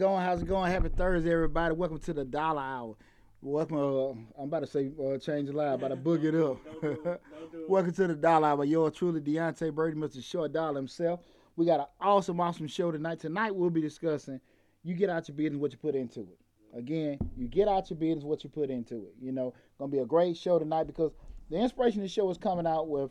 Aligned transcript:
How's 0.00 0.06
it 0.06 0.12
going? 0.12 0.24
How's 0.24 0.42
it 0.42 0.48
going? 0.48 0.72
Happy 0.72 0.88
Thursday, 0.88 1.30
everybody. 1.30 1.74
Welcome 1.74 1.98
to 1.98 2.14
the 2.14 2.24
Dollar 2.24 2.62
Hour. 2.62 2.96
Welcome. 3.42 3.76
Uh, 3.76 4.40
I'm 4.40 4.48
about 4.48 4.60
to 4.60 4.66
say 4.66 4.90
uh, 4.98 5.18
change 5.18 5.50
the 5.50 5.52
line, 5.54 5.74
about 5.74 5.88
to 5.88 5.96
book 5.96 6.24
it 6.24 6.34
up. 6.34 6.56
Welcome 7.68 7.92
to 7.92 8.06
the 8.06 8.14
Dollar 8.14 8.48
Hour. 8.48 8.64
Yours 8.64 8.94
truly, 8.96 9.20
Deontay 9.20 9.74
Brady, 9.74 9.98
Mr. 9.98 10.24
Short 10.24 10.54
Dollar 10.54 10.76
himself. 10.76 11.20
We 11.54 11.66
got 11.66 11.80
an 11.80 11.86
awesome, 12.00 12.40
awesome 12.40 12.66
show 12.66 12.90
tonight. 12.90 13.20
Tonight 13.20 13.54
we'll 13.54 13.68
be 13.68 13.82
discussing 13.82 14.40
you 14.82 14.94
get 14.94 15.10
out 15.10 15.28
your 15.28 15.36
business, 15.36 15.60
what 15.60 15.72
you 15.72 15.76
put 15.76 15.94
into 15.94 16.20
it. 16.20 16.38
Again, 16.74 17.18
you 17.36 17.46
get 17.46 17.68
out 17.68 17.90
your 17.90 17.98
business, 17.98 18.24
what 18.24 18.42
you 18.42 18.48
put 18.48 18.70
into 18.70 18.94
it. 18.94 19.14
You 19.20 19.32
know, 19.32 19.52
gonna 19.78 19.92
be 19.92 19.98
a 19.98 20.06
great 20.06 20.34
show 20.34 20.58
tonight 20.58 20.84
because 20.84 21.12
the 21.50 21.58
inspiration 21.58 22.00
of 22.00 22.04
the 22.04 22.08
show 22.08 22.30
is 22.30 22.38
coming 22.38 22.66
out 22.66 22.88
with, 22.88 23.10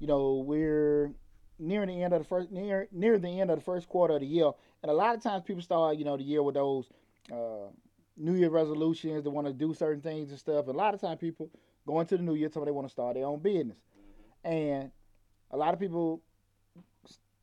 you 0.00 0.06
know, 0.06 0.44
we're 0.46 1.14
nearing 1.58 1.88
the 1.88 2.02
end 2.02 2.12
of 2.12 2.20
the 2.20 2.28
first 2.28 2.50
near 2.50 2.88
near 2.92 3.18
the 3.18 3.40
end 3.40 3.50
of 3.50 3.58
the 3.58 3.64
first 3.64 3.88
quarter 3.88 4.14
of 4.14 4.20
the 4.20 4.26
year, 4.26 4.50
and 4.86 4.92
a 4.92 4.94
lot 4.94 5.16
of 5.16 5.20
times 5.20 5.42
people 5.42 5.62
start, 5.62 5.96
you 5.96 6.04
know, 6.04 6.16
the 6.16 6.22
year 6.22 6.44
with 6.44 6.54
those 6.54 6.88
uh, 7.32 7.72
New 8.16 8.34
Year 8.34 8.50
resolutions. 8.50 9.24
They 9.24 9.30
want 9.30 9.48
to 9.48 9.52
do 9.52 9.74
certain 9.74 10.00
things 10.00 10.30
and 10.30 10.38
stuff. 10.38 10.68
And 10.68 10.76
a 10.76 10.78
lot 10.78 10.94
of 10.94 11.00
times 11.00 11.18
people 11.18 11.50
go 11.84 11.98
into 11.98 12.16
the 12.16 12.22
New 12.22 12.36
Year, 12.36 12.48
tell 12.48 12.64
they 12.64 12.70
want 12.70 12.86
to 12.86 12.92
start 12.92 13.14
their 13.16 13.26
own 13.26 13.40
business, 13.40 13.78
and 14.44 14.92
a 15.50 15.56
lot 15.56 15.74
of 15.74 15.80
people 15.80 16.22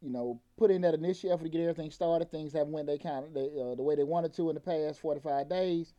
you 0.02 0.09
know, 0.09 0.40
put 0.56 0.72
in 0.72 0.80
that 0.84 0.94
initial 0.94 1.34
effort 1.34 1.44
to 1.44 1.50
get 1.50 1.59
everything 1.59 1.92
started. 1.92 2.31
Things 2.31 2.53
haven't 2.53 2.72
went 2.72 2.88
they 2.88 2.98
kind 2.98 3.26
of 3.26 3.34
they, 3.34 3.48
uh, 3.62 3.75
the 3.75 3.84
way 3.84 3.98
they 3.98 4.06
wanted 4.06 4.34
to 4.36 4.48
in 4.48 4.56
the 4.56 4.62
past 4.62 5.02
45 5.02 5.50
days. 5.50 5.94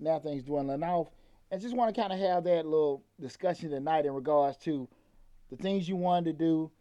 Now 0.00 0.18
things 0.18 0.42
dwindling 0.42 0.82
off, 0.82 1.10
and 1.52 1.60
just 1.60 1.76
want 1.76 1.94
to 1.94 2.00
kind 2.00 2.12
of 2.12 2.18
have 2.18 2.42
that 2.42 2.66
little 2.66 3.04
discussion 3.20 3.70
tonight 3.70 4.04
in 4.04 4.14
regards 4.14 4.56
to 4.58 4.88
the 5.48 5.56
things 5.56 5.88
you 5.88 5.94
wanted 5.94 6.24
to 6.24 6.44
do, 6.44 6.72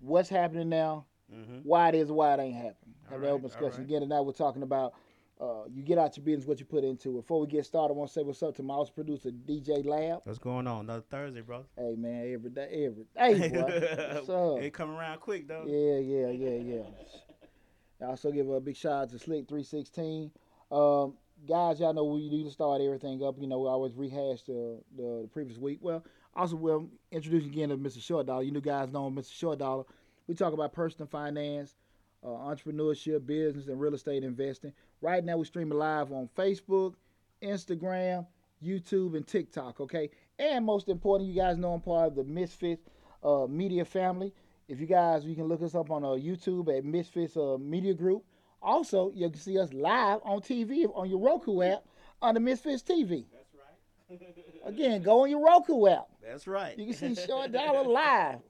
what's 0.00 0.28
happening 0.28 0.68
now, 0.68 1.06
Mm-hmm. 1.32 1.58
why 1.62 1.90
it 1.90 1.94
is, 1.94 2.10
why 2.10 2.34
it 2.34 2.40
ain't 2.40 2.54
happening. 2.54 2.94
Have 3.10 3.20
that 3.20 3.26
right, 3.26 3.32
open 3.32 3.48
discussion. 3.48 3.66
all 3.66 3.78
right. 3.78 3.86
Again, 3.86 4.00
tonight 4.00 4.20
we're 4.22 4.32
talking 4.32 4.62
about 4.62 4.94
uh, 5.40 5.64
you 5.72 5.82
get 5.82 5.98
out 5.98 6.16
your 6.16 6.24
business, 6.24 6.46
what 6.46 6.58
you 6.58 6.66
put 6.66 6.84
into 6.84 7.10
it. 7.10 7.22
Before 7.22 7.40
we 7.40 7.46
get 7.46 7.64
started, 7.64 7.94
I 7.94 7.96
want 7.96 8.08
to 8.10 8.14
say 8.14 8.22
what's 8.22 8.42
up 8.42 8.56
to 8.56 8.62
my 8.62 8.74
house 8.74 8.90
producer, 8.90 9.30
DJ 9.30 9.84
Lab. 9.86 10.22
What's 10.24 10.38
going 10.38 10.66
on? 10.66 10.80
Another 10.80 11.04
Thursday, 11.08 11.42
bro. 11.42 11.64
Hey 11.76 11.94
man, 11.96 12.32
every 12.32 12.50
day, 12.50 12.86
every 12.86 13.04
day, 13.14 13.48
boy. 13.54 14.14
What's 14.14 14.28
up? 14.28 14.62
it 14.62 14.72
come 14.72 14.90
around 14.90 15.20
quick 15.20 15.46
though. 15.46 15.64
Yeah, 15.66 15.98
yeah, 15.98 16.30
yeah, 16.30 16.76
yeah. 16.76 18.06
I 18.06 18.10
also 18.10 18.30
give 18.32 18.48
a 18.48 18.60
big 18.60 18.76
shout 18.76 19.02
out 19.02 19.10
to 19.10 19.18
Slick 19.18 19.48
three 19.48 19.62
sixteen. 19.62 20.30
Um, 20.70 21.14
guys, 21.46 21.78
y'all 21.80 21.94
know 21.94 22.04
we 22.04 22.28
do 22.28 22.44
to 22.44 22.50
start 22.50 22.80
everything 22.80 23.22
up. 23.24 23.36
You 23.38 23.46
know, 23.46 23.60
we 23.60 23.68
always 23.68 23.94
rehash 23.94 24.42
the, 24.42 24.80
the 24.96 25.20
the 25.22 25.28
previous 25.32 25.58
week. 25.58 25.78
Well, 25.80 26.04
also 26.34 26.56
we'll 26.56 26.88
introduce 27.10 27.44
again 27.46 27.68
to 27.68 27.76
Mr. 27.76 28.02
Short 28.02 28.26
Dollar. 28.26 28.42
You 28.42 28.52
new 28.52 28.60
guys 28.60 28.90
know 28.90 29.10
Mr. 29.10 29.32
Short 29.32 29.58
Dollar. 29.58 29.84
We 30.28 30.34
talk 30.34 30.52
about 30.52 30.74
personal 30.74 31.08
finance, 31.08 31.74
uh, 32.22 32.28
entrepreneurship, 32.28 33.26
business, 33.26 33.68
and 33.68 33.80
real 33.80 33.94
estate 33.94 34.22
investing. 34.22 34.72
Right 35.00 35.24
now, 35.24 35.38
we're 35.38 35.44
streaming 35.46 35.78
live 35.78 36.12
on 36.12 36.28
Facebook, 36.36 36.94
Instagram, 37.42 38.26
YouTube, 38.62 39.16
and 39.16 39.26
TikTok. 39.26 39.80
Okay, 39.80 40.10
and 40.38 40.66
most 40.66 40.88
important, 40.88 41.30
you 41.30 41.34
guys 41.34 41.56
know 41.56 41.72
I'm 41.72 41.80
part 41.80 42.08
of 42.08 42.14
the 42.16 42.24
Misfits 42.24 42.82
uh, 43.24 43.46
media 43.48 43.86
family. 43.86 44.34
If 44.68 44.80
you 44.80 44.86
guys, 44.86 45.24
you 45.24 45.34
can 45.34 45.44
look 45.44 45.62
us 45.62 45.74
up 45.74 45.90
on 45.90 46.04
uh, 46.04 46.08
YouTube 46.08 46.76
at 46.76 46.84
Misfits 46.84 47.36
uh, 47.38 47.56
Media 47.58 47.94
Group. 47.94 48.22
Also, 48.60 49.10
you 49.14 49.30
can 49.30 49.38
see 49.38 49.58
us 49.58 49.72
live 49.72 50.20
on 50.24 50.40
TV 50.40 50.84
on 50.94 51.08
your 51.08 51.20
Roku 51.20 51.62
app 51.62 51.84
on 52.20 52.34
the 52.34 52.40
Misfits 52.40 52.82
TV. 52.82 53.24
That's 53.32 53.54
right. 53.54 54.20
Again, 54.66 55.02
go 55.02 55.22
on 55.22 55.30
your 55.30 55.42
Roku 55.42 55.86
app. 55.86 56.08
That's 56.22 56.46
right. 56.46 56.76
You 56.76 56.92
can 56.92 57.14
see 57.16 57.26
Short 57.26 57.50
Dollar 57.50 57.84
live 57.84 58.40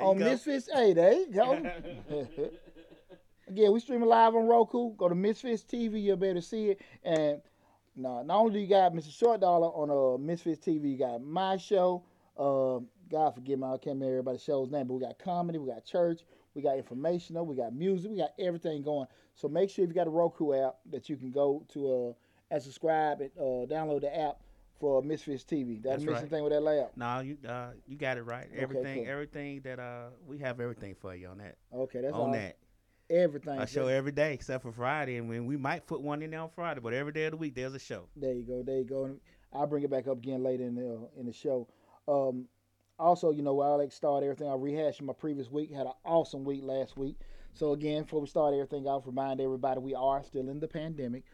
on 0.00 0.18
go. 0.18 0.24
Misfits. 0.24 0.68
Hey, 0.72 0.92
there 0.92 1.12
you 1.12 1.32
go. 1.32 1.52
Again, 3.48 3.72
we 3.72 3.80
stream 3.80 4.02
live 4.02 4.34
on 4.34 4.46
Roku. 4.46 4.94
Go 4.96 5.08
to 5.08 5.14
Misfits 5.14 5.62
TV, 5.62 6.02
you'll 6.02 6.18
be 6.18 6.28
able 6.28 6.40
to 6.40 6.46
see 6.46 6.70
it. 6.70 6.82
And 7.02 7.40
no, 7.96 8.22
not 8.22 8.38
only 8.38 8.52
do 8.52 8.58
you 8.60 8.66
got 8.66 8.92
Mr. 8.92 9.10
Short 9.10 9.40
Dollar 9.40 9.68
on 9.68 9.90
uh, 9.90 10.18
Misfits 10.18 10.64
TV, 10.64 10.92
you 10.92 10.98
got 10.98 11.22
my 11.22 11.56
show. 11.56 12.04
Uh, 12.36 12.80
God 13.10 13.34
forgive 13.34 13.58
me, 13.58 13.66
I 13.66 13.70
can't 13.70 13.96
remember 13.96 14.06
everybody's 14.06 14.42
show's 14.42 14.70
name, 14.70 14.86
but 14.86 14.94
we 14.94 15.00
got 15.00 15.18
comedy, 15.18 15.58
we 15.58 15.68
got 15.68 15.84
church, 15.84 16.20
we 16.54 16.62
got 16.62 16.76
informational, 16.76 17.46
we 17.46 17.56
got 17.56 17.74
music, 17.74 18.10
we 18.10 18.18
got 18.18 18.34
everything 18.38 18.82
going. 18.82 19.06
So 19.34 19.48
make 19.48 19.70
sure 19.70 19.84
if 19.84 19.88
you 19.88 19.94
got 19.94 20.06
a 20.06 20.10
Roku 20.10 20.52
app 20.52 20.76
that 20.90 21.08
you 21.08 21.16
can 21.16 21.30
go 21.30 21.64
to 21.72 22.10
uh, 22.10 22.54
and 22.54 22.62
subscribe 22.62 23.20
and 23.20 23.30
uh, 23.38 23.66
download 23.66 24.02
the 24.02 24.16
app 24.16 24.40
for 24.78 25.02
Misfits 25.02 25.44
TV. 25.44 25.82
That 25.82 25.90
That's 25.90 26.02
missing 26.02 26.14
right. 26.14 26.30
thing 26.30 26.44
with 26.44 26.52
that 26.52 26.60
lab. 26.60 26.88
No, 26.96 27.20
you 27.20 27.36
uh, 27.48 27.70
you 27.86 27.96
got 27.96 28.16
it 28.16 28.22
right. 28.22 28.48
Everything, 28.56 29.04
cool. 29.04 29.12
everything 29.12 29.60
that 29.64 29.78
uh, 29.78 30.08
we 30.26 30.38
have 30.38 30.60
everything 30.60 30.94
for 30.94 31.14
you 31.14 31.28
on 31.28 31.38
that. 31.38 31.56
Okay, 31.74 32.00
that's 32.00 32.14
on 32.14 32.20
all. 32.20 32.32
that, 32.32 32.56
Everything. 33.10 33.58
a 33.58 33.66
show 33.66 33.86
every 33.86 34.12
day 34.12 34.34
except 34.34 34.62
for 34.62 34.72
Friday, 34.72 35.16
and 35.16 35.28
when 35.28 35.46
we 35.46 35.56
might 35.56 35.86
put 35.86 36.00
one 36.00 36.22
in 36.22 36.30
there 36.30 36.40
on 36.40 36.50
Friday, 36.50 36.80
but 36.80 36.92
every 36.92 37.12
day 37.12 37.24
of 37.24 37.32
the 37.32 37.36
week 37.36 37.54
there's 37.54 37.74
a 37.74 37.78
show. 37.78 38.08
There 38.16 38.32
you 38.32 38.42
go. 38.42 38.62
There 38.62 38.78
you 38.78 38.84
go. 38.84 39.04
And 39.04 39.20
I'll 39.52 39.66
bring 39.66 39.82
it 39.82 39.90
back 39.90 40.06
up 40.06 40.18
again 40.18 40.42
later 40.42 40.64
in 40.64 40.74
the 40.74 40.94
uh, 40.94 41.20
in 41.20 41.26
the 41.26 41.32
show. 41.32 41.68
Um, 42.06 42.46
also, 42.98 43.30
you 43.30 43.42
know, 43.42 43.54
while 43.54 43.72
I 43.72 43.76
like 43.76 43.92
start 43.92 44.22
everything, 44.22 44.48
I 44.48 44.54
rehashed 44.54 45.02
my 45.02 45.12
previous 45.12 45.50
week. 45.50 45.72
Had 45.72 45.86
an 45.86 45.92
awesome 46.04 46.44
week 46.44 46.62
last 46.64 46.96
week. 46.96 47.16
So 47.54 47.72
again, 47.72 48.02
before 48.02 48.20
we 48.20 48.26
start 48.26 48.54
everything 48.54 48.86
off, 48.86 49.06
remind 49.06 49.40
everybody 49.40 49.80
we 49.80 49.94
are 49.94 50.22
still 50.22 50.48
in 50.48 50.60
the 50.60 50.68
pandemic. 50.68 51.24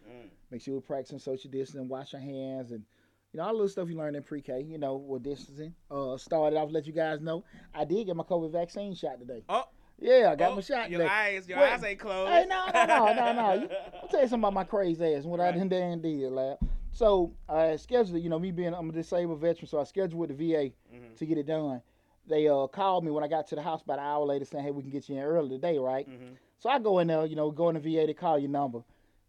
Make 0.50 0.62
sure 0.62 0.74
we're 0.74 0.80
practicing 0.80 1.18
social 1.18 1.50
distancing, 1.50 1.88
wash 1.88 2.14
our 2.14 2.20
hands, 2.20 2.70
and 2.70 2.84
you 3.34 3.38
know 3.38 3.44
all 3.44 3.48
the 3.50 3.54
little 3.54 3.68
stuff 3.68 3.88
you 3.88 3.96
learned 3.96 4.14
in 4.16 4.22
pre-K. 4.22 4.62
You 4.62 4.78
know, 4.78 4.94
with 4.96 5.24
distancing. 5.24 5.74
Uh, 5.90 6.16
started 6.16 6.56
off. 6.56 6.70
Let 6.70 6.86
you 6.86 6.92
guys 6.92 7.20
know, 7.20 7.44
I 7.74 7.84
did 7.84 8.06
get 8.06 8.14
my 8.16 8.22
COVID 8.22 8.52
vaccine 8.52 8.94
shot 8.94 9.18
today. 9.18 9.42
Oh, 9.48 9.64
Yeah, 9.98 10.30
I 10.32 10.36
got 10.36 10.52
oh, 10.52 10.54
my 10.56 10.60
shot 10.60 10.88
Your 10.88 11.00
today. 11.00 11.10
eyes, 11.10 11.48
your 11.48 11.58
Wait. 11.58 11.72
eyes 11.72 11.82
ain't 11.84 11.98
closed. 11.98 12.32
Hey, 12.32 12.46
no, 12.48 12.66
no, 12.72 12.84
no, 12.84 13.12
no, 13.14 13.32
no. 13.32 13.68
I'll 14.02 14.08
tell 14.08 14.20
you 14.22 14.28
something 14.28 14.38
about 14.38 14.54
my 14.54 14.62
crazy 14.64 15.04
ass 15.04 15.22
and 15.22 15.30
what 15.32 15.40
I 15.40 15.46
Right. 15.50 15.58
done 15.58 15.68
done 15.68 16.00
did, 16.00 16.30
lad. 16.30 16.58
So 16.92 17.32
I 17.48 17.74
scheduled 17.74 18.22
you 18.22 18.28
know, 18.30 18.38
me 18.38 18.52
being 18.52 18.72
I'm 18.72 18.88
a 18.88 18.92
disabled 18.92 19.40
veteran, 19.40 19.66
so 19.66 19.80
I 19.80 19.84
scheduled 19.84 20.14
with 20.20 20.36
the 20.36 20.52
VA 20.52 20.70
Mhm. 20.94 21.16
to 21.16 21.26
get 21.26 21.36
it 21.38 21.46
done. 21.46 21.82
They 22.28 22.46
uh 22.48 22.68
called 22.68 23.04
me 23.04 23.10
when 23.10 23.24
I 23.24 23.28
got 23.28 23.48
to 23.48 23.56
the 23.56 23.62
house 23.62 23.82
about 23.82 23.98
an 23.98 24.04
hour 24.04 24.24
later 24.24 24.44
saying, 24.44 24.64
Hey, 24.64 24.70
we 24.70 24.82
can 24.82 24.90
get 24.92 25.08
you 25.08 25.16
in 25.16 25.22
early 25.24 25.50
today, 25.56 25.76
right? 25.78 26.08
Mhm. 26.08 26.36
So 26.60 26.70
I 26.70 26.78
go 26.78 27.00
in 27.00 27.08
there, 27.08 27.26
you 27.26 27.34
know, 27.36 27.50
go 27.50 27.68
in 27.68 27.74
the 27.74 27.80
VA, 27.80 28.06
they 28.06 28.14
call 28.14 28.38
your 28.38 28.48
number. 28.50 28.82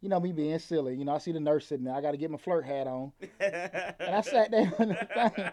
You 0.05 0.09
know, 0.09 0.19
me 0.19 0.33
being 0.33 0.59
silly, 0.59 0.95
you 0.95 1.03
know, 1.03 1.15
I 1.15 1.17
see 1.17 1.31
the 1.31 1.39
nurse 1.39 1.65
sitting 1.65 1.85
there, 1.85 1.95
I 1.95 1.99
gotta 1.99 2.15
get 2.15 2.29
my 2.29 2.37
flirt 2.37 2.63
hat 2.63 2.85
on. 2.85 3.11
And 3.39 4.15
I 4.15 4.21
sat 4.21 4.51
there 4.51 4.71
on 4.77 4.89
the 4.89 4.93
thing. 4.93 5.49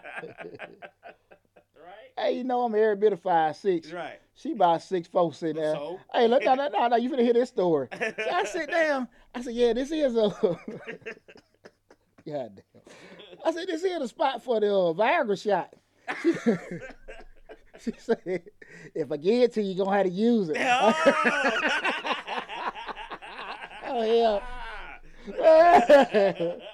right. 1.83 2.11
hey, 2.19 2.37
you 2.37 2.43
know, 2.43 2.61
I'm 2.61 2.75
every 2.75 2.95
bit 2.97 3.13
of 3.13 3.19
five 3.19 3.55
six. 3.55 3.91
Right. 3.91 4.19
She 4.35 4.51
about 4.51 4.83
six 4.83 5.07
folks 5.07 5.37
sitting 5.37 5.55
there. 5.59 5.73
So. 5.73 5.99
Hey, 6.13 6.27
look, 6.27 6.43
no, 6.43 6.53
no, 6.53 6.67
no, 6.71 6.87
no, 6.87 6.97
you 6.97 7.09
finna 7.09 7.23
hear 7.23 7.33
this 7.33 7.49
story. 7.49 7.87
So 7.97 8.13
I 8.31 8.43
sit 8.43 8.69
down. 8.71 9.07
I 9.33 9.41
said, 9.41 9.55
yeah, 9.55 9.73
this 9.73 9.89
is 9.91 10.15
a. 10.15 10.29
God 10.29 10.59
damn. 12.27 12.53
I 13.43 13.51
said, 13.53 13.67
this 13.67 13.83
is 13.83 13.99
the 13.99 14.07
spot 14.07 14.43
for 14.43 14.59
the 14.59 14.67
uh, 14.67 14.93
Viagra 14.93 15.41
shot. 15.41 15.73
She, 16.21 16.31
she 17.79 17.91
said, 17.97 18.43
if 18.93 19.11
I 19.11 19.17
get 19.17 19.41
it 19.45 19.53
to 19.53 19.63
you, 19.63 19.73
you're 19.73 19.83
going 19.83 19.89
to 19.89 19.97
have 19.97 20.05
to 20.05 20.11
use 20.11 20.49
it. 20.49 20.57
oh, 20.59 22.13
yeah. 24.01 24.39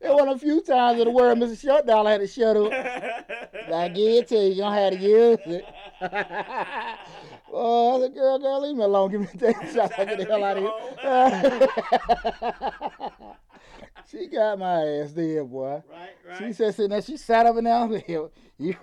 It 0.00 0.10
was 0.10 0.36
a 0.36 0.38
few 0.38 0.60
times 0.60 1.00
in 1.00 1.06
the 1.06 1.10
world 1.10 1.38
Mr. 1.38 1.84
Dollar 1.86 2.10
had 2.10 2.20
to 2.20 2.26
shut 2.26 2.56
up. 2.56 2.70
I 3.72 3.88
give 3.88 4.24
it 4.24 4.28
to 4.28 4.36
you, 4.36 4.54
you're 4.54 4.70
going 4.70 4.74
to 4.74 4.80
have 4.80 4.92
to 4.92 4.98
use 4.98 5.38
it. 5.46 5.64
oh, 7.52 8.00
the 8.00 8.08
girl, 8.10 8.38
girl, 8.38 8.60
leave 8.62 8.76
me 8.76 8.84
alone. 8.84 9.10
Give 9.10 9.20
me 9.22 9.28
damn 9.36 9.74
shot. 9.74 9.96
Get 9.96 10.18
the 10.18 10.24
hell 10.24 10.44
out 10.44 10.58
of 10.58 10.62
here. 13.10 13.28
she 14.10 14.26
got 14.28 14.58
my 14.58 14.82
ass 14.82 15.12
there, 15.12 15.44
boy. 15.44 15.82
Right, 15.90 16.10
right. 16.28 16.38
She 16.38 16.52
said, 16.52 16.74
sitting 16.74 16.90
there, 16.90 17.02
she 17.02 17.16
sat 17.16 17.46
up 17.46 17.56
and 17.56 17.64
down 17.64 17.90
there. 17.90 18.28
You 18.58 18.74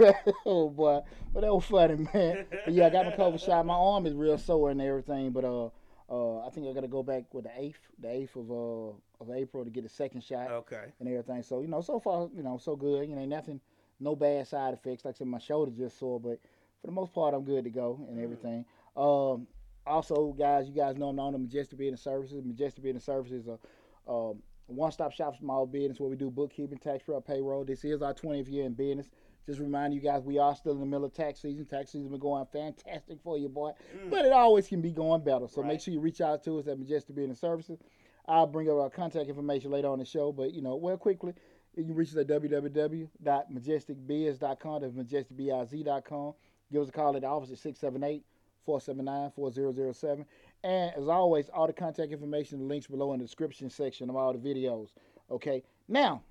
oh 0.46 0.70
boy, 0.70 1.02
but 1.34 1.42
that 1.42 1.54
was 1.54 1.66
funny, 1.66 2.08
man. 2.14 2.46
But 2.66 2.74
yeah, 2.74 2.88
I 2.88 2.90
got 2.92 3.06
my 3.06 3.12
COVID 3.12 3.44
shot. 3.44 3.66
My 3.66 3.74
arm 3.74 4.06
is 4.06 4.14
real 4.14 4.38
sore 4.38 4.70
and 4.70 4.80
everything, 4.80 5.32
but 5.32 5.44
uh, 5.46 5.70
uh, 6.14 6.46
I 6.46 6.50
think 6.52 6.68
I 6.68 6.74
got 6.74 6.82
to 6.82 6.88
go 6.88 7.02
back 7.02 7.34
with 7.34 7.46
the 7.46 7.52
eighth, 7.58 7.80
the 8.00 8.10
eighth 8.12 8.36
of 8.36 8.52
uh 8.52 8.92
of 9.20 9.32
April 9.36 9.64
to 9.64 9.72
get 9.72 9.84
a 9.86 9.90
second 9.90 10.24
shot 10.24 10.52
okay. 10.52 10.94
and 11.00 11.10
everything. 11.10 11.42
So 11.42 11.62
you 11.62 11.68
know, 11.68 11.82
so 11.82 12.00
far, 12.00 12.30
you 12.36 12.44
know, 12.44 12.58
so 12.58 12.76
good. 12.76 13.10
You 13.10 13.16
know, 13.16 13.22
ain't 13.22 13.30
nothing, 13.32 13.60
no 14.00 14.16
bad 14.16 14.48
side 14.48 14.74
effects. 14.76 15.06
Like 15.06 15.16
I 15.16 15.18
said, 15.18 15.28
my 15.28 15.40
shoulder 15.40 15.72
just 15.76 15.98
sore, 15.98 16.20
but 16.20 16.40
for 16.82 16.88
the 16.88 16.94
most 16.94 17.14
part, 17.14 17.34
I'm 17.34 17.44
good 17.44 17.64
to 17.64 17.72
go 17.72 18.06
and 18.08 18.20
Mm. 18.20 18.24
everything. 18.24 18.66
Um, 18.96 19.48
also, 19.88 20.34
guys, 20.34 20.68
you 20.68 20.76
guys 20.76 20.98
know 20.98 21.10
I'm 21.10 21.20
on 21.20 21.34
the 21.34 21.40
Majestic 21.40 21.80
Business 21.80 22.02
Services. 22.02 22.44
Majestic 22.46 22.84
Business 22.84 23.06
Services 23.06 23.48
are 23.48 24.30
um, 24.32 24.44
one-stop 24.68 25.12
shop 25.12 25.34
for 25.34 25.40
small 25.40 25.66
business 25.66 26.00
where 26.00 26.10
we 26.10 26.16
do 26.16 26.30
bookkeeping, 26.30 26.78
tax 26.78 27.04
prep, 27.04 27.26
payroll. 27.26 27.66
This 27.66 27.84
is 27.84 28.02
our 28.02 28.14
20th 28.14 28.52
year 28.52 28.66
in 28.66 28.74
business. 28.74 29.10
Just 29.46 29.60
remind 29.60 29.94
you 29.94 30.00
guys, 30.00 30.24
we 30.24 30.40
are 30.40 30.56
still 30.56 30.72
in 30.74 30.80
the 30.80 30.86
middle 30.86 31.04
of 31.06 31.14
tax 31.14 31.42
season. 31.42 31.66
Tax 31.66 31.92
season 31.92 32.04
has 32.04 32.12
been 32.12 32.20
going 32.20 32.46
fantastic 32.54 33.18
for 33.24 33.38
you, 33.38 33.50
boy. 33.50 33.72
Mm. 33.98 34.10
But 34.10 34.26
it 34.26 34.32
always 34.32 34.68
can 34.68 34.82
be 34.82 34.92
going 34.92 35.22
better. 35.24 35.48
So 35.50 35.62
Right. 35.62 35.68
make 35.70 35.82
sure 35.82 35.94
you 35.94 36.00
reach 36.00 36.22
out 36.22 36.44
to 36.46 36.60
us 36.60 36.68
at 36.68 36.80
Majestic 36.80 37.16
Business 37.16 37.40
Services. 37.40 37.80
I'll 38.26 38.48
bring 38.48 38.70
up 38.70 38.78
our 38.78 38.90
contact 38.90 39.28
information 39.28 39.70
later 39.72 39.90
on 39.90 40.00
the 40.00 40.06
show. 40.06 40.32
But, 40.32 40.54
you 40.54 40.62
know, 40.62 40.78
well, 40.78 40.96
quickly, 40.98 41.34
you 41.76 41.84
can 41.84 41.94
reach 41.94 42.12
us 42.12 42.16
at 42.18 42.28
www.majesticbiz.com. 42.28 44.82
That's 44.82 44.94
majesticbiz.com. 44.94 46.34
Give 46.72 46.82
us 46.82 46.90
a 46.90 46.92
call 46.92 47.16
at 47.16 47.22
the 47.22 47.28
office 47.28 47.52
at 47.52 47.58
678 47.58 48.24
479 48.66 49.32
4007. 49.36 50.26
And 50.64 50.94
as 50.96 51.08
always, 51.10 51.50
all 51.50 51.68
the 51.68 51.74
contact 51.74 52.12
information, 52.12 52.60
the 52.60 52.66
links 52.66 52.88
below 52.88 53.12
in 53.14 53.20
the 53.20 53.26
description 53.26 53.70
section 53.70 54.10
of 54.10 54.16
all 54.16 54.32
the 54.34 54.40
videos. 54.40 54.90
Okay. 55.30 55.64
Now, 55.90 56.24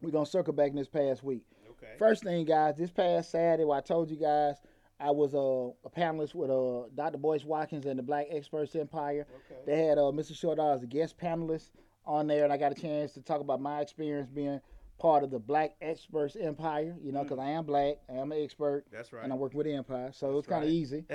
we're 0.00 0.10
gonna 0.10 0.24
circle 0.24 0.54
back 0.54 0.70
in 0.70 0.76
this 0.76 0.88
past 0.88 1.22
week. 1.22 1.44
Okay. 1.82 1.92
First 1.98 2.24
thing, 2.24 2.44
guys, 2.44 2.76
this 2.76 2.90
past 2.90 3.30
Saturday, 3.30 3.68
I 3.70 3.80
told 3.80 4.10
you 4.10 4.16
guys 4.16 4.56
I 4.98 5.10
was 5.10 5.34
uh, 5.34 5.72
a 5.84 5.90
panelist 5.90 6.34
with 6.34 6.50
uh, 6.50 6.88
Dr. 6.94 7.18
Boyce 7.18 7.44
Watkins 7.44 7.86
and 7.86 7.98
the 7.98 8.02
Black 8.02 8.26
Experts 8.30 8.74
Empire. 8.76 9.26
Okay. 9.50 9.60
They 9.66 9.86
had 9.86 9.98
uh, 9.98 10.12
Mr. 10.12 10.34
Short 10.34 10.58
as 10.58 10.82
a 10.82 10.86
guest 10.86 11.16
panelist 11.18 11.70
on 12.04 12.26
there, 12.26 12.44
and 12.44 12.52
I 12.52 12.58
got 12.58 12.72
a 12.72 12.80
chance 12.80 13.12
to 13.12 13.22
talk 13.22 13.40
about 13.40 13.60
my 13.60 13.80
experience 13.80 14.28
being 14.28 14.60
part 14.98 15.24
of 15.24 15.30
the 15.30 15.38
Black 15.38 15.74
Experts 15.80 16.36
Empire. 16.38 16.94
You 17.02 17.12
know, 17.12 17.22
because 17.22 17.38
I 17.38 17.48
am 17.50 17.64
black, 17.64 17.96
I 18.10 18.14
am 18.14 18.30
an 18.30 18.42
expert, 18.42 18.84
That's 18.92 19.10
right. 19.12 19.24
and 19.24 19.32
I'm 19.32 19.38
working 19.38 19.56
with 19.56 19.66
Empire, 19.66 20.10
so 20.12 20.36
it's 20.36 20.46
kind 20.46 20.64
of 20.64 20.68
right. 20.68 20.74
easy. 20.74 21.04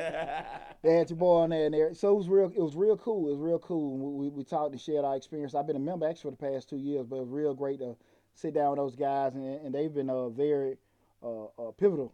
They 0.82 0.94
had 0.94 1.10
your 1.10 1.18
boy 1.18 1.38
on 1.42 1.50
there, 1.50 1.66
and 1.66 1.74
there, 1.74 1.94
so 1.96 2.12
it 2.12 2.16
was 2.16 2.30
real. 2.30 2.52
It 2.56 2.62
was 2.62 2.76
real 2.76 2.96
cool. 2.98 3.28
It 3.28 3.32
was 3.32 3.40
real 3.40 3.58
cool. 3.60 3.98
We, 3.98 4.26
we, 4.26 4.30
we 4.30 4.44
talked 4.44 4.72
and 4.72 4.82
shared 4.82 5.04
our 5.04 5.16
experience. 5.16 5.56
I've 5.56 5.66
been 5.66 5.76
a 5.76 5.80
member 5.80 6.08
actually 6.08 6.32
for 6.36 6.38
the 6.38 6.52
past 6.54 6.70
two 6.70 6.78
years, 6.78 7.08
but 7.08 7.16
it 7.16 7.22
was 7.22 7.30
real 7.30 7.56
great 7.56 7.80
to 7.80 7.96
sit 8.36 8.54
down 8.54 8.72
with 8.72 8.78
those 8.78 8.96
guys, 8.96 9.34
and, 9.34 9.66
and 9.66 9.74
they've 9.74 9.94
been 9.94 10.10
uh, 10.10 10.30
very 10.30 10.78
uh, 11.24 11.46
uh, 11.58 11.72
pivotal 11.78 12.14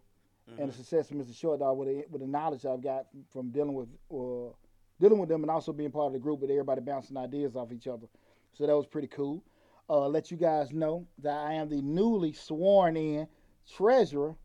in 0.57 0.67
the 0.67 0.73
success 0.73 1.09
of 1.11 1.17
Mr. 1.17 1.35
Short 1.35 1.59
Dog 1.59 1.77
with 1.77 1.87
the, 1.87 2.05
with 2.09 2.21
the 2.21 2.27
knowledge 2.27 2.65
I've 2.65 2.81
got 2.81 3.05
from 3.31 3.51
dealing 3.51 3.73
with 3.73 3.87
uh, 4.11 4.53
dealing 4.99 5.19
with 5.19 5.29
them, 5.29 5.41
and 5.41 5.49
also 5.49 5.73
being 5.73 5.91
part 5.91 6.07
of 6.07 6.13
the 6.13 6.19
group 6.19 6.39
with 6.39 6.51
everybody 6.51 6.81
bouncing 6.81 7.17
ideas 7.17 7.55
off 7.55 7.71
each 7.71 7.87
other. 7.87 8.07
So 8.53 8.67
that 8.67 8.75
was 8.75 8.85
pretty 8.85 9.07
cool. 9.07 9.43
Uh, 9.89 10.07
let 10.07 10.29
you 10.29 10.37
guys 10.37 10.71
know 10.71 11.07
that 11.21 11.37
I 11.37 11.53
am 11.53 11.69
the 11.69 11.81
newly 11.81 12.33
sworn 12.33 12.95
in 12.95 13.27
treasurer 13.75 14.35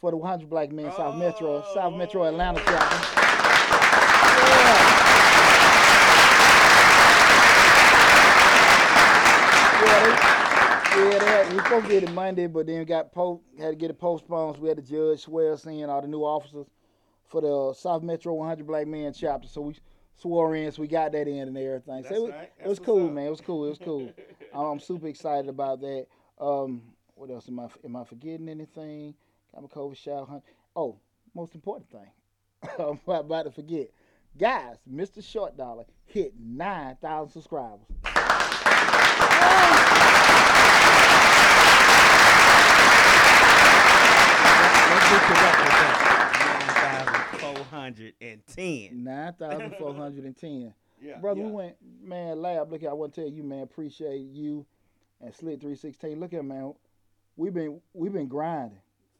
for 0.00 0.10
the 0.10 0.16
100 0.16 0.50
Black 0.50 0.70
Men 0.70 0.92
South 0.96 1.16
Metro 1.16 1.64
South 1.74 1.94
Metro 1.94 2.24
Atlanta 2.24 2.60
chapter. 2.64 3.22
Yeah, 9.84 10.02
they, 10.02 10.85
yeah, 10.96 11.24
had, 11.24 11.52
we 11.52 11.58
supposed 11.58 11.86
to 11.86 11.92
get 11.92 12.02
it 12.02 12.12
Monday, 12.12 12.46
but 12.46 12.66
then 12.66 12.84
got 12.84 13.12
po- 13.12 13.42
had 13.58 13.70
to 13.70 13.76
get 13.76 13.90
it 13.90 13.98
postponed. 13.98 14.56
So 14.56 14.62
we 14.62 14.68
had 14.68 14.78
the 14.78 14.82
judge 14.82 15.20
swear 15.20 15.52
us 15.52 15.64
in 15.66 15.88
all 15.88 16.00
the 16.00 16.08
new 16.08 16.22
officers 16.22 16.66
for 17.28 17.40
the 17.40 17.74
South 17.74 18.02
Metro 18.02 18.34
100 18.34 18.66
Black 18.66 18.86
Men 18.86 19.12
chapter. 19.12 19.48
So 19.48 19.60
we 19.62 19.76
swore 20.16 20.54
in, 20.56 20.72
so 20.72 20.82
we 20.82 20.88
got 20.88 21.12
that 21.12 21.28
in 21.28 21.48
and 21.48 21.56
everything. 21.56 22.04
so 22.04 22.14
it 22.14 22.22
was, 22.22 22.30
right. 22.30 22.52
it 22.64 22.68
was 22.68 22.78
cool, 22.78 23.06
up. 23.06 23.12
man. 23.12 23.26
It 23.26 23.30
was 23.30 23.40
cool. 23.40 23.66
It 23.66 23.70
was 23.70 23.78
cool. 23.78 24.12
I'm 24.54 24.80
super 24.80 25.08
excited 25.08 25.48
about 25.48 25.80
that. 25.80 26.06
Um, 26.40 26.82
what 27.14 27.30
else 27.30 27.48
am 27.48 27.60
I? 27.60 27.68
Am 27.84 27.96
I 27.96 28.04
forgetting 28.04 28.48
anything? 28.48 29.14
Got 29.54 29.62
my 29.62 29.68
COVID 29.68 29.96
shot. 29.96 30.28
Hunt. 30.28 30.42
Oh, 30.74 30.98
most 31.34 31.54
important 31.54 31.90
thing. 31.90 32.10
I'm 32.78 33.00
about 33.06 33.44
to 33.44 33.50
forget. 33.50 33.90
Guys, 34.38 34.76
Mr. 34.90 35.24
Short 35.24 35.56
Dollar 35.56 35.84
hit 36.04 36.34
9,000 36.38 37.32
subscribers. 37.32 37.86
Let's 37.90 38.14
get 45.10 45.22
correct 45.22 45.58
with 45.58 45.68
that. 45.70 46.06
9,410. 48.46 49.04
9,410. 49.04 50.74
Yeah. 51.02 51.18
Brother, 51.18 51.40
yeah. 51.40 51.46
we 51.46 51.52
went, 51.52 51.76
man, 52.02 52.40
lab, 52.40 52.72
look, 52.72 52.84
I 52.84 52.92
want 52.92 53.14
to 53.14 53.20
tell 53.22 53.30
you, 53.30 53.42
man, 53.42 53.62
appreciate 53.62 54.20
you 54.20 54.66
and 55.20 55.34
Slick 55.34 55.60
316. 55.60 56.18
Look 56.18 56.32
at 56.32 56.44
man, 56.44 56.74
we've 57.36 57.52
been 57.54 57.80
we've 57.92 58.12
been 58.12 58.28
grinding. 58.28 58.78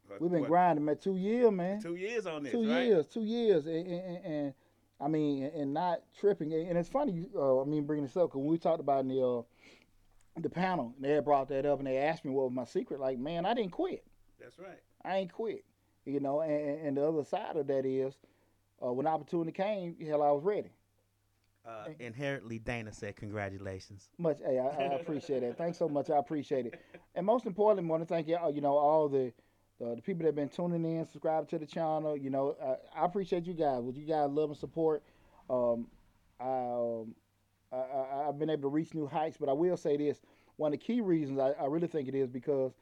What- 0.08 0.20
We've 0.20 0.30
been 0.30 0.40
what, 0.42 0.48
grinding, 0.50 0.84
man, 0.84 0.98
two 0.98 1.16
years, 1.16 1.50
man. 1.50 1.80
Two 1.80 1.96
years 1.96 2.26
on 2.26 2.44
this, 2.44 2.52
two 2.52 2.68
right? 2.70 2.86
years, 2.86 3.06
two 3.08 3.24
years, 3.24 3.66
and, 3.66 3.86
and, 3.86 4.02
and, 4.16 4.24
and 4.24 4.54
I 5.00 5.08
mean, 5.08 5.42
and- 5.44 5.52
and 5.54 5.74
not 5.74 6.00
tripping. 6.18 6.52
And 6.54 6.68
and 6.68 6.78
it's 6.78 6.88
funny, 6.88 7.28
uh, 7.34 7.60
I 7.60 7.64
mean, 7.64 7.84
bringing 7.86 8.04
this 8.06 8.16
up 8.16 8.30
because 8.30 8.40
we 8.42 8.56
talked 8.56 8.80
about 8.80 9.00
in 9.00 9.08
the 9.08 9.20
uh, 9.26 9.42
the 10.40 10.48
panel, 10.50 10.92
and 10.96 11.04
they 11.04 11.10
had 11.12 11.24
brought 11.24 11.48
that 11.48 11.66
up, 11.66 11.78
and 11.78 11.86
they 11.88 11.96
asked 11.98 12.24
me 12.24 12.30
what 12.30 12.44
was 12.44 12.52
my 12.52 12.64
secret. 12.64 13.00
Like, 13.00 13.18
man, 13.18 13.44
I 13.46 13.52
didn't 13.54 13.72
quit. 13.72 14.04
That's 14.40 14.58
right. 14.58 14.78
I 15.04 15.16
ain't 15.18 15.32
quit. 15.32 15.64
You 16.04 16.20
know, 16.20 16.40
and, 16.40 16.52
and- 16.52 16.86
and 16.88 16.96
the 16.96 17.06
other 17.08 17.24
side 17.24 17.56
of 17.56 17.66
that 17.66 17.84
is, 17.84 18.14
uh, 18.84 18.92
when 18.92 19.06
opportunity 19.06 19.52
came, 19.52 19.96
hell, 20.06 20.22
I 20.22 20.30
was 20.30 20.44
ready. 20.44 20.70
Uh, 21.66 21.88
inherently, 21.98 22.58
Dana 22.58 22.92
said, 22.92 23.16
"Congratulations." 23.16 24.08
Much, 24.18 24.38
hey, 24.44 24.58
I, 24.58 24.66
I 24.66 24.82
appreciate 25.00 25.42
it. 25.42 25.58
Thanks 25.58 25.78
so 25.78 25.88
much. 25.88 26.10
I 26.10 26.18
appreciate 26.18 26.66
it. 26.66 26.80
And 27.16 27.26
most 27.26 27.44
importantly, 27.44 27.88
I 27.88 27.90
want 27.90 28.02
to 28.02 28.06
thank 28.06 28.28
y'all. 28.28 28.54
You 28.54 28.60
know, 28.60 28.76
all 28.76 29.08
the 29.08 29.32
the, 29.80 29.96
the 29.96 30.02
people 30.02 30.20
that 30.20 30.26
have 30.26 30.34
been 30.36 30.48
tuning 30.48 30.84
in, 30.84 31.06
subscribing 31.06 31.48
to 31.48 31.58
the 31.58 31.66
channel. 31.66 32.16
You 32.16 32.30
know, 32.30 32.56
I, 32.62 33.00
I 33.00 33.04
appreciate 33.04 33.46
you 33.46 33.54
guys. 33.54 33.82
With 33.82 33.96
you 33.96 34.06
guys' 34.06 34.30
love 34.30 34.50
and 34.50 34.58
support, 34.58 35.02
um, 35.50 35.88
I, 36.38 36.44
um, 36.44 37.14
I, 37.72 37.76
I 37.76 38.28
I've 38.28 38.38
been 38.38 38.50
able 38.50 38.62
to 38.62 38.68
reach 38.68 38.94
new 38.94 39.08
heights. 39.08 39.36
But 39.38 39.48
I 39.48 39.52
will 39.52 39.76
say 39.76 39.96
this: 39.96 40.20
one 40.56 40.72
of 40.72 40.78
the 40.78 40.84
key 40.84 41.00
reasons 41.00 41.40
I, 41.40 41.50
I 41.60 41.66
really 41.66 41.88
think 41.88 42.06
it 42.06 42.14
is 42.14 42.28
because 42.28 42.72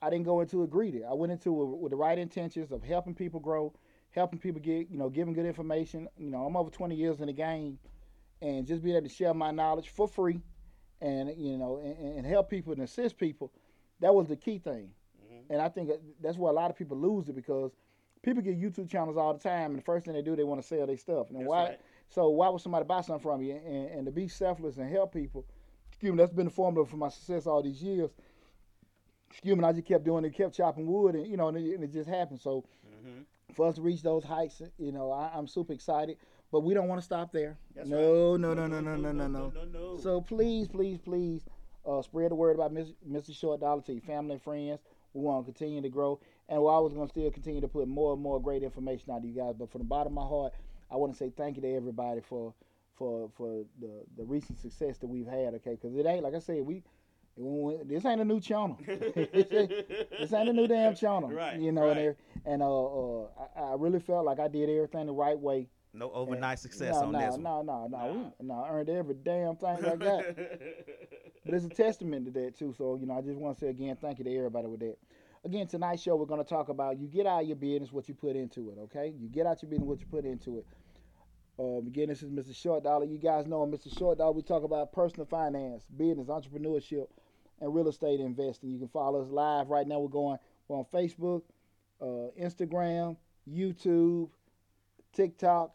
I 0.00 0.10
didn't 0.10 0.24
go 0.24 0.40
into 0.40 0.62
it 0.62 0.70
greedy. 0.70 1.04
I 1.04 1.12
went 1.12 1.32
into 1.32 1.60
it 1.62 1.66
with 1.78 1.90
the 1.90 1.96
right 1.96 2.18
intentions 2.18 2.70
of 2.70 2.84
helping 2.84 3.14
people 3.14 3.40
grow, 3.40 3.72
helping 4.18 4.38
people 4.38 4.60
get, 4.60 4.90
you 4.90 4.98
know, 4.98 5.08
giving 5.08 5.32
good 5.32 5.46
information. 5.46 6.08
You 6.18 6.30
know, 6.30 6.44
I'm 6.44 6.56
over 6.56 6.70
20 6.70 6.94
years 6.94 7.20
in 7.20 7.26
the 7.26 7.32
game, 7.32 7.78
and 8.42 8.66
just 8.66 8.82
being 8.82 8.96
able 8.96 9.08
to 9.08 9.14
share 9.14 9.32
my 9.32 9.50
knowledge 9.50 9.88
for 9.88 10.08
free, 10.08 10.40
and 11.00 11.32
you 11.36 11.56
know, 11.56 11.78
and, 11.78 12.18
and 12.18 12.26
help 12.26 12.50
people 12.50 12.72
and 12.72 12.82
assist 12.82 13.16
people. 13.16 13.52
That 14.00 14.14
was 14.14 14.28
the 14.28 14.36
key 14.36 14.58
thing, 14.58 14.90
and 15.50 15.60
I 15.62 15.68
think 15.68 15.90
that's 16.20 16.36
where 16.36 16.50
a 16.50 16.54
lot 16.54 16.70
of 16.70 16.76
people 16.76 16.96
lose 16.96 17.28
it 17.28 17.34
because 17.34 17.72
people 18.22 18.42
get 18.42 18.60
YouTube 18.60 18.90
channels 18.90 19.16
all 19.16 19.32
the 19.32 19.38
time, 19.40 19.70
and 19.70 19.78
the 19.78 19.82
first 19.82 20.04
thing 20.04 20.14
they 20.14 20.22
do, 20.22 20.34
they 20.36 20.44
want 20.44 20.60
to 20.60 20.66
sell 20.66 20.86
their 20.86 20.96
stuff. 20.96 21.28
And 21.30 21.38
That's 21.38 21.48
why? 21.48 21.62
right. 21.64 21.80
So 22.10 22.28
why 22.30 22.48
would 22.48 22.60
somebody 22.60 22.84
buy 22.84 23.02
something 23.02 23.22
from 23.22 23.42
you? 23.42 23.54
And, 23.54 23.86
and 23.90 24.06
to 24.06 24.12
be 24.12 24.28
selfless 24.28 24.78
and 24.78 24.90
help 24.90 25.12
people, 25.14 25.46
excuse 25.88 26.12
me, 26.12 26.18
that's 26.18 26.32
been 26.32 26.46
the 26.46 26.50
formula 26.52 26.86
for 26.86 26.96
my 26.96 27.08
success 27.08 27.46
all 27.46 27.62
these 27.62 27.82
years. 27.82 28.10
Excuse 29.30 29.56
me, 29.56 29.64
I 29.64 29.72
just 29.72 29.86
kept 29.86 30.04
doing 30.04 30.24
it, 30.24 30.34
kept 30.34 30.56
chopping 30.56 30.86
wood, 30.86 31.14
and 31.14 31.26
you 31.26 31.36
know, 31.36 31.48
and 31.48 31.56
it, 31.58 31.74
and 31.74 31.84
it 31.84 31.92
just 31.92 32.08
happened. 32.08 32.40
So 32.40 32.64
Mhm. 32.86 33.24
For 33.54 33.66
us 33.66 33.76
to 33.76 33.82
reach 33.82 34.02
those 34.02 34.24
heights, 34.24 34.62
you 34.78 34.92
know, 34.92 35.10
I, 35.10 35.30
I'm 35.34 35.46
super 35.46 35.72
excited. 35.72 36.18
But 36.50 36.60
we 36.60 36.72
don't 36.72 36.88
want 36.88 37.00
to 37.00 37.04
stop 37.04 37.30
there. 37.30 37.58
That's 37.76 37.88
no, 37.88 38.32
right. 38.32 38.40
no, 38.40 38.54
no, 38.54 38.66
no, 38.66 38.80
no, 38.80 38.96
no, 38.96 39.12
no, 39.12 39.26
no. 39.28 39.52
no, 39.54 39.64
no. 39.64 39.98
So 39.98 40.20
please, 40.20 40.66
please, 40.66 40.98
please, 40.98 41.42
uh, 41.86 42.00
spread 42.02 42.30
the 42.30 42.34
word 42.34 42.54
about 42.54 42.72
Mr. 42.72 42.94
Mr. 43.08 43.34
Short 43.38 43.60
Dollar 43.60 43.82
to 43.82 43.92
your 43.92 44.02
family 44.02 44.34
and 44.34 44.42
friends. 44.42 44.80
We 45.12 45.22
want 45.22 45.46
to 45.46 45.52
continue 45.52 45.82
to 45.82 45.88
grow, 45.88 46.20
and 46.48 46.62
we're 46.62 46.70
always 46.70 46.94
going 46.94 47.06
to 47.06 47.10
still 47.10 47.30
continue 47.30 47.60
to 47.60 47.68
put 47.68 47.88
more 47.88 48.12
and 48.14 48.22
more 48.22 48.40
great 48.40 48.62
information 48.62 49.10
out 49.10 49.22
to 49.22 49.28
you 49.28 49.34
guys. 49.34 49.54
But 49.58 49.70
from 49.70 49.80
the 49.80 49.86
bottom 49.86 50.16
of 50.16 50.24
my 50.24 50.28
heart, 50.28 50.54
I 50.90 50.96
want 50.96 51.12
to 51.12 51.18
say 51.18 51.30
thank 51.36 51.56
you 51.56 51.62
to 51.62 51.74
everybody 51.74 52.20
for 52.20 52.54
for 52.94 53.30
for 53.36 53.64
the 53.80 54.04
the 54.16 54.24
recent 54.24 54.58
success 54.58 54.98
that 54.98 55.06
we've 55.06 55.26
had. 55.26 55.54
Okay, 55.54 55.72
because 55.80 55.94
it 55.96 56.06
ain't 56.06 56.22
like 56.22 56.34
I 56.34 56.40
said, 56.40 56.62
we. 56.62 56.82
This 57.84 58.04
ain't 58.04 58.20
a 58.20 58.24
new 58.24 58.40
channel. 58.40 58.76
this, 58.86 60.32
ain't, 60.32 60.48
a 60.48 60.52
new 60.52 60.66
damn 60.66 60.94
channel. 60.94 61.30
Right, 61.30 61.58
You 61.60 61.70
know, 61.72 61.88
and, 61.88 61.90
right. 61.90 61.94
there- 61.96 62.16
and 62.44 62.62
uh, 62.62 62.84
uh, 62.84 63.26
I, 63.56 63.60
I 63.60 63.74
really 63.76 64.00
felt 64.00 64.24
like 64.24 64.40
I 64.40 64.48
did 64.48 64.68
everything 64.68 65.06
the 65.06 65.12
right 65.12 65.38
way. 65.38 65.68
no 65.92 66.10
overnight 66.12 66.58
success 66.58 66.94
no, 66.94 67.02
on 67.06 67.12
no, 67.12 67.18
this 67.20 67.30
one. 67.32 67.42
no, 67.42 67.62
no, 67.62 67.86
no, 67.88 68.32
we- 68.40 68.46
no. 68.46 68.54
I 68.54 68.70
earned 68.70 68.88
every 68.90 69.14
damn 69.14 69.56
thing 69.56 69.84
I 69.84 69.96
got. 69.96 70.24
But 71.44 71.54
it's 71.54 71.64
a 71.64 71.70
testament 71.70 72.26
to 72.26 72.30
that 72.42 72.58
too. 72.58 72.74
So 72.76 72.96
you 72.96 73.06
know, 73.06 73.16
I 73.16 73.22
just 73.22 73.38
want 73.38 73.56
to 73.56 73.64
say 73.64 73.70
again, 73.70 73.96
thank 73.98 74.18
you 74.18 74.24
to 74.24 74.36
everybody 74.36 74.66
with 74.66 74.80
that. 74.80 74.96
Again, 75.46 75.66
tonight's 75.66 76.02
show 76.02 76.14
we're 76.14 76.26
going 76.26 76.44
to 76.44 76.48
talk 76.48 76.68
about 76.68 76.98
you 76.98 77.06
get 77.06 77.24
out 77.24 77.40
of 77.42 77.46
your 77.48 77.56
business 77.56 77.90
what 77.90 78.06
you 78.06 78.12
put 78.14 78.36
into 78.36 78.68
it. 78.70 78.76
Okay, 78.80 79.14
you 79.18 79.28
get 79.30 79.46
out 79.46 79.62
your 79.62 79.70
business 79.70 79.86
what 79.88 79.98
you 80.00 80.06
put 80.10 80.26
into 80.26 80.58
it. 80.58 80.66
Um, 81.58 81.86
again, 81.86 82.08
this 82.08 82.22
is 82.22 82.28
Mr. 82.30 82.54
Short 82.54 82.84
Dollar. 82.84 83.06
You 83.06 83.16
guys 83.16 83.46
know 83.46 83.62
him, 83.62 83.70
Mr. 83.72 83.96
Short 83.98 84.18
Dollar. 84.18 84.32
We 84.32 84.42
talk 84.42 84.62
about 84.62 84.92
personal 84.92 85.24
finance, 85.24 85.84
business, 85.96 86.26
entrepreneurship, 86.28 87.06
and 87.60 87.74
real 87.74 87.88
estate 87.88 88.20
investing. 88.20 88.70
You 88.70 88.78
can 88.78 88.88
follow 88.88 89.22
us 89.22 89.28
live 89.30 89.68
right 89.68 89.86
now. 89.86 89.98
We're 89.98 90.08
going 90.08 90.38
we're 90.68 90.78
on 90.78 90.86
Facebook, 90.92 91.42
uh, 92.00 92.30
Instagram, 92.40 93.16
YouTube, 93.50 94.28
TikTok. 95.12 95.74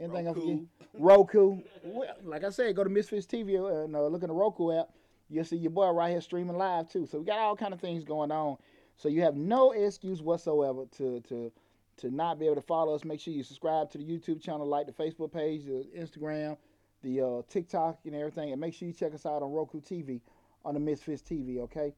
Anything 0.00 0.28
I 0.28 0.32
forget? 0.32 0.58
Roku. 0.98 1.58
Like 2.24 2.44
I 2.44 2.50
said, 2.50 2.74
go 2.74 2.84
to 2.84 2.90
Misfits 2.90 3.26
TV 3.26 3.56
and 3.84 3.94
uh, 3.94 4.06
look 4.06 4.22
in 4.22 4.28
the 4.28 4.34
Roku 4.34 4.72
app. 4.72 4.90
You'll 5.28 5.44
see 5.44 5.56
your 5.56 5.70
boy 5.70 5.90
right 5.90 6.10
here 6.10 6.20
streaming 6.20 6.56
live 6.56 6.88
too. 6.88 7.06
So 7.06 7.18
we 7.18 7.24
got 7.24 7.38
all 7.38 7.56
kind 7.56 7.74
of 7.74 7.80
things 7.80 8.04
going 8.04 8.30
on. 8.30 8.56
So 8.96 9.08
you 9.08 9.22
have 9.22 9.34
no 9.34 9.72
excuse 9.72 10.22
whatsoever 10.22 10.84
to 10.98 11.20
to 11.28 11.52
to 11.98 12.10
not 12.10 12.38
be 12.38 12.46
able 12.46 12.56
to 12.56 12.62
follow 12.62 12.94
us. 12.94 13.04
Make 13.04 13.20
sure 13.20 13.34
you 13.34 13.42
subscribe 13.42 13.90
to 13.90 13.98
the 13.98 14.04
YouTube 14.04 14.40
channel, 14.40 14.66
like 14.66 14.86
the 14.86 14.92
Facebook 14.92 15.32
page, 15.32 15.64
the 15.64 15.86
Instagram, 15.98 16.56
the 17.02 17.20
uh, 17.20 17.42
TikTok, 17.48 17.98
and 18.04 18.14
everything. 18.14 18.52
And 18.52 18.60
make 18.60 18.74
sure 18.74 18.88
you 18.88 18.94
check 18.94 19.14
us 19.14 19.26
out 19.26 19.42
on 19.42 19.52
Roku 19.52 19.80
TV 19.80 20.20
on 20.64 20.74
the 20.74 20.80
Misfits 20.80 21.22
TV. 21.22 21.58
Okay. 21.60 21.94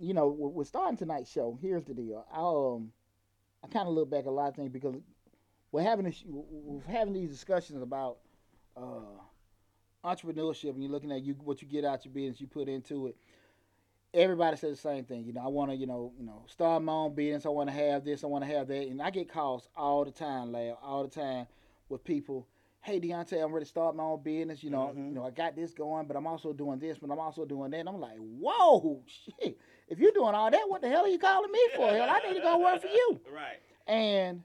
You 0.00 0.14
know, 0.14 0.28
we're 0.28 0.64
starting 0.64 0.96
tonight's 0.96 1.30
show. 1.30 1.58
Here's 1.60 1.84
the 1.84 1.94
deal. 1.94 2.26
I 2.32 2.38
um, 2.38 2.92
I 3.62 3.68
kind 3.68 3.88
of 3.88 3.94
look 3.94 4.10
back 4.10 4.26
a 4.26 4.30
lot 4.30 4.48
of 4.48 4.56
things 4.56 4.72
because 4.72 4.94
we're 5.70 5.82
having 5.82 6.06
this, 6.06 6.22
we're 6.26 6.82
having 6.90 7.14
these 7.14 7.30
discussions 7.30 7.82
about 7.82 8.18
uh, 8.76 9.20
entrepreneurship, 10.04 10.70
and 10.70 10.82
you're 10.82 10.92
looking 10.92 11.12
at 11.12 11.22
you 11.22 11.34
what 11.44 11.62
you 11.62 11.68
get 11.68 11.84
out 11.84 12.04
your 12.04 12.12
business, 12.12 12.40
you 12.40 12.46
put 12.46 12.68
into 12.68 13.08
it. 13.08 13.16
Everybody 14.14 14.56
says 14.56 14.76
the 14.76 14.88
same 14.88 15.04
thing. 15.04 15.24
You 15.24 15.32
know, 15.32 15.40
I 15.42 15.48
want 15.48 15.70
to, 15.70 15.76
you 15.76 15.86
know, 15.86 16.12
you 16.18 16.26
know, 16.26 16.42
start 16.46 16.82
my 16.82 16.92
own 16.92 17.14
business. 17.14 17.46
I 17.46 17.48
want 17.48 17.70
to 17.70 17.74
have 17.74 18.04
this. 18.04 18.24
I 18.24 18.26
want 18.26 18.44
to 18.44 18.50
have 18.50 18.68
that, 18.68 18.88
and 18.88 19.00
I 19.00 19.10
get 19.10 19.32
calls 19.32 19.68
all 19.74 20.04
the 20.04 20.10
time, 20.10 20.52
lab, 20.52 20.76
all 20.82 21.02
the 21.02 21.08
time 21.08 21.46
with 21.88 22.04
people. 22.04 22.46
Hey 22.82 23.00
Deontay, 23.00 23.42
I'm 23.42 23.52
ready 23.52 23.64
to 23.64 23.68
start 23.68 23.94
my 23.94 24.02
own 24.02 24.22
business. 24.22 24.62
You 24.62 24.70
know, 24.70 24.88
Mhm. 24.94 25.08
you 25.08 25.14
know, 25.14 25.24
I 25.24 25.30
got 25.30 25.54
this 25.54 25.72
going, 25.72 26.06
but 26.06 26.16
I'm 26.16 26.26
also 26.26 26.52
doing 26.52 26.78
this, 26.80 26.98
but 26.98 27.10
I'm 27.10 27.18
also 27.18 27.44
doing 27.44 27.70
that. 27.70 27.78
And 27.80 27.88
I'm 27.88 28.00
like, 28.00 28.18
whoa, 28.18 29.02
shit. 29.06 29.56
If 29.88 29.98
you're 30.00 30.12
doing 30.12 30.34
all 30.34 30.50
that, 30.50 30.68
what 30.68 30.80
the 30.82 30.88
hell 30.88 31.04
are 31.04 31.08
you 31.08 31.18
calling 31.18 31.50
me 31.50 31.60
for? 31.76 31.88
Hell, 31.90 32.08
I 32.10 32.18
need 32.28 32.34
to 32.34 32.40
go 32.40 32.58
work 32.58 32.80
for 32.82 32.88
you. 32.88 33.20
Right. 33.32 33.60
And 33.86 34.42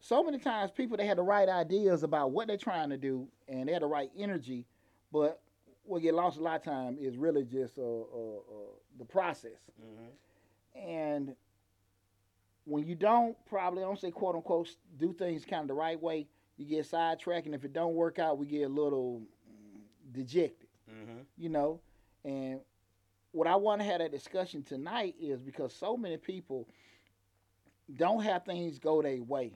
so 0.00 0.22
many 0.22 0.38
times 0.38 0.70
people 0.70 0.96
they 0.96 1.06
had 1.06 1.18
the 1.18 1.22
right 1.22 1.48
ideas 1.48 2.02
about 2.02 2.30
what 2.32 2.46
they're 2.48 2.56
trying 2.56 2.90
to 2.90 2.96
do 2.96 3.28
and 3.48 3.68
they 3.68 3.72
had 3.72 3.82
the 3.82 3.86
right 3.86 4.10
energy, 4.16 4.66
but 5.12 5.40
what 5.84 6.02
get 6.02 6.14
lost 6.14 6.38
a 6.38 6.42
lot 6.42 6.56
of 6.56 6.62
time 6.62 6.96
is 6.98 7.16
really 7.16 7.44
just 7.44 7.78
uh, 7.78 7.82
uh, 7.82 8.36
uh, 8.36 8.70
the 8.98 9.04
process. 9.04 9.70
Mm-hmm. 9.80 10.88
And 10.88 11.36
when 12.64 12.86
you 12.86 12.94
don't 12.94 13.36
probably 13.46 13.82
I 13.82 13.86
don't 13.86 13.98
say 13.98 14.10
quote 14.10 14.34
unquote 14.34 14.74
do 14.98 15.12
things 15.12 15.44
kind 15.44 15.62
of 15.62 15.68
the 15.68 15.74
right 15.74 16.00
way, 16.00 16.26
you 16.56 16.66
get 16.66 16.86
sidetracked, 16.86 17.46
and 17.46 17.54
if 17.54 17.64
it 17.64 17.72
don't 17.72 17.94
work 17.94 18.18
out, 18.18 18.38
we 18.38 18.46
get 18.46 18.62
a 18.62 18.68
little 18.68 19.22
dejected, 20.12 20.68
Mm-hmm. 20.90 21.20
you 21.36 21.48
know. 21.48 21.80
And 22.24 22.60
what 23.32 23.46
I 23.46 23.56
want 23.56 23.80
to 23.80 23.86
have 23.86 23.98
that 24.00 24.10
discussion 24.12 24.62
tonight 24.62 25.14
is 25.20 25.40
because 25.42 25.72
so 25.74 25.96
many 25.96 26.16
people 26.16 26.68
don't 27.96 28.22
have 28.22 28.44
things 28.44 28.78
go 28.78 29.02
their 29.02 29.22
way, 29.22 29.52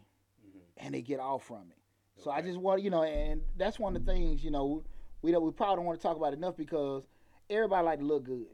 Mm-hmm. 0.47 0.59
and 0.87 0.95
they 0.95 1.02
get 1.02 1.21
off 1.21 1.45
from 1.45 1.62
it. 1.71 1.78
So 2.17 2.31
I 2.31 2.43
just 2.43 2.59
want 2.59 2.83
you 2.83 2.90
know, 2.90 3.02
and 3.02 3.43
that's 3.57 3.78
one 3.78 3.95
of 3.97 4.05
the 4.05 4.12
things 4.12 4.43
you 4.45 4.50
know 4.50 4.83
we 5.23 5.31
don't, 5.33 5.43
we 5.43 5.50
probably 5.50 5.76
don't 5.76 5.85
want 5.87 5.99
to 5.99 6.02
talk 6.02 6.17
about 6.17 6.33
enough 6.33 6.57
because 6.57 7.05
everybody 7.50 7.85
like 7.85 7.99
to 8.00 8.05
look 8.05 8.25
good. 8.25 8.47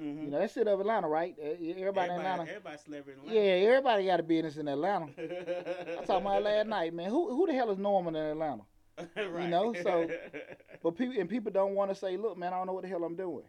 Mm-hmm. 0.00 0.24
You 0.24 0.30
know, 0.30 0.38
that's 0.38 0.56
it 0.56 0.66
of 0.66 0.80
Atlanta, 0.80 1.06
right? 1.08 1.36
Uh, 1.38 1.48
Everybody, 1.50 2.12
in 2.12 2.18
Atlanta. 2.18 2.42
Everybody 2.42 2.76
celebrating 2.84 3.22
Yeah, 3.26 3.40
everybody 3.68 4.06
got 4.06 4.20
a 4.20 4.22
business 4.22 4.56
in 4.56 4.68
Atlanta. 4.68 5.06
I 5.18 6.04
talked 6.04 6.22
about 6.22 6.42
last 6.42 6.66
night, 6.66 6.94
man. 6.94 7.10
Who 7.10 7.34
who 7.36 7.46
the 7.46 7.52
hell 7.52 7.70
is 7.70 7.78
Norman 7.78 8.16
in 8.16 8.24
Atlanta? 8.24 8.62
right. 9.16 9.48
know, 9.48 9.74
so- 9.82 10.08
But 10.82 10.96
people 10.96 11.14
and 11.18 11.28
people 11.28 11.52
don't 11.52 11.74
want 11.74 11.90
to 11.90 11.94
say, 11.94 12.16
look, 12.16 12.36
man, 12.38 12.52
I 12.52 12.56
don't 12.58 12.66
know 12.66 12.72
what 12.72 12.82
the 12.82 12.88
hell 12.88 13.04
I'm 13.04 13.16
doing. 13.16 13.44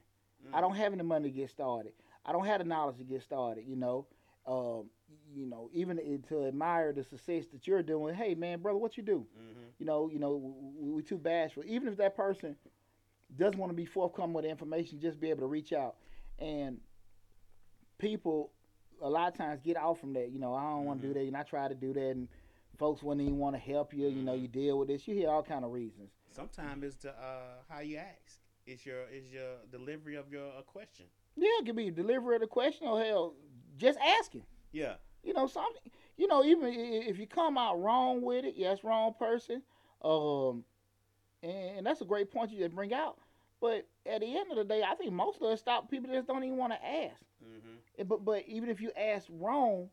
I 0.54 0.60
don't 0.60 0.76
have 0.76 0.92
any 0.92 1.04
money 1.04 1.30
to 1.32 1.36
get 1.36 1.50
started. 1.50 1.94
I 2.26 2.34
don't 2.34 2.46
have 2.46 2.60
the 2.60 2.66
knowledge 2.66 2.98
to 2.98 3.04
get 3.06 3.24
started. 3.24 3.64
You 3.66 3.78
know, 3.78 4.06
um, 4.46 4.90
you 5.34 5.46
know, 5.46 5.70
even 5.74 5.98
to 6.28 6.46
admire 6.46 6.92
the 6.92 7.04
success 7.04 7.46
that 7.54 7.66
you're 7.66 7.82
doing. 7.82 8.14
Hey, 8.14 8.36
man, 8.36 8.60
brother, 8.60 8.78
what 8.78 8.98
you 8.98 9.04
do? 9.04 9.26
Mm-hmm. 9.40 9.60
You 9.80 9.86
know, 9.86 10.10
you 10.12 10.20
know, 10.20 10.54
we, 10.78 10.92
we 10.92 11.02
too 11.02 11.18
bashful. 11.18 11.64
Even 11.66 11.88
if 11.88 11.98
that 11.98 12.16
person 12.16 12.56
doesn't 13.38 13.58
want 13.58 13.72
to 13.72 13.76
be 13.76 13.86
forthcoming 13.86 14.34
with 14.34 14.46
information, 14.46 15.00
just 15.00 15.20
be 15.20 15.30
able 15.30 15.42
to 15.42 15.48
reach 15.48 15.74
out. 15.74 15.96
And 16.40 16.80
people, 17.98 18.52
a 19.02 19.10
lot 19.10 19.32
of 19.32 19.38
times, 19.38 19.62
get 19.62 19.78
off 19.78 20.00
from 20.00 20.13
that. 20.13 20.30
You 20.32 20.40
know, 20.40 20.54
I 20.54 20.63
don't 20.63 20.86
want 20.86 21.02
to 21.02 21.08
do 21.08 21.13
that, 21.13 21.22
and 21.22 21.38
I 21.38 21.44
try 21.44 21.68
to 21.68 21.75
do 21.75 21.94
that, 21.94 22.12
and 22.12 22.28
folks 22.78 23.04
wouldn't 23.04 23.25
even 23.25 23.38
want 23.38 23.56
to 23.56 23.62
help 23.62 23.94
you. 23.94 24.08
You 24.08 24.24
know, 24.24 24.34
you 24.34 24.48
deal 24.48 24.80
with 24.80 24.88
this. 24.88 25.08
You 25.08 25.16
hear 25.16 25.30
all 25.30 25.44
kind 25.44 25.63
of 25.63 25.72
reasons. 25.72 26.10
Sometimes 26.32 26.84
it's 26.84 26.96
the 26.96 27.12
uh, 27.12 27.62
how 27.70 27.80
you 27.80 27.98
ask. 27.98 28.40
It's 28.66 28.86
your 28.86 29.04
it's 29.12 29.32
your 29.32 29.58
delivery 29.72 30.16
of 30.16 30.32
your 30.32 30.48
uh, 30.48 30.62
question. 30.62 31.06
Yeah, 31.36 31.50
it 31.60 31.66
could 31.66 31.75
be 31.75 31.90
delivery 31.92 32.36
of 32.36 32.42
the 32.42 32.48
question, 32.48 32.88
or 32.88 33.02
hell, 33.02 33.34
just 33.78 34.00
asking. 34.00 34.44
Yeah. 34.72 34.96
You 35.24 35.34
know, 35.34 35.48
something. 35.48 35.82
You 36.18 36.28
know, 36.28 36.44
even 36.44 36.66
if 36.74 37.18
you 37.18 37.25
come 37.25 37.58
out 37.58 37.82
wrong 37.82 38.22
with 38.22 38.46
it, 38.46 38.56
yes, 38.58 38.84
wrong 38.84 39.13
person. 39.18 39.63
Um, 40.04 40.63
and 41.42 41.86
that's 41.86 42.02
a 42.02 42.06
great 42.06 42.32
point 42.32 42.52
you 42.52 42.60
just 42.60 42.75
bring 42.75 42.94
out. 42.94 43.18
But 43.62 43.88
at 44.06 44.22
the 44.22 44.38
end 44.38 44.52
of 44.52 44.58
the 44.58 44.64
day, 44.64 44.84
I 44.84 44.96
think 44.96 45.12
most 45.14 45.38
of 45.38 45.44
us 45.44 45.60
stop 45.60 45.90
people 45.90 46.12
just 46.12 46.28
don't 46.28 46.44
even 46.44 46.58
want 46.58 46.74
to 46.74 46.86
ask. 46.86 47.22
Mm-hmm. 47.44 48.04
But 48.08 48.26
but 48.26 48.44
even 48.48 48.70
if 48.70 48.82
you 48.82 48.92
ask 48.98 49.28
wrong, 49.30 49.90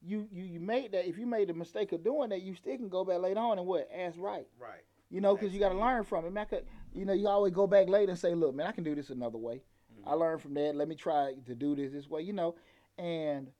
you, 0.00 0.28
you 0.30 0.44
you 0.44 0.60
made 0.60 0.92
that. 0.92 1.08
If 1.08 1.18
you 1.18 1.26
made 1.26 1.48
the 1.48 1.54
mistake 1.54 1.92
of 1.92 2.04
doing 2.04 2.30
that, 2.30 2.42
you 2.42 2.54
still 2.54 2.76
can 2.76 2.88
go 2.88 3.04
back 3.04 3.20
later 3.20 3.40
on 3.40 3.58
and 3.58 3.66
what 3.66 3.88
ask 3.94 4.16
right. 4.18 4.46
Right. 4.60 4.82
You 5.10 5.20
know, 5.20 5.34
because 5.34 5.52
you 5.54 5.60
got 5.60 5.70
to 5.70 5.78
learn 5.78 6.04
from 6.04 6.26
it. 6.26 6.32
Man, 6.32 6.42
I 6.42 6.44
could, 6.44 6.66
you 6.92 7.04
know, 7.06 7.14
you 7.14 7.28
always 7.28 7.52
go 7.52 7.66
back 7.66 7.88
later 7.88 8.10
and 8.10 8.18
say, 8.18 8.34
look, 8.34 8.54
man, 8.54 8.66
I 8.66 8.72
can 8.72 8.84
do 8.84 8.94
this 8.94 9.08
another 9.10 9.38
way. 9.38 9.62
I 10.04 10.12
Mhm. 10.12 10.18
learned 10.20 10.42
from 10.42 10.54
that. 10.54 10.76
Let 10.76 10.86
me 10.86 10.94
try 10.94 11.34
to 11.46 11.54
do 11.54 11.74
this 11.74 11.92
this 11.92 12.08
way. 12.10 12.22
You 12.22 12.34
know, 12.34 12.54
and 12.98 13.50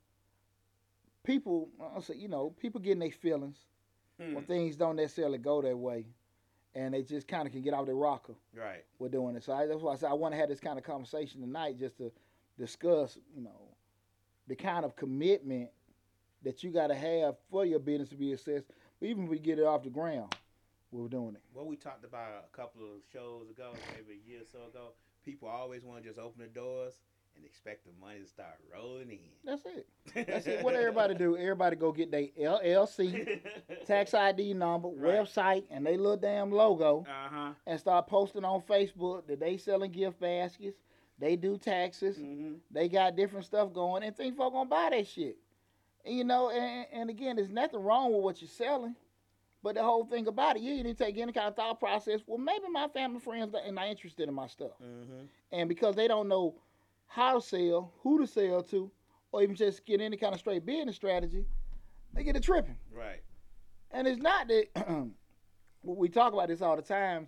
people, 1.23 1.69
I 1.95 1.99
say, 2.01 2.15
you 2.15 2.27
know, 2.27 2.51
people 2.51 2.79
getting 2.79 2.99
their 2.99 3.11
feelings 3.11 3.65
when 4.17 4.35
Mhm. 4.35 4.47
things 4.47 4.75
don't 4.75 4.95
necessarily 4.95 5.37
go 5.37 5.61
their 5.61 5.77
way, 5.77 6.05
and 6.75 6.93
they 6.93 7.01
just 7.01 7.27
kind 7.27 7.45
of 7.47 7.51
can 7.51 7.61
get 7.61 7.73
out 7.73 7.85
their 7.85 7.95
rocker 7.95 8.35
Right. 8.55 8.83
We're 8.99 9.09
doing 9.09 9.35
it. 9.35 9.43
So 9.43 9.53
I, 9.53 9.65
that's 9.65 9.81
why 9.81 9.93
I 9.93 9.95
said 9.95 10.09
I 10.09 10.13
want 10.13 10.33
to 10.33 10.39
have 10.39 10.49
this 10.49 10.59
kind 10.59 10.77
of 10.77 10.83
conversation 10.83 11.41
tonight, 11.41 11.77
just 11.79 11.97
to 11.97 12.11
discuss, 12.57 13.17
you 13.35 13.41
know, 13.41 13.75
the 14.47 14.55
kind 14.55 14.85
of 14.85 14.95
commitment 14.95 15.69
that 16.43 16.63
you 16.63 16.71
got 16.71 16.87
to 16.87 16.95
have 16.95 17.35
for 17.49 17.65
your 17.65 17.79
business 17.79 18.09
to 18.09 18.15
be 18.15 18.33
assessed. 18.33 18.65
Even 19.01 19.25
if 19.25 19.29
we 19.29 19.39
get 19.39 19.59
it 19.59 19.65
off 19.65 19.83
the 19.83 19.89
ground, 19.89 20.35
we're 20.91 21.07
doing 21.07 21.35
it. 21.35 21.41
Well, 21.53 21.65
we 21.65 21.75
talked 21.75 22.03
about 22.03 22.45
a 22.51 22.55
couple 22.55 22.81
of 22.81 23.01
shows 23.11 23.49
ago, 23.49 23.73
maybe 23.93 24.19
a 24.19 24.29
year 24.29 24.41
or 24.41 24.45
so 24.51 24.67
ago, 24.67 24.93
people 25.23 25.47
always 25.47 25.83
want 25.83 26.03
to 26.03 26.09
just 26.09 26.19
open 26.19 26.41
the 26.41 26.47
doors 26.47 26.99
and 27.35 27.45
expect 27.45 27.85
the 27.85 27.91
money 27.99 28.19
to 28.19 28.27
start 28.27 28.55
rolling 28.73 29.09
in. 29.11 29.19
That's 29.45 29.63
it. 29.65 29.87
That's 30.27 30.47
it. 30.47 30.63
What 30.63 30.75
everybody 30.75 31.15
do? 31.15 31.37
Everybody 31.37 31.75
go 31.75 31.91
get 31.91 32.11
their 32.11 32.27
LLC, 32.39 33.39
tax 33.85 34.13
ID 34.13 34.53
number, 34.53 34.89
Right. 34.89 35.19
website, 35.19 35.63
and 35.69 35.85
they 35.85 35.97
little 35.97 36.17
damn 36.17 36.51
logo, 36.51 37.05
Uh 37.09 37.29
huh. 37.31 37.51
and 37.65 37.79
start 37.79 38.07
posting 38.07 38.43
on 38.45 38.61
Facebook 38.61 39.27
that 39.27 39.39
they 39.39 39.57
selling 39.57 39.91
gift 39.91 40.19
baskets. 40.19 40.77
They 41.17 41.35
do 41.35 41.57
taxes. 41.57 42.17
Mm-hmm. 42.17 42.53
They 42.71 42.87
got 42.87 43.15
different 43.15 43.45
stuff 43.45 43.73
going, 43.73 44.03
and 44.03 44.15
think 44.15 44.37
folk 44.37 44.53
gonna 44.53 44.69
buy 44.69 44.89
that 44.91 45.07
shit. 45.07 45.37
And 46.05 46.17
you 46.17 46.23
know, 46.23 46.49
and, 46.49 46.85
and 46.93 47.09
again, 47.09 47.35
there's 47.35 47.49
nothing 47.49 47.81
wrong 47.83 48.13
with 48.13 48.21
what 48.23 48.41
you're 48.41 48.47
selling, 48.49 48.95
but 49.61 49.75
the 49.75 49.83
whole 49.83 50.05
thing 50.05 50.27
about 50.27 50.55
it, 50.55 50.61
you 50.61 50.81
need 50.81 50.97
to 50.97 51.03
take 51.05 51.17
any 51.17 51.33
kind 51.33 51.47
of 51.49 51.55
thought 51.57 51.77
process. 51.79 52.21
Well, 52.25 52.37
maybe 52.37 52.69
my 52.71 52.87
family 52.87 53.19
friends 53.19 53.53
are 53.53 53.71
not 53.71 53.87
interested 53.87 54.29
in 54.29 54.33
my 54.33 54.47
stuff, 54.47 54.71
Mm-hmm. 54.81 55.25
and 55.51 55.67
because 55.67 55.95
they 55.95 56.07
don't 56.07 56.29
know 56.29 56.55
how 57.09 57.33
to 57.33 57.41
sell, 57.41 57.91
who 58.01 58.19
to 58.19 58.27
sell 58.27 58.61
to, 58.63 58.89
or 59.31 59.43
even 59.43 59.55
just 59.55 59.85
get 59.85 59.99
any 59.99 60.15
kind 60.15 60.33
of 60.33 60.39
straight 60.39 60.65
business 60.65 60.95
strategy, 60.95 61.45
they 62.13 62.23
get 62.23 62.35
it 62.35 62.43
tripping. 62.43 62.77
Right. 62.95 63.21
And 63.91 64.07
it's 64.07 64.21
not 64.21 64.47
that 64.47 65.07
we 65.83 66.07
talk 66.09 66.33
about 66.33 66.47
this 66.47 66.61
all 66.61 66.75
the 66.75 66.81
time. 66.81 67.27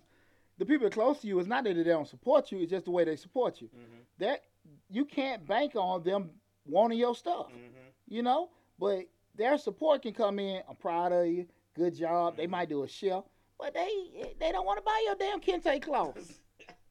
The 0.58 0.64
people 0.64 0.88
close 0.90 1.20
to 1.20 1.26
you, 1.26 1.38
it's 1.38 1.48
not 1.48 1.64
that 1.64 1.74
they 1.74 1.82
don't 1.82 2.06
support 2.08 2.52
you; 2.52 2.58
it's 2.60 2.70
just 2.70 2.84
the 2.84 2.90
way 2.92 3.04
they 3.04 3.16
support 3.16 3.60
you. 3.60 3.66
Mm-hmm. 3.68 3.98
That 4.18 4.44
you 4.88 5.04
can't 5.04 5.44
bank 5.46 5.74
on 5.74 6.02
them 6.04 6.30
wanting 6.66 6.98
your 6.98 7.16
stuff 7.16 7.46
Mm-hmm. 7.48 7.88
you 8.08 8.22
know. 8.22 8.50
But 8.78 9.06
their 9.34 9.58
support 9.58 10.02
can 10.02 10.12
come 10.12 10.38
in. 10.38 10.62
I'm 10.68 10.76
proud 10.76 11.10
of 11.12 11.26
you. 11.26 11.46
Good 11.74 11.96
job. 11.96 12.36
They 12.36 12.46
might 12.46 12.68
do 12.68 12.84
a 12.84 12.88
shift, 12.88 13.26
but 13.58 13.74
they 13.74 14.34
they 14.38 14.52
don't 14.52 14.66
want 14.66 14.78
to 14.78 14.84
buy 14.84 15.02
your 15.06 15.16
damn 15.16 15.40
kente 15.40 15.82
cloth. 15.82 16.40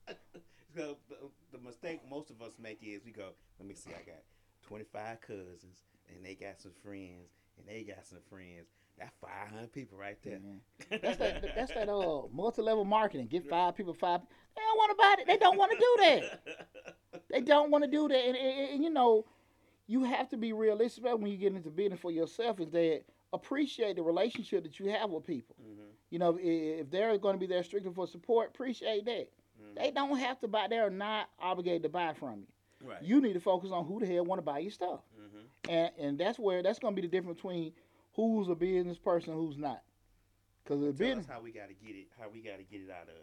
the, 1.52 1.58
mistake 1.60 2.02
most 2.10 2.30
of 2.30 2.42
us 2.42 2.52
make 2.62 2.80
is 2.82 3.02
we 3.06 3.12
go, 3.12 3.30
let 3.60 3.68
me 3.68 3.76
see, 3.76 3.92
I 3.92 4.04
got 4.04 4.22
25 4.68 5.22
cousins, 5.22 5.84
and 6.10 6.26
they 6.26 6.36
got 6.36 6.60
some 6.60 6.72
friends, 6.84 7.30
and 7.58 7.68
they 7.68 7.84
got 7.84 8.06
some 8.06 8.20
friends. 8.30 8.68
That's 8.98 9.12
500 9.22 9.72
people 9.72 9.98
right 9.98 10.18
there. 10.24 10.40
That's 10.90 11.18
that. 11.18 11.44
That's 11.56 11.74
that. 11.74 11.90
Uh, 11.90 12.24
multi-level 12.34 12.86
marketing. 12.86 13.28
Get 13.28 13.50
five 13.50 13.76
people. 13.76 13.94
Five. 13.94 14.22
They 14.56 14.62
don't 14.62 14.78
want 14.78 14.92
to 14.92 14.98
buy 14.98 15.16
it. 15.20 15.28
They 15.28 15.38
don't 15.38 15.58
want 15.58 15.72
to 15.72 15.78
do 15.78 15.96
that. 16.00 16.96
They 17.30 17.40
don't 17.40 17.72
want 17.72 17.86
to 17.86 17.90
do 17.90 18.10
that. 18.10 18.26
And, 18.26 18.36
and, 18.36 18.70
and, 18.72 18.84
you 18.84 18.90
know, 18.90 19.26
you 19.88 20.04
have 20.04 20.28
to 20.30 20.38
be 20.38 20.52
realistic 20.52 21.04
especially 21.04 21.22
when 21.22 21.32
you 21.32 21.38
get 21.38 21.54
into 21.54 21.70
business 21.70 22.00
for 22.00 22.12
yourself. 22.12 22.60
Is 22.60 22.72
that 22.72 23.04
appreciate 23.34 23.96
the 23.96 24.04
relationship 24.04 24.64
that 24.64 24.80
you 24.80 24.90
have 24.90 25.10
with 25.10 25.26
people. 25.26 25.56
mm-hmm. 25.62 25.82
You 26.10 26.20
know, 26.20 26.38
if, 26.38 26.82
if 26.82 26.92
they're 26.92 27.18
going 27.18 27.36
to 27.36 27.40
be 27.40 27.48
there 27.48 27.64
strictly 27.64 27.92
for 27.94 28.08
support, 28.08 28.50
appreciate 28.50 29.06
that. 29.06 29.30
They 29.76 29.92
don't 29.92 30.18
have 30.18 30.40
to 30.42 30.48
buy. 30.48 30.68
They're 30.70 30.90
not 30.90 31.30
obligated 31.40 31.84
to 31.84 31.90
buy 31.90 32.14
from 32.14 32.40
you. 32.42 32.48
Right. 32.90 33.04
You 33.04 33.22
need 33.22 33.34
to 33.34 33.40
focus 33.40 33.72
on 33.72 33.86
who 33.86 34.00
the 34.00 34.06
hell 34.08 34.26
want 34.26 34.40
to 34.40 34.44
buy 34.44 34.60
your 34.60 34.72
stuff, 34.72 35.02
mm-hmm. 35.20 35.72
and 35.72 35.92
and 36.00 36.20
that's 36.20 36.40
where 36.40 36.64
that's 36.64 36.80
going 36.80 36.96
to 36.96 37.02
be 37.02 37.08
the 37.08 37.12
difference 37.12 37.38
between 37.38 37.74
who's 38.14 38.50
a 38.50 38.56
business 38.56 38.98
person, 38.98 39.34
who's 39.34 39.58
not. 39.58 39.82
Because 40.64 40.82
the 40.82 40.92
business, 40.92 41.26
us 41.26 41.32
how 41.32 41.42
we 41.42 41.52
got 41.52 41.68
to 41.68 41.74
get 41.74 41.96
it. 41.96 42.08
How 42.20 42.30
we 42.30 42.42
got 42.42 42.58
to 42.58 42.64
get 42.64 42.82
it 42.82 42.90
out 42.90 43.08
of. 43.08 43.16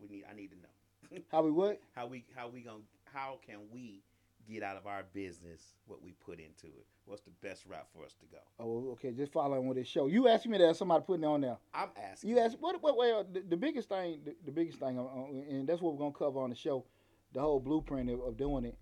We 0.00 0.08
need. 0.08 0.24
I 0.30 0.34
need 0.34 0.50
to 0.52 0.56
know. 0.56 1.22
how 1.30 1.42
we 1.42 1.50
what? 1.50 1.80
How 1.94 2.06
we. 2.06 2.24
How 2.34 2.48
we 2.48 2.62
gonna. 2.62 2.78
How 3.04 3.38
can 3.46 3.58
we 3.70 4.02
get 4.48 4.62
out 4.62 4.76
of 4.76 4.86
our 4.86 5.04
business 5.12 5.74
what 5.86 6.02
we 6.02 6.12
put 6.12 6.38
into 6.38 6.66
it? 6.66 6.86
What's 7.06 7.22
the 7.22 7.32
best 7.42 7.66
route 7.66 7.86
for 7.94 8.04
us 8.04 8.14
to 8.14 8.26
go? 8.26 8.38
Oh, 8.58 8.92
okay. 8.92 9.12
Just 9.12 9.32
following 9.32 9.66
with 9.66 9.76
this 9.76 9.86
show. 9.86 10.06
You 10.06 10.28
asked 10.28 10.46
me 10.46 10.58
that. 10.58 10.76
Somebody 10.76 11.04
putting 11.06 11.24
it 11.24 11.26
on 11.26 11.40
there. 11.42 11.56
I'm 11.72 11.90
asking. 12.02 12.30
You 12.30 12.38
asked 12.38 12.56
what? 12.60 12.82
What? 12.82 12.96
Well, 12.96 13.26
the, 13.30 13.40
the 13.40 13.56
biggest 13.56 13.88
thing, 13.88 14.20
the, 14.24 14.34
the 14.44 14.52
biggest 14.52 14.78
thing, 14.78 14.98
uh, 14.98 15.04
uh, 15.04 15.26
and 15.50 15.68
that's 15.68 15.80
what 15.82 15.92
we're 15.92 15.98
gonna 15.98 16.12
cover 16.12 16.40
on 16.40 16.50
the 16.50 16.56
show. 16.56 16.84
The 17.32 17.40
whole 17.40 17.60
blueprint 17.60 18.08
of, 18.10 18.20
of 18.20 18.36
doing 18.36 18.64
it. 18.64 18.78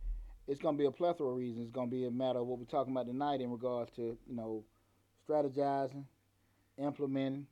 It's 0.46 0.60
gonna 0.60 0.76
be 0.76 0.86
a 0.86 0.90
plethora 0.90 1.28
of 1.28 1.36
reasons. 1.36 1.64
It's 1.64 1.72
gonna 1.72 1.90
be 1.90 2.04
a 2.06 2.10
matter 2.10 2.40
of 2.40 2.46
what 2.46 2.58
we're 2.58 2.64
talking 2.64 2.92
about 2.92 3.06
tonight 3.06 3.40
in 3.40 3.50
regards 3.50 3.90
to 3.96 4.16
you 4.26 4.36
know, 4.36 4.64
strategizing, 5.28 6.04
implementing, 6.78 7.46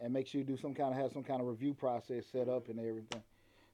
and 0.00 0.12
make 0.12 0.26
sure 0.26 0.40
you 0.40 0.46
do 0.46 0.56
some 0.56 0.74
kind 0.74 0.94
of 0.94 1.00
have 1.00 1.12
some 1.12 1.22
kind 1.22 1.40
of 1.40 1.46
review 1.46 1.74
process 1.74 2.24
set 2.30 2.48
up 2.48 2.68
and 2.68 2.78
everything. 2.80 3.22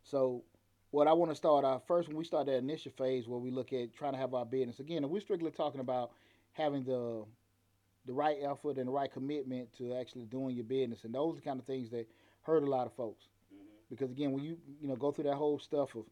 So, 0.03 0.45
what 0.91 1.09
I 1.09 1.13
want 1.13 1.31
to 1.31 1.35
start 1.35 1.65
out 1.65 1.87
first 1.87 2.09
when 2.09 2.17
we 2.17 2.25
start 2.25 2.47
that 2.47 2.57
initial 2.57 2.93
phase 2.97 3.27
where 3.27 3.39
we 3.39 3.51
look 3.51 3.73
at 3.73 3.95
trying 3.95 4.13
to 4.13 4.19
have 4.19 4.35
our 4.35 4.47
business 4.47 4.81
again, 4.81 4.99
and 5.05 5.11
we're 5.11 5.21
strictly 5.21 5.51
talking 5.51 5.81
about 5.81 6.13
having 6.53 6.85
the 6.85 7.25
the 8.07 8.13
right 8.13 8.37
effort 8.43 8.79
and 8.79 8.87
the 8.87 8.93
right 8.93 9.13
commitment 9.13 9.73
to 9.77 9.93
actually 9.95 10.27
doing 10.27 10.55
your 10.55 10.65
business, 10.65 11.05
and 11.05 11.13
those 11.15 11.33
are 11.33 11.37
the 11.37 11.43
kind 11.43 11.59
of 11.59 11.67
things 11.67 11.91
that 11.91 12.07
hurt 12.43 12.63
a 12.63 12.67
lot 12.67 12.87
of 12.87 12.93
folks 12.93 13.27
Mhm. 13.53 13.59
because 13.91 14.11
again, 14.11 14.33
when 14.33 14.45
you 14.45 14.57
you 14.81 14.87
know 14.89 14.97
go 14.97 15.11
through 15.11 15.25
that 15.25 15.35
whole 15.35 15.59
stuff 15.59 15.95
of 15.97 16.05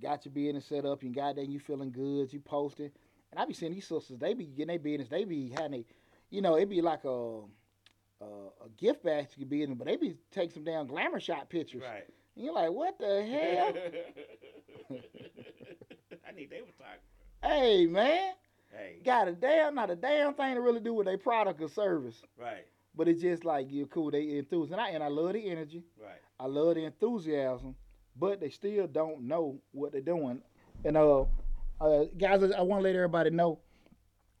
got 0.00 0.24
your 0.24 0.32
business 0.32 0.64
set 0.66 0.84
up, 0.84 1.02
you 1.02 1.10
got 1.10 1.36
there, 1.36 1.44
you 1.44 1.60
feeling 1.60 1.92
good, 1.92 2.32
you 2.32 2.40
posting, 2.40 2.90
and 3.30 3.38
I 3.38 3.44
be 3.44 3.52
seeing 3.54 3.72
these 3.72 3.86
sisters, 3.86 4.18
they 4.18 4.32
be 4.34 4.46
getting 4.46 4.68
their 4.68 4.78
business, 4.78 5.08
they 5.08 5.24
be 5.24 5.50
having 5.50 5.80
a, 5.80 5.84
you 6.30 6.40
know, 6.40 6.54
it 6.56 6.68
be 6.68 6.80
like 6.80 7.04
a. 7.04 7.42
A, 8.20 8.24
a 8.24 8.68
gift 8.76 9.02
basket 9.02 9.48
business, 9.48 9.76
but 9.76 9.88
they 9.88 9.96
be 9.96 10.16
taking 10.30 10.52
some 10.54 10.62
damn 10.62 10.86
glamour 10.86 11.18
shot 11.18 11.48
pictures. 11.48 11.82
Right. 11.82 12.04
And 12.36 12.44
you're 12.44 12.54
like, 12.54 12.70
what 12.72 12.98
the 12.98 13.22
hell? 13.24 13.72
I 16.28 16.32
need 16.32 16.50
they 16.50 16.60
were 16.60 16.72
talking. 16.78 17.00
hey 17.42 17.86
man, 17.86 18.32
Hey. 18.70 19.00
got 19.04 19.28
a 19.28 19.32
damn 19.32 19.74
not 19.74 19.90
a 19.90 19.96
damn 19.96 20.34
thing 20.34 20.54
to 20.54 20.60
really 20.60 20.80
do 20.80 20.94
with 20.94 21.06
their 21.06 21.18
product 21.18 21.60
or 21.60 21.68
service. 21.68 22.22
Right. 22.38 22.64
But 22.94 23.08
it's 23.08 23.22
just 23.22 23.44
like 23.44 23.66
you're 23.70 23.86
cool, 23.86 24.10
they 24.10 24.36
enthused. 24.38 24.72
And 24.72 24.80
I 24.80 24.90
and 24.90 25.02
I 25.02 25.08
love 25.08 25.32
the 25.34 25.50
energy. 25.50 25.82
Right. 26.00 26.20
I 26.40 26.46
love 26.46 26.74
the 26.74 26.84
enthusiasm, 26.84 27.74
but 28.18 28.40
they 28.40 28.50
still 28.50 28.86
don't 28.86 29.22
know 29.22 29.58
what 29.72 29.92
they're 29.92 30.00
doing. 30.00 30.40
And 30.84 30.96
uh, 30.96 31.24
uh 31.80 32.04
guys, 32.18 32.42
I 32.42 32.62
want 32.62 32.80
to 32.80 32.84
let 32.84 32.94
everybody 32.96 33.30
know. 33.30 33.58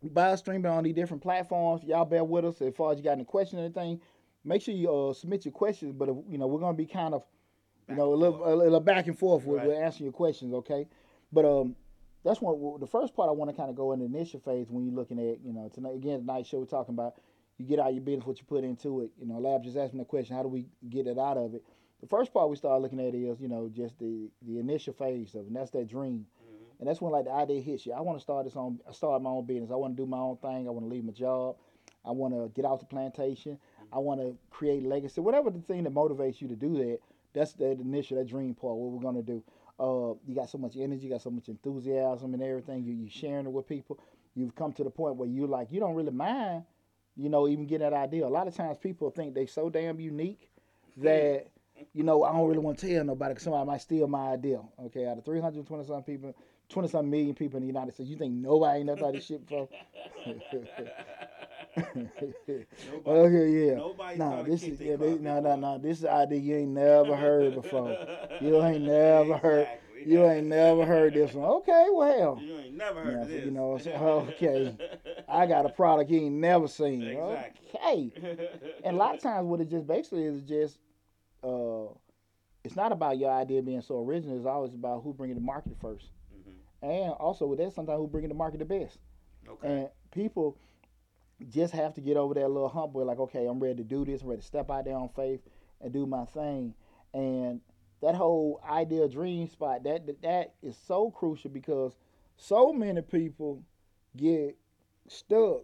Buy 0.04 0.34
streaming 0.34 0.66
on 0.70 0.82
these 0.82 0.94
different 0.96 1.22
platforms. 1.22 1.84
Y'all 1.84 2.04
bear 2.04 2.24
with 2.24 2.44
us 2.44 2.60
as 2.60 2.74
far 2.74 2.90
as 2.90 2.98
you 2.98 3.04
got 3.04 3.12
any 3.12 3.24
questions 3.24 3.60
or 3.60 3.64
anything. 3.66 4.00
Make 4.44 4.60
sure 4.60 4.74
you 4.74 4.92
uh, 4.92 5.12
submit 5.14 5.44
your 5.44 5.52
questions. 5.52 5.94
But 5.96 6.08
uh, 6.08 6.14
you 6.28 6.38
know 6.38 6.48
we're 6.48 6.58
gonna 6.58 6.76
be 6.76 6.86
kind 6.86 7.14
of, 7.14 7.22
you 7.88 7.94
know, 7.96 8.12
a 8.12 8.16
little, 8.16 8.52
a 8.52 8.54
little 8.54 8.80
back 8.80 9.06
and 9.06 9.18
forth 9.18 9.44
with, 9.44 9.58
Right. 9.58 9.66
with 9.68 9.76
answering 9.76 10.04
your 10.06 10.12
questions. 10.12 10.52
Okay, 10.54 10.86
but 11.32 11.44
um. 11.44 11.76
That's 12.24 12.40
one. 12.40 12.78
The 12.78 12.86
first 12.86 13.16
part 13.16 13.28
I 13.28 13.32
want 13.32 13.50
to 13.50 13.56
kind 13.56 13.68
of 13.68 13.74
go 13.74 13.90
in 13.90 13.98
the 13.98 14.04
initial 14.04 14.38
phase 14.38 14.70
when 14.70 14.84
you're 14.84 14.94
looking 14.94 15.18
at, 15.18 15.40
you 15.44 15.52
know, 15.52 15.68
tonight 15.74 15.96
again 15.96 16.20
tonight's 16.20 16.48
show 16.48 16.60
we're 16.60 16.66
talking 16.66 16.94
about 16.94 17.14
you 17.58 17.66
get 17.66 17.80
out 17.80 17.94
your 17.94 18.00
business, 18.04 18.24
what 18.24 18.38
you 18.38 18.44
put 18.44 18.62
into 18.62 19.00
it. 19.00 19.10
You 19.18 19.26
know, 19.26 19.40
Lab 19.40 19.64
just 19.64 19.76
asked 19.76 19.92
me 19.92 19.98
the 19.98 20.04
question, 20.04 20.36
how 20.36 20.44
do 20.44 20.48
we 20.48 20.68
get 20.88 21.08
it 21.08 21.18
out 21.18 21.36
of 21.36 21.52
it? 21.56 21.64
The 22.00 22.06
first 22.06 22.32
part 22.32 22.48
we 22.48 22.54
start 22.54 22.80
looking 22.80 23.00
at 23.00 23.12
is, 23.16 23.40
you 23.40 23.48
know, 23.48 23.68
just 23.74 23.98
the 23.98 24.30
the 24.42 24.60
initial 24.60 24.92
phase 24.94 25.34
of 25.34 25.40
it, 25.40 25.46
and 25.48 25.56
that's 25.56 25.72
that 25.72 25.88
dream. 25.88 26.24
Mhm. 26.44 26.78
And 26.78 26.88
that's 26.88 27.00
when 27.00 27.10
like 27.10 27.24
the 27.24 27.32
idea 27.32 27.60
hits 27.60 27.86
you. 27.86 27.92
I 27.92 28.00
want 28.02 28.18
to 28.18 28.22
start 28.22 28.44
this 28.44 28.54
on 28.54 28.78
start 28.92 29.20
my 29.20 29.30
own 29.30 29.44
business. 29.44 29.72
I 29.72 29.74
want 29.74 29.96
to 29.96 30.00
do 30.04 30.06
my 30.08 30.18
own 30.18 30.36
thing. 30.36 30.68
I 30.68 30.70
want 30.70 30.86
to 30.86 30.90
leave 30.94 31.04
my 31.04 31.10
job. 31.12 31.56
I 32.04 32.12
want 32.12 32.34
to 32.34 32.52
get 32.54 32.64
out 32.64 32.78
the 32.78 32.86
plantation. 32.86 33.58
I 33.92 33.98
want 33.98 34.20
to 34.20 34.36
create 34.50 34.84
legacy. 34.84 35.20
Whatever 35.20 35.50
the 35.50 35.58
thing 35.62 35.82
that 35.82 35.92
motivates 35.92 36.40
you 36.40 36.46
to 36.46 36.54
do 36.54 36.74
that, 36.76 37.00
that's 37.34 37.52
the 37.54 37.70
initial 37.70 38.18
that 38.18 38.28
dream 38.28 38.54
part. 38.54 38.76
What 38.76 38.90
we're 38.92 39.02
gonna 39.02 39.22
do. 39.22 39.42
Uh, 39.78 40.14
you 40.26 40.34
got 40.34 40.48
so 40.48 40.58
much 40.58 40.76
energy, 40.76 41.04
you 41.04 41.10
got 41.10 41.22
so 41.22 41.30
much 41.30 41.48
enthusiasm 41.48 42.34
and 42.34 42.42
everything. 42.42 42.84
You 42.84 42.94
you 42.94 43.08
sharing 43.08 43.46
it 43.46 43.52
with 43.52 43.68
people. 43.68 43.98
You've 44.34 44.54
come 44.54 44.72
to 44.74 44.84
the 44.84 44.90
point 44.90 45.16
where 45.16 45.28
you 45.28 45.46
like 45.46 45.68
you 45.70 45.80
don't 45.80 45.94
really 45.94 46.10
mind, 46.10 46.64
you 47.16 47.28
know, 47.28 47.48
even 47.48 47.66
getting 47.66 47.90
that 47.90 47.96
idea. 47.96 48.26
A 48.26 48.28
lot 48.28 48.46
of 48.46 48.54
times 48.54 48.78
people 48.78 49.10
think 49.10 49.34
they're 49.34 49.46
so 49.46 49.68
damn 49.70 49.98
unique 50.00 50.48
that 50.98 51.48
you 51.92 52.02
know 52.02 52.22
I 52.22 52.32
don't 52.32 52.46
really 52.46 52.60
want 52.60 52.78
to 52.78 52.88
tell 52.88 53.04
nobody 53.04 53.34
because 53.34 53.44
somebody 53.44 53.66
might 53.66 53.80
steal 53.80 54.06
my 54.06 54.32
idea. 54.32 54.60
Okay, 54.86 55.06
out 55.06 55.18
of 55.18 55.24
three 55.24 55.40
hundred 55.40 55.66
twenty 55.66 55.84
some 55.84 56.02
people, 56.02 56.34
twenty 56.68 56.88
some 56.88 57.10
million 57.10 57.34
people 57.34 57.56
in 57.56 57.62
the 57.62 57.66
United 57.66 57.94
States, 57.94 58.10
you 58.10 58.16
think 58.16 58.34
nobody 58.34 58.78
ain't 58.78 58.86
never 58.86 59.00
thought 59.00 59.14
this 59.14 59.26
shit 59.26 59.46
before? 59.46 59.68
okay, 61.78 63.66
yeah. 63.66 63.74
Nobody 63.76 64.18
Nah, 64.18 64.42
this 64.42 64.62
is 64.62 64.80
yeah, 64.80 64.96
this, 64.96 65.20
no, 65.20 65.40
no, 65.40 65.56
no. 65.56 65.78
This 65.78 65.98
is 65.98 66.04
an 66.04 66.10
idea 66.10 66.38
you 66.38 66.56
ain't 66.56 66.70
never 66.72 67.16
heard 67.16 67.54
before. 67.54 67.96
You 68.40 68.62
ain't 68.62 68.84
never 68.84 69.36
heard. 69.38 69.68
You 70.04 70.24
ain't 70.26 70.48
never 70.48 70.84
heard 70.84 71.14
this 71.14 71.32
one. 71.32 71.48
Okay, 71.48 71.86
well, 71.92 72.40
You 72.42 72.58
ain't 72.58 72.76
never 72.76 73.02
heard 73.02 73.28
this. 73.28 73.44
you 73.44 73.50
know, 73.52 73.78
so- 73.78 73.90
okay. 74.30 74.76
I 75.28 75.46
got 75.46 75.64
a 75.64 75.68
product 75.68 76.10
you 76.10 76.20
ain't 76.22 76.34
never 76.34 76.66
seen. 76.68 77.02
Exactly. 77.02 77.68
Okay. 77.74 78.48
And 78.84 78.96
a 78.96 78.98
lot 78.98 79.14
of 79.14 79.20
times, 79.22 79.46
what 79.46 79.60
it 79.60 79.70
just 79.70 79.86
basically 79.86 80.24
is 80.24 80.40
just, 80.42 80.78
uh, 81.44 81.86
it's 82.64 82.74
not 82.76 82.90
about 82.92 83.16
your 83.18 83.30
idea 83.30 83.62
being 83.62 83.80
so 83.80 84.04
original. 84.04 84.36
It's 84.36 84.46
always 84.46 84.74
about 84.74 85.02
who 85.04 85.12
bringing 85.14 85.36
the 85.36 85.42
market 85.42 85.76
first, 85.80 86.10
Mhm. 86.36 86.52
and 86.82 87.12
also 87.12 87.46
with 87.46 87.58
that, 87.60 87.72
sometimes 87.72 87.98
who 87.98 88.06
bringing 88.08 88.28
the 88.28 88.34
market 88.34 88.58
the 88.58 88.64
best. 88.64 88.98
Okay. 89.48 89.68
And 89.68 89.88
people 90.10 90.56
just 91.50 91.72
have 91.74 91.94
to 91.94 92.00
get 92.00 92.16
over 92.16 92.34
that 92.34 92.48
little 92.50 92.68
hump 92.68 92.92
where, 92.92 93.04
like, 93.04 93.18
okay, 93.18 93.46
I'm 93.46 93.60
ready 93.60 93.76
to 93.76 93.84
do 93.84 94.04
this. 94.04 94.22
I'm 94.22 94.28
ready 94.28 94.40
to 94.40 94.46
step 94.46 94.70
out 94.70 94.84
there 94.84 94.96
on 94.96 95.08
faith 95.10 95.40
and 95.80 95.92
do 95.92 96.06
my 96.06 96.24
thing. 96.26 96.74
And 97.14 97.60
that 98.00 98.14
whole 98.14 98.60
ideal 98.68 99.08
dream 99.08 99.48
spot 99.48 99.84
that 99.84 100.06
that, 100.06 100.22
that 100.22 100.54
is 100.62 100.76
so 100.76 101.10
crucial 101.10 101.50
because 101.50 101.94
so 102.36 102.72
many 102.72 103.02
people 103.02 103.62
get 104.16 104.56
stuck 105.08 105.62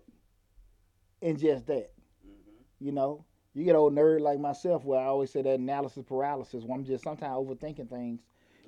in 1.20 1.36
just 1.36 1.66
that. 1.66 1.90
Mhm. 2.26 2.64
You 2.80 2.92
know, 2.92 3.24
you 3.54 3.64
get 3.64 3.74
old 3.76 3.94
nerd 3.94 4.20
like 4.20 4.38
myself 4.38 4.84
where 4.84 5.00
I 5.00 5.06
always 5.06 5.30
say 5.30 5.42
that 5.42 5.58
analysis 5.58 6.04
paralysis 6.06 6.64
where 6.64 6.76
I'm 6.78 6.84
just 6.84 7.04
sometimes 7.04 7.34
overthinking 7.34 7.88
things. 7.88 8.20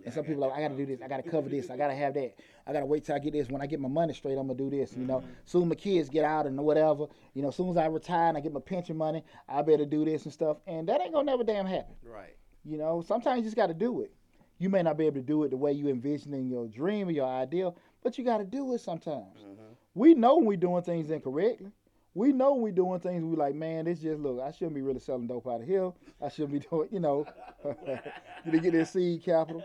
And 0.05 0.15
some 0.15 0.25
people 0.25 0.45
are 0.45 0.49
like, 0.49 0.59
I 0.59 0.63
gotta 0.63 0.77
do 0.77 0.87
this, 0.87 1.01
I 1.03 1.09
gotta 1.09 1.23
cover 1.29 1.49
this, 1.49 1.71
I 1.71 1.77
gotta 1.77 1.95
have 1.95 2.15
that, 2.15 2.35
I 2.67 2.73
gotta 2.73 2.87
wait 2.87 3.05
till 3.05 3.15
I 3.15 3.19
get 3.19 3.33
this. 3.33 3.49
When 3.49 3.61
I 3.61 3.67
get 3.67 3.81
my 3.81 3.89
money 3.89 4.15
straight, 4.15 4.39
I'm 4.39 4.47
gonna 4.47 4.55
do 4.55 4.71
this. 4.71 4.97
You 4.97 5.05
know, 5.05 5.23
soon 5.45 5.69
my 5.69 5.75
kids 5.75 6.09
get 6.09 6.25
out 6.25 6.47
and 6.47 6.59
whatever. 6.59 7.07
You 7.35 7.43
know, 7.43 7.51
soon 7.51 7.71
as 7.71 7.77
I 7.77 7.87
retire 7.87 8.29
and 8.29 8.37
I 8.37 8.41
get 8.41 8.53
my 8.53 8.61
pension 8.61 8.97
money, 8.97 9.25
I 9.49 9.63
better 9.63 9.85
do 9.85 10.05
this 10.05 10.25
and 10.25 10.33
stuff. 10.33 10.59
And 10.67 10.89
that 10.89 11.01
ain't 11.01 11.13
gonna 11.13 11.25
never 11.25 11.45
damn 11.45 11.67
happen. 11.67 11.95
Right. 12.03 12.37
You 12.65 12.77
know, 12.77 13.03
sometimes 13.03 13.39
you 13.39 13.45
just 13.45 13.57
got 13.57 13.69
to 13.69 13.75
do 13.75 14.03
it. 14.03 14.13
You 14.59 14.69
may 14.69 14.83
not 14.83 14.99
be 14.99 15.07
able 15.07 15.17
to 15.17 15.23
do 15.27 15.45
it 15.45 15.51
the 15.51 15.57
way 15.57 15.73
you 15.73 15.89
envision 15.89 16.35
in 16.35 16.49
your 16.49 16.69
dream 16.69 17.09
or 17.09 17.13
your 17.13 17.27
ideal, 17.27 17.77
but 18.03 18.19
you 18.19 18.25
got 18.25 18.39
to 18.39 18.45
do 18.45 18.75
it 18.75 18.81
sometimes. 18.81 19.39
Mhm. 19.43 19.75
We 19.95 20.15
know 20.15 20.37
when 20.37 20.45
we're 20.47 20.57
doing 20.59 20.83
things 20.83 21.11
incorrectly. 21.11 21.73
We 22.15 22.33
know 22.33 22.55
we're 22.55 22.73
doing 22.73 22.99
things 23.01 23.25
we 23.25 23.37
like, 23.37 23.55
man, 23.55 23.85
this 23.85 24.01
just 24.01 24.21
look, 24.21 24.41
I 24.41 24.51
shouldn't 24.51 24.75
be 24.75 24.83
really 24.83 24.99
selling 24.99 25.27
dope 25.29 25.47
out 25.47 25.61
of 25.61 25.67
here. 25.67 25.93
I 26.21 26.29
shouldn't 26.29 26.53
be 26.53 26.59
doing, 26.71 26.89
you 26.91 27.01
know, 27.01 27.25
to 27.65 28.59
get 28.59 28.73
this 28.73 28.91
seed 28.91 29.23
capital. 29.23 29.63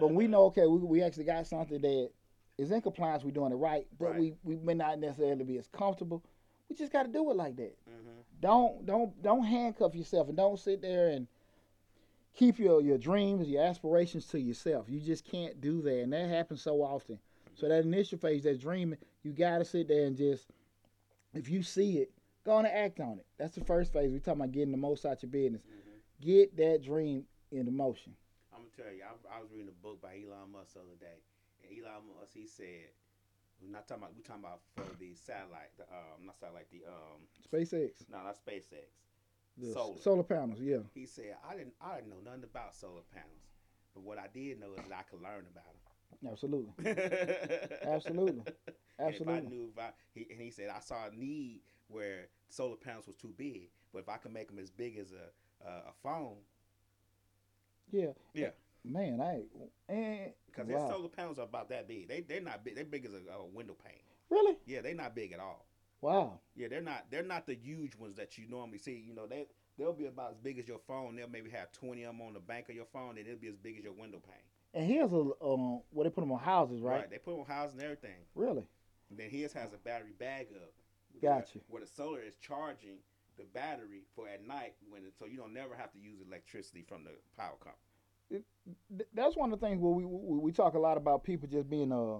But 0.00 0.08
we 0.12 0.26
know, 0.26 0.44
okay, 0.46 0.66
we, 0.66 0.78
we 0.80 1.02
actually 1.02 1.24
got 1.24 1.46
something 1.46 1.80
that 1.80 2.10
is 2.58 2.70
in 2.70 2.80
compliance, 2.80 3.22
we're 3.22 3.30
doing 3.30 3.52
it 3.52 3.56
right, 3.56 3.86
but 3.98 4.10
Right. 4.12 4.18
we, 4.20 4.34
we 4.42 4.56
may 4.56 4.74
not 4.74 4.98
necessarily 4.98 5.44
be 5.44 5.58
as 5.58 5.68
comfortable. 5.68 6.22
We 6.68 6.74
just 6.74 6.92
got 6.92 7.04
to 7.04 7.08
do 7.12 7.30
it 7.30 7.36
like 7.36 7.54
that 7.56 7.76
Mhm. 7.88 8.40
don't 8.40 8.84
don't 8.86 9.22
don't 9.22 9.44
handcuff 9.44 9.94
yourself 9.94 10.26
and 10.28 10.36
don't 10.36 10.58
sit 10.58 10.82
there 10.82 11.08
and 11.10 11.28
keep 12.34 12.58
your 12.58 12.80
your 12.82 12.98
dreams 12.98 13.48
your 13.48 13.62
aspirations 13.62 14.26
to 14.26 14.38
yourself 14.40 14.86
you 14.90 15.00
just 15.00 15.24
can't 15.24 15.60
do 15.60 15.80
that 15.82 16.02
and 16.02 16.12
that 16.12 16.28
happens 16.28 16.60
so 16.60 16.82
often 16.82 17.18
so 17.54 17.66
that 17.68 17.84
initial 17.84 18.18
phase 18.18 18.42
that 18.42 18.60
dreaming 18.60 18.98
you 19.22 19.32
got 19.32 19.58
to 19.58 19.64
sit 19.64 19.88
there 19.88 20.04
and 20.06 20.16
just 20.16 20.48
if 21.36 21.48
you 21.48 21.62
see 21.62 21.98
it 21.98 22.10
go 22.44 22.52
on 22.52 22.66
and 22.66 22.74
act 22.74 23.00
on 23.00 23.18
it 23.18 23.26
that's 23.38 23.54
the 23.54 23.64
first 23.64 23.92
phase 23.92 24.10
we 24.12 24.18
talking 24.18 24.40
about 24.40 24.52
getting 24.52 24.72
the 24.72 24.76
most 24.78 25.04
out 25.04 25.12
of 25.14 25.22
your 25.22 25.30
business 25.30 25.62
Mhm. 25.62 26.24
get 26.24 26.56
that 26.56 26.82
dream 26.82 27.24
into 27.50 27.70
motion 27.70 28.14
I'm 28.54 28.62
gonna 28.62 28.88
tell 28.88 28.94
you, 28.96 29.02
I, 29.04 29.36
I 29.36 29.40
was 29.42 29.50
reading 29.52 29.68
a 29.68 29.82
book 29.82 30.00
by 30.00 30.16
Elon 30.16 30.50
Musk 30.52 30.74
the 30.74 30.80
other 30.80 30.96
day, 30.98 31.20
and 31.62 31.68
Elon 31.78 32.04
Musk 32.18 32.32
he 32.32 32.46
said, 32.46 32.88
"We're 33.60 33.68
not 33.70 33.86
talking 33.86 34.02
about. 34.04 34.16
We're 34.16 34.22
talking 34.22 34.44
about 34.44 34.60
for 34.74 34.96
the 34.98 35.12
satellite, 35.14 35.76
the 35.76 35.82
um, 35.84 36.24
not 36.24 36.38
satellite, 36.40 36.70
the 36.70 36.88
um, 36.88 37.28
SpaceX 37.52 38.08
no, 38.08 38.22
not 38.22 38.34
SpaceX. 38.34 38.88
the 39.58 39.72
Solar. 39.72 40.00
solar 40.00 40.22
panels 40.22 40.58
yeah 40.62 40.78
He 40.94 41.04
said, 41.04 41.36
I 41.46 41.54
didn't, 41.54 41.74
I 41.82 41.96
didn't 41.96 42.08
know 42.10 42.20
nothing 42.24 42.44
about 42.44 42.74
solar 42.74 43.02
panels, 43.12 43.44
but 43.94 44.02
what 44.02 44.16
I 44.18 44.28
did 44.32 44.58
know 44.58 44.72
is 44.72 44.88
that 44.88 44.98
I 44.98 45.02
could 45.02 45.20
learn 45.20 45.44
about 45.52 45.74
them. 45.76 46.32
absolutely 46.32 46.72
them. 47.84 48.44
Absolutely. 48.98 49.34
And 49.34 49.44
If 49.44 49.46
I 49.46 49.48
knew, 49.54 49.68
if 49.72 49.78
I, 49.78 49.90
he, 50.14 50.26
and 50.30 50.40
he 50.40 50.50
said, 50.50 50.70
I 50.74 50.80
saw 50.80 51.06
a 51.06 51.14
need 51.14 51.60
where 51.88 52.28
solar 52.48 52.76
panels 52.76 53.06
was 53.06 53.16
too 53.16 53.32
big, 53.36 53.68
but 53.92 54.00
if 54.00 54.08
I 54.08 54.16
could 54.16 54.32
make 54.32 54.48
them 54.48 54.58
as 54.58 54.70
big 54.70 54.96
as 54.98 55.12
a 55.12 55.66
a, 55.66 55.70
a 55.88 55.92
phone, 56.02 56.36
yeah 57.90 58.10
Yeah. 58.34 58.50
man 58.84 59.20
i 59.20 59.42
and 59.88 60.32
because 60.46 60.66
wow. 60.68 60.78
their 60.78 60.88
solar 60.88 61.08
panels 61.08 61.38
are 61.38 61.44
about 61.44 61.68
that 61.70 61.88
big. 61.88 62.08
They 62.08 62.20
they're 62.20 62.40
not 62.40 62.64
big. 62.64 62.74
They're 62.76 62.84
big 62.84 63.04
as 63.06 63.12
a, 63.12 63.32
a 63.32 63.44
window 63.46 63.74
pane. 63.84 64.02
really 64.30 64.56
Yeah, 64.66 64.80
they're 64.82 64.94
not 64.94 65.14
big 65.14 65.32
at 65.32 65.40
all. 65.40 65.66
wow 66.00 66.38
Yeah, 66.54 66.68
they're 66.68 66.80
not. 66.82 67.06
They're 67.10 67.22
not 67.22 67.46
the 67.46 67.54
huge 67.54 67.94
ones 67.96 68.16
that 68.16 68.36
you 68.38 68.46
normally 68.48 68.78
see. 68.78 69.02
You 69.06 69.14
know, 69.14 69.26
they 69.26 69.46
they'll 69.78 69.92
be 69.92 70.06
about 70.06 70.32
as 70.32 70.38
big 70.38 70.58
as 70.58 70.66
your 70.68 70.78
phone. 70.86 71.16
They'll 71.16 71.28
maybe 71.28 71.50
have 71.50 71.72
twenty 71.72 72.02
of 72.04 72.12
them 72.16 72.22
on 72.26 72.34
the 72.34 72.40
bank 72.40 72.68
of 72.68 72.74
your 72.74 72.86
phone, 72.86 73.16
and 73.18 73.26
it'll 73.26 73.38
be 73.40 73.48
as 73.48 73.56
big 73.56 73.78
as 73.78 73.84
your 73.84 73.92
window 73.92 74.18
pane. 74.24 74.44
and 74.82 74.90
here's 74.90 75.12
a 75.12 75.30
um 75.44 75.80
where 75.90 76.04
they 76.04 76.10
put 76.10 76.20
them 76.22 76.32
on 76.32 76.38
houses 76.40 76.80
right, 76.80 77.08
They 77.10 77.18
put 77.18 77.32
them 77.32 77.40
on 77.40 77.46
houses 77.46 77.74
and 77.74 77.82
everything. 77.82 78.16
really 78.34 78.64
then 79.10 79.30
his 79.30 79.52
has 79.52 79.72
a 79.72 79.78
battery 79.78 80.14
bag 80.18 80.48
up. 80.54 80.72
Gotcha. 81.22 81.58
Where, 81.68 81.80
where 81.80 81.82
the 81.82 81.86
solar 81.88 82.20
is 82.20 82.34
charging 82.40 82.98
the 83.38 83.44
battery 83.44 84.02
for 84.14 84.28
at 84.28 84.46
night 84.46 84.74
when 84.90 85.02
it, 85.04 85.12
so 85.18 85.26
you 85.26 85.36
don't 85.36 85.54
never 85.54 85.74
have 85.74 85.92
to 85.92 85.98
use 85.98 86.20
electricity 86.26 86.84
from 86.86 87.04
the 87.04 87.10
power 87.36 87.56
company. 87.58 88.44
Th- 88.96 89.08
that's 89.14 89.36
one 89.36 89.52
of 89.52 89.60
the 89.60 89.66
things 89.66 89.80
where 89.80 89.92
we, 89.92 90.04
we 90.04 90.38
we 90.38 90.52
talk 90.52 90.74
a 90.74 90.78
lot 90.78 90.96
about 90.96 91.22
people 91.22 91.48
just 91.48 91.70
being 91.70 91.92
uh, 91.92 92.16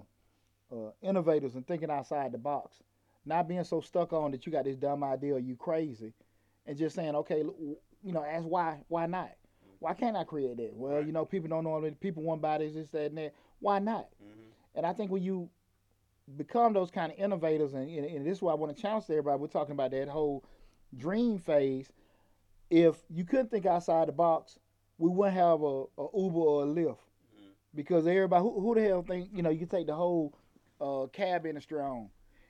uh 0.73 0.91
innovators 1.01 1.55
and 1.55 1.67
thinking 1.67 1.91
outside 1.91 2.31
the 2.31 2.37
box, 2.37 2.77
not 3.25 3.47
being 3.47 3.63
so 3.65 3.81
stuck 3.81 4.13
on 4.13 4.31
that 4.31 4.45
you 4.45 4.51
got 4.51 4.63
this 4.63 4.77
dumb 4.77 5.03
idea 5.03 5.33
or 5.33 5.39
you 5.39 5.55
crazy, 5.57 6.13
and 6.65 6.77
just 6.77 6.95
saying 6.95 7.15
okay, 7.15 7.43
you 8.03 8.13
know, 8.13 8.23
ask 8.23 8.45
why 8.45 8.77
why 8.87 9.05
not? 9.05 9.31
Why 9.79 9.93
can't 9.93 10.17
I 10.17 10.23
create 10.23 10.57
that? 10.57 10.73
Well, 10.73 10.95
Right. 10.95 11.05
you 11.05 11.11
know, 11.11 11.25
people 11.25 11.49
don't 11.49 11.63
know 11.63 11.79
that 11.81 11.99
people 11.99 12.23
want 12.23 12.41
this, 12.41 12.73
this, 12.73 12.87
that, 12.89 13.09
and 13.09 13.17
that. 13.17 13.33
Why 13.59 13.79
not? 13.79 14.07
Mm-hmm. 14.23 14.49
And 14.75 14.85
I 14.85 14.93
think 14.93 15.11
when 15.11 15.23
you 15.23 15.49
become 16.35 16.73
those 16.73 16.91
kind 16.91 17.11
of 17.11 17.17
innovators, 17.17 17.73
and, 17.73 17.89
and, 17.89 18.05
and 18.05 18.25
this 18.25 18.37
is 18.37 18.41
why 18.41 18.51
I 18.51 18.55
want 18.55 18.75
to 18.75 18.81
challenge 18.81 19.05
everybody. 19.09 19.39
We're 19.39 19.47
talking 19.47 19.73
about 19.73 19.91
that 19.91 20.07
whole 20.09 20.43
dream 20.95 21.37
phase. 21.39 21.91
if 22.69 22.95
you 23.09 23.23
couldn't 23.23 23.49
think 23.51 23.65
outside 23.65 24.07
the 24.07 24.11
box, 24.11 24.57
we 24.97 25.09
wouldn't 25.09 25.37
have 25.37 25.61
a, 25.61 25.83
a 25.97 26.07
Uber 26.13 26.39
or 26.39 26.63
a 26.63 26.65
Lyft 26.65 26.97
Mhm. 27.37 27.51
because 27.75 28.07
everybody 28.07 28.41
who, 28.41 28.59
who 28.59 28.75
the 28.75 28.81
hell 28.81 29.03
think 29.03 29.29
you 29.33 29.41
know 29.43 29.49
you 29.49 29.59
can 29.59 29.67
take 29.69 29.87
the 29.87 29.95
whole 29.95 30.33
uh, 30.81 31.05
cab 31.13 31.45
industry 31.45 31.79
on. 31.79 32.09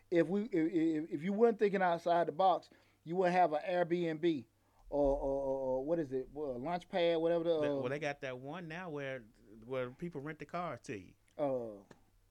If 0.09 0.27
we 0.27 0.43
if, 0.43 0.49
if, 0.53 1.11
if 1.11 1.23
you 1.23 1.33
weren't 1.33 1.59
thinking 1.59 1.81
outside 1.81 2.27
the 2.27 2.31
box, 2.31 2.69
you 3.03 3.15
wouldn't 3.15 3.35
have 3.35 3.53
an 3.53 3.59
Airbnb 3.69 4.45
or, 4.89 5.01
or, 5.17 5.41
or, 5.59 5.83
what 5.85 5.99
is 5.99 6.13
it? 6.13 6.29
Well, 6.33 6.57
Launchpad, 6.59 7.19
whatever 7.19 7.43
the. 7.43 7.55
Uh, 7.57 7.75
well, 7.75 7.89
they 7.89 7.99
got 7.99 8.21
that 8.21 8.37
one 8.37 8.67
now 8.69 8.89
where 8.89 9.21
where 9.65 9.89
people 9.89 10.21
rent 10.21 10.39
the 10.39 10.45
cars 10.45 10.79
to 10.85 10.97
you. 10.97 11.11
uh, 11.37 11.77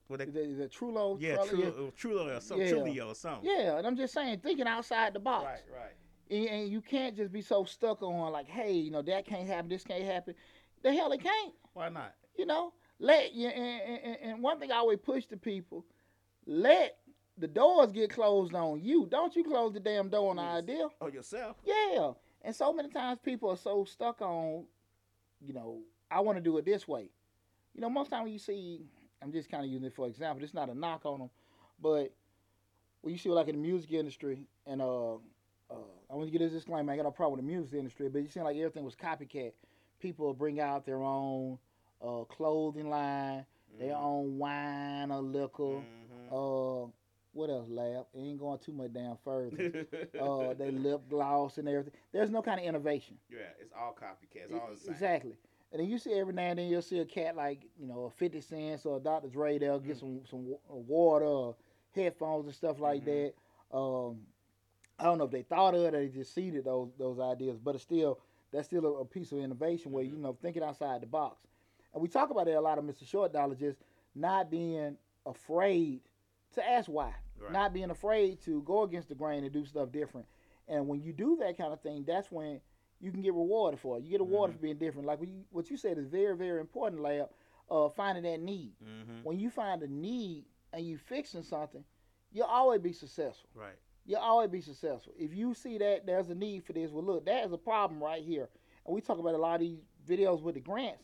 They, 0.09 0.17
the, 0.25 0.55
the 0.55 0.69
Trulo. 0.69 1.17
yeah, 1.21 1.37
True, 1.49 1.93
Trulo 2.01 2.37
or 2.37 2.41
some 2.41 2.61
Yeah. 2.61 2.71
Trulio 2.71 3.09
or 3.09 3.15
something. 3.15 3.49
Yeah, 3.51 3.79
and 3.79 3.87
I'm 3.87 3.97
just 3.97 4.15
saying, 4.15 4.41
thinking 4.41 4.67
outside 4.67 5.13
the 5.15 5.19
box. 5.21 5.45
Right, 5.45 5.81
right. 5.81 5.93
And, 6.31 6.49
and 6.49 6.69
you 6.73 6.81
can't 6.81 7.17
just 7.17 7.33
be 7.33 7.43
so 7.43 7.65
stuck 7.65 8.03
on 8.03 8.33
like, 8.33 8.49
hey, 8.49 8.73
you 8.73 8.91
know, 8.91 9.03
that 9.03 9.27
can't 9.27 9.47
happen, 9.47 9.69
this 9.69 9.85
can't 9.85 10.05
happen. 10.05 10.35
The 10.83 10.93
hell 10.93 11.11
it 11.13 11.23
can't. 11.23 11.55
Why 11.75 11.89
not? 11.89 12.15
You 12.37 12.47
know, 12.47 12.73
let 12.99 13.33
you. 13.35 13.49
And, 13.49 14.01
and, 14.05 14.17
and 14.23 14.43
one 14.43 14.59
thing 14.61 14.71
I 14.71 14.77
always 14.77 14.99
push 14.99 15.27
to 15.27 15.37
people, 15.37 15.85
let 16.47 16.99
the 17.39 17.49
doors 17.49 17.93
get 17.93 18.11
closed 18.11 18.55
on 18.55 18.81
you. 18.83 19.07
Don't 19.11 19.35
you 19.35 19.45
close 19.45 19.73
the 19.73 19.81
damn 19.81 20.09
door 20.09 20.31
on 20.31 20.37
the 20.37 20.43
idea. 20.43 20.87
Oh, 21.01 21.09
yourself. 21.09 21.57
Yeah. 21.65 22.13
And 22.43 22.55
so 22.55 22.73
many 22.73 22.89
times 22.89 23.19
people 23.25 23.51
are 23.51 23.57
so 23.57 23.85
stuck 23.85 24.23
on, 24.23 24.65
you 25.41 25.53
know, 25.53 25.81
I 26.11 26.21
want 26.21 26.39
to 26.39 26.43
do 26.43 26.57
it 26.59 26.65
this 26.65 26.87
way. 26.87 27.11
You 27.75 27.81
know, 27.81 27.91
most 27.91 28.11
time 28.11 28.23
when 28.23 28.33
you 28.33 28.39
see, 28.39 28.87
I'm 29.23 29.33
just 29.33 29.51
kind 29.51 29.65
of 29.65 29.71
using 29.71 29.87
it 29.87 29.95
for 29.95 30.07
example. 30.07 30.45
It's 30.45 30.55
not 30.55 30.69
a 30.69 30.75
knock 30.75 31.05
on 31.07 31.19
them, 31.21 31.31
but 31.81 32.13
when 33.03 33.13
you 33.13 33.19
see 33.19 33.29
like 33.29 33.49
in 33.49 33.57
the 33.57 33.61
music 33.63 33.93
industry, 33.93 34.47
and 34.67 34.81
uh, 34.83 35.15
uh 35.15 35.19
I 36.11 36.15
want 36.15 36.27
to 36.29 36.31
get 36.33 36.39
this 36.39 36.53
disclaimer. 36.53 36.93
I 36.93 36.97
got 36.97 37.03
no 37.05 37.11
problem 37.11 37.39
with 37.39 37.45
the 37.47 37.53
music 37.53 37.75
industry, 37.79 38.09
but 38.09 38.21
you 38.23 38.29
seem 38.29 38.45
like 38.45 38.57
everything 38.57 38.85
was 38.85 38.95
copycat. 38.97 39.53
People 40.01 40.33
bring 40.35 40.61
out 40.61 40.85
their 40.87 41.03
own 41.03 41.59
uh, 42.05 42.25
clothing 42.25 42.89
line, 42.91 43.45
their 43.79 43.97
own 43.97 44.39
wine 44.39 45.11
or 45.11 45.21
liquor. 45.23 45.83
Mhm. 45.83 45.85
Uh, 46.31 46.91
what 47.33 47.51
else, 47.51 47.69
Lab? 47.69 48.07
It 48.15 48.19
ain't 48.21 48.39
going 48.39 48.59
too 48.59 48.73
much 48.73 48.93
down 48.93 49.17
further 49.25 49.51
uh, 50.21 50.55
they 50.55 50.71
Mm-hmm. 50.71 50.83
lip 50.83 51.03
gloss 51.09 51.59
and 51.59 51.69
everything. 51.69 51.93
There's 52.13 52.31
no 52.31 52.43
kind 52.43 52.61
of 52.61 52.67
innovation. 52.67 53.19
yeah, 53.31 53.39
it's 53.61 53.73
all 53.79 53.95
copycats. 53.95 54.45
It's 54.51 54.55
all 54.55 54.71
the 54.73 54.77
same. 54.81 54.93
Exactly. 54.95 55.37
And 55.77 55.83
then 55.85 55.91
you 55.91 55.99
see 55.99 56.15
every 56.15 56.33
now 56.33 56.45
and 56.45 56.59
then 56.59 56.69
you'll 56.69 56.81
see 56.81 57.01
a 57.01 57.05
cat 57.05 57.37
like 57.37 57.67
you 57.79 57.87
know 57.87 58.05
a 58.05 58.11
Fifty 58.11 58.41
Cents 58.41 58.87
or 58.87 58.97
a 58.97 59.01
Dr. 59.01 59.29
Dre. 59.29 59.59
They'll 59.59 59.79
get 59.79 59.97
Mm. 59.97 60.01
some 60.01 60.21
some 60.25 60.55
uh, 60.71 60.75
water 60.75 61.27
or 61.27 61.55
headphones 61.95 62.47
and 62.47 62.55
stuff 62.55 62.81
like 62.81 63.05
Mhm. 63.05 63.33
that. 63.73 63.77
Um, 63.77 64.27
I 64.99 65.05
don't 65.05 65.19
know 65.19 65.25
if 65.25 65.31
they 65.31 65.43
thought 65.43 65.75
of 65.75 65.83
it 65.83 65.95
or 65.95 65.99
they 66.01 66.09
just 66.09 66.33
seeded 66.35 66.65
those 66.65 66.89
those 66.97 67.19
ideas, 67.21 67.59
but 67.59 67.75
it's 67.75 67.85
still 67.85 68.19
that's 68.53 68.69
still 68.69 68.87
a, 68.87 69.01
a 69.01 69.05
piece 69.05 69.33
of 69.33 69.39
innovation 69.41 69.93
where 69.93 70.03
you 70.03 70.17
know 70.17 70.33
thinking 70.41 70.63
outside 70.63 71.03
the 71.03 71.07
box. 71.07 71.43
And 71.93 72.01
we 72.03 72.09
talk 72.09 72.31
about 72.31 72.47
that 72.47 72.57
a 72.57 72.61
lot 72.63 72.79
of 72.79 72.85
Mr. 72.85 73.07
Short 73.07 73.35
Dollar 73.35 73.55
just 73.55 73.79
not 74.15 74.51
being 74.51 74.97
afraid 75.27 76.01
to 76.55 76.67
ask 76.67 76.89
why 76.89 77.13
Right. 77.39 77.53
not 77.53 77.75
being 77.75 77.91
afraid 77.91 78.41
to 78.47 78.63
go 78.63 78.83
against 78.85 79.11
the 79.11 79.15
grain 79.15 79.45
and 79.45 79.53
do 79.53 79.67
stuff 79.67 79.93
different. 79.93 80.27
And 80.69 80.89
when 80.89 81.03
you 81.03 81.13
do 81.13 81.37
that 81.37 81.59
kind 81.59 81.75
of 81.75 81.83
thing, 81.83 82.05
that's 82.05 82.33
when 82.33 82.63
you 83.01 83.11
can 83.11 83.21
get 83.23 83.35
rewarded 83.35 83.79
for 83.81 83.99
it. 83.99 84.05
You 84.05 84.11
get 84.11 84.21
rewarded 84.21 84.55
Mhm. 84.55 84.59
for 84.59 84.63
being 84.63 84.79
different. 84.79 85.07
Like 85.07 85.19
what 85.21 85.29
you, 85.29 85.45
what 85.51 85.71
you 85.71 85.77
said 85.77 85.99
is 85.99 86.07
very, 86.07 86.37
very 86.37 86.61
important, 86.61 87.03
Lab. 87.03 87.29
Uh, 87.71 87.89
finding 87.89 88.23
that 88.25 88.41
need. 88.41 88.75
hmm 88.81 89.23
When 89.25 89.39
you 89.41 89.51
find 89.51 89.83
a 89.83 89.89
need 89.89 90.45
and 90.73 90.87
you 90.87 90.97
fixing 90.99 91.43
something, 91.43 91.85
you'll 92.33 92.47
always 92.47 92.81
be 92.81 92.93
successful. 92.93 93.51
Right. 93.55 93.75
You'll 94.05 94.21
always 94.21 94.51
be 94.51 94.61
successful. 94.61 95.13
If 95.19 95.35
you 95.35 95.53
see 95.53 95.77
that 95.79 96.07
there's 96.07 96.31
a 96.31 96.35
need 96.35 96.65
for 96.65 96.73
this, 96.75 96.93
well, 96.93 97.03
look, 97.03 97.27
that 97.27 97.45
is 97.45 97.53
a 97.53 97.59
problem 97.59 98.01
right 98.03 98.23
here. 98.23 98.49
And 98.85 98.95
we 98.95 99.01
talk 99.01 99.19
about 99.19 99.35
a 99.35 99.39
lot 99.39 99.55
of 99.57 99.61
these 99.63 99.81
videos 100.09 100.43
with 100.43 100.55
the 100.55 100.61
grants. 100.61 101.03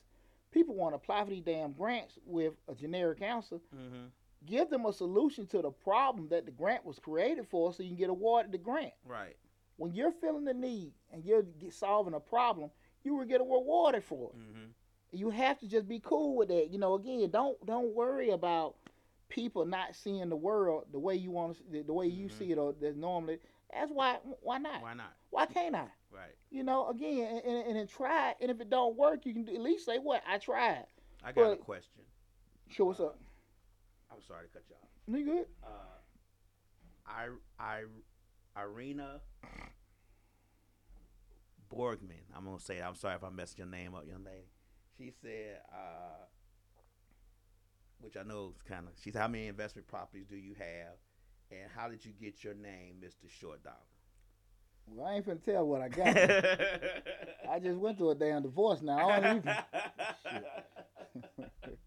People 0.52 0.76
want 0.76 0.92
to 0.92 0.96
apply 0.96 1.24
for 1.24 1.30
these 1.30 1.42
damn 1.42 1.72
grants 1.72 2.16
with 2.24 2.54
a 2.68 2.74
generic 2.74 3.20
answer 3.22 3.58
hmm 3.70 4.06
give 4.44 4.68
them 4.70 4.86
a 4.86 4.92
solution 4.92 5.46
to 5.46 5.62
the 5.62 5.70
problem 5.70 6.28
that 6.28 6.44
the 6.46 6.50
grant 6.50 6.84
was 6.84 6.98
created 6.98 7.46
for 7.46 7.72
so 7.72 7.80
you 7.80 7.90
can 7.90 7.96
get 7.96 8.10
awarded 8.10 8.50
the 8.50 8.58
grant. 8.58 8.92
Right. 9.04 9.36
When 9.82 9.92
you're 9.94 10.12
feeling 10.12 10.44
the 10.44 10.54
need 10.54 10.92
and 11.12 11.24
you're 11.24 11.42
solving 11.70 12.14
a 12.14 12.20
problem, 12.20 12.70
you 13.02 13.16
will 13.16 13.24
get 13.24 13.40
rewarded 13.40 14.04
for 14.04 14.30
it. 14.30 14.36
hmm 14.36 14.66
You 15.10 15.28
have 15.30 15.58
to 15.58 15.66
just 15.66 15.88
be 15.88 15.98
cool 15.98 16.36
with 16.36 16.50
that. 16.50 16.70
You 16.70 16.78
know, 16.78 16.94
again, 16.94 17.28
don't 17.32 17.58
don't 17.66 17.92
worry 17.92 18.30
about 18.30 18.76
people 19.28 19.66
not 19.66 19.96
seeing 19.96 20.28
the 20.28 20.36
world 20.36 20.84
the 20.92 21.00
way 21.00 21.16
you 21.16 21.32
want 21.32 21.56
to, 21.56 21.62
the, 21.68 21.82
the 21.82 21.92
way 21.92 22.06
you 22.06 22.28
Mhm. 22.28 22.38
see 22.38 22.52
it 22.52 22.58
or 22.58 22.74
that 22.74 22.96
normally. 22.96 23.40
That's 23.72 23.90
why 23.90 24.20
why 24.40 24.58
not? 24.58 24.82
Why 24.82 24.94
not? 24.94 25.16
Why 25.30 25.46
can't 25.46 25.74
I? 25.74 25.88
Right. 26.12 26.36
You 26.48 26.62
know, 26.62 26.88
again, 26.88 27.42
and, 27.44 27.66
and, 27.66 27.76
and 27.78 27.88
try. 27.88 28.36
And 28.40 28.52
if 28.52 28.60
it 28.60 28.70
don't 28.70 28.94
work, 28.96 29.26
you 29.26 29.32
can 29.34 29.48
at 29.48 29.60
least 29.60 29.84
say, 29.84 29.98
"What 29.98 30.22
I 30.28 30.38
tried." 30.38 30.86
I 31.24 31.32
got 31.32 31.50
a 31.50 31.56
question. 31.56 32.04
Sure, 32.68 32.86
what's 32.86 33.00
up? 33.00 33.18
I'm 34.12 34.22
sorry 34.22 34.46
to 34.46 34.52
cut 34.52 34.62
you 34.70 34.76
off. 34.76 35.18
You 35.18 35.24
good? 35.24 35.46
Uh, 35.64 35.98
I, 37.04 37.28
I, 37.58 37.82
Irina 38.56 39.20
Borgman. 41.72 42.24
I'm 42.36 42.44
gonna 42.44 42.60
say. 42.60 42.78
it. 42.78 42.82
I'm 42.82 42.94
sorry 42.94 43.16
if 43.16 43.24
I 43.24 43.30
messed 43.30 43.58
your 43.58 43.66
name 43.66 43.94
up, 43.94 44.06
young 44.06 44.24
lady. 44.24 44.48
She 44.98 45.10
said, 45.22 45.60
uh, 45.72 46.26
which 48.00 48.16
I 48.16 48.22
know 48.22 48.52
is 48.54 48.62
kind 48.62 48.86
of. 48.86 48.92
She 49.02 49.10
said, 49.10 49.22
"How 49.22 49.28
many 49.28 49.46
investment 49.46 49.88
properties 49.88 50.26
do 50.28 50.36
you 50.36 50.54
have, 50.58 50.96
and 51.50 51.70
how 51.74 51.88
did 51.88 52.04
you 52.04 52.12
get 52.12 52.44
your 52.44 52.54
name, 52.54 52.96
Mister 53.00 53.28
Short 53.28 53.62
Dollar?" 53.62 53.76
Well, 54.86 55.06
I 55.06 55.14
ain't 55.14 55.26
finna 55.26 55.42
tell 55.42 55.66
what 55.66 55.80
I 55.80 55.88
got. 55.88 56.06
I 57.50 57.58
just 57.60 57.78
went 57.78 57.96
through 57.98 58.10
a 58.10 58.14
damn 58.16 58.42
divorce 58.42 58.82
now. 58.82 59.08
I 59.08 59.20
don't 59.20 59.36
even, 59.38 59.54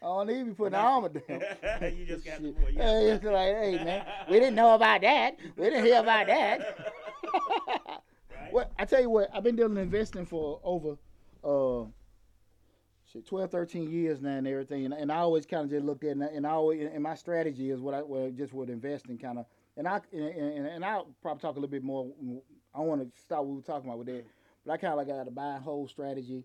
I 0.00 0.06
don't 0.06 0.30
even 0.30 0.54
put 0.54 0.72
the 0.72 0.78
armor 0.78 1.08
down. 1.08 1.42
you 1.96 2.06
just 2.06 2.24
got 2.24 2.42
the 2.42 2.52
boy. 2.52 2.72
Hey, 2.74 3.10
it's 3.10 3.24
like, 3.24 3.34
hey, 3.34 3.80
man, 3.84 4.06
we 4.30 4.38
didn't 4.38 4.54
know 4.54 4.74
about 4.74 5.00
that. 5.00 5.36
We 5.56 5.64
didn't 5.70 5.84
hear 5.84 6.00
about 6.00 6.26
that. 6.26 6.78
Right? 8.40 8.52
Well, 8.52 8.70
I 8.78 8.84
tell 8.84 9.00
you 9.02 9.10
what, 9.10 9.28
I've 9.34 9.42
been 9.42 9.56
dealing 9.56 9.76
in 9.76 9.82
investing 9.82 10.24
for 10.24 10.60
over 10.62 10.96
uh, 11.44 11.86
shit, 13.12 13.26
12, 13.26 13.50
13 13.50 13.90
years 13.90 14.20
now 14.22 14.30
and 14.36 14.46
everything. 14.46 14.84
And, 14.86 14.94
and 14.94 15.10
I 15.12 15.16
always 15.16 15.44
kind 15.44 15.64
of 15.64 15.70
just 15.70 15.84
looked 15.84 16.04
at 16.04 16.10
it, 16.10 16.12
and, 16.12 16.24
I- 16.24 16.28
and 16.28 16.46
I 16.46 16.50
always, 16.50 16.88
and 16.92 17.02
my 17.02 17.14
strategy 17.14 17.70
is 17.70 17.80
what 17.80 17.94
I 17.94 18.02
well, 18.02 18.30
just 18.30 18.52
with 18.54 18.70
investing 18.70 19.18
kind 19.18 19.38
of. 19.40 19.46
And 19.76 19.86
I 19.88 20.00
and, 20.12 20.22
and, 20.22 20.66
and 20.66 20.84
I'll 20.84 21.08
probably 21.20 21.40
talk 21.42 21.56
a 21.56 21.58
little 21.60 21.68
bit 21.70 21.82
more. 21.82 22.06
I 22.74 22.80
want 22.80 23.02
to 23.02 23.20
stop 23.20 23.38
what 23.40 23.48
we 23.48 23.54
were 23.56 23.62
talking 23.62 23.88
about 23.90 23.98
with 23.98 24.06
that, 24.08 24.24
but 24.64 24.72
I 24.72 24.76
kind 24.76 24.92
of 24.92 24.98
like 24.98 25.08
got 25.08 25.26
a 25.28 25.30
buy 25.30 25.56
and 25.56 25.62
hold 25.64 25.90
strategy 25.90 26.44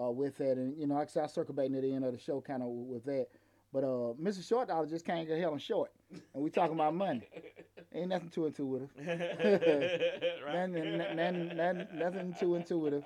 uh, 0.00 0.10
with 0.10 0.36
that. 0.38 0.52
And 0.56 0.76
you 0.78 0.86
know, 0.86 0.94
like 0.94 1.08
I 1.08 1.10
said, 1.10 1.24
I 1.24 1.26
circle 1.26 1.54
back 1.54 1.70
near 1.70 1.80
the 1.82 1.92
end 1.94 2.04
of 2.04 2.12
the 2.12 2.18
show 2.18 2.40
kind 2.40 2.62
of 2.62 2.68
with 2.68 3.04
that. 3.04 3.26
But 3.72 3.84
uh, 3.84 4.14
Mr. 4.20 4.46
Short 4.46 4.68
Dollar 4.68 4.86
just 4.86 5.04
can't 5.04 5.26
get 5.26 5.38
hell 5.38 5.52
on 5.52 5.58
short, 5.58 5.90
and 6.34 6.42
we 6.42 6.50
talking 6.50 6.74
about 6.74 6.94
money. 6.94 7.28
Ain't 7.92 8.08
nothing 8.08 8.28
too 8.28 8.46
intuitive. 8.46 8.90
right? 8.98 10.68
Nothing, 10.68 10.96
nothing, 10.98 11.56
nothing, 11.56 11.86
nothing 11.94 12.34
too 12.38 12.54
intuitive 12.56 13.04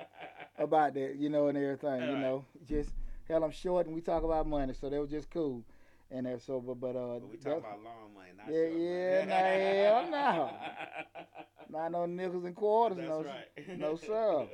about 0.59 0.94
that, 0.94 1.16
you 1.16 1.29
know, 1.29 1.48
and 1.48 1.59
everything. 1.59 2.03
You 2.03 2.14
Right. 2.14 2.20
know, 2.22 2.44
just 2.66 2.90
hell, 3.29 3.44
I'm 3.44 3.51
short, 3.51 3.87
and 3.87 3.94
we 3.94 4.01
talk 4.01 4.22
about 4.24 4.46
money, 4.46 4.72
so 4.74 4.88
that 4.88 5.01
was 5.01 5.11
just 5.11 5.31
cool. 5.31 5.62
And 6.11 6.27
that, 6.27 6.40
so, 6.42 6.61
but, 6.61 6.81
but 6.81 6.96
uh, 6.96 7.18
But 7.20 7.31
we 7.31 7.37
talk 7.37 7.59
about 7.59 7.83
long 7.83 8.14
money, 8.14 8.31
not 8.37 8.48
Yeah, 8.51 8.66
short 8.68 8.81
yeah, 8.81 10.01
money. 10.01 10.11
nah, 10.11 10.33
hell 10.33 10.59
not 11.70 11.92
no 11.92 12.07
nickels 12.07 12.44
and 12.44 12.57
quarters, 12.57 12.98
That's 12.98 13.09
no, 13.09 13.24
right. 13.24 13.79
no 13.79 13.96
sir. 13.96 14.46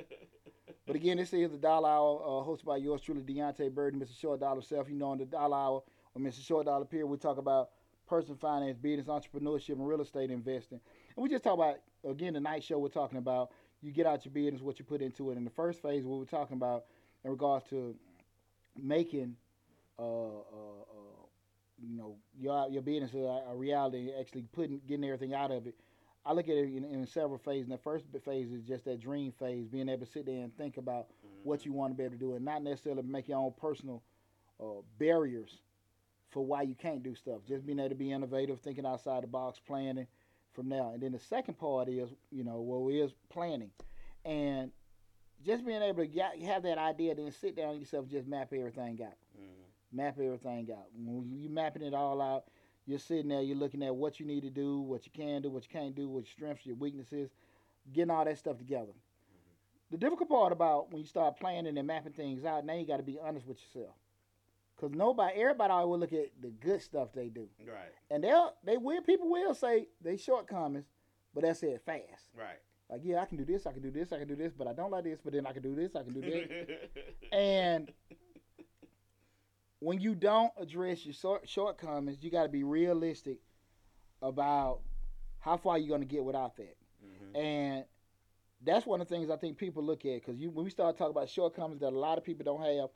But 0.85 0.95
again, 0.95 1.17
this 1.17 1.33
is 1.33 1.51
the 1.51 1.57
Dollar 1.57 1.89
Hour, 1.89 2.21
uh, 2.23 2.45
hosted 2.45 2.65
by 2.65 2.77
yours 2.77 3.01
truly, 3.01 3.21
Deontay 3.21 3.67
and 3.67 4.01
Mr. 4.01 4.19
Short 4.19 4.39
Dollar 4.39 4.61
self. 4.61 4.87
You 4.89 4.95
know, 4.95 5.09
on 5.09 5.17
the 5.17 5.25
Dollar 5.25 5.57
Hour, 5.57 5.83
or 6.13 6.21
Mr. 6.21 6.45
Short 6.45 6.65
Dollar 6.67 6.85
Period, 6.85 7.07
we 7.07 7.17
talk 7.17 7.37
about 7.37 7.69
personal 8.07 8.37
finance, 8.37 8.77
business, 8.77 9.07
entrepreneurship, 9.07 9.73
and 9.73 9.87
real 9.87 10.01
estate 10.01 10.29
investing. 10.29 10.79
And 11.15 11.23
we 11.23 11.29
just 11.29 11.43
talk 11.43 11.55
about, 11.55 11.77
again, 12.07 12.33
the 12.33 12.39
night 12.39 12.63
show 12.63 12.77
we're 12.77 12.89
talking 12.89 13.17
about, 13.17 13.51
you 13.81 13.91
get 13.91 14.05
out 14.05 14.25
your 14.25 14.31
business, 14.31 14.61
what 14.61 14.77
you 14.77 14.85
put 14.85 15.01
into 15.01 15.31
it. 15.31 15.37
In 15.37 15.43
the 15.43 15.49
first 15.49 15.81
phase, 15.81 16.03
what 16.05 16.19
we're 16.19 16.25
talking 16.25 16.57
about 16.57 16.85
in 17.23 17.31
regards 17.31 17.65
to 17.69 17.95
making, 18.79 19.35
uh, 19.97 20.03
uh, 20.03 20.37
uh, 20.37 21.25
you 21.81 21.97
know, 21.97 22.15
your 22.39 22.69
your 22.69 22.81
business 22.81 23.13
a, 23.15 23.43
a 23.49 23.55
reality, 23.55 24.11
actually 24.19 24.43
putting, 24.53 24.79
getting 24.87 25.05
everything 25.05 25.33
out 25.33 25.51
of 25.51 25.65
it. 25.67 25.75
I 26.25 26.33
look 26.33 26.47
at 26.49 26.55
it 26.55 26.73
in, 26.75 26.83
in 26.85 27.05
several 27.05 27.37
phases. 27.37 27.63
And 27.69 27.73
the 27.73 27.77
first 27.83 28.05
phase 28.23 28.51
is 28.51 28.63
just 28.63 28.85
that 28.85 28.99
dream 28.99 29.31
phase, 29.31 29.67
being 29.67 29.89
able 29.89 30.05
to 30.05 30.11
sit 30.11 30.25
there 30.25 30.41
and 30.43 30.55
think 30.57 30.77
about 30.77 31.07
what 31.43 31.65
you 31.65 31.73
want 31.73 31.93
to 31.93 31.97
be 31.97 32.03
able 32.03 32.15
to 32.15 32.19
do, 32.19 32.33
and 32.35 32.43
not 32.43 32.63
necessarily 32.63 33.03
make 33.03 33.27
your 33.27 33.37
own 33.37 33.53
personal 33.59 34.01
uh, 34.59 34.81
barriers 34.97 35.59
for 36.31 36.43
why 36.43 36.63
you 36.63 36.75
can't 36.75 37.03
do 37.03 37.13
stuff. 37.15 37.41
Just 37.47 37.65
being 37.65 37.79
able 37.79 37.89
to 37.89 37.95
be 37.95 38.11
innovative, 38.11 38.59
thinking 38.59 38.85
outside 38.85 39.21
the 39.23 39.27
box, 39.27 39.59
planning 39.65 40.07
from 40.53 40.67
now. 40.69 40.91
And 40.93 41.03
then 41.03 41.11
the 41.11 41.19
second 41.19 41.59
part 41.59 41.87
is, 41.89 42.09
you 42.31 42.43
know, 42.43 42.59
well, 42.61 42.89
is 42.89 43.11
planning, 43.29 43.69
and 44.23 44.71
just 45.45 45.65
being 45.65 45.81
able 45.81 45.99
to 46.03 46.07
get, 46.07 46.41
have 46.43 46.63
that 46.63 46.77
idea, 46.79 47.13
then 47.13 47.31
sit 47.31 47.55
down 47.55 47.77
yourself, 47.79 48.03
and 48.03 48.11
just 48.11 48.27
map 48.27 48.51
everything 48.51 48.99
out 49.03 49.13
Mhm. 49.37 49.95
map 49.95 50.17
everything 50.19 50.69
out. 50.71 50.87
When 50.95 51.37
you 51.39 51.49
mapping 51.49 51.83
it 51.83 51.93
all 51.93 52.19
out, 52.21 52.45
you're 52.85 52.99
sitting 52.99 53.27
there, 53.29 53.41
you're 53.41 53.57
looking 53.57 53.83
at 53.83 53.95
what 53.95 54.19
you 54.19 54.25
need 54.25 54.41
to 54.41 54.49
do, 54.49 54.79
what 54.79 55.05
you 55.05 55.11
can 55.15 55.41
do, 55.41 55.49
what 55.49 55.63
you 55.63 55.69
can't 55.71 55.95
do, 55.95 56.07
what 56.07 56.19
your 56.25 56.31
strengths, 56.31 56.65
your 56.65 56.75
weaknesses, 56.75 57.29
getting 57.93 58.11
all 58.11 58.25
that 58.25 58.37
stuff 58.37 58.57
together. 58.57 58.91
Mm-hmm. 58.93 59.91
the 59.91 59.97
difficult 59.97 60.29
part 60.29 60.51
about 60.51 60.91
when 60.91 61.01
you 61.01 61.07
start 61.07 61.39
planning 61.39 61.77
and 61.77 61.87
mapping 61.87 62.13
things 62.13 62.45
out, 62.45 62.65
now 62.65 62.73
you 62.75 62.85
got 62.85 62.97
to 62.97 63.03
be 63.03 63.17
honest 63.23 63.47
with 63.47 63.57
yourself. 63.61 63.95
Cause 64.77 64.91
nobody, 64.93 65.39
everybody 65.39 65.71
always 65.71 65.87
will 65.89 65.99
look 65.99 66.11
at 66.11 66.31
the 66.41 66.49
good 66.49 66.81
stuff 66.81 67.07
they 67.15 67.29
do, 67.29 67.47
Right. 67.65 67.93
and 68.11 68.21
they'll 68.21 68.53
they 68.65 68.75
will 68.75 69.01
people 69.03 69.29
will 69.31 69.53
say 69.55 69.87
they 70.01 70.17
shortcomings, 70.17 70.83
but 71.33 71.43
that's 71.43 71.63
it 71.63 71.81
fast. 71.85 72.29
Right. 72.37 72.59
Like 72.89 72.99
yeah, 73.05 73.21
I 73.21 73.25
can 73.25 73.37
do 73.37 73.45
this, 73.45 73.65
I 73.65 73.71
can 73.71 73.81
do 73.81 73.89
this, 73.89 74.11
I 74.11 74.17
can 74.19 74.27
do 74.27 74.35
this, 74.35 74.51
but 74.51 74.67
I 74.67 74.73
don't 74.73 74.91
like 74.91 75.05
this, 75.05 75.19
but 75.23 75.31
then 75.31 75.47
I 75.47 75.53
can 75.53 75.63
do 75.63 75.75
this, 75.75 75.95
I 75.95 76.03
can 76.03 76.11
do 76.13 76.19
that. 76.19 76.89
and 77.31 77.89
when 79.79 79.99
you 79.99 80.15
don't 80.15 80.51
address 80.57 81.05
your 81.05 81.13
short, 81.13 81.47
shortcomings, 81.47 82.23
you 82.23 82.31
got 82.31 82.43
to 82.43 82.49
be 82.49 82.63
realistic 82.63 83.39
about 84.21 84.79
how 85.39 85.57
far 85.57 85.77
you're 85.77 85.89
going 85.89 86.01
to 86.01 86.07
get 86.07 86.23
without 86.23 86.55
that. 86.57 86.75
Mhm. 87.03 87.35
And 87.37 87.85
that's 88.61 88.85
one 88.85 89.01
of 89.01 89.07
the 89.07 89.13
things 89.15 89.29
I 89.29 89.35
think 89.37 89.57
people 89.57 89.83
look 89.83 90.05
at 90.05 90.25
because 90.25 90.37
when 90.39 90.63
we 90.65 90.69
start 90.71 90.97
talking 90.97 91.11
about 91.11 91.29
shortcomings 91.29 91.81
that 91.81 91.93
a 91.93 91.99
lot 91.99 92.17
of 92.17 92.23
people 92.23 92.43
don't 92.45 92.61
have, 92.61 92.89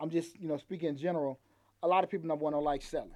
I'm 0.00 0.10
just 0.10 0.38
you 0.40 0.48
know 0.48 0.56
speaking 0.58 0.88
in 0.90 0.96
general. 0.96 1.38
A 1.82 1.88
lot 1.88 2.04
of 2.04 2.10
people 2.10 2.26
number 2.28 2.42
one 2.44 2.52
don't 2.52 2.64
like 2.64 2.82
selling. 2.82 3.14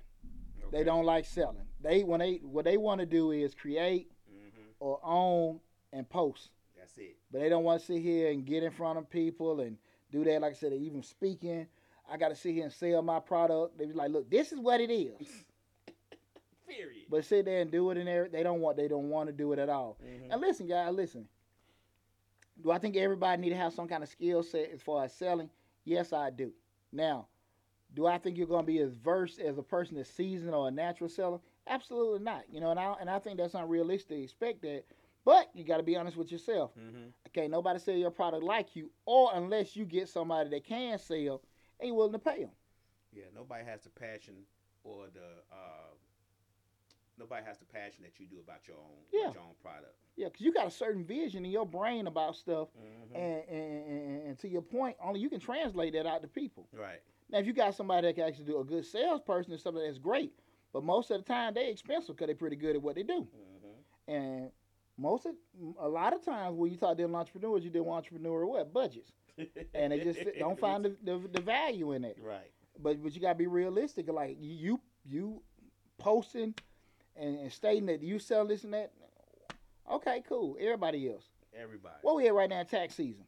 They 0.72 0.83
don't 0.83 1.05
like 1.05 1.25
selling. 1.27 1.66
They 1.81 2.03
when 2.03 2.20
they 2.20 2.37
what 2.38 2.64
they 2.64 2.77
want 2.77 3.01
to 3.01 3.07
do 3.07 3.31
is 3.31 3.55
create 3.55 4.11
Mhm. 4.29 4.75
or 4.81 4.99
own 5.05 5.61
and 5.92 6.09
post, 6.09 6.51
That's 6.77 6.96
it. 6.99 7.16
but 7.31 7.38
they 7.40 7.49
don't 7.49 7.62
want 7.62 7.81
to 7.81 7.87
sit 7.87 8.01
here 8.03 8.31
and 8.31 8.44
get 8.44 8.62
in 8.64 8.70
front 8.72 8.99
of 8.99 9.09
people 9.09 9.61
and 9.61 9.79
do 10.11 10.25
that. 10.25 10.40
Like 10.40 10.53
I 10.53 10.55
said, 10.57 10.72
even 10.72 11.03
speaking, 11.03 11.68
I 12.11 12.16
got 12.16 12.29
to 12.29 12.35
sit 12.37 12.55
here 12.55 12.64
and 12.64 12.73
sell 12.73 13.03
my 13.03 13.21
product. 13.21 13.79
They 13.79 13.87
be 13.87 13.92
like, 13.92 14.11
look, 14.11 14.31
this 14.31 14.53
is 14.53 14.59
what 14.61 14.81
it 14.81 14.90
is. 14.92 15.14
Period. 16.69 17.07
But 17.09 17.25
sit 17.25 17.45
there 17.45 17.61
and 17.61 17.71
do 17.71 17.90
it 17.90 17.97
in 17.99 18.07
there. 18.07 18.29
They 18.29 18.42
don't 18.42 18.61
want. 18.61 18.77
They 18.77 18.88
don't 18.88 19.09
want 19.09 19.29
to 19.29 19.33
do 19.33 19.53
it 19.53 19.59
at 19.59 19.69
all. 19.69 19.97
Mhm. 20.05 20.33
And 20.33 20.40
listen, 20.40 20.66
guys, 20.66 20.92
listen. 20.95 21.29
Do 22.62 22.71
I 22.71 22.79
think 22.79 22.97
everybody 22.97 23.40
need 23.42 23.51
to 23.51 23.57
have 23.57 23.73
some 23.73 23.87
kind 23.87 24.03
of 24.03 24.09
skill 24.09 24.42
set 24.42 24.71
as 24.73 24.83
far 24.83 25.05
as 25.05 25.12
selling? 25.12 25.51
Yes, 25.85 26.12
I 26.12 26.31
do. 26.31 26.53
Now, 26.90 27.29
do 27.95 28.07
I 28.07 28.19
think 28.19 28.37
you're 28.37 28.47
going 28.47 28.64
to 28.64 28.66
be 28.66 28.79
as 28.81 28.92
versed 28.95 29.38
as 29.38 29.59
a 29.59 29.62
person 29.62 29.97
that's 29.97 30.11
seasoned 30.11 30.55
or 30.55 30.69
a 30.69 30.71
natural 30.71 31.09
seller? 31.09 31.38
Absolutely 31.69 32.21
not. 32.21 32.42
You 32.51 32.61
know, 32.61 32.71
and 32.71 32.81
I 32.81 32.95
and 33.01 33.09
I 33.11 33.19
think 33.19 33.37
that's 33.38 33.55
unrealistic 33.55 34.09
to 34.16 34.23
expect 34.23 34.62
that. 34.62 34.85
But 35.25 35.51
you 35.55 35.64
got 35.64 35.77
to 35.79 35.83
be 35.83 35.97
honest 35.97 36.16
with 36.16 36.31
yourself. 36.33 36.73
Mhm. 36.77 37.12
Okay, 37.29 37.47
nobody 37.49 37.79
sell 37.79 37.95
your 37.97 38.11
product 38.11 38.42
like 38.42 38.75
you, 38.75 38.90
or 39.05 39.31
unless 39.35 39.77
you 39.77 39.85
get 39.85 40.09
somebody 40.09 40.49
that 40.51 40.64
can 40.64 40.99
sell, 40.99 41.42
and 41.81 41.89
you 41.89 41.95
willing 41.95 42.12
to 42.12 42.19
pay 42.19 42.41
them. 42.41 42.51
Yeah. 43.12 43.25
Nobody 43.35 43.65
has 43.65 43.83
the 43.83 43.91
passion 43.91 44.35
or 44.85 45.07
the 45.12 45.43
uh, 45.53 45.95
nobody 47.19 47.45
has 47.45 47.59
the 47.59 47.65
passion 47.65 48.03
that 48.05 48.19
you 48.21 48.27
do 48.27 48.39
about 48.41 48.67
your 48.69 48.77
own 48.77 48.99
Yeah. 49.12 49.33
your 49.33 49.43
own 49.43 49.55
product. 49.62 49.95
Yeah, 50.17 50.29
because 50.29 50.41
you 50.43 50.53
got 50.53 50.67
a 50.67 50.71
certain 50.71 51.05
vision 51.05 51.45
in 51.45 51.51
your 51.51 51.67
brain 51.67 52.07
about 52.07 52.37
stuff, 52.37 52.69
Mhm. 52.75 53.15
and, 53.15 53.49
and, 53.49 53.87
and, 53.89 54.23
and 54.29 54.39
to 54.39 54.49
your 54.49 54.62
point, 54.62 54.97
only 55.03 55.21
you 55.21 55.29
can 55.29 55.41
translate 55.41 55.93
that 55.93 56.07
out 56.07 56.23
to 56.23 56.29
people. 56.29 56.69
Right. 56.73 57.03
Now, 57.29 57.39
if 57.39 57.47
you 57.47 57.53
got 57.53 57.75
somebody 57.75 58.07
that 58.07 58.15
can 58.15 58.25
actually 58.25 58.47
do 58.47 58.61
a 58.61 58.65
good 58.65 58.85
salesperson 58.85 59.53
or 59.53 59.59
something 59.59 59.83
that's 59.83 59.99
great, 59.99 60.33
but 60.73 60.85
most 60.85 61.11
of 61.11 61.19
the 61.19 61.25
time 61.25 61.55
they 61.55 61.71
expensive 61.71 62.17
because 62.17 62.27
they're 62.29 62.35
pretty 62.37 62.57
good 62.57 62.77
at 62.77 62.83
what 62.83 62.95
they 62.95 63.03
do. 63.03 63.27
Mhm. 63.27 63.75
And 64.09 64.53
most 64.97 65.27
of, 65.27 65.35
a 65.79 65.89
lot 65.89 66.15
of 66.15 66.23
times 66.23 66.57
when 66.57 66.71
you 66.71 66.77
talk 66.79 66.97
to 66.97 67.03
them 67.03 67.15
entrepreneurs, 67.15 67.65
you 67.65 67.71
deal 67.71 67.83
with 67.85 67.93
entrepreneur 67.93 68.47
what 68.47 68.73
budgets, 68.73 69.12
and 69.75 69.92
they 69.92 70.01
just 70.01 70.20
don't 70.38 70.59
find 70.66 70.85
the, 70.85 70.96
the, 71.05 71.20
the 71.33 71.40
value 71.40 71.92
in 71.92 72.05
it. 72.05 72.18
right. 72.22 72.51
But 72.79 73.03
but 73.03 73.14
you 73.14 73.20
gotta 73.20 73.35
be 73.38 73.46
realistic. 73.46 74.09
Like 74.11 74.37
you 74.40 74.81
you, 75.05 75.42
posting 75.99 76.55
and, 77.16 77.38
and 77.38 77.53
stating 77.53 77.87
that 77.87 78.03
you 78.03 78.18
sell 78.18 78.46
this 78.46 78.64
and 78.64 78.75
that. 78.75 78.92
Okay, 79.90 80.22
cool. 80.29 80.57
Everybody 80.61 81.09
else. 81.11 81.25
Everybody. 81.59 81.94
What 82.03 82.16
we 82.16 82.27
at 82.27 82.35
right 82.35 82.51
now 82.51 82.62
tax 82.64 82.94
season? 82.94 83.25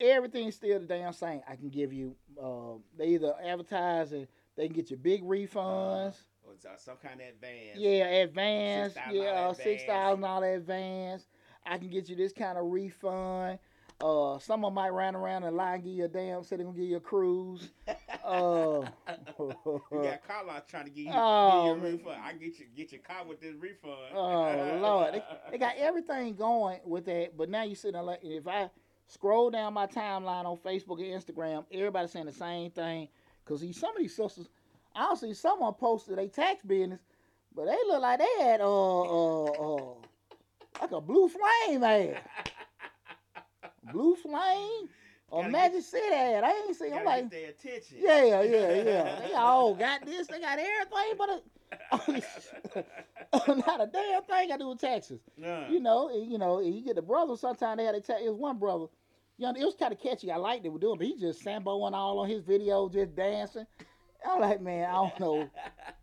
Everything's 0.00 0.56
still 0.56 0.80
the 0.80 0.86
damn 0.86 1.12
same. 1.12 1.40
I 1.48 1.56
can 1.56 1.68
give 1.70 1.92
you. 1.92 2.14
Uh, 2.42 2.78
they 2.98 3.06
either 3.08 3.34
advertise 3.42 4.12
and 4.12 4.26
they 4.56 4.66
can 4.66 4.74
get 4.76 4.90
you 4.90 4.96
big 4.96 5.22
refunds. 5.22 6.16
Or 6.42 6.52
uh, 6.66 6.76
some 6.76 6.96
kind 7.02 7.20
of 7.20 7.28
advance. 7.28 7.78
yeah, 7.78 8.04
advance. 8.22 8.94
$6,000 8.94 9.12
Yeah, 9.14 9.22
advance. 9.50 9.58
six 9.62 9.82
thousand 9.84 10.20
dollar 10.22 10.54
advance. 10.54 11.26
I 11.64 11.78
can 11.78 11.88
get 11.88 12.08
you 12.08 12.16
this 12.16 12.32
kind 12.32 12.58
of 12.58 12.64
refund. 12.66 13.58
Uh, 14.00 14.38
some 14.38 14.64
of 14.64 14.70
'em 14.70 14.74
might 14.74 14.90
run 14.90 15.14
around 15.14 15.42
and 15.44 15.56
lie 15.56 15.74
and 15.74 15.84
give 15.84 15.92
you 15.92 16.04
a 16.04 16.08
damn. 16.08 16.42
Say 16.42 16.56
they 16.56 16.64
gonna 16.64 16.76
give 16.76 16.86
you 16.88 16.96
a 16.96 17.00
cruise. 17.00 17.68
Uh, 18.24 18.86
you 19.38 19.54
got 19.92 20.26
car 20.26 20.44
lots 20.46 20.70
trying 20.70 20.84
to 20.84 20.90
give 20.90 21.04
you, 21.06 21.12
Oh, 21.14 21.66
you 21.66 21.70
a 21.72 21.92
refund. 21.92 22.20
I 22.22 22.32
get 22.32 22.58
you 22.58 22.66
get 22.74 22.92
your 22.92 23.00
car 23.02 23.24
with 23.26 23.40
this 23.40 23.54
refund. 23.58 24.14
Oh 24.14 24.78
Lord, 24.80 25.14
they, 25.14 25.22
they 25.50 25.58
got 25.58 25.76
everything 25.78 26.34
going 26.34 26.80
with 26.84 27.04
that. 27.06 27.36
But 27.36 27.50
now 27.50 27.62
you 27.64 27.74
sitting 27.74 27.92
there 27.94 28.02
like, 28.02 28.20
if 28.22 28.46
I 28.48 28.70
scroll 29.06 29.50
down 29.50 29.74
my 29.74 29.86
timeline 29.86 30.44
on 30.44 30.56
Facebook 30.58 30.98
and 31.00 31.22
Instagram, 31.22 31.64
everybody's 31.72 32.12
saying 32.12 32.26
the 32.26 32.32
same 32.32 32.70
thing. 32.70 33.08
Cause 33.44 33.64
some 33.76 33.90
of 33.96 33.98
these 33.98 34.14
sisters, 34.14 34.48
I 34.94 35.00
don't 35.00 35.16
see 35.16 35.34
someone 35.34 35.74
posted 35.74 36.18
a 36.18 36.28
tax 36.28 36.62
business, 36.62 37.00
but 37.54 37.66
they 37.66 37.76
look 37.86 38.00
like 38.00 38.20
they 38.20 38.42
had 38.44 38.60
uh 38.60 39.00
uh 39.00 39.44
uh 39.44 39.94
like 40.80 40.92
a 40.92 41.00
blue 41.00 41.28
flame 41.28 41.82
ad, 41.82 42.20
blue 43.92 44.16
flame 44.16 44.88
or 45.30 45.42
Gotta 45.42 45.52
Magic 45.52 45.82
City 45.82 46.12
ad. 46.12 46.44
I 46.44 46.50
ain't 46.50 46.76
seen. 46.76 46.92
I'm 46.92 47.04
like, 47.04 47.30
their 47.30 47.50
attention. 47.50 47.98
yeah, 48.00 48.24
yeah, 48.24 48.42
yeah. 48.42 49.20
They 49.28 49.34
all 49.34 49.74
got 49.74 50.04
this. 50.04 50.26
They 50.26 50.40
got 50.40 50.58
everything, 50.58 51.14
but 51.16 51.30
a, 51.30 51.40
not 53.54 53.80
a 53.80 53.86
damn 53.86 54.22
thing 54.22 54.48
got 54.48 54.56
to 54.56 54.64
do 54.64 54.68
with 54.70 54.80
taxes. 54.80 55.20
Nah. 55.36 55.68
You 55.68 55.80
know, 55.80 56.08
and, 56.08 56.30
you 56.30 56.38
know, 56.38 56.58
and 56.58 56.74
you 56.74 56.82
get 56.82 56.96
the 56.96 57.02
brothers. 57.02 57.40
Sometimes 57.40 57.78
they 57.78 57.84
had 57.84 57.94
to 57.94 58.00
tell. 58.00 58.18
It 58.18 58.28
was 58.28 58.36
one 58.36 58.58
brother. 58.58 58.86
You 59.38 59.46
know, 59.46 59.54
it 59.58 59.64
was 59.64 59.76
kind 59.78 59.92
of 59.92 60.00
catchy. 60.00 60.30
I 60.30 60.36
liked 60.36 60.66
it. 60.66 60.68
We 60.68 60.80
doing, 60.80 60.98
but 60.98 61.06
he 61.06 61.16
just 61.16 61.44
samboing 61.44 61.92
all 61.92 62.18
on 62.18 62.28
his 62.28 62.42
video, 62.42 62.88
just 62.88 63.14
dancing. 63.14 63.66
I'm 64.28 64.40
like, 64.40 64.60
man, 64.60 64.90
I 64.90 64.92
don't 64.92 65.20
know. 65.20 65.50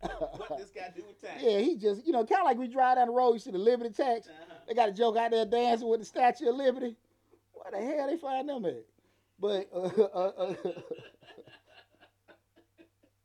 what 0.00 0.58
this 0.58 0.70
guy 0.70 0.92
do 0.94 1.04
with 1.06 1.20
tax? 1.20 1.40
Yeah, 1.40 1.58
he 1.58 1.76
just, 1.76 2.04
you 2.04 2.12
know, 2.12 2.24
kind 2.24 2.40
of 2.40 2.46
like 2.46 2.58
we 2.58 2.66
drive 2.66 2.96
down 2.96 3.06
the 3.06 3.12
road. 3.12 3.34
You 3.34 3.38
see 3.38 3.52
the 3.52 3.58
Liberty 3.58 3.90
tax. 3.90 4.26
Uh-huh. 4.26 4.54
They 4.66 4.74
got 4.74 4.88
a 4.88 4.92
joke 4.92 5.16
out 5.16 5.30
there 5.30 5.46
dancing 5.46 5.88
with 5.88 6.00
the 6.00 6.06
Statue 6.06 6.48
of 6.48 6.56
Liberty. 6.56 6.96
Where 7.62 7.80
the 7.80 7.86
hell 7.86 8.06
they 8.08 8.16
find 8.16 8.48
them 8.48 8.64
at? 8.64 8.84
But 9.38 9.68
uh, 9.74 9.78
uh, 10.14 10.32
uh, 10.38 10.54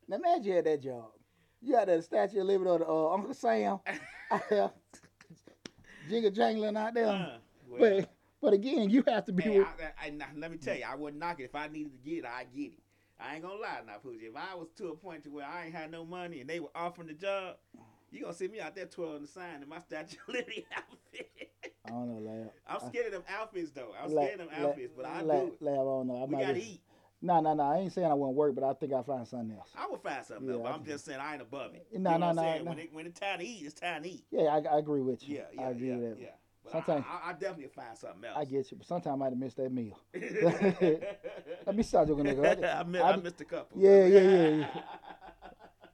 now 0.08 0.18
imagine 0.18 0.44
you 0.44 0.54
had 0.54 0.66
that 0.66 0.82
job. 0.82 1.06
You 1.62 1.76
had 1.76 1.88
that 1.88 2.04
Statue 2.04 2.42
of 2.42 2.48
Liberty 2.48 2.70
or 2.70 2.80
the, 2.80 2.88
uh, 2.88 3.10
Uncle 3.14 3.34
Sam 3.34 3.80
out 4.52 4.74
jangling 6.10 6.76
out 6.78 6.94
there. 6.94 7.08
Uh, 7.08 7.38
well, 7.68 7.80
But 7.80 8.10
but 8.42 8.54
again, 8.54 8.90
you 8.90 9.04
have 9.08 9.26
to 9.26 9.32
be. 9.32 9.44
hey, 9.44 9.60
with- 9.60 9.68
I, 9.68 10.08
I, 10.08 10.10
now, 10.10 10.26
let 10.36 10.52
me 10.52 10.58
tell 10.58 10.76
you, 10.76 10.84
I 10.90 10.96
wouldn't 10.96 11.20
knock 11.20 11.40
it 11.40 11.44
if 11.44 11.56
I 11.56 11.68
needed 11.68 11.94
to 11.94 12.10
get 12.10 12.20
it. 12.20 12.26
I 12.26 12.44
get 12.44 12.74
it. 12.74 12.80
I 13.20 13.36
ain't 13.36 13.44
gonna 13.44 13.60
lie 13.60 13.80
now, 13.86 13.94
Poochie. 14.04 14.24
If 14.30 14.36
I 14.36 14.56
was 14.56 14.68
to 14.78 14.88
a 14.90 14.96
point 14.96 15.24
to 15.24 15.30
where 15.30 15.46
I 15.46 15.66
ain't 15.66 15.76
had 15.76 15.92
no 15.92 16.04
money 16.04 16.42
and 16.42 16.50
they 16.50 16.60
were 16.60 16.72
offering 16.76 17.08
the 17.08 17.14
job, 17.14 17.56
you 18.12 18.22
gonna 18.24 18.34
see 18.34 18.50
me 18.50 18.60
out 18.60 18.76
there 18.76 18.86
twirling 18.86 19.22
the 19.22 19.28
sign 19.28 19.62
in 19.62 19.70
my 19.70 19.80
Statue 19.80 20.18
of 20.28 20.34
Liberty 20.34 20.66
outfit. 20.76 21.73
I 21.86 21.90
don't 21.90 22.08
know, 22.08 22.20
Lab. 22.32 22.52
I'm 22.68 22.90
scared 22.90 23.08
of 23.08 23.12
them 23.12 23.24
outfits 23.28 23.72
though. 23.72 23.90
I'm 24.02 24.10
scared 24.10 24.40
of 24.40 24.50
them 24.50 24.66
outfits, 24.66 24.94
but 24.96 25.06
I 25.06 25.22
do 25.22 25.30
it. 25.30 25.62
Lab, 25.62 25.74
I 25.74 25.76
don't 25.84 26.08
know. 26.08 26.16
I 26.22 26.26
We 26.26 26.36
might 26.36 26.42
gotta 26.48 26.60
eat. 26.60 26.82
No, 27.22 27.40
no, 27.40 27.54
no. 27.54 27.64
I 27.64 27.78
ain't 27.80 27.94
saying 27.94 28.08
I 28.08 28.14
won't 28.14 28.36
work, 28.36 28.54
but 28.56 28.64
I 28.66 28.74
think 28.74 28.92
I'll 28.94 29.04
find 29.04 29.26
something 29.28 29.56
else. 29.58 29.70
I 29.78 29.88
would 29.88 30.02
find 30.02 30.26
something 30.26 30.46
Yeah, 30.48 30.54
else, 30.56 30.64
but 30.64 30.72
I 30.72 30.76
I'm 30.76 30.84
just 30.86 31.06
saying 31.06 31.20
I 31.22 31.34
ain't 31.34 31.42
above 31.42 31.74
it. 31.74 31.88
No, 31.94 32.12
you 32.14 32.20
know 32.20 32.32
no, 32.32 32.42
I'm 32.42 32.64
no. 32.66 32.70
When, 32.70 32.80
it, 32.80 32.94
when 32.94 33.06
it's 33.06 33.20
time 33.20 33.40
to 33.40 33.46
eat, 33.46 33.66
it's 33.66 33.74
time 33.80 34.04
to 34.04 34.10
eat. 34.10 34.26
Yeah, 34.32 34.44
I, 34.44 34.60
I 34.76 34.78
agree 34.80 35.02
with 35.02 35.28
you. 35.28 35.36
Yeah, 35.38 35.42
yeah, 35.54 35.62
I 35.62 35.70
agree 35.72 35.90
yeah, 35.90 35.96
with 35.96 36.10
that. 36.18 36.22
yeah. 36.22 36.28
But 36.64 36.72
Sometimes- 36.72 37.06
I, 37.10 37.28
I, 37.28 37.30
I 37.30 37.34
definitely 37.34 37.68
find 37.68 37.98
something 37.98 38.24
else. 38.26 38.38
I 38.38 38.46
get 38.46 38.72
you, 38.72 38.78
but 38.78 38.88
sometimes 38.88 39.14
I 39.14 39.18
might 39.18 39.30
have 39.30 39.38
missed 39.38 39.58
that 39.58 39.72
meal. 39.72 39.98
Let 41.66 41.76
me 41.76 41.84
start 41.84 42.08
joking. 42.08 42.28
I, 42.46 42.84
mi- 42.84 43.00
I- 43.00 43.12
I 43.12 43.16
missed 43.18 43.42
a 43.42 43.46
couple. 43.46 43.82
Yeah, 43.82 44.06
yeah, 44.06 44.20
yeah, 44.22 44.48
yeah. 44.50 44.68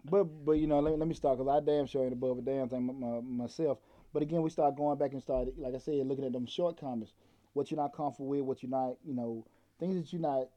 But 0.05 0.23
but 0.23 0.53
you 0.53 0.65
know, 0.67 0.79
let, 0.79 0.91
me- 0.93 0.97
let 0.99 1.07
me 1.07 1.13
start 1.13 1.37
because 1.37 1.51
I 1.61 1.63
damn 1.63 1.85
sure 1.85 2.03
ain't 2.03 2.13
above 2.13 2.39
a 2.39 2.41
damn 2.41 2.69
thing 2.69 2.85
my, 2.85 2.93
my, 2.93 3.19
myself. 3.21 3.77
But 4.13 4.23
again, 4.23 4.41
we 4.41 4.49
start 4.49 4.75
going 4.75 4.97
back 4.97 5.13
and 5.13 5.21
start, 5.21 5.49
like 5.57 5.75
I 5.75 5.77
said, 5.77 6.05
looking 6.07 6.25
at 6.25 6.33
them 6.33 6.45
shortcomings, 6.45 7.13
what 7.53 7.69
you're 7.69 7.79
not 7.79 7.93
comfortable 7.93 8.29
with, 8.29 8.41
what 8.41 8.63
you're 8.63 8.69
not, 8.69 8.95
you 9.05 9.13
know, 9.13 9.45
things 9.79 9.95
that 9.95 10.11
you're 10.11 10.21
not 10.21 10.49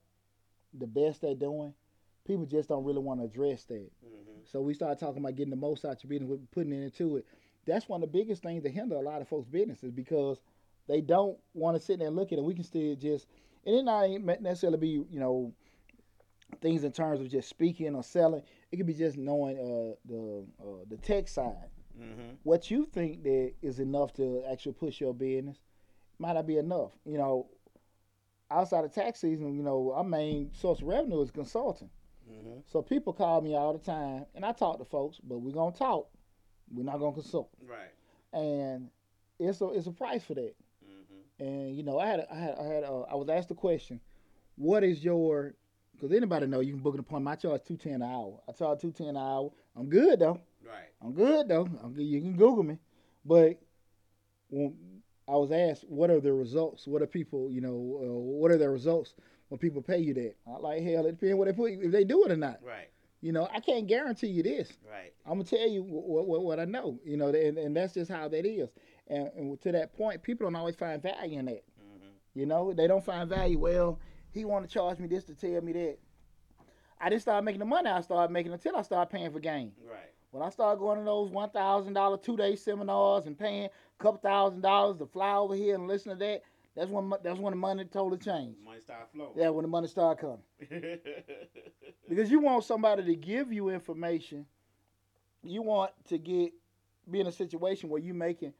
the 0.79 0.87
best 0.87 1.23
at 1.25 1.39
doing. 1.39 1.75
People 2.27 2.47
just 2.47 2.69
don't 2.69 2.85
really 2.85 3.01
want 3.01 3.21
to 3.21 3.27
address 3.27 3.65
that. 3.65 3.91
Mhm. 4.05 4.47
So 4.47 4.61
we 4.61 4.75
start 4.75 4.99
talking 4.99 5.19
about 5.19 5.35
getting 5.37 5.51
the 5.51 5.57
most 5.57 5.85
out 5.85 5.97
of 5.97 6.05
your 6.05 6.09
business, 6.11 6.31
with 6.31 6.51
putting 6.51 6.73
it 6.73 6.83
into 6.83 7.17
it. 7.17 7.27
That's 7.67 7.89
one 7.89 8.03
of 8.03 8.11
the 8.11 8.19
biggest 8.19 8.43
things 8.43 8.63
that 8.63 8.71
hinder 8.71 8.97
a 8.97 9.01
lot 9.01 9.21
of 9.21 9.29
folks' 9.29 9.47
businesses 9.49 9.93
because 9.93 10.41
they 10.87 11.01
don't 11.01 11.39
want 11.55 11.77
to 11.77 11.83
sit 11.83 11.99
there 11.99 12.09
and 12.09 12.17
look 12.17 12.33
at 12.33 12.39
it. 12.39 12.45
We 12.45 12.55
can 12.55 12.65
still 12.65 12.97
just, 12.97 13.27
and 13.65 13.77
it 13.77 13.83
not 13.83 14.41
necessarily 14.41 14.79
be, 14.79 14.89
you 14.89 15.21
know, 15.21 15.53
things 16.61 16.85
in 16.85 16.93
terms 16.93 17.21
of 17.21 17.29
just 17.29 17.49
speaking 17.49 17.95
or 17.95 18.03
selling. 18.03 18.43
It 18.71 18.77
could 18.77 18.87
be 18.87 18.95
just 18.95 19.17
knowing 19.17 19.59
uh, 19.59 19.95
the 20.05 20.45
uh, 20.61 20.85
the 20.89 20.97
tech 20.97 21.29
side. 21.29 21.71
Mhm. 21.99 22.37
What 22.43 22.71
you 22.71 22.87
think 22.87 23.23
that 23.25 23.55
is 23.63 23.79
enough 23.79 24.13
to 24.15 24.43
actually 24.51 24.73
push 24.73 25.01
your 25.01 25.15
business 25.15 25.59
might 26.19 26.35
not 26.35 26.47
be 26.47 26.57
enough. 26.59 26.97
You 27.05 27.19
know, 27.19 27.49
outside 28.51 28.85
of 28.85 28.93
tax 28.93 29.21
season, 29.21 29.55
you 29.55 29.63
know, 29.63 29.93
our 29.93 30.05
main 30.05 30.53
source 30.55 30.81
of 30.81 30.87
revenue 30.89 31.21
is 31.23 31.31
consulting. 31.31 31.91
Mhm. 32.31 32.63
So 32.67 32.83
people 32.83 33.13
call 33.13 33.41
me 33.41 33.55
all 33.55 33.73
the 33.73 33.79
time, 33.79 34.27
and 34.35 34.45
I 34.45 34.53
talk 34.53 34.79
to 34.79 34.85
folks, 34.85 35.19
but 35.21 35.39
we're 35.39 35.53
gonna 35.53 35.75
talk. 35.75 36.09
We're 36.73 36.85
not 36.85 36.99
gonna 36.99 37.13
consult, 37.15 37.51
Right. 37.67 37.91
and 38.33 38.91
it's 39.39 39.61
a 39.61 39.69
it's 39.71 39.87
a 39.87 39.93
price 39.93 40.23
for 40.25 40.35
that. 40.35 40.55
Mhm. 40.85 41.23
and 41.41 41.77
you 41.77 41.83
know, 41.83 41.99
I 41.99 42.07
had, 42.07 42.21
a- 42.21 42.33
I 42.33 42.37
had, 42.37 42.59
I 42.59 42.63
had, 42.65 42.85
uh, 42.85 43.01
I 43.03 43.15
was 43.17 43.29
asked 43.29 43.49
the 43.49 43.55
question, 43.55 44.01
what 44.57 44.85
is 44.85 45.03
your? 45.05 45.55
Because 45.93 46.13
anybody 46.13 46.47
know 46.47 46.61
you 46.61 46.73
can 46.75 46.83
book 46.83 46.95
an 46.95 47.01
appointment. 47.01 47.39
I 47.39 47.41
charge 47.41 47.65
two 47.65 47.77
ten 47.77 47.95
an 47.95 48.03
hour. 48.03 48.41
I 48.49 48.53
charge 48.53 48.81
two 48.81 48.93
ten 48.93 49.09
an 49.09 49.17
hour. 49.17 49.51
I'm 49.77 49.89
good 49.89 50.21
though. 50.21 50.41
Right. 50.67 50.89
I'm 51.03 51.13
good 51.13 51.49
though. 51.49 51.69
I'm 51.83 51.93
good. 51.95 52.05
You 52.05 52.21
can 52.21 52.37
Google 52.37 52.63
me, 52.63 52.79
but 53.25 53.59
when 54.51 54.75
I 55.29 55.33
was 55.33 55.51
asked, 55.53 55.85
what 55.89 56.11
are 56.11 56.21
the 56.21 56.33
results? 56.33 56.87
What 56.87 57.03
are 57.03 57.07
people, 57.07 57.51
you 57.51 57.61
know, 57.61 57.71
uh, 57.71 58.13
what 58.13 58.51
are 58.51 58.59
the 58.59 58.69
results 58.69 59.15
when 59.49 59.59
people 59.59 59.83
pay 59.83 59.99
you 59.99 60.15
that? 60.15 60.35
I 60.47 60.59
like 60.59 60.83
hell. 60.83 61.07
It 61.07 61.13
depends 61.13 61.37
what 61.37 61.47
they 61.47 61.53
put, 61.53 61.73
if 61.73 61.93
they 61.93 62.05
do 62.05 62.25
it 62.25 62.33
or 62.33 62.37
not. 62.37 62.59
Right. 62.65 62.89
You 63.21 63.33
know, 63.33 63.49
I 63.55 63.61
can't 63.61 63.87
guarantee 63.87 64.27
you 64.27 64.43
this. 64.43 64.73
Right. 64.91 65.13
I'm 65.25 65.35
gonna 65.35 65.45
tell 65.45 65.69
you 65.69 65.83
what, 65.85 66.27
what, 66.27 66.43
what 66.43 66.59
I 66.61 66.65
know. 66.65 66.99
You 67.05 67.17
know, 67.17 67.29
and, 67.29 67.57
and 67.57 67.77
that's 67.77 67.95
just 67.95 68.11
how 68.11 68.29
that 68.29 68.45
is. 68.45 68.71
And, 69.07 69.31
and 69.37 69.61
to 69.63 69.73
that 69.73 69.97
point, 69.97 70.23
people 70.23 70.47
don't 70.47 70.57
always 70.57 70.77
find 70.77 71.01
value 71.01 71.39
in 71.39 71.47
that. 71.47 71.63
hmm 71.79 72.09
You 72.35 72.47
know, 72.47 72.73
they 72.73 72.87
don't 72.89 73.05
find 73.05 73.29
value. 73.29 73.59
Well, 73.59 74.01
he 74.33 74.45
want 74.45 74.67
to 74.67 74.73
charge 74.73 74.99
me 74.99 75.07
this 75.07 75.25
to 75.25 75.35
tell 75.35 75.61
me 75.61 75.73
that. 75.73 75.99
I 77.01 77.09
didn't 77.09 77.23
start 77.23 77.45
making 77.45 77.59
the 77.61 77.65
money 77.65 77.91
I 77.91 78.01
started 78.01 78.33
making 78.33 78.53
until 78.53 78.77
I 78.77 78.83
started 78.83 79.11
paying 79.11 79.31
for 79.33 79.41
game. 79.41 79.73
Right. 79.89 80.13
When 80.33 80.43
I 80.43 80.49
started 80.49 80.81
going 80.81 80.99
to 80.99 81.05
those 81.05 81.31
one 81.31 81.51
thousand 81.51 81.93
dollar 81.93 82.17
two 82.17 82.37
day 82.39 82.57
seminars 82.57 83.27
and 83.27 83.39
paying 83.39 83.67
a 83.67 84.03
couple 84.03 84.19
thousand 84.21 84.63
dollars 84.63 84.97
to 84.99 85.07
fly 85.07 85.35
over 85.37 85.55
here 85.55 85.75
and 85.75 85.87
listen 85.87 86.11
to 86.11 86.17
that, 86.25 86.43
that's 86.75 86.91
when 86.91 87.13
that's 87.23 87.39
when 87.39 87.53
the 87.53 87.59
money 87.59 87.85
totally 87.85 88.17
changed. 88.19 88.59
Money 88.65 88.81
started 88.81 89.09
flowing. 89.13 89.33
Yeah, 89.37 89.51
when 89.51 89.63
the 89.63 89.69
money 89.69 89.87
started 89.89 90.21
coming. 90.21 90.99
Because 92.09 92.31
you 92.31 92.41
want 92.41 92.65
somebody 92.65 93.05
to 93.05 93.15
give 93.15 93.53
you 93.53 93.69
information. 93.71 94.45
You 95.43 95.63
want 95.63 95.93
to 96.09 96.19
get 96.19 96.53
be 97.11 97.21
in 97.21 97.27
a 97.27 97.33
situation 97.33 97.89
where 97.89 98.01
you're 98.01 98.15
making 98.15 98.53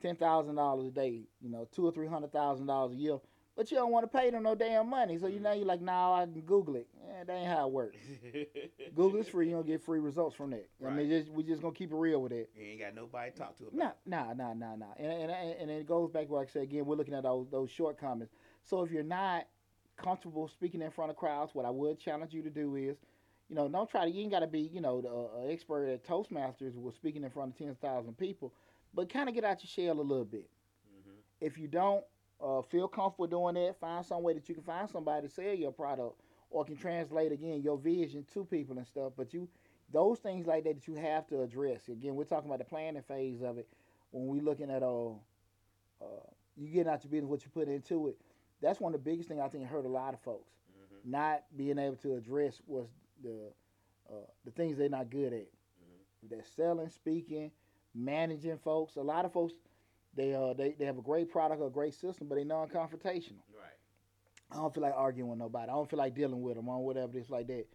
ten 0.00 0.16
thousand 0.16 0.54
dollars 0.54 0.86
a 0.88 0.90
day, 0.90 1.22
you 1.40 1.50
know, 1.50 1.68
two 1.72 1.86
or 1.86 1.92
three 1.92 2.06
hundred 2.06 2.32
thousand 2.32 2.66
dollars 2.66 2.92
a 2.92 2.96
year, 2.96 3.18
but 3.58 3.72
you 3.72 3.76
don't 3.76 3.90
want 3.90 4.04
to 4.10 4.18
pay 4.18 4.30
them 4.30 4.44
no 4.44 4.54
damn 4.54 4.88
money. 4.88 5.18
So 5.18 5.26
you 5.26 5.40
know 5.40 5.52
you're 5.52 5.66
like, 5.66 5.82
nah, 5.82 6.14
I 6.22 6.26
can 6.26 6.42
Google 6.42 6.76
it. 6.76 6.86
Yeah, 7.04 7.24
that 7.24 7.32
ain't 7.32 7.48
how 7.48 7.66
it 7.66 7.72
works. 7.72 7.96
Google 8.94 9.18
is 9.20 9.28
free. 9.28 9.48
You 9.48 9.56
don't 9.56 9.66
get 9.66 9.82
free 9.82 9.98
results 9.98 10.36
from 10.36 10.50
that. 10.50 10.68
I 10.86 10.90
mean, 10.90 11.08
just, 11.10 11.28
we 11.28 11.42
just 11.42 11.60
gonna 11.60 11.74
keep 11.74 11.90
it 11.90 11.96
real 11.96 12.22
with 12.22 12.30
it. 12.30 12.50
You 12.56 12.64
ain't 12.66 12.80
got 12.80 12.94
nobody 12.94 13.32
to 13.32 13.36
talk 13.36 13.56
to 13.58 13.64
Nah, 13.72 13.86
about. 13.86 13.96
nah, 14.06 14.32
nah, 14.32 14.54
nah, 14.54 14.76
nah. 14.76 14.86
And 14.96 15.10
and 15.12 15.30
and 15.32 15.70
it 15.72 15.86
goes 15.88 16.08
back 16.12 16.26
to 16.26 16.32
what 16.34 16.46
I 16.48 16.50
said 16.52 16.62
again. 16.62 16.86
We're 16.86 16.94
looking 16.94 17.14
at 17.14 17.24
those 17.24 17.48
those 17.50 17.68
shortcomings. 17.68 18.30
So 18.62 18.82
if 18.84 18.92
you're 18.92 19.02
not 19.02 19.48
comfortable 19.96 20.46
speaking 20.46 20.80
in 20.80 20.92
front 20.92 21.10
of 21.10 21.16
crowds, 21.16 21.52
what 21.52 21.64
I 21.66 21.70
would 21.70 21.98
challenge 21.98 22.32
you 22.32 22.42
to 22.42 22.50
do 22.50 22.76
is, 22.76 22.96
you 23.48 23.56
know, 23.56 23.66
don't 23.68 23.90
try 23.90 24.04
to. 24.04 24.10
You 24.10 24.22
ain't 24.22 24.30
got 24.30 24.40
to 24.40 24.46
be, 24.46 24.60
you 24.60 24.80
know, 24.80 25.00
the 25.00 25.08
uh, 25.08 25.50
expert 25.52 25.88
at 25.88 26.06
Toastmasters 26.06 26.80
was 26.80 26.94
speaking 26.94 27.24
in 27.24 27.30
front 27.30 27.52
of 27.54 27.58
ten 27.58 27.74
thousand 27.82 28.16
people, 28.16 28.52
but 28.94 29.12
kind 29.12 29.28
of 29.28 29.34
get 29.34 29.42
out 29.42 29.64
your 29.64 29.68
shell 29.86 30.00
a 30.00 30.02
little 30.02 30.24
bit. 30.24 30.48
hmm 31.04 31.10
If 31.40 31.58
you 31.58 31.66
don't 31.66 32.04
uh, 32.40 32.62
feel 32.62 32.88
comfortable 32.88 33.26
doing 33.26 33.54
that, 33.54 33.78
find 33.80 34.04
some 34.04 34.22
way 34.22 34.34
that 34.34 34.48
you 34.48 34.54
can 34.54 34.64
find 34.64 34.88
somebody 34.88 35.26
to 35.26 35.32
sell 35.32 35.54
your 35.54 35.72
product 35.72 36.20
or 36.50 36.64
can 36.64 36.76
translate 36.76 37.32
again 37.32 37.62
your 37.62 37.76
vision 37.76 38.24
to 38.32 38.44
people 38.44 38.76
and 38.76 38.86
stuff. 38.86 39.12
But 39.16 39.34
you, 39.34 39.48
those 39.92 40.18
things 40.20 40.46
like 40.46 40.64
that 40.64 40.74
that 40.74 40.86
you 40.88 40.94
have 40.94 41.26
to 41.28 41.42
address. 41.42 41.88
Again, 41.88 42.14
we're 42.14 42.24
talking 42.24 42.48
about 42.48 42.58
the 42.58 42.64
planning 42.64 43.02
phase 43.02 43.42
of 43.42 43.58
it 43.58 43.68
when 44.10 44.26
we're 44.26 44.42
looking 44.42 44.70
at 44.70 44.82
uh, 44.82 45.10
uh 46.00 46.26
you 46.56 46.68
getting 46.68 46.92
out 46.92 47.04
your 47.04 47.10
business, 47.10 47.28
what 47.30 47.44
you 47.44 47.50
put 47.50 47.68
into 47.68 48.08
it. 48.08 48.16
That's 48.60 48.80
one 48.80 48.92
of 48.94 49.04
the 49.04 49.10
biggest 49.10 49.28
things 49.28 49.40
I 49.40 49.48
think 49.48 49.66
hurt 49.66 49.84
a 49.84 49.88
lot 49.88 50.14
of 50.14 50.20
folks. 50.20 50.50
hmm 50.74 51.10
Not 51.10 51.44
being 51.56 51.78
able 51.78 51.96
to 51.96 52.14
address 52.16 52.60
what's 52.66 52.90
the 53.22 53.52
uh, 54.10 54.26
the 54.44 54.50
things 54.52 54.76
they're 54.76 54.88
not 54.88 55.10
good 55.10 55.32
at. 55.32 55.42
Mhm. 55.42 56.30
They're 56.30 56.44
selling, 56.56 56.88
speaking, 56.88 57.50
managing 57.94 58.58
folks. 58.58 58.96
A 58.96 59.02
lot 59.02 59.24
of 59.24 59.32
folks 59.32 59.54
they 60.14 60.34
uh 60.34 60.52
they, 60.54 60.74
they 60.78 60.84
have 60.84 60.98
a 60.98 61.02
great 61.02 61.30
product, 61.30 61.62
a 61.62 61.70
great 61.70 61.94
system, 61.94 62.28
but 62.28 62.36
they 62.36 62.44
non-confrontational. 62.44 63.42
Right. 63.54 63.76
I 64.50 64.56
don't 64.56 64.72
feel 64.72 64.82
like 64.82 64.94
arguing 64.96 65.28
with 65.30 65.38
nobody. 65.38 65.70
I 65.70 65.74
don't 65.74 65.88
feel 65.88 65.98
like 65.98 66.14
dealing 66.14 66.42
with 66.42 66.56
them 66.56 66.68
or 66.68 66.84
whatever 66.84 67.12
this 67.12 67.30
like 67.30 67.46
that. 67.48 67.66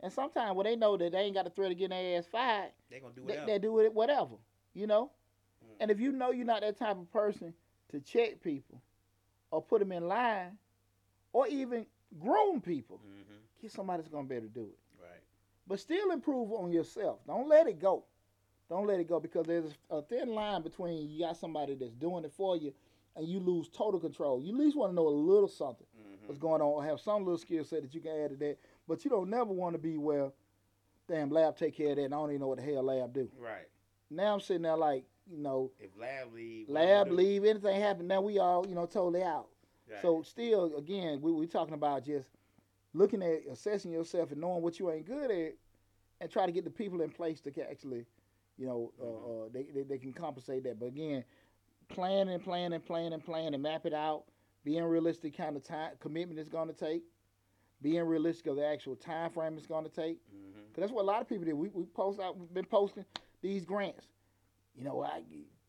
And 0.00 0.12
sometimes 0.12 0.56
when 0.56 0.64
they 0.64 0.76
know 0.76 0.96
that 0.96 1.12
they 1.12 1.18
ain't 1.18 1.34
got 1.34 1.44
the 1.44 1.50
threat 1.50 1.72
of 1.72 1.78
getting 1.78 1.96
their 1.96 2.18
ass 2.18 2.26
fired, 2.30 2.70
They 2.90 3.00
gonna 3.00 3.12
do 3.14 3.22
they, 3.22 3.32
whatever. 3.32 3.46
they 3.46 3.58
do 3.58 3.80
it 3.80 3.92
whatever, 3.92 4.36
you 4.72 4.86
know. 4.86 5.10
Mm. 5.64 5.76
And 5.80 5.90
if 5.90 6.00
you 6.00 6.12
know 6.12 6.30
you're 6.30 6.46
not 6.46 6.62
that 6.62 6.78
type 6.78 6.96
of 6.96 7.10
person 7.12 7.52
to 7.90 8.00
check 8.00 8.40
people, 8.40 8.80
or 9.50 9.60
put 9.60 9.80
them 9.80 9.90
in 9.92 10.06
line, 10.06 10.56
or 11.32 11.46
even 11.48 11.84
groom 12.20 12.60
people, 12.60 12.98
hmm 12.98 13.34
get 13.60 13.70
somebody 13.72 14.00
that's 14.00 14.08
gonna 14.10 14.26
be 14.26 14.36
able 14.36 14.46
to 14.46 14.54
do 14.54 14.62
it. 14.62 14.78
Right. 15.02 15.20
But 15.66 15.80
still 15.80 16.12
improve 16.12 16.50
on 16.52 16.72
yourself. 16.72 17.18
Don't 17.26 17.46
let 17.48 17.66
it 17.66 17.78
go. 17.78 18.04
Don't 18.70 18.86
let 18.86 19.00
it 19.00 19.08
go 19.08 19.18
because 19.20 19.46
there's 19.46 19.74
a 19.90 20.00
thin 20.00 20.32
line 20.34 20.62
between 20.62 21.10
you 21.10 21.18
got 21.18 21.36
somebody 21.36 21.74
that's 21.74 21.92
doing 21.92 22.24
it 22.24 22.32
for 22.32 22.56
you 22.56 22.72
and 23.16 23.26
you 23.26 23.40
lose 23.40 23.68
total 23.68 23.98
control. 24.00 24.40
You 24.40 24.52
at 24.54 24.58
least 24.60 24.76
want 24.76 24.92
to 24.92 24.94
know 24.94 25.08
a 25.08 25.10
little 25.10 25.48
something 25.48 25.86
hmm 25.94 26.06
what's 26.26 26.38
going 26.38 26.60
on, 26.62 26.68
or 26.68 26.84
have 26.84 27.00
some 27.00 27.24
little 27.24 27.36
skill 27.38 27.64
set 27.64 27.82
that 27.82 27.92
you 27.92 28.00
can 28.00 28.12
add 28.12 28.30
to 28.30 28.36
that. 28.36 28.56
But 28.86 29.04
you 29.04 29.10
don't 29.10 29.28
never 29.28 29.52
want 29.52 29.74
to 29.74 29.78
be 29.80 29.96
well, 29.96 30.32
damn 31.08 31.28
lab 31.30 31.56
take 31.56 31.76
care 31.76 31.90
of 31.90 31.96
that 31.96 32.04
and 32.04 32.14
I 32.14 32.18
don't 32.18 32.30
even 32.30 32.42
know 32.42 32.46
what 32.48 32.58
the 32.58 32.64
hell 32.64 32.84
lab 32.84 33.12
do. 33.12 33.28
Right. 33.36 33.66
Now 34.10 34.34
I'm 34.34 34.40
sitting 34.40 34.62
there 34.62 34.76
like, 34.76 35.04
you 35.28 35.38
know, 35.38 35.72
If 35.80 35.90
lab 35.98 36.32
leave. 36.32 36.68
lab 36.68 36.82
I'm 36.84 36.88
gonna 36.88 37.10
do? 37.10 37.16
leave, 37.16 37.44
anything 37.44 37.80
happen, 37.80 38.06
now 38.06 38.20
we 38.20 38.38
all, 38.38 38.64
you 38.68 38.76
know, 38.76 38.86
totally 38.86 39.24
out. 39.24 39.48
Right. 39.90 40.00
So 40.02 40.22
still, 40.22 40.76
again, 40.76 41.20
we 41.20 41.32
we 41.32 41.48
talking 41.48 41.74
about 41.74 42.04
just 42.04 42.28
looking 42.94 43.22
at 43.22 43.40
assessing 43.50 43.90
yourself 43.90 44.30
and 44.30 44.40
knowing 44.40 44.62
what 44.62 44.78
you 44.78 44.88
ain't 44.92 45.06
good 45.06 45.30
at, 45.32 45.54
and 46.20 46.30
try 46.30 46.46
to 46.46 46.52
get 46.52 46.62
the 46.64 46.70
people 46.70 47.00
in 47.00 47.10
place 47.10 47.40
to 47.40 47.68
actually, 47.68 48.04
you 48.60 48.66
know, 48.66 48.92
uh, 49.00 49.04
Mhm. 49.04 49.46
uh, 49.46 49.48
they, 49.52 49.62
they 49.64 49.82
they 49.82 49.98
can 49.98 50.12
compensate 50.12 50.62
that. 50.64 50.78
But 50.78 50.86
again, 50.86 51.24
planning, 51.88 52.38
planning, 52.40 52.80
planning, 52.80 53.20
planning, 53.20 53.54
and 53.54 53.62
map 53.62 53.86
it 53.86 53.94
out. 53.94 54.24
Being 54.62 54.84
realistic, 54.84 55.34
kind 55.34 55.56
of 55.56 55.64
time 55.64 55.92
commitment 55.98 56.38
it's 56.38 56.50
going 56.50 56.68
to 56.68 56.74
take. 56.74 57.02
Being 57.80 58.02
realistic 58.04 58.46
of 58.48 58.56
the 58.56 58.66
actual 58.66 58.94
time 58.94 59.30
frame 59.30 59.56
it's 59.56 59.66
going 59.66 59.84
to 59.84 59.90
take. 59.90 60.18
hmm 60.30 60.60
Cause 60.74 60.82
that's 60.82 60.92
what 60.92 61.02
a 61.02 61.06
lot 61.06 61.22
of 61.22 61.28
people 61.28 61.46
do. 61.46 61.56
We 61.56 61.68
we 61.70 61.84
post 61.86 62.20
out, 62.20 62.36
we've 62.36 62.52
been 62.52 62.66
posting 62.66 63.06
these 63.40 63.64
grants. 63.64 64.06
You 64.76 64.84
know, 64.84 65.02
I 65.02 65.22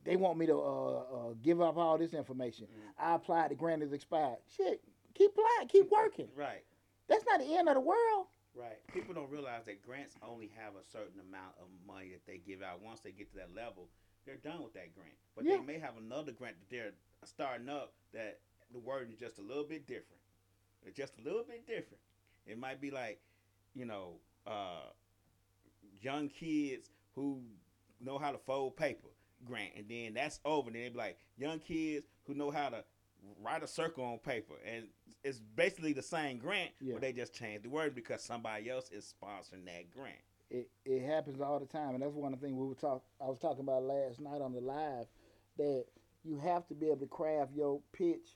they 0.03 0.17
want 0.17 0.37
me 0.37 0.45
to 0.47 0.59
uh, 0.59 0.99
uh, 0.99 1.33
give 1.41 1.61
up 1.61 1.77
all 1.77 1.97
this 1.97 2.13
information. 2.13 2.67
Mhm. 2.67 2.93
I 2.99 3.15
applied, 3.15 3.51
the 3.51 3.55
grant 3.55 3.81
is 3.81 3.93
expired. 3.93 4.39
Shit, 4.57 4.83
keep 5.13 5.31
applying, 5.31 5.69
keep 5.69 5.89
working. 5.89 6.27
Right. 6.35 6.65
That's 7.07 7.25
not 7.25 7.39
the 7.39 7.55
end 7.55 7.69
of 7.69 7.75
the 7.75 7.81
world. 7.81 8.27
Right. 8.53 8.85
People 8.93 9.13
don't 9.13 9.29
realize 9.31 9.63
that 9.65 9.81
grants 9.81 10.15
only 10.21 10.51
have 10.57 10.73
a 10.75 10.83
certain 10.91 11.19
amount 11.19 11.55
of 11.59 11.67
money 11.87 12.09
that 12.11 12.25
they 12.27 12.37
give 12.37 12.61
out. 12.61 12.81
Once 12.83 12.99
they 12.99 13.11
get 13.11 13.29
to 13.31 13.37
that 13.37 13.55
level, 13.55 13.87
they're 14.25 14.35
done 14.35 14.61
with 14.63 14.73
that 14.73 14.93
grant. 14.93 15.15
But 15.35 15.45
Yeah. 15.45 15.57
they 15.57 15.63
may 15.63 15.79
have 15.79 15.97
another 15.97 16.31
grant 16.31 16.59
that 16.59 16.69
they're 16.69 16.93
starting 17.23 17.69
up 17.69 17.93
that 18.11 18.39
the 18.71 18.79
wording 18.79 19.13
is 19.13 19.19
just 19.19 19.39
a 19.39 19.41
little 19.41 19.63
bit 19.63 19.87
different. 19.87 20.21
It's 20.83 20.97
just 20.97 21.17
a 21.17 21.21
little 21.21 21.43
bit 21.43 21.65
different. 21.65 22.01
It 22.45 22.57
might 22.57 22.81
be 22.81 22.91
like, 22.91 23.21
you 23.73 23.85
know, 23.85 24.19
uh, 24.45 24.89
young 26.01 26.27
kids 26.29 26.89
who 27.15 27.41
know 27.99 28.17
how 28.17 28.31
to 28.31 28.37
fold 28.37 28.75
paper 28.75 29.07
grant, 29.45 29.75
and 29.75 29.87
then 29.87 30.13
that's 30.13 30.39
over. 30.43 30.67
And 30.67 30.75
then 30.75 30.83
they 30.83 30.89
be 30.89 30.97
like 30.97 31.19
young 31.37 31.59
kids 31.59 32.05
who 32.25 32.33
know 32.33 32.51
how 32.51 32.69
to 32.69 32.83
write 33.39 33.63
a 33.63 33.67
circle 33.67 34.03
on 34.03 34.17
paper, 34.19 34.55
and 34.65 34.87
it's 35.23 35.39
basically 35.39 35.93
the 35.93 36.01
same 36.01 36.37
grant, 36.37 36.71
Yeah. 36.79 36.93
but 36.93 37.01
they 37.01 37.13
just 37.13 37.33
changed 37.33 37.63
the 37.63 37.69
word 37.69 37.93
because 37.95 38.23
somebody 38.23 38.69
else 38.69 38.89
is 38.91 39.13
sponsoring 39.21 39.65
that 39.65 39.91
grant. 39.91 40.17
It 40.49 40.69
it 40.85 41.03
happens 41.05 41.39
all 41.39 41.59
the 41.59 41.65
time, 41.65 41.93
and 41.93 42.03
that's 42.03 42.13
one 42.13 42.33
of 42.33 42.39
the 42.39 42.45
things 42.45 42.57
we 42.57 42.67
were 42.67 42.75
talk. 42.75 43.03
I 43.21 43.25
was 43.27 43.39
talking 43.39 43.61
about 43.61 43.83
last 43.83 44.19
night 44.19 44.41
on 44.41 44.53
the 44.53 44.59
live 44.61 45.05
that 45.57 45.85
you 46.23 46.37
have 46.39 46.67
to 46.67 46.73
be 46.75 46.87
able 46.87 46.97
to 46.97 47.07
craft 47.07 47.51
your 47.55 47.79
pitch 47.93 48.27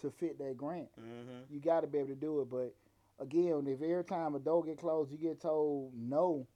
to 0.00 0.10
fit 0.10 0.38
that 0.38 0.56
grant. 0.56 0.88
Mm-hmm. 0.98 1.52
You 1.54 1.60
got 1.60 1.80
to 1.80 1.86
be 1.86 1.98
able 1.98 2.08
to 2.08 2.14
do 2.14 2.40
it. 2.40 2.50
But 2.50 2.74
again, 3.18 3.66
if 3.66 3.82
every 3.82 4.04
time 4.04 4.34
a 4.34 4.38
door 4.38 4.64
get 4.64 4.78
closed, 4.78 5.10
you 5.10 5.18
get 5.18 5.40
told 5.40 5.92
no, 5.94 6.46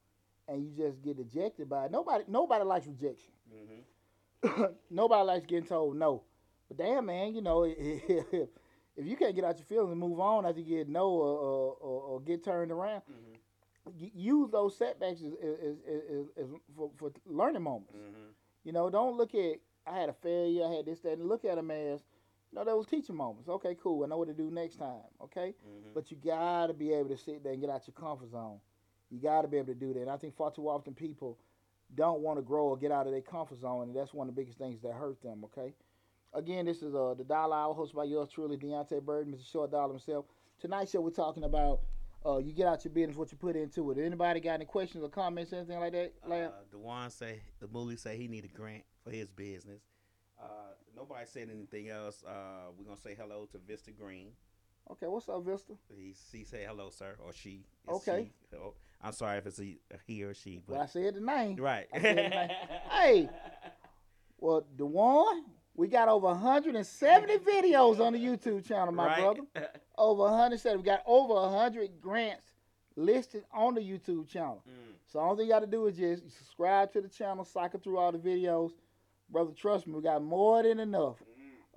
and 0.49 0.63
you 0.65 0.71
just 0.77 1.03
get 1.03 1.19
ejected 1.19 1.69
by 1.69 1.87
it. 1.87 1.91
Nobody 1.91 2.25
nobody 2.29 2.65
likes 2.65 2.87
rejection. 2.87 3.33
Mm-hmm. 3.55 4.65
nobody 4.91 5.25
likes 5.27 5.47
getting 5.47 5.67
told 5.69 5.97
no. 5.97 6.23
But 6.69 6.79
damn, 6.79 7.07
man, 7.07 7.35
you 7.35 7.41
know, 7.43 7.65
if, 8.97 9.07
you 9.07 9.17
can't 9.17 9.35
get 9.35 9.45
out 9.45 9.57
your 9.59 9.67
feelings 9.67 9.91
and 9.93 10.01
move 10.01 10.21
on 10.21 10.47
after 10.47 10.61
you 10.61 10.77
get 10.79 10.89
no 10.89 11.09
or, 11.11 11.27
or, 11.39 11.77
or, 11.81 12.03
or 12.03 12.21
get 12.21 12.45
turned 12.45 12.71
around, 12.73 13.03
Mm-hmm. 13.11 14.07
use 14.15 14.51
those 14.51 14.77
setbacks 14.79 15.21
as, 15.21 15.33
as, 15.43 15.59
as, 15.63 15.77
as, 16.11 16.27
as 16.45 16.47
for, 16.75 16.91
for 16.97 17.13
learning 17.27 17.63
moments. 17.63 17.93
Mm-hmm. 17.95 18.31
You 18.65 18.73
know, 18.73 18.89
don't 18.89 19.17
look 19.17 19.35
at 19.35 19.57
I 19.87 19.99
had 19.99 20.09
a 20.09 20.15
failure, 20.15 20.65
I 20.65 20.71
had 20.77 20.87
this, 20.87 21.01
that, 21.01 21.19
and 21.19 21.29
look 21.29 21.45
at 21.45 21.57
them 21.57 21.71
as, 21.71 22.01
you 22.51 22.55
know, 22.59 22.65
those 22.65 22.87
teaching 22.87 23.15
moments. 23.17 23.47
Okay, 23.49 23.77
cool. 23.83 24.03
I 24.03 24.07
know 24.07 24.17
what 24.17 24.29
to 24.29 24.33
do 24.35 24.51
next 24.51 24.77
time. 24.77 25.03
Okay, 25.23 25.55
Mm-hmm. 25.69 25.91
but 25.93 26.11
you 26.11 26.17
gotta 26.25 26.73
be 26.73 26.93
able 26.95 27.11
to 27.11 27.19
sit 27.19 27.43
there 27.45 27.53
and 27.53 27.61
get 27.61 27.69
out 27.69 27.87
your 27.87 27.93
comfort 27.95 28.31
zone. 28.31 28.59
You 29.11 29.19
gotta 29.21 29.49
be 29.49 29.59
able 29.59 29.67
to 29.67 29.75
do 29.75 29.93
that. 29.93 30.01
And 30.01 30.11
I 30.11 30.17
think 30.17 30.35
far 30.35 30.51
too 30.51 30.67
often 30.69 30.95
people 30.95 31.39
don't 31.95 32.21
want 32.23 32.39
to 32.39 32.43
grow 32.43 32.65
or 32.69 32.77
get 32.79 32.91
out 32.91 33.07
of 33.07 33.13
their 33.13 33.21
comfort 33.21 33.61
zone, 33.61 33.83
and 33.89 33.95
that's 33.95 34.15
one 34.15 34.29
of 34.29 34.35
the 34.35 34.41
biggest 34.41 34.57
things 34.59 34.81
that 34.83 34.95
hurt 34.95 35.21
them. 35.23 35.45
Okay. 35.45 35.75
Again, 36.35 36.67
this 36.67 36.83
is 36.83 36.95
uh, 36.95 37.15
the 37.17 37.25
Dollar 37.25 37.57
Hour 37.57 37.75
hosted 37.75 37.95
by 37.95 38.05
yours 38.05 38.29
truly, 38.29 38.57
Deontay 38.57 39.03
Bird, 39.03 39.29
Mr. 39.29 39.49
Short 39.51 39.71
Dollar 39.71 39.91
himself. 39.93 40.25
Tonight's 40.61 40.91
show 40.91 41.01
we're 41.01 41.11
talking 41.11 41.45
about 41.45 41.81
uh, 42.27 42.39
you 42.39 42.53
get 42.53 42.67
out 42.67 42.85
your 42.85 42.93
business, 42.93 43.17
what 43.17 43.31
you 43.31 43.39
put 43.39 43.55
into 43.55 43.91
it. 43.93 43.99
Anybody 43.99 44.41
got 44.41 44.55
any 44.55 44.65
questions 44.65 45.05
or 45.05 45.09
comments, 45.09 45.53
anything 45.53 45.79
like 45.79 45.93
that? 45.93 46.13
Lamb? 46.27 46.51
Uh, 46.51 46.63
Dewan 46.71 47.11
say 47.11 47.41
the 47.61 47.69
Mooly 47.69 47.99
say 47.99 48.17
he 48.17 48.27
need 48.29 48.45
a 48.45 48.49
grant 48.49 48.83
for 49.05 49.11
his 49.11 49.31
business, 49.31 49.83
Uh, 50.43 50.47
nobody 50.97 51.25
said 51.27 51.49
anything 51.55 51.89
else. 51.91 52.25
Uh, 52.27 52.71
we're 52.77 52.85
gonna 52.85 52.97
say 52.97 53.15
hello 53.19 53.47
to 53.53 53.59
Vista 53.59 53.93
Green. 53.93 54.29
Okay, 54.91 55.07
what's 55.07 55.29
up, 55.29 55.45
Vista? 55.45 55.75
He, 55.95 56.15
he 56.33 56.45
say 56.45 56.65
hello, 56.67 56.91
sir, 56.91 57.17
or 57.25 57.33
she. 57.33 57.65
Okay. 57.89 58.31
she. 58.51 58.57
Oh, 58.57 58.75
I'm 59.03 59.13
sorry 59.13 59.39
if 59.39 59.47
it's 59.47 59.61
a, 59.61 59.77
he 60.07 60.23
or 60.25 60.35
she, 60.35 60.63
Well, 60.67 60.81
I 60.81 60.87
said 60.87 61.15
the 61.15 61.21
name. 61.21 61.57
right. 61.57 61.87
Said 62.01 62.17
my- 62.31 62.55
Hey. 62.91 63.29
Well, 64.39 64.67
Dewan, 64.77 65.45
we 65.77 65.89
got 65.89 66.09
over 66.09 66.27
170 66.29 67.39
videos 67.39 68.01
on 68.01 68.13
the 68.13 68.19
YouTube 68.19 68.67
channel, 68.67 68.93
my 68.93 69.07
right. 69.07 69.21
brother. 69.21 69.41
Over 69.99 70.23
170. 70.23 70.79
We 70.79 70.85
got 70.85 71.03
over 71.07 71.35
100 71.35 72.01
grants 72.01 72.53
listed 72.97 73.45
on 73.53 73.75
the 73.75 73.81
YouTube 73.81 74.29
channel. 74.29 74.63
Mm, 74.69 74.95
So 75.07 75.21
all 75.21 75.37
thing 75.37 75.47
you 75.47 75.53
got 75.53 75.61
to 75.61 75.67
do 75.67 75.87
is 75.87 75.97
just 75.97 76.37
subscribe 76.37 76.93
to 76.93 77.01
the 77.01 77.09
channel, 77.09 77.45
cycle 77.45 77.79
through 77.79 77.99
all 77.99 78.11
the 78.11 78.19
videos. 78.19 78.73
Brother, 79.31 79.53
trust 79.57 79.87
me, 79.87 79.95
we 79.95 80.03
got 80.03 80.23
more 80.23 80.63
than 80.63 80.81
enough 80.81 81.17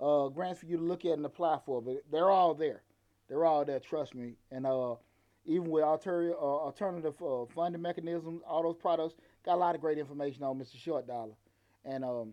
mm. 0.00 0.26
uh, 0.26 0.28
grants 0.30 0.60
for 0.60 0.66
you 0.66 0.76
to 0.76 0.82
look 0.82 1.04
at 1.04 1.12
and 1.12 1.26
apply 1.26 1.58
for. 1.64 1.80
But 1.80 2.02
they're 2.10 2.30
all 2.30 2.54
there. 2.54 2.82
They're 3.28 3.44
all 3.44 3.64
there. 3.64 3.80
Trust 3.80 4.14
me. 4.14 4.34
And 4.50 4.66
uh, 4.66 4.96
even 5.44 5.70
with 5.70 5.84
alternative 5.84 6.36
uh, 6.40 6.44
alternative 6.44 7.14
uh, 7.22 7.46
funding 7.54 7.82
mechanisms, 7.82 8.42
all 8.46 8.62
those 8.62 8.76
products 8.76 9.14
got 9.44 9.54
a 9.54 9.60
lot 9.60 9.74
of 9.74 9.80
great 9.80 9.98
information 9.98 10.42
on 10.42 10.58
Mr. 10.58 10.76
Short 10.76 11.06
Dollar. 11.06 11.34
And 11.84 12.04
um, 12.04 12.32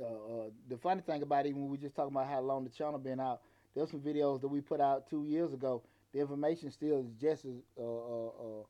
uh, 0.00 0.04
uh, 0.04 0.50
the 0.68 0.76
funny 0.76 1.00
thing 1.02 1.22
about 1.22 1.46
it, 1.46 1.50
even 1.50 1.62
when 1.62 1.70
we 1.70 1.76
just 1.78 1.94
talking 1.94 2.14
about 2.14 2.26
how 2.28 2.40
long 2.40 2.64
the 2.64 2.70
channel 2.70 2.98
been 2.98 3.20
out, 3.20 3.40
there's 3.74 3.90
some 3.90 4.00
videos 4.00 4.40
that 4.40 4.48
we 4.48 4.60
put 4.60 4.80
out 4.80 5.08
two 5.08 5.24
years 5.24 5.52
ago. 5.52 5.82
The 6.12 6.20
information 6.20 6.70
still 6.70 7.00
is 7.00 7.06
just 7.20 7.44
as 7.44 7.52
uh, 7.78 7.82
uh, 7.82 8.26
uh, 8.26 8.62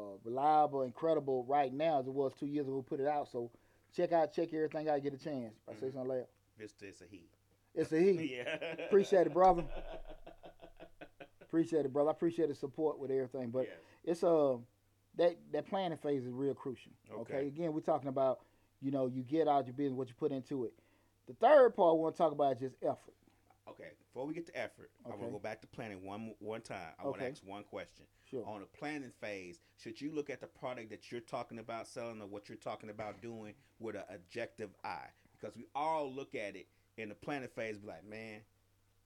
uh, 0.00 0.16
reliable 0.24 0.82
and 0.82 0.94
credible 0.94 1.44
right 1.44 1.72
now 1.72 2.00
as 2.00 2.06
it 2.06 2.12
was 2.12 2.32
two 2.38 2.46
years 2.46 2.66
ago 2.66 2.76
we 2.76 2.82
put 2.82 3.00
it 3.00 3.06
out. 3.06 3.28
So 3.30 3.50
check 3.94 4.12
out, 4.12 4.32
check 4.32 4.52
everything 4.54 4.88
out, 4.88 5.02
get 5.02 5.12
a 5.14 5.18
chance. 5.18 5.54
I 5.68 5.72
say 5.74 5.90
something 5.90 6.08
later. 6.08 6.26
Is 6.58 6.72
a 6.82 7.04
he. 7.10 7.28
It's 7.74 7.92
a 7.92 7.98
he. 7.98 8.36
yeah. 8.46 8.56
Appreciate 8.86 9.26
it, 9.26 9.34
brother. 9.34 9.64
Appreciate 11.42 11.84
it, 11.84 11.92
brother. 11.92 12.10
I 12.10 12.12
appreciate 12.12 12.48
the 12.48 12.54
support 12.54 12.98
with 12.98 13.10
everything, 13.10 13.50
but 13.50 13.62
Yes. 13.66 13.76
it's 14.04 14.24
uh 14.24 14.56
that 15.16 15.36
that 15.52 15.66
planning 15.68 15.98
phase 15.98 16.24
is 16.24 16.32
real 16.32 16.54
crucial. 16.54 16.92
Okay. 17.12 17.34
Okay. 17.34 17.46
Again, 17.48 17.72
we're 17.72 17.80
talking 17.80 18.08
about 18.08 18.40
you 18.80 18.90
know 18.90 19.06
you 19.06 19.22
get 19.22 19.48
out 19.48 19.60
of 19.60 19.66
your 19.66 19.74
business, 19.74 19.96
what 19.96 20.08
you 20.08 20.14
put 20.14 20.32
into 20.32 20.64
it. 20.64 20.72
The 21.28 21.34
third 21.34 21.74
part 21.76 21.96
we 21.96 22.02
want 22.02 22.16
to 22.16 22.18
talk 22.18 22.32
about 22.32 22.54
is 22.54 22.60
just 22.60 22.76
effort. 22.82 23.14
Okay. 23.68 23.90
Before 24.12 24.26
we 24.26 24.34
get 24.34 24.46
to 24.46 24.58
effort, 24.58 24.90
I 25.06 25.10
want 25.10 25.22
to 25.22 25.28
go 25.28 25.38
back 25.38 25.60
to 25.60 25.66
planning 25.68 26.04
one 26.04 26.34
one 26.40 26.60
time. 26.60 26.92
I 26.98 27.04
want 27.04 27.20
to 27.20 27.28
ask 27.28 27.42
one 27.44 27.62
question. 27.62 28.06
Sure. 28.28 28.44
On 28.46 28.60
the 28.60 28.66
planning 28.66 29.12
phase, 29.20 29.60
should 29.76 30.00
you 30.00 30.12
look 30.12 30.30
at 30.30 30.40
the 30.40 30.48
product 30.48 30.90
that 30.90 31.12
you're 31.12 31.20
talking 31.20 31.58
about 31.58 31.86
selling 31.86 32.20
or 32.20 32.26
what 32.26 32.48
you're 32.48 32.58
talking 32.58 32.90
about 32.90 33.22
doing 33.22 33.54
with 33.78 33.94
an 33.94 34.02
objective 34.12 34.70
eye? 34.84 35.08
Because 35.38 35.56
we 35.56 35.66
all 35.74 36.12
look 36.12 36.34
at 36.34 36.56
it 36.56 36.66
in 36.96 37.08
the 37.08 37.14
planning 37.14 37.48
phase, 37.54 37.78
be 37.78 37.86
like, 37.86 38.04
man, 38.04 38.40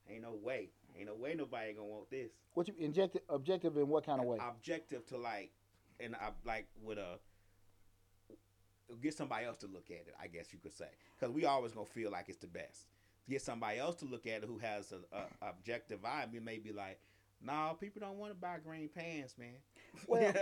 ain't 0.09 0.23
no 0.23 0.35
way, 0.43 0.71
ain't 0.97 1.07
no 1.07 1.15
way 1.15 1.35
nobody 1.35 1.75
gonna 1.75 1.87
want 1.87 2.11
this. 2.11 2.31
What 2.55 2.69
you 2.69 2.75
inject 2.79 3.19
objective 3.29 3.77
in 3.77 3.89
what 3.89 4.07
kind 4.07 4.21
of 4.21 4.27
way? 4.27 4.39
Objective 4.41 5.07
to 5.09 5.19
like, 5.19 5.53
and 6.01 6.15
I 6.15 6.31
like 6.47 6.67
with 6.83 6.99
a 6.99 7.19
get 9.03 9.15
somebody 9.15 9.47
else 9.47 9.59
to 9.59 9.67
look 9.67 9.91
at 9.91 10.07
it. 10.07 10.15
I 10.21 10.27
guess 10.27 10.53
you 10.53 10.59
could 10.59 10.75
say, 10.75 10.89
because 11.19 11.35
we 11.35 11.45
always 11.45 11.73
gonna 11.73 11.87
feel 11.87 12.11
like 12.11 12.27
it's 12.29 12.39
the 12.39 12.47
best. 12.47 12.87
Get 13.29 13.41
somebody 13.43 13.79
else 13.79 13.97
to 13.97 14.05
look 14.05 14.27
at 14.27 14.43
it 14.43 14.45
who 14.45 14.59
has 14.59 14.93
a, 14.93 15.17
a 15.17 15.49
objective 15.49 16.05
eye. 16.05 16.27
We 16.31 16.41
may 16.41 16.59
be 16.59 16.73
like, 16.73 16.99
nah, 17.43 17.73
people 17.73 18.01
don't 18.01 18.19
want 18.19 18.33
to 18.33 18.39
buy 18.39 18.57
green 18.65 18.89
pants, 18.89 19.37
man. 19.39 19.55
Well, 20.09 20.33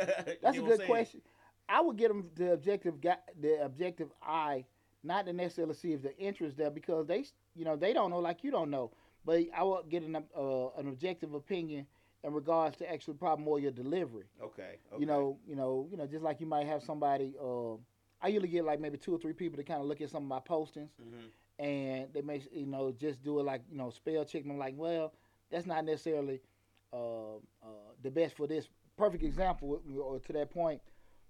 That's 0.43 0.57
a 0.57 0.63
good 0.63 0.87
question. 0.87 1.21
I 1.69 1.81
would 1.81 1.97
get 1.97 2.09
them 2.09 2.31
the 2.35 2.53
objective 2.53 3.01
guy, 3.01 3.19
the 3.39 3.63
objective 3.63 4.09
eye, 4.23 4.65
not 5.05 5.27
to 5.27 5.33
necessarily 5.33 5.75
see 5.75 5.93
if 5.93 6.03
the 6.03 6.17
interest 6.17 6.57
there 6.57 6.71
because 6.71 7.07
they, 7.07 7.25
you 7.55 7.65
know, 7.65 7.77
they 7.77 7.93
don't 7.93 8.11
know 8.11 8.19
like 8.19 8.43
you 8.43 8.51
don't 8.51 8.71
know. 8.71 8.91
But 9.25 9.41
I 9.55 9.63
would 9.63 9.89
get 9.89 10.03
an 10.03 10.17
uh, 10.17 10.69
an 10.79 10.89
objective 10.89 11.35
opinion 11.35 11.87
in 12.25 12.33
regards 12.33 12.77
to 12.79 12.91
actually 12.91 13.15
probably 13.15 13.45
more 13.45 13.61
your 13.61 13.73
delivery. 13.73 14.25
Okay, 14.43 14.79
okay. 14.93 15.01
You 15.01 15.07
know, 15.07 15.39
you 15.47 15.55
know, 15.55 15.87
you 15.91 15.97
know, 15.97 16.07
just 16.07 16.23
like 16.23 16.41
you 16.41 16.47
might 16.47 16.67
have 16.67 16.83
somebody. 16.83 17.35
Uh, 17.41 17.77
I 18.23 18.29
usually 18.29 18.49
get 18.49 18.65
like 18.65 18.81
maybe 18.81 18.99
two 18.99 19.15
or 19.15 19.19
three 19.19 19.33
people 19.33 19.57
to 19.59 19.65
kind 19.65 19.81
of 19.81 19.87
look 19.87 20.01
at 20.01 20.11
some 20.11 20.23
of 20.23 20.29
my 20.29 20.41
postings, 20.41 20.91
hmm 21.01 21.27
and 21.59 22.09
they 22.13 22.23
may, 22.23 22.43
you 22.53 22.67
know, 22.67 22.93
just 22.93 23.23
do 23.23 23.39
it 23.39 23.43
like 23.45 23.63
you 23.71 23.77
know, 23.77 23.91
spell 23.91 24.25
check. 24.25 24.43
And 24.43 24.53
I'm 24.53 24.59
like, 24.59 24.75
well, 24.77 25.13
that's 25.51 25.67
not 25.67 25.85
necessarily 25.85 26.41
uh, 26.93 27.37
uh, 27.37 27.39
the 28.03 28.11
best 28.11 28.37
for 28.37 28.47
this. 28.47 28.69
Perfect 28.97 29.23
example 29.25 29.81
or 30.01 30.19
to 30.21 30.33
that 30.35 30.51
point, 30.51 30.81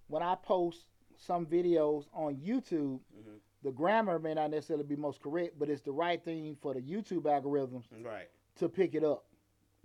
when 0.09 0.22
I 0.22 0.34
post 0.36 0.86
some 1.16 1.47
videos 1.47 2.05
on 2.12 2.36
YouTube, 2.36 3.01
hmm 3.14 3.36
the 3.64 3.70
grammar 3.70 4.18
may 4.18 4.34
not 4.34 4.51
necessarily 4.51 4.84
be 4.84 4.97
most 4.97 5.22
correct, 5.22 5.57
but 5.57 5.70
it's 5.70 5.82
the 5.82 5.93
right 5.93 6.20
thing 6.24 6.57
for 6.61 6.74
the 6.74 6.80
YouTube 6.80 7.22
algorithms 7.22 7.84
Right. 8.05 8.28
to 8.57 8.68
pick 8.68 8.97
it 8.97 9.05
up. 9.05 9.24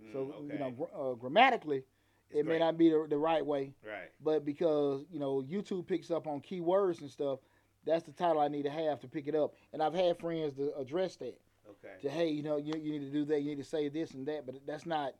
Mm, 0.02 0.12
So 0.12 0.18
okay. 0.36 0.52
you 0.54 0.58
know, 0.58 0.70
gr- 0.72 0.92
uh, 1.00 1.14
grammatically, 1.14 1.84
It 2.30 2.44
may 2.44 2.52
great. 2.52 2.58
not 2.60 2.76
be 2.78 2.90
the, 2.90 3.06
the 3.08 3.16
right 3.16 3.44
way, 3.44 3.72
Right. 3.86 4.10
but 4.22 4.44
because 4.44 5.04
you 5.10 5.18
know 5.18 5.42
YouTube 5.42 5.86
picks 5.86 6.10
up 6.10 6.26
on 6.26 6.40
keywords 6.40 7.00
and 7.00 7.10
stuff, 7.10 7.38
that's 7.86 8.04
the 8.04 8.12
title 8.12 8.40
I 8.40 8.48
need 8.48 8.64
to 8.64 8.70
have 8.70 9.00
to 9.00 9.08
pick 9.08 9.28
it 9.28 9.34
up. 9.34 9.54
And 9.72 9.82
I've 9.82 9.94
had 9.94 10.18
friends 10.18 10.54
to 10.54 10.74
address 10.76 11.16
that. 11.16 11.38
Okay. 11.70 11.94
To 12.02 12.10
hey, 12.10 12.28
you 12.28 12.42
know, 12.42 12.56
you, 12.58 12.74
you 12.78 12.92
need 12.92 13.06
to 13.06 13.10
do 13.12 13.24
that, 13.26 13.40
you 13.40 13.50
need 13.50 13.62
to 13.62 13.64
say 13.68 13.88
this 13.88 14.12
and 14.12 14.26
that, 14.28 14.44
but 14.46 14.56
that's 14.66 14.84
not. 14.86 15.14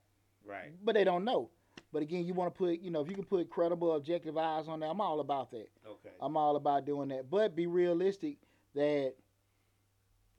Right. 0.44 0.72
But 0.84 0.94
they 0.94 1.04
don't 1.04 1.24
know. 1.24 1.50
But 1.92 2.02
again, 2.02 2.24
you 2.26 2.34
want 2.34 2.52
to 2.54 2.58
put, 2.58 2.80
you 2.80 2.90
know, 2.90 3.00
if 3.00 3.08
you 3.08 3.14
can 3.14 3.24
put 3.24 3.48
credible, 3.48 3.94
objective 3.94 4.36
eyes 4.36 4.68
on 4.68 4.80
that, 4.80 4.86
I'm 4.86 5.00
all 5.00 5.20
about 5.20 5.50
that. 5.52 5.68
Okay. 5.86 6.14
I'm 6.20 6.36
all 6.36 6.56
about 6.56 6.84
doing 6.84 7.08
that. 7.08 7.30
But 7.30 7.56
be 7.56 7.66
realistic 7.66 8.36
that 8.74 9.14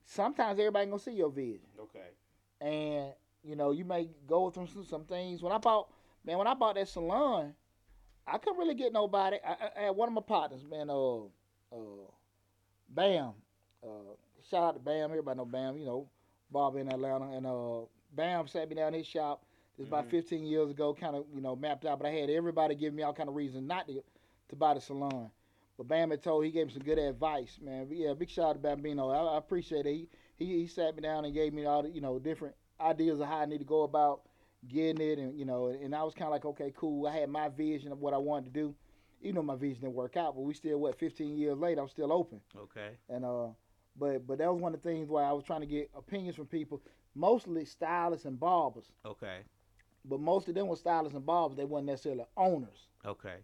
sometimes 0.06 0.60
everybody 0.60 0.86
gonna 0.88 1.00
see 1.00 1.12
your 1.14 1.30
vision, 1.32 1.68
Okay. 1.80 2.10
and 2.62 3.14
you 3.44 3.56
know, 3.56 3.72
you 3.72 3.86
may 3.86 4.10
go 4.28 4.50
through 4.50 4.68
some, 4.68 4.84
some 4.84 5.06
things. 5.06 5.42
When 5.42 5.54
I 5.54 5.58
bought, 5.58 5.90
man, 6.30 6.38
when 6.38 6.48
I 6.48 6.54
bought 6.54 6.76
that 6.76 6.88
salon, 6.88 7.54
I 8.28 8.38
couldn't 8.38 8.60
really 8.60 8.76
get 8.76 8.94
nobody. 8.94 9.38
I, 9.46 9.52
I, 9.52 9.70
I 9.78 9.84
had 9.86 9.96
one 9.96 10.10
of 10.10 10.14
my 10.14 10.22
partners, 10.22 10.64
man, 10.70 10.90
uh, 10.90 11.24
uh, 11.74 12.10
Bam. 12.90 13.34
Uh, 13.84 13.88
shout 14.50 14.64
out 14.64 14.74
to 14.76 14.80
Bam. 14.80 15.12
Everybody 15.12 15.38
know 15.38 15.46
Bam. 15.46 15.78
You 15.78 15.86
know, 15.86 16.10
Bob 16.52 16.76
in 16.76 16.90
Atlanta, 16.90 17.26
and 17.36 17.46
uh, 17.46 17.82
Bam 18.16 18.48
sat 18.48 18.70
me 18.70 18.76
down 18.76 18.90
in 18.94 19.00
his 19.00 19.08
shop. 19.08 19.44
This 19.78 19.88
about 19.88 20.08
Mhm. 20.08 20.12
15 20.12 20.46
years 20.46 20.70
ago, 20.72 20.94
kind 20.94 21.16
of 21.16 21.26
you 21.34 21.42
know 21.42 21.56
mapped 21.56 21.86
out. 21.86 22.00
But 22.00 22.08
I 22.08 22.12
had 22.12 22.30
everybody 22.30 22.76
give 22.76 22.94
me 22.94 23.04
all 23.04 23.14
kind 23.14 23.30
of 23.30 23.36
reasons 23.36 23.68
not 23.68 23.88
to 23.88 24.04
to 24.50 24.56
buy 24.56 24.74
the 24.74 24.82
salon. 24.82 25.32
But 25.78 25.88
Bam 25.88 26.12
had 26.12 26.22
told 26.24 26.44
he 26.46 26.52
gave 26.52 26.68
me 26.68 26.74
some 26.74 26.84
good 26.84 27.00
advice, 27.00 27.60
man. 27.62 27.88
But 27.88 27.98
yeah, 27.98 28.14
big 28.14 28.30
shout 28.30 28.46
out 28.50 28.54
to 28.54 28.60
Bambino. 28.60 29.10
I, 29.10 29.36
I 29.36 29.38
appreciate 29.38 29.86
it. 29.86 29.94
He, 29.94 30.10
he 30.38 30.46
he 30.62 30.68
sat 30.68 30.96
me 30.96 31.02
down 31.02 31.26
and 31.26 31.34
gave 31.34 31.54
me 31.54 31.66
all 31.66 31.84
the 31.84 31.90
you 31.90 32.02
know 32.02 32.20
different 32.20 32.56
ideas 32.80 33.20
of 33.20 33.28
how 33.28 33.38
I 33.40 33.46
need 33.46 33.60
to 33.60 33.66
go 33.66 33.84
about 33.84 34.22
getting 34.68 35.02
it, 35.02 35.20
and 35.20 35.38
you 35.38 35.46
know, 35.46 35.68
and 35.68 35.96
I 35.96 36.04
was 36.04 36.14
kind 36.14 36.26
of 36.26 36.32
like, 36.32 36.46
okay, 36.46 36.74
cool. 36.76 37.08
I 37.08 37.18
had 37.18 37.30
my 37.30 37.50
vision 37.50 37.92
of 37.92 38.00
what 38.00 38.14
I 38.14 38.18
wanted 38.18 38.54
to 38.54 38.60
do. 38.60 38.76
Even 39.22 39.36
though 39.36 39.44
my 39.44 39.56
vision 39.56 39.82
didn't 39.82 39.96
work 39.96 40.16
out, 40.16 40.36
but 40.36 40.42
we 40.42 40.54
still 40.54 40.78
what 40.80 40.98
15 40.98 41.38
years 41.38 41.58
later, 41.58 41.82
I'm 41.82 41.90
still 41.90 42.14
open. 42.14 42.40
Okay. 42.58 42.92
And 43.10 43.26
uh, 43.26 43.48
but 43.98 44.26
but 44.26 44.38
that 44.38 44.52
was 44.52 44.62
one 44.62 44.74
of 44.74 44.82
the 44.82 44.90
things 44.90 45.10
where 45.10 45.26
I 45.26 45.34
was 45.34 45.44
trying 45.44 45.62
to 45.62 45.68
get 45.68 45.90
opinions 45.96 46.38
from 46.38 46.46
people, 46.48 46.82
mostly 47.16 47.66
stylists 47.66 48.26
and 48.26 48.40
barbers. 48.40 48.92
Okay. 49.06 49.40
But 50.06 50.22
most 50.22 50.48
of 50.48 50.56
them 50.56 50.68
were 50.68 50.78
stylists 50.78 51.16
and 51.16 51.26
barbers. 51.26 51.58
They 51.58 51.66
weren't 51.66 51.86
necessarily 51.86 52.24
owners. 52.38 52.88
Okay. 53.06 53.36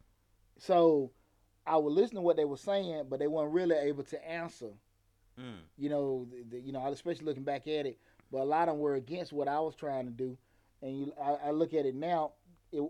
So 0.58 1.12
I 1.68 1.78
would 1.78 1.94
listen 1.94 2.16
to 2.16 2.22
what 2.22 2.38
they 2.38 2.46
were 2.46 2.58
saying, 2.58 3.06
but 3.10 3.20
they 3.20 3.28
weren't 3.28 3.52
really 3.52 3.76
able 3.76 4.04
to 4.04 4.30
answer. 4.30 4.72
Mm. 5.40 5.60
You 5.78 5.90
know, 5.90 6.28
the, 6.32 6.58
the, 6.58 6.62
you 6.62 6.72
know, 6.72 6.86
especially 6.88 7.26
looking 7.26 7.44
back 7.44 7.68
at 7.68 7.86
it. 7.86 8.00
But 8.32 8.42
a 8.42 8.46
lot 8.46 8.70
of 8.70 8.76
them 8.76 8.80
were 8.80 8.96
against 8.96 9.34
what 9.34 9.48
I 9.48 9.60
was 9.60 9.76
trying 9.76 10.06
to 10.06 10.12
do, 10.12 10.38
and 10.82 10.98
you, 11.00 11.14
I, 11.22 11.48
I 11.48 11.52
look 11.52 11.74
at 11.74 11.86
it 11.86 11.96
now. 11.96 12.34
It, 12.72 12.84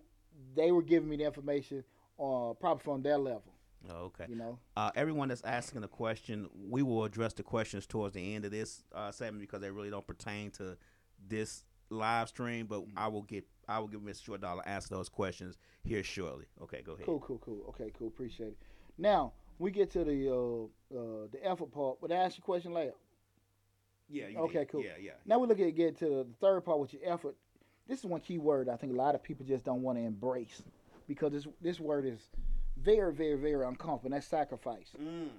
they 0.55 0.71
were 0.71 0.81
giving 0.81 1.07
me 1.09 1.17
the 1.17 1.25
information, 1.25 1.83
uh, 2.19 2.53
probably 2.59 2.83
from 2.83 3.01
their 3.01 3.17
level. 3.17 3.43
Oh, 3.89 4.05
okay. 4.05 4.25
You 4.27 4.36
know. 4.36 4.57
Uh, 4.75 4.91
everyone 4.95 5.29
that's 5.29 5.43
asking 5.43 5.83
a 5.83 5.88
question, 5.88 6.49
we 6.69 6.81
will 6.81 7.03
address 7.03 7.33
the 7.33 7.43
questions 7.43 7.86
towards 7.86 8.15
the 8.15 8.36
end 8.36 8.43
of 8.45 8.51
this 8.51 8.83
uh, 8.93 9.11
segment 9.11 9.41
because 9.41 9.61
they 9.61 9.69
really 9.69 9.89
don't 9.91 10.05
pertain 10.07 10.49
to 10.51 10.75
this 11.27 11.63
live 11.89 12.27
stream. 12.29 12.65
But 12.65 12.83
I 12.97 13.07
will 13.07 13.21
get, 13.21 13.45
I 13.67 13.79
will 13.79 13.88
give 13.88 14.01
Mr. 14.01 14.23
Short 14.25 14.41
Dollar 14.41 14.67
answer 14.67 14.89
those 14.89 15.07
questions 15.07 15.57
here 15.83 16.03
shortly. 16.03 16.45
Okay, 16.63 16.81
go 16.83 16.93
ahead. 16.93 17.05
Cool, 17.05 17.19
cool, 17.19 17.38
cool. 17.38 17.65
Okay, 17.69 17.91
cool. 17.97 18.07
Appreciate 18.07 18.47
it. 18.49 18.57
Now 18.97 19.33
we 19.59 19.69
get 19.71 19.91
to 19.91 20.03
the 20.03 20.29
uh, 20.33 20.97
uh, 20.97 21.27
the 21.31 21.39
effort 21.45 21.71
part. 21.71 21.99
But 22.01 22.11
I 22.11 22.15
ask 22.15 22.38
you 22.38 22.41
a 22.41 22.45
question 22.45 22.73
later. 22.73 22.93
Yeah. 24.09 24.27
You 24.27 24.39
Okay, 24.39 24.59
did. 24.59 24.69
cool. 24.69 24.83
Yeah, 24.83 24.91
yeah. 24.99 25.11
Now 25.25 25.39
we 25.39 25.47
look 25.47 25.59
at 25.59 25.75
get 25.75 25.97
to 25.99 26.05
the 26.05 26.27
third 26.41 26.61
part, 26.65 26.79
which 26.79 26.93
is 26.93 27.01
effort. 27.05 27.36
This 27.88 27.99
is 27.99 28.05
one 28.05 28.21
key 28.21 28.38
word 28.38 28.69
I 28.69 28.77
think 28.77 28.93
a 28.93 28.95
lot 28.95 29.15
of 29.15 29.23
people 29.23 29.45
just 29.45 29.63
don't 29.63 29.81
want 29.81 29.97
to 29.97 30.03
embrace 30.03 30.61
because 31.07 31.31
this 31.31 31.47
this 31.61 31.79
word 31.79 32.05
is 32.05 32.19
very, 32.77 33.13
very, 33.13 33.36
very 33.36 33.65
uncomfortable. 33.65 34.07
And 34.07 34.13
that's 34.13 34.27
sacrifice. 34.27 34.91
Mm. 35.01 35.29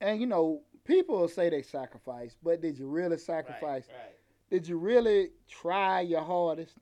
And 0.00 0.20
you 0.20 0.26
know, 0.26 0.62
people 0.84 1.26
say 1.28 1.48
they 1.50 1.62
sacrifice, 1.62 2.36
but 2.42 2.60
did 2.60 2.78
you 2.78 2.86
really 2.86 3.18
sacrifice? 3.18 3.84
Right, 3.88 3.96
right. 3.96 4.14
Did 4.50 4.68
you 4.68 4.78
really 4.78 5.30
try 5.48 6.00
your 6.00 6.22
hardest? 6.22 6.76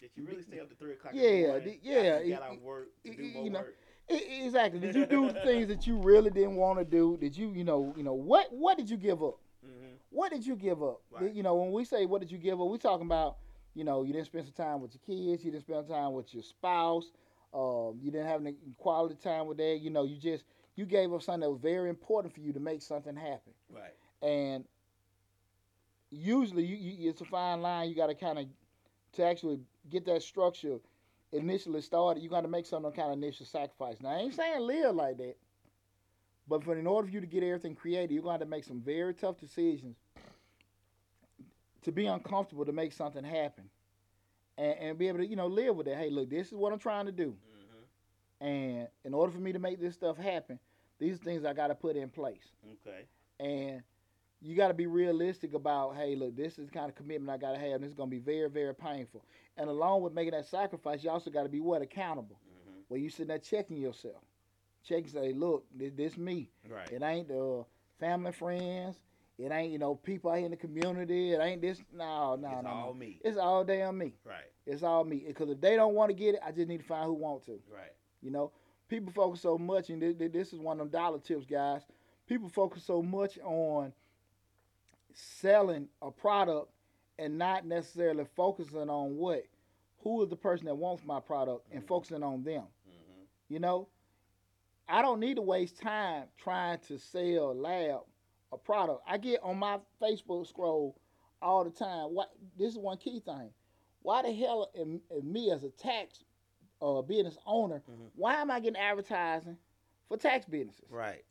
Did 0.00 0.10
you 0.14 0.26
really 0.26 0.42
stay 0.42 0.60
up 0.60 0.68
to 0.68 0.74
three 0.76 0.92
o'clock? 0.92 1.14
in 1.14 1.20
Yeah, 1.20 1.30
the 1.30 1.48
morning 1.48 1.78
yeah, 1.82 2.20
You 2.20 2.34
got 2.34 2.42
out 2.42 2.62
work 2.62 2.88
to 3.04 3.14
do 3.14 3.22
more 3.32 3.44
you 3.44 3.50
know, 3.50 3.60
work. 3.60 3.76
Exactly. 4.08 4.80
Did 4.80 4.94
you 4.94 5.06
do 5.06 5.32
the 5.32 5.40
things 5.44 5.68
that 5.68 5.86
you 5.86 5.96
really 5.96 6.30
didn't 6.30 6.56
want 6.56 6.78
to 6.78 6.84
do? 6.84 7.16
Did 7.20 7.36
you, 7.36 7.52
you 7.52 7.64
know, 7.64 7.92
you 7.96 8.02
know 8.02 8.14
what? 8.14 8.52
What 8.52 8.78
did 8.78 8.88
you 8.88 8.96
give 8.96 9.22
up? 9.22 9.38
Mm-hmm. 9.66 9.94
What 10.10 10.32
did 10.32 10.46
you 10.46 10.56
give 10.56 10.82
up? 10.82 11.00
Right. 11.10 11.32
You 11.32 11.42
know, 11.42 11.56
when 11.56 11.72
we 11.72 11.84
say 11.84 12.06
what 12.06 12.20
did 12.20 12.30
you 12.30 12.38
give 12.38 12.60
up, 12.60 12.68
we're 12.68 12.78
talking 12.78 13.06
about, 13.06 13.36
you 13.78 13.84
know, 13.84 14.02
you 14.02 14.12
didn't 14.12 14.26
spend 14.26 14.44
some 14.44 14.66
time 14.66 14.80
with 14.80 14.90
your 14.92 15.02
kids, 15.06 15.44
you 15.44 15.52
didn't 15.52 15.62
spend 15.62 15.88
time 15.88 16.12
with 16.12 16.34
your 16.34 16.42
spouse, 16.42 17.12
um, 17.54 17.96
you 18.02 18.10
didn't 18.10 18.26
have 18.26 18.40
any 18.40 18.56
quality 18.76 19.14
time 19.14 19.46
with 19.46 19.58
that. 19.58 19.78
You 19.80 19.90
know, 19.90 20.02
you 20.02 20.16
just 20.16 20.42
you 20.74 20.84
gave 20.84 21.12
up 21.12 21.22
something 21.22 21.42
that 21.42 21.50
was 21.50 21.60
very 21.60 21.88
important 21.88 22.34
for 22.34 22.40
you 22.40 22.52
to 22.52 22.58
make 22.58 22.82
something 22.82 23.14
happen. 23.14 23.52
Right. 23.72 23.94
And 24.28 24.64
usually, 26.10 26.64
you, 26.64 26.76
you 26.76 27.10
it's 27.10 27.20
a 27.20 27.24
fine 27.24 27.62
line. 27.62 27.88
You 27.88 27.94
got 27.94 28.08
to 28.08 28.16
kind 28.16 28.40
of 28.40 28.46
to 29.12 29.24
actually 29.24 29.60
get 29.88 30.04
that 30.06 30.22
structure 30.22 30.78
initially 31.30 31.80
started. 31.80 32.20
You 32.20 32.28
got 32.28 32.40
to 32.40 32.48
make 32.48 32.66
some 32.66 32.82
kind 32.82 33.12
of 33.12 33.18
initial 33.18 33.46
sacrifice. 33.46 33.98
Now, 34.00 34.08
I 34.10 34.16
ain't 34.16 34.34
saying 34.34 34.60
live 34.60 34.96
like 34.96 35.18
that, 35.18 35.36
but 36.48 36.64
for 36.64 36.76
in 36.76 36.86
order 36.88 37.06
for 37.06 37.14
you 37.14 37.20
to 37.20 37.26
get 37.28 37.44
everything 37.44 37.76
created, 37.76 38.10
you're 38.10 38.22
going 38.22 38.38
to 38.38 38.44
have 38.44 38.50
to 38.50 38.50
make 38.50 38.64
some 38.64 38.80
very 38.80 39.14
tough 39.14 39.38
decisions 39.38 39.96
to 41.82 41.92
be 41.92 42.06
uncomfortable 42.06 42.64
to 42.64 42.72
make 42.72 42.92
something 42.92 43.24
happen, 43.24 43.64
and, 44.56 44.74
and 44.78 44.98
be 44.98 45.08
able 45.08 45.18
to 45.18 45.26
you 45.26 45.36
know 45.36 45.46
live 45.46 45.76
with 45.76 45.86
it. 45.88 45.96
Hey, 45.96 46.10
look, 46.10 46.30
this 46.30 46.48
is 46.48 46.54
what 46.54 46.72
I'm 46.72 46.78
trying 46.78 47.06
to 47.06 47.12
do, 47.12 47.36
Mm-hmm. 48.42 48.46
and 48.46 48.88
in 49.04 49.14
order 49.14 49.32
for 49.32 49.38
me 49.40 49.52
to 49.52 49.58
make 49.58 49.80
this 49.80 49.94
stuff 49.94 50.16
happen, 50.16 50.58
these 50.98 51.18
things 51.18 51.44
I 51.44 51.52
got 51.52 51.68
to 51.68 51.74
put 51.74 51.96
in 51.96 52.08
place 52.08 52.48
Okay. 52.86 53.04
and 53.40 53.82
you 54.40 54.54
got 54.56 54.68
to 54.68 54.74
be 54.74 54.86
realistic 54.86 55.54
about 55.54 55.96
hey 55.96 56.14
look 56.16 56.36
this 56.36 56.58
is 56.58 56.66
the 56.66 56.72
kind 56.72 56.88
of 56.88 56.94
commitment 56.94 57.30
i 57.30 57.36
got 57.36 57.52
to 57.54 57.58
have 57.58 57.74
and 57.76 57.84
it's 57.84 57.94
going 57.94 58.08
to 58.08 58.14
be 58.16 58.20
very 58.22 58.48
very 58.48 58.74
painful 58.74 59.24
and 59.56 59.68
along 59.68 60.00
with 60.02 60.12
making 60.12 60.30
that 60.32 60.46
sacrifice 60.46 61.02
you 61.02 61.10
also 61.10 61.30
got 61.30 61.42
to 61.44 61.48
be 61.48 61.60
what 61.60 61.82
accountable 61.82 62.38
Mm-hmm. 62.46 62.78
where 62.88 63.00
you 63.00 63.10
sitting 63.10 63.28
there 63.28 63.38
checking 63.38 63.76
yourself 63.76 64.22
checking 64.84 65.08
say 65.08 65.32
look 65.32 65.64
this, 65.74 65.92
this 65.96 66.16
me 66.16 66.50
Right. 66.68 66.88
it 66.92 67.02
ain't 67.02 67.28
the 67.28 67.64
family 67.98 68.32
friends 68.32 68.96
it 69.38 69.52
ain't 69.52 69.72
you 69.72 69.78
know 69.78 69.94
people 69.94 70.30
out 70.30 70.36
here 70.36 70.44
in 70.46 70.50
the 70.50 70.56
community 70.56 71.32
it 71.32 71.40
ain't 71.40 71.62
this 71.62 71.80
no 71.94 72.34
no 72.36 72.48
it's 72.48 72.62
no, 72.64 72.68
all 72.70 72.86
no. 72.88 72.94
me. 72.94 73.20
it's 73.24 73.38
all 73.38 73.64
damn 73.64 73.96
me 73.96 74.14
Right. 74.24 74.50
it's 74.66 74.82
all 74.82 75.04
me 75.04 75.24
because 75.26 75.48
if 75.50 75.60
they 75.60 75.76
don't 75.76 75.94
want 75.94 76.10
to 76.10 76.14
get 76.14 76.34
it 76.34 76.40
i 76.44 76.50
just 76.50 76.68
need 76.68 76.78
to 76.80 76.86
find 76.86 77.04
who 77.06 77.12
want 77.14 77.44
to 77.46 77.60
Right. 77.72 77.92
you 78.20 78.30
know, 78.30 78.50
people 78.88 79.12
focus 79.12 79.40
so 79.42 79.56
much, 79.58 79.90
and 79.90 80.00
thi- 80.00 80.14
thi- 80.14 80.28
this 80.28 80.52
is 80.52 80.58
one 80.58 80.80
of 80.80 80.90
them 80.90 81.00
dollar 81.00 81.18
tips, 81.18 81.44
guys. 81.44 81.82
People 82.26 82.48
focus 82.48 82.82
so 82.84 83.02
much 83.02 83.38
on 83.44 83.92
selling 85.12 85.88
a 86.02 86.10
product 86.10 86.70
and 87.18 87.36
not 87.38 87.66
necessarily 87.66 88.24
focusing 88.36 88.88
on 88.88 89.16
what, 89.16 89.44
who 89.98 90.22
is 90.22 90.28
the 90.30 90.36
person 90.36 90.66
that 90.66 90.74
wants 90.76 91.04
my 91.04 91.20
product, 91.20 91.66
and 91.72 91.82
Mhm. 91.82 91.86
focusing 91.88 92.22
on 92.22 92.42
them. 92.44 92.64
Mm-hmm. 92.88 93.22
You 93.48 93.58
know, 93.60 93.88
I 94.88 95.02
don't 95.02 95.20
need 95.20 95.36
to 95.36 95.42
waste 95.42 95.78
time 95.78 96.28
trying 96.38 96.78
to 96.80 96.98
sell 96.98 97.54
lab 97.54 98.00
a 98.52 98.56
product. 98.58 99.02
I 99.06 99.18
get 99.18 99.40
on 99.42 99.58
my 99.58 99.78
Facebook 100.00 100.46
scroll 100.46 100.96
all 101.42 101.64
the 101.64 101.70
time. 101.70 102.14
What 102.14 102.30
this 102.58 102.72
is 102.72 102.78
one 102.78 102.96
key 102.98 103.20
thing. 103.20 103.50
Why 104.02 104.22
the 104.22 104.32
hell 104.32 104.70
am, 104.78 105.00
am 105.14 105.32
me 105.32 105.50
as 105.50 105.64
a 105.64 105.70
tax 105.70 106.24
uh, 106.80 107.02
business 107.02 107.36
owner? 107.46 107.82
Mhm. 107.90 108.10
Why 108.14 108.34
am 108.34 108.50
I 108.50 108.60
getting 108.60 108.80
advertising 108.80 109.56
for 110.08 110.16
tax 110.16 110.46
businesses? 110.46 110.84
Right. 110.90 111.24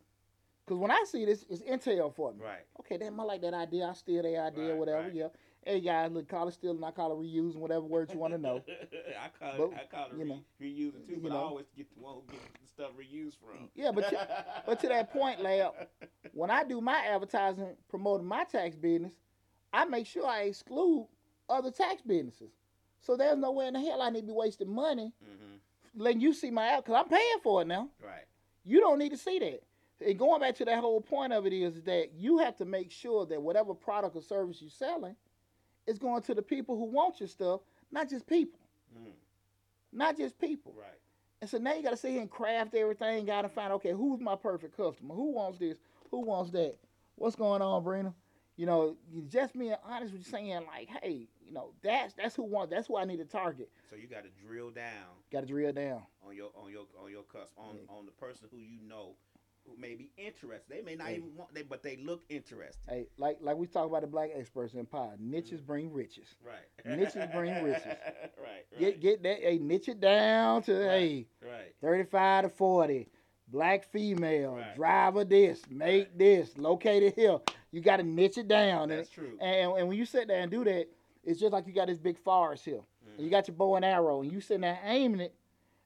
Because 0.66 0.80
when 0.80 0.92
I 0.92 1.04
see 1.10 1.24
this, 1.26 1.46
it's 1.50 1.62
intel 1.62 2.14
for 2.14 2.34
me. 2.34 2.44
Right. 2.44 2.66
Okay, 2.82 2.98
damn, 2.98 3.18
I 3.20 3.24
like 3.24 3.42
that 3.42 3.54
idea. 3.54 3.86
I 3.88 3.94
steal 3.94 4.22
that 4.24 4.38
idea, 4.38 4.70
Right, 4.72 4.78
whatever. 4.78 5.04
right. 5.04 5.14
Yeah. 5.14 5.28
Hey 5.68 5.82
guys, 5.82 6.12
look, 6.14 6.30
call 6.30 6.48
it 6.48 6.54
stealing, 6.54 6.82
I 6.82 6.92
call 6.92 7.12
it 7.12 7.16
reusing, 7.22 7.58
whatever 7.58 7.82
words 7.82 8.14
you 8.14 8.20
want 8.20 8.34
to 8.34 8.38
know. 8.40 8.64
I 9.22 9.28
call 9.38 9.66
it, 9.66 9.72
But, 9.72 9.80
I 9.82 9.86
call 9.98 10.06
it 10.08 10.18
you 10.18 10.24
re- 10.24 10.30
know, 10.30 10.40
reusing 10.62 11.06
too, 11.06 11.20
but 11.22 11.34
I 11.34 11.36
always 11.36 11.66
get 11.76 11.94
the 11.94 12.02
one 12.02 12.16
gets 12.32 12.42
the 12.62 12.68
stuff 12.70 12.92
reused 12.98 13.36
from. 13.46 13.68
Yeah, 13.76 13.92
but 13.92 14.08
to, 14.10 14.46
but 14.66 14.80
to 14.80 14.88
that 14.88 15.12
point, 15.12 15.42
Lab, 15.42 15.74
when 16.32 16.50
I 16.50 16.64
do 16.64 16.80
my 16.80 16.98
advertising 17.06 17.76
promoting 17.90 18.26
my 18.26 18.46
tax 18.46 18.78
business, 18.78 19.12
I 19.74 19.84
make 19.84 20.08
sure 20.08 20.26
I 20.26 20.44
exclude 20.44 21.08
other 21.50 21.70
tax 21.70 22.02
businesses. 22.02 22.52
So 23.02 23.18
there's 23.18 23.38
no 23.38 23.52
way 23.52 23.68
in 23.68 23.74
the 23.74 23.82
hell 23.82 24.02
I 24.02 24.10
need 24.10 24.22
to 24.22 24.28
be 24.28 24.34
wasting 24.34 24.74
money 24.74 25.12
hmm 25.22 25.56
letting 26.00 26.22
you 26.22 26.32
see 26.32 26.52
my 26.52 26.68
ad 26.68 26.84
because 26.86 26.96
I'm 26.96 27.10
paying 27.10 27.40
for 27.42 27.64
it 27.64 27.68
now. 27.68 27.90
Right. 28.00 28.26
You 28.64 28.80
don't 28.80 29.00
need 29.00 29.10
to 29.10 29.18
see 29.18 29.40
that. 29.40 29.64
And 30.08 30.20
going 30.20 30.42
back 30.42 30.54
to 30.58 30.66
that 30.66 30.78
whole 30.80 31.02
point 31.02 31.34
of 31.34 31.48
it 31.48 31.54
is 31.54 31.82
that 31.84 32.14
you 32.14 32.38
have 32.38 32.56
to 32.58 32.66
make 32.66 32.92
sure 32.92 33.26
that 33.26 33.42
whatever 33.42 33.74
product 33.74 34.16
or 34.16 34.22
service 34.22 34.62
you're 34.62 34.70
selling 34.70 35.16
is 35.88 35.98
going 35.98 36.22
to 36.24 36.36
the 36.36 36.42
people 36.42 36.78
who 36.78 36.86
want 36.86 37.20
your 37.20 37.28
stuff, 37.30 37.62
not 37.92 38.10
just 38.10 38.28
people. 38.28 38.60
Mm. 38.98 39.12
Not 39.94 40.18
just 40.18 40.38
people. 40.40 40.74
Right. 40.78 40.90
And 41.42 41.50
so 41.50 41.58
now 41.58 41.74
you 41.74 41.84
got 41.84 41.92
to 41.92 41.98
sit 41.98 42.12
here 42.12 42.22
and 42.22 42.30
craft 42.30 42.74
everything. 42.76 43.26
Got 43.26 43.44
to 43.44 43.50
find 43.50 43.72
okay, 43.74 43.92
who's 43.92 44.20
my 44.20 44.36
perfect 44.36 44.76
customer? 44.76 45.14
Who 45.16 45.32
wants 45.34 45.60
this? 45.60 45.78
Who 46.12 46.22
wants 46.22 46.52
that? 46.52 46.76
What's 47.16 47.36
going 47.36 47.62
on, 47.62 47.84
Brina? 47.84 48.14
You 48.58 48.66
know, 48.66 48.98
you 49.12 49.22
just 49.22 49.58
being 49.58 49.76
honest 49.88 50.14
with 50.14 50.26
you, 50.26 50.32
saying 50.32 50.62
like, 50.66 50.90
hey, 51.02 51.28
you 51.46 51.54
know, 51.54 51.74
that's 51.84 52.14
that's 52.16 52.36
who 52.36 52.44
wants. 52.44 52.72
That's 52.74 52.88
who 52.88 52.98
I 52.98 53.06
need 53.06 53.18
to 53.18 53.26
target. 53.26 53.70
So 53.90 53.96
you 53.96 54.08
got 54.08 54.24
to 54.24 54.30
drill 54.46 54.72
down 54.72 55.14
Got 55.32 55.42
to 55.42 55.46
drill 55.46 55.72
down. 55.74 56.02
on 56.28 56.36
your 56.36 56.50
on 56.56 56.72
your 56.72 56.86
on 57.04 57.12
your 57.12 57.22
cusp 57.24 57.54
on 57.56 57.76
Yeah. 57.76 57.96
on 57.96 58.06
the 58.08 58.12
person 58.14 58.48
who 58.52 58.58
you 58.58 58.80
know 58.88 59.16
who 59.68 59.76
may 59.80 59.96
be 59.96 60.10
interested. 60.18 60.70
They 60.70 60.82
may 60.82 60.96
not 60.96 61.10
Yeah. 61.12 61.18
even 61.18 61.36
want 61.36 61.54
they, 61.54 61.64
but 61.64 61.84
they 61.84 61.98
look 61.98 62.24
interested. 62.30 62.80
Hey, 62.88 63.08
like 63.18 63.38
like 63.42 63.58
we 63.58 63.68
talk 63.68 63.86
about 63.88 64.02
the 64.02 64.08
black 64.08 64.32
experts 64.34 64.74
in 64.74 64.86
pie. 64.86 65.14
Niches 65.20 65.62
bring 65.62 65.92
riches. 65.92 66.36
Right. 66.44 66.98
Niches 66.98 67.26
bring 67.34 67.54
riches. 67.64 67.84
right. 67.86 68.66
Right. 68.72 68.80
Get 68.80 69.00
get 69.02 69.24
that. 69.24 69.40
Hey, 69.40 69.58
niche 69.60 69.90
it 69.90 70.00
down 70.00 70.64
to 70.64 70.74
Right. 70.74 70.90
hey 70.90 71.28
right. 71.42 71.76
thirty 71.82 72.04
five 72.04 72.44
to 72.46 72.50
forty. 72.50 73.10
Black 73.50 73.86
female, 73.86 74.56
Right. 74.56 74.76
driver 74.76 75.24
this, 75.24 75.62
make 75.70 76.08
Right. 76.10 76.18
this, 76.18 76.58
located 76.58 77.14
here. 77.16 77.40
You 77.72 77.80
got 77.80 77.98
to 77.98 78.04
niche 78.04 78.38
it 78.38 78.50
down. 78.50 78.92
And 78.92 79.00
That's 79.00 79.10
true. 79.10 79.38
And, 79.40 79.72
and 79.78 79.88
when 79.88 79.98
you 79.98 80.06
sit 80.06 80.28
there 80.28 80.42
and 80.42 80.52
do 80.52 80.66
that, 80.66 80.88
it's 81.24 81.40
just 81.40 81.54
like 81.54 81.66
you 81.66 81.72
got 81.72 81.88
this 81.88 81.98
big 81.98 82.18
forest 82.18 82.66
here. 82.66 82.82
And 83.16 83.20
you 83.22 83.28
Mhm. 83.28 83.32
got 83.32 83.48
your 83.48 83.56
bow 83.56 83.76
and 83.78 83.86
arrow, 83.86 84.22
and 84.22 84.30
you 84.30 84.42
sitting 84.42 84.62
there 84.62 84.78
aiming 84.84 85.22
it. 85.22 85.34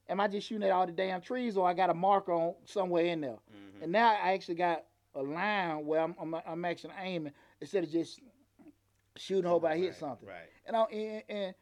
Am 0.08 0.18
I 0.18 0.26
just 0.26 0.48
shooting 0.48 0.64
at 0.64 0.72
all 0.72 0.86
the 0.86 0.92
damn 0.92 1.20
trees, 1.20 1.56
or 1.56 1.68
I 1.68 1.72
got 1.72 1.88
a 1.88 1.94
marker 1.94 2.32
on 2.32 2.56
somewhere 2.64 3.04
in 3.04 3.20
there? 3.20 3.38
Mhm. 3.54 3.71
And 3.82 3.92
now 3.92 4.10
I 4.12 4.32
actually 4.32 4.54
got 4.54 4.84
a 5.14 5.22
line 5.22 5.84
where 5.84 6.00
I'm, 6.00 6.14
I'm, 6.20 6.34
I'm 6.46 6.64
actually 6.64 6.94
aiming 7.00 7.32
instead 7.60 7.84
of 7.84 7.90
just 7.90 8.20
shooting, 9.16 9.50
hope 9.50 9.64
I 9.64 9.76
hit 9.76 9.88
Right, 9.88 9.96
something. 9.96 10.28
Right. 10.28 10.48
And, 10.66 10.76
I, 10.76 10.82
and, 10.84 11.22
and 11.28 11.54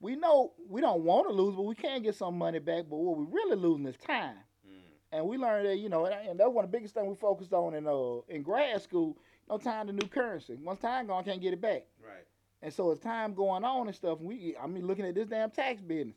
we 0.00 0.16
know 0.16 0.52
we 0.68 0.80
don't 0.80 1.02
want 1.02 1.28
to 1.28 1.32
lose, 1.32 1.54
but 1.54 1.62
we 1.62 1.74
can 1.74 2.02
get 2.02 2.14
some 2.14 2.38
money 2.38 2.58
back. 2.58 2.84
But 2.88 2.96
what 2.96 3.18
we're 3.18 3.24
really 3.24 3.56
losing 3.56 3.86
is 3.86 3.96
time. 3.96 4.36
Mm. 4.66 4.80
And 5.12 5.26
we 5.26 5.36
learned 5.36 5.68
that, 5.68 5.76
you 5.76 5.88
know, 5.88 6.06
and, 6.06 6.30
and 6.30 6.40
that's 6.40 6.50
one 6.50 6.64
of 6.64 6.70
the 6.70 6.76
biggest 6.76 6.94
things 6.94 7.06
we 7.06 7.14
focused 7.14 7.52
on 7.52 7.74
in 7.74 7.86
uh 7.86 8.20
in 8.28 8.42
grad 8.42 8.80
school. 8.82 9.16
No 9.48 9.58
time 9.58 9.88
to 9.88 9.92
new 9.92 10.08
currency. 10.08 10.56
Once 10.62 10.80
time 10.80 11.06
gone, 11.06 11.22
can't 11.24 11.40
get 11.42 11.52
it 11.52 11.60
back. 11.60 11.84
Right. 12.02 12.24
And 12.62 12.72
so 12.72 12.90
as 12.92 12.98
time 12.98 13.34
going 13.34 13.64
on 13.64 13.86
and 13.88 13.94
stuff, 13.94 14.18
we 14.20 14.56
I 14.60 14.66
mean 14.66 14.86
looking 14.86 15.04
at 15.04 15.14
this 15.14 15.28
damn 15.28 15.50
tax 15.50 15.80
business. 15.82 16.16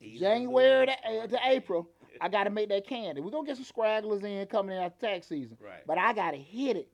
Easy 0.00 0.18
January 0.18 0.86
to, 0.86 1.28
to 1.28 1.38
April, 1.46 1.88
I 2.20 2.28
got 2.28 2.44
to 2.44 2.50
make 2.50 2.68
that 2.70 2.86
candy. 2.86 3.20
We're 3.20 3.30
gonna 3.30 3.46
get 3.46 3.56
some 3.56 3.64
scragglers 3.66 4.24
in 4.24 4.46
coming 4.46 4.76
in 4.76 4.82
after 4.82 5.06
tax 5.06 5.26
season, 5.28 5.56
Right. 5.60 5.86
but 5.86 5.98
I 5.98 6.12
gotta 6.12 6.36
hit 6.36 6.76
it. 6.76 6.88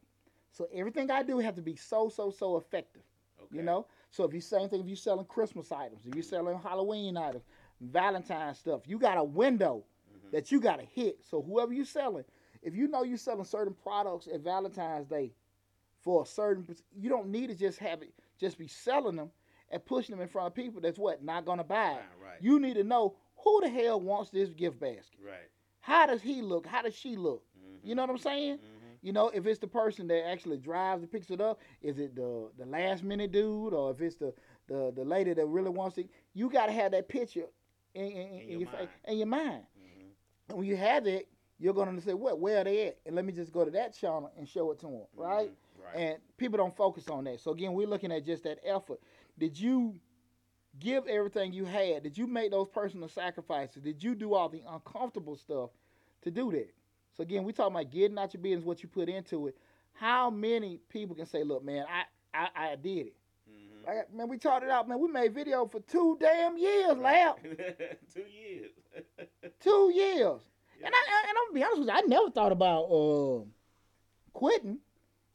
So 0.51 0.69
everything 0.73 1.11
I 1.11 1.23
do 1.23 1.39
have 1.39 1.55
to 1.57 1.63
be 1.63 1.77
so 1.77 2.09
so 2.09 2.31
so 2.31 2.57
effective. 2.57 3.03
okay. 3.41 3.57
You 3.57 3.63
know. 3.63 3.87
So 4.11 4.25
if 4.25 4.35
you 4.35 4.41
same 4.41 4.69
thing, 4.69 4.81
if 4.81 4.87
you're 4.87 4.97
selling 4.97 5.25
Christmas 5.27 5.73
items, 5.73 6.07
if 6.07 6.15
you're 6.15 6.23
selling 6.23 6.59
Halloween 6.59 7.17
items, 7.17 7.45
Valentine 7.81 8.55
stuff, 8.55 8.83
you 8.87 8.99
got 8.99 9.17
a 9.19 9.25
window 9.25 9.85
Mhm. 10.15 10.31
that 10.31 10.53
you 10.53 10.61
got 10.61 10.77
to 10.79 10.85
hit. 10.85 11.25
So 11.25 11.41
whoever 11.43 11.73
you're 11.73 11.85
selling, 11.85 12.25
if 12.63 12.75
you 12.75 12.87
know 12.89 13.03
you're 13.03 13.17
selling 13.17 13.45
certain 13.45 13.75
products 13.75 14.27
at 14.29 14.41
Valentine's 14.41 15.07
Day 15.07 15.33
for 16.01 16.23
a 16.23 16.27
certain, 16.27 16.67
you 16.95 17.09
don't 17.09 17.29
need 17.29 17.49
to 17.49 17.55
just 17.55 17.79
have 17.79 18.03
it, 18.03 18.13
just 18.39 18.59
be 18.59 18.69
selling 18.69 19.17
them 19.17 19.31
and 19.71 19.85
pushing 19.85 20.15
them 20.15 20.21
in 20.23 20.29
front 20.29 20.49
of 20.49 20.55
people 20.55 20.81
that's 20.81 20.99
what 20.99 21.25
not 21.25 21.45
gonna 21.47 21.65
buy. 21.65 21.93
it. 21.93 21.97
Right. 21.97 22.05
Right. 22.33 22.43
You 22.43 22.61
need 22.61 22.75
to 22.75 22.85
know 22.85 23.17
who 23.43 23.61
the 23.61 23.69
hell 23.69 24.01
wants 24.01 24.31
this 24.31 24.51
gift 24.51 24.79
basket. 24.79 25.19
right. 25.25 25.49
How 25.81 26.07
does 26.07 26.23
he 26.23 26.43
look? 26.43 26.67
How 26.67 26.83
does 26.83 26.95
she 26.95 27.17
look? 27.17 27.45
Mhm. 27.59 27.79
You 27.83 27.95
know 27.95 28.03
what 28.03 28.11
I'm 28.11 28.19
saying? 28.19 28.59
Mhm. 28.59 28.99
You 29.03 29.13
know, 29.13 29.31
if 29.31 29.47
it's 29.47 29.59
the 29.59 29.67
person 29.67 30.07
that 30.09 30.27
actually 30.29 30.59
drives 30.59 31.03
and 31.03 31.11
picks 31.11 31.31
it 31.31 31.41
up, 31.41 31.61
is 31.81 31.99
it 31.99 32.15
the 32.15 32.51
the 32.57 32.67
last 32.67 33.03
minute 33.03 33.33
dude, 33.33 33.73
or 33.75 33.91
if 33.91 34.01
it's 34.01 34.17
the 34.17 34.33
the, 34.69 34.93
the 34.95 35.05
lady 35.05 35.33
that 35.35 35.47
really 35.47 35.71
wants 35.71 35.99
it? 35.99 36.09
You 36.35 36.49
got 36.51 36.67
to 36.67 36.73
have 36.73 36.93
that 36.93 37.09
picture 37.09 37.47
in, 37.95 38.05
in, 38.05 38.29
in, 38.29 38.41
In 38.51 38.61
your 38.61 38.71
mind. 38.71 38.89
in 39.09 39.19
your 39.19 39.27
mind. 39.27 39.65
Mhm. 39.77 40.11
And 40.49 40.59
when 40.59 40.67
you 40.67 40.77
have 40.77 41.07
it, 41.07 41.29
you're 41.59 41.75
gonna 41.75 42.01
say, 42.01 42.15
"What? 42.15 42.39
Where 42.39 42.59
are 42.61 42.65
they 42.65 42.89
at?" 42.89 42.99
And 43.07 43.15
let 43.17 43.25
me 43.25 43.33
just 43.33 43.53
go 43.53 43.65
to 43.65 43.71
that 43.73 43.93
channel 43.95 44.31
and 44.37 44.49
show 44.49 44.71
it 44.71 44.79
to 44.81 44.87
them, 44.87 45.07
right? 45.17 45.51
Mhm. 45.51 45.83
Right. 45.85 45.97
And 45.97 46.23
people 46.37 46.59
don't 46.59 46.77
focus 46.77 47.09
on 47.09 47.25
that. 47.25 47.41
So 47.41 47.51
again, 47.53 47.73
we're 47.75 47.89
looking 47.89 48.13
at 48.13 48.25
just 48.25 48.45
that 48.45 48.59
effort. 48.65 49.01
Did 49.39 49.59
you 49.59 49.99
give 50.79 51.07
everything 51.07 51.53
you 51.53 51.65
had? 51.65 52.03
Did 52.03 52.17
you 52.17 52.27
make 52.27 52.51
those 52.51 52.69
personal 52.69 53.09
sacrifices? 53.09 53.83
Did 53.83 54.03
you 54.03 54.15
do 54.15 54.35
all 54.35 54.49
the 54.49 54.63
uncomfortable 54.69 55.37
stuff 55.37 55.71
to 56.23 56.31
do 56.31 56.51
that? 56.53 56.71
So 57.17 57.23
again, 57.23 57.45
we 57.45 57.53
talking 57.53 57.75
about 57.77 57.91
getting 57.91 58.19
out 58.19 58.33
your 58.35 58.43
business, 58.43 58.65
what 58.65 58.83
you 58.83 58.89
put 58.89 59.09
into 59.09 59.49
it. 59.49 59.57
How 59.93 60.31
many 60.31 60.79
people 60.89 61.15
can 61.15 61.27
say, 61.27 61.43
"Look, 61.43 61.63
man, 61.65 61.85
I 61.89 62.05
I, 62.35 62.71
I 62.73 62.77
did 62.77 63.09
it." 63.09 63.15
Mhm. 63.51 63.87
Like, 63.87 64.13
man, 64.15 64.29
we 64.29 64.39
taught 64.39 64.63
it 64.63 64.71
out, 64.71 64.89
man. 64.89 64.99
We 64.99 65.09
made 65.09 65.35
video 65.35 65.67
for 65.67 65.81
two 65.81 66.17
damn 66.19 66.57
years, 66.57 66.97
lab. 66.97 67.37
Two 68.15 68.25
years. 68.25 68.71
Two 69.61 69.91
years. 69.95 70.41
Yeah. 70.81 70.87
And 70.87 70.95
I 70.95 71.29
and 71.29 71.39
I'm 71.39 71.45
gonna 71.49 71.55
be 71.55 71.63
honest 71.63 71.79
with 71.81 71.89
you, 71.89 71.95
I 71.95 72.01
never 72.03 72.31
thought 72.31 72.53
about 72.53 72.85
uh, 72.85 73.45
quitting. 74.33 74.79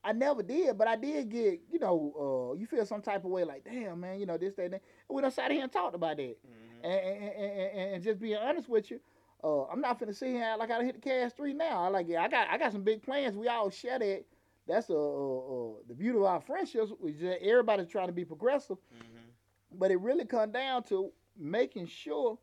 I 0.03 0.13
never 0.13 0.41
did, 0.41 0.77
but 0.77 0.87
I 0.87 0.95
did 0.95 1.29
get, 1.29 1.59
you 1.69 1.79
know, 1.79 2.51
uh, 2.53 2.57
you 2.57 2.65
feel 2.65 2.85
some 2.85 3.01
type 3.01 3.25
of 3.25 3.31
way 3.31 3.43
like, 3.43 3.65
damn, 3.65 3.99
man, 3.99 4.19
you 4.19 4.25
know, 4.25 4.37
this, 4.37 4.53
that, 4.55 4.71
that. 4.71 4.81
We 5.09 5.21
done 5.21 5.31
sat 5.31 5.51
here 5.51 5.63
and 5.63 5.71
talked 5.71 5.95
about 5.95 6.17
that. 6.17 6.37
Mhm. 6.45 6.83
And, 6.83 6.93
and, 6.93 7.33
and, 7.33 7.93
and, 7.93 8.03
just 8.03 8.19
being 8.19 8.37
honest 8.37 8.69
with 8.69 8.91
you, 8.91 8.99
uh, 9.43 9.65
I'm 9.65 9.81
not 9.81 9.99
finna 9.99 10.15
sit 10.15 10.29
here 10.29 10.55
like 10.59 10.69
I 10.71 10.83
hit 10.83 10.95
the 10.95 11.01
cash 11.01 11.31
three 11.33 11.53
now. 11.53 11.83
I 11.83 11.87
like, 11.87 12.07
yeah, 12.07 12.21
I 12.23 12.27
got, 12.27 12.47
I 12.49 12.57
got 12.57 12.71
some 12.71 12.83
big 12.83 13.01
plans. 13.01 13.35
We 13.35 13.47
all 13.47 13.69
share 13.69 13.99
that. 13.99 14.25
That's 14.67 14.89
uh, 14.89 14.93
uh, 14.93 14.97
uh, 14.97 15.73
the 15.87 15.93
beauty 15.95 16.17
of 16.17 16.25
our 16.25 16.41
friendships. 16.41 16.91
We 16.99 17.13
just, 17.13 17.41
everybody's 17.41 17.87
trying 17.87 18.07
to 18.07 18.13
be 18.13 18.25
progressive, 18.25 18.77
Mhm. 18.93 19.31
but 19.79 19.91
it 19.91 19.99
really 20.01 20.25
comes 20.25 20.51
down 20.53 20.83
to 20.85 21.11
making 21.37 21.87
sure 21.87 22.37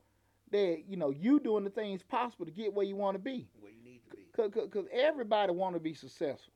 that 0.50 0.84
you 0.88 0.96
know 0.96 1.10
you 1.10 1.38
doing 1.40 1.64
the 1.64 1.70
things 1.70 2.02
possible 2.02 2.46
to 2.46 2.50
get 2.52 2.72
where 2.72 2.86
you 2.86 2.96
want 2.96 3.14
to 3.14 3.18
be. 3.18 3.46
Where 3.60 3.72
you 3.72 3.82
need 3.84 4.00
to 4.10 4.16
be. 4.16 4.22
Cause, 4.32 4.50
cause, 4.54 4.68
'cause 4.72 4.86
everybody 4.90 5.52
want 5.52 5.74
to 5.74 5.80
be 5.80 5.92
successful. 5.94 6.53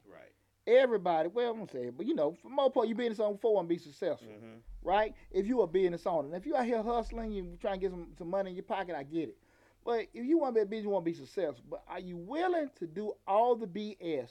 Everybody, 0.68 1.28
well, 1.30 1.50
I'm 1.50 1.56
gonna 1.60 1.70
say 1.70 1.86
it, 1.86 1.96
but 1.96 2.04
you 2.06 2.14
know, 2.14 2.32
for 2.42 2.48
the 2.50 2.54
most 2.54 2.74
part, 2.74 2.88
you 2.88 2.94
be 2.94 3.04
business 3.04 3.20
owner 3.20 3.34
before 3.34 3.58
and 3.58 3.68
be 3.68 3.78
successful, 3.78 4.28
Mhm. 4.28 4.60
right? 4.82 5.14
If 5.30 5.46
you 5.46 5.62
a 5.62 5.66
business 5.66 6.06
owner, 6.06 6.28
and 6.28 6.36
if 6.36 6.44
you 6.44 6.54
out 6.54 6.66
here 6.66 6.82
hustling, 6.82 7.32
you 7.32 7.56
trying 7.58 7.74
to 7.74 7.80
get 7.80 7.90
some, 7.90 8.12
some 8.18 8.28
money 8.28 8.50
in 8.50 8.56
your 8.56 8.64
pocket, 8.64 8.94
I 8.94 9.02
get 9.02 9.30
it. 9.30 9.38
But 9.82 10.08
if 10.12 10.26
you 10.26 10.36
want 10.38 10.54
to 10.54 10.60
be 10.60 10.62
a 10.62 10.66
business, 10.66 10.84
you 10.84 10.90
want 10.90 11.04
to 11.06 11.10
be 11.10 11.16
successful. 11.16 11.64
But 11.70 11.82
are 11.88 12.00
you 12.00 12.18
willing 12.18 12.70
to 12.76 12.86
do 12.86 13.14
all 13.26 13.56
the 13.56 13.66
BS 13.66 14.30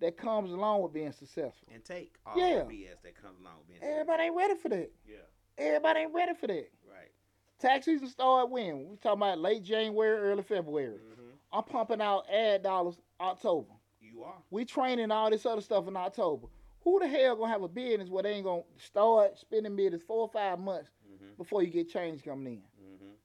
that 0.00 0.16
comes 0.16 0.50
along 0.52 0.80
with 0.82 0.94
being 0.94 1.12
successful? 1.12 1.68
And 1.70 1.84
take 1.84 2.14
all 2.24 2.38
Yeah. 2.38 2.60
the 2.60 2.64
BS 2.64 3.00
that 3.02 3.14
comes 3.14 3.38
along 3.40 3.58
with 3.58 3.68
being 3.68 3.80
successful. 3.80 4.00
Everybody 4.00 4.22
ain't 4.22 4.36
ready 4.36 4.54
for 4.54 4.68
that. 4.70 4.90
Yeah. 5.06 5.16
Everybody 5.58 6.00
ain't 6.00 6.14
ready 6.14 6.34
for 6.34 6.46
that. 6.46 6.70
Right. 6.90 7.10
Tax 7.58 7.84
season 7.84 8.08
start 8.08 8.48
when? 8.48 8.88
We 8.88 8.96
talking 8.96 9.18
about 9.20 9.38
late 9.38 9.64
January, 9.64 10.18
early 10.18 10.44
February. 10.44 10.98
Mhm. 11.00 11.32
I'm 11.52 11.64
pumping 11.64 12.00
out 12.00 12.28
ad 12.30 12.62
dollars 12.62 12.98
October. 13.20 13.74
You 14.18 14.24
are. 14.24 14.34
We 14.50 14.64
training 14.64 15.10
all 15.12 15.30
this 15.30 15.46
other 15.46 15.60
stuff 15.60 15.86
in 15.86 15.96
October. 15.96 16.48
Who 16.82 16.98
the 16.98 17.06
hell 17.06 17.36
gonna 17.36 17.52
have 17.52 17.62
a 17.62 17.68
business 17.68 18.08
where 18.08 18.22
they 18.22 18.32
ain't 18.32 18.44
gonna 18.44 18.62
start 18.76 19.38
spending 19.38 19.76
business 19.76 20.02
four 20.02 20.22
or 20.22 20.28
five 20.28 20.58
months 20.58 20.90
Mhm. 21.08 21.36
before 21.36 21.62
you 21.62 21.70
get 21.70 21.88
change 21.88 22.24
coming 22.24 22.54
in? 22.54 22.62
Mhm. 22.84 23.16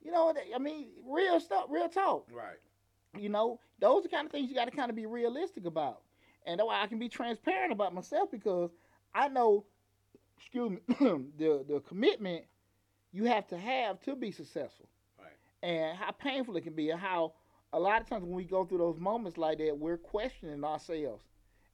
You 0.00 0.10
know, 0.10 0.34
I 0.54 0.58
mean, 0.58 0.92
real 1.04 1.40
stuff, 1.40 1.66
real 1.70 1.88
talk. 1.88 2.30
Right. 2.30 2.58
You 3.18 3.30
know, 3.30 3.58
those 3.78 4.00
are 4.00 4.02
the 4.02 4.08
kind 4.10 4.26
of 4.26 4.32
things 4.32 4.48
you 4.50 4.54
got 4.54 4.66
to 4.66 4.70
kind 4.70 4.90
of 4.90 4.96
be 4.96 5.06
realistic 5.06 5.64
about, 5.64 6.02
and 6.44 6.60
that's 6.60 6.66
why 6.66 6.82
I 6.82 6.86
can 6.86 6.98
be 6.98 7.08
transparent 7.08 7.72
about 7.72 7.94
myself 7.94 8.30
because 8.30 8.70
I 9.14 9.28
know, 9.28 9.64
excuse 10.36 10.70
me, 10.70 10.80
the 10.88 11.64
the 11.66 11.80
commitment 11.86 12.44
you 13.12 13.24
have 13.24 13.46
to 13.48 13.56
have 13.56 13.98
to 14.02 14.14
be 14.14 14.30
successful, 14.30 14.88
Right. 15.18 15.32
and 15.62 15.96
how 15.96 16.10
painful 16.10 16.56
it 16.56 16.62
can 16.64 16.74
be, 16.74 16.90
and 16.90 17.00
how 17.00 17.34
a 17.72 17.78
lot 17.78 18.00
of 18.00 18.08
times 18.08 18.22
when 18.22 18.32
we 18.32 18.44
go 18.44 18.64
through 18.64 18.78
those 18.78 18.98
moments 18.98 19.38
like 19.38 19.58
that, 19.58 19.76
we're 19.78 19.98
questioning 19.98 20.64
ourselves, 20.64 21.22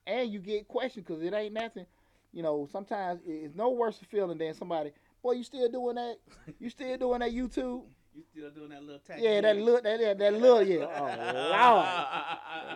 and 0.07 0.31
you 0.31 0.39
get 0.41 0.69
questioned 0.69 1.07
because 1.07 1.23
it 1.23 1.33
ain't 1.33 1.55
nothing. 1.55 1.87
You 2.33 2.43
know, 2.43 2.69
sometimes 2.71 3.21
it's 3.25 3.55
no 3.55 3.71
worse 3.71 4.01
a 4.03 4.05
feeling 4.05 4.39
than 4.39 4.55
somebody, 4.55 4.91
boy, 5.23 5.33
you 5.33 5.45
still 5.45 5.69
doing 5.69 5.97
that? 5.97 6.17
You 6.59 6.69
still 6.69 6.97
doing 6.99 7.21
that 7.21 7.33
YouTube? 7.33 7.83
You 8.15 8.23
still 8.31 8.51
doing 8.51 8.69
that 8.71 8.83
little 8.83 9.01
tag? 9.01 9.21
Yeah, 9.21 9.41
that 9.41 9.57
little, 9.57 9.81
that, 9.83 10.01
that, 10.01 10.19
that 10.19 10.33
little, 10.35 10.63
yeah. 10.63 10.87
Oh, 10.97 11.05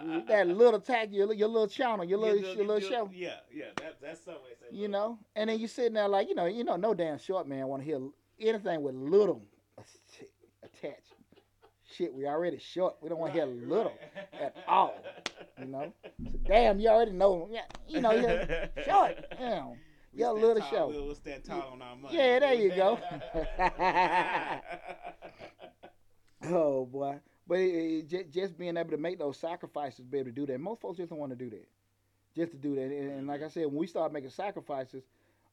Lord. 0.07 0.27
that 0.29 0.49
little 0.49 0.81
tag, 0.81 1.13
your, 1.13 1.33
your 1.33 1.49
little 1.49 1.69
channel, 1.69 2.05
your 2.05 2.19
little, 2.19 2.39
your 2.39 2.67
little 2.67 2.81
show. 2.81 3.11
Yeah, 3.13 3.35
yeah. 3.53 3.67
That, 3.77 3.99
that's 4.01 4.25
some 4.25 4.35
way. 4.35 4.57
You 4.73 4.89
little. 4.89 4.91
know, 4.91 5.19
and 5.37 5.51
then 5.51 5.61
you 5.61 5.69
sitting 5.69 5.95
there 5.95 6.09
like, 6.09 6.29
you 6.29 6.35
know, 6.35 6.47
you 6.47 6.65
know, 6.65 6.77
no 6.77 6.95
damn 6.95 7.19
short 7.19 7.47
man 7.47 7.67
want 7.69 7.83
to 7.83 7.87
hear 7.87 8.01
anything 8.41 8.83
with 8.83 8.95
little 8.95 9.43
attached. 10.63 11.15
Shit, 11.99 12.15
we 12.15 12.27
already 12.27 12.59
short. 12.59 12.95
We 13.01 13.09
don't 13.09 13.19
want 13.19 13.33
to 13.35 13.41
hear 13.41 13.47
little 13.47 13.93
right. 14.33 14.41
at 14.41 14.57
all. 14.69 14.95
You 15.59 15.67
know, 15.67 15.93
so 16.31 16.39
damn, 16.47 16.79
you 16.79 16.89
already 16.91 17.11
know. 17.11 17.49
Yeah, 17.51 17.63
you 17.89 18.01
know, 18.01 18.13
you're 18.13 18.47
short. 18.85 19.17
Damn. 19.37 19.71
We 20.13 20.21
Your 20.21 20.31
stand 20.31 20.47
little 20.47 20.63
tall, 20.63 20.71
show. 20.71 20.89
We'll, 20.91 21.07
we'll 21.07 21.15
stand 21.17 21.45
tall 21.45 21.71
on 21.73 21.83
our 21.83 21.97
money. 21.97 22.17
Yeah, 22.17 22.39
there 22.39 22.55
you 22.55 22.71
go. 22.71 23.01
Oh 26.51 26.87
boy, 26.87 27.19
but 27.49 27.59
it, 27.59 27.65
it, 27.65 28.09
just, 28.09 28.31
just 28.31 28.57
being 28.57 28.77
able 28.77 28.93
to 28.93 28.97
make 28.97 29.19
those 29.19 29.37
sacrifices, 29.37 30.05
be 30.07 30.19
able 30.19 30.31
to 30.31 30.33
do 30.33 30.47
that. 30.47 30.61
Most 30.61 30.81
folks 30.81 30.99
just 30.99 31.11
don't 31.11 31.19
want 31.19 31.33
to 31.33 31.37
do 31.37 31.51
that. 31.51 31.67
Just 32.37 32.53
to 32.53 32.59
do 32.59 32.77
that, 32.77 32.83
and, 32.85 33.11
and 33.11 33.27
like 33.27 33.43
I 33.43 33.49
said, 33.49 33.67
when 33.67 33.75
we 33.75 33.89
start 33.89 34.13
making 34.13 34.31
sacrifices, 34.31 35.03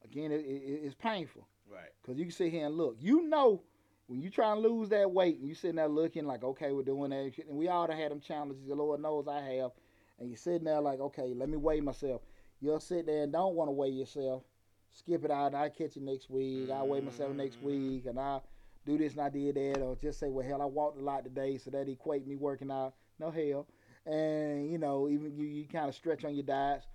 again, 0.04 0.32
it, 0.32 0.41
it, 0.41 0.82
it's 0.84 0.93
painful 0.93 1.48
right. 1.70 1.89
because 2.02 2.20
you 2.20 2.26
can 2.26 2.32
sit 2.32 2.52
here 2.52 2.68
and 2.68 2.78
look. 2.78 2.98
You 3.00 3.28
know, 3.28 3.64
when 4.08 4.22
you 4.22 4.30
try 4.30 4.51
and 4.51 4.62
lose 4.62 4.89
that 4.89 5.10
weight, 5.12 5.39
and 5.39 5.47
you 5.47 5.56
sitting 5.56 5.78
there 5.78 5.88
looking 5.88 6.26
like, 6.26 6.43
okay, 6.43 6.72
we're 6.72 6.84
doing 6.84 7.10
that, 7.12 7.34
shit, 7.36 7.47
and 7.47 7.58
we 7.58 7.68
all 7.68 7.88
done 7.88 7.97
had 7.97 8.12
them 8.12 8.20
challenges. 8.20 8.68
The 8.68 8.76
Lord 8.76 9.01
knows 9.01 9.28
I 9.28 9.41
have, 9.41 9.72
and 10.20 10.30
you're 10.30 10.38
sitting 10.38 10.66
there 10.66 10.82
like, 10.82 10.99
okay, 10.99 11.34
let 11.36 11.49
me 11.49 11.58
weigh 11.58 11.82
myself. 11.82 12.22
You'll 12.62 12.80
sit 12.80 13.06
there 13.06 13.24
and 13.24 13.34
don't 13.34 13.56
want 13.56 13.68
to 13.68 13.74
weigh 13.74 13.89
yourself. 13.89 14.43
Skip 14.91 15.26
it 15.26 15.32
out. 15.32 15.47
and 15.47 15.58
I 15.58 15.70
catch 15.70 15.95
you 15.97 16.01
next 16.03 16.30
week. 16.30 16.70
I 16.72 16.82
will 16.82 16.89
weigh 16.89 17.01
myself 17.01 17.36
next 17.36 17.58
Mhm. 17.58 17.64
week, 17.64 18.06
and 18.06 18.20
I 18.20 18.39
do 18.86 18.97
this 18.97 19.14
and 19.14 19.22
I 19.22 19.30
did 19.30 19.56
that, 19.56 19.82
or 19.82 19.95
just 19.95 20.20
say, 20.20 20.30
well, 20.30 20.45
hell, 20.47 20.62
I 20.62 20.66
walked 20.66 20.99
a 20.99 21.01
lot 21.01 21.24
today, 21.24 21.58
so 21.58 21.72
that 21.72 21.89
equate 21.89 22.26
me 22.28 22.36
working 22.36 22.72
out. 22.72 22.93
No 23.20 23.32
hell, 23.32 23.66
and 24.06 24.70
you 24.70 24.78
know, 24.78 25.10
even 25.10 25.36
you, 25.36 25.45
you 25.45 25.66
kind 25.68 25.89
of 25.89 25.95
stretch 25.95 26.24
on 26.24 26.36
your 26.36 26.43
diets. 26.43 26.86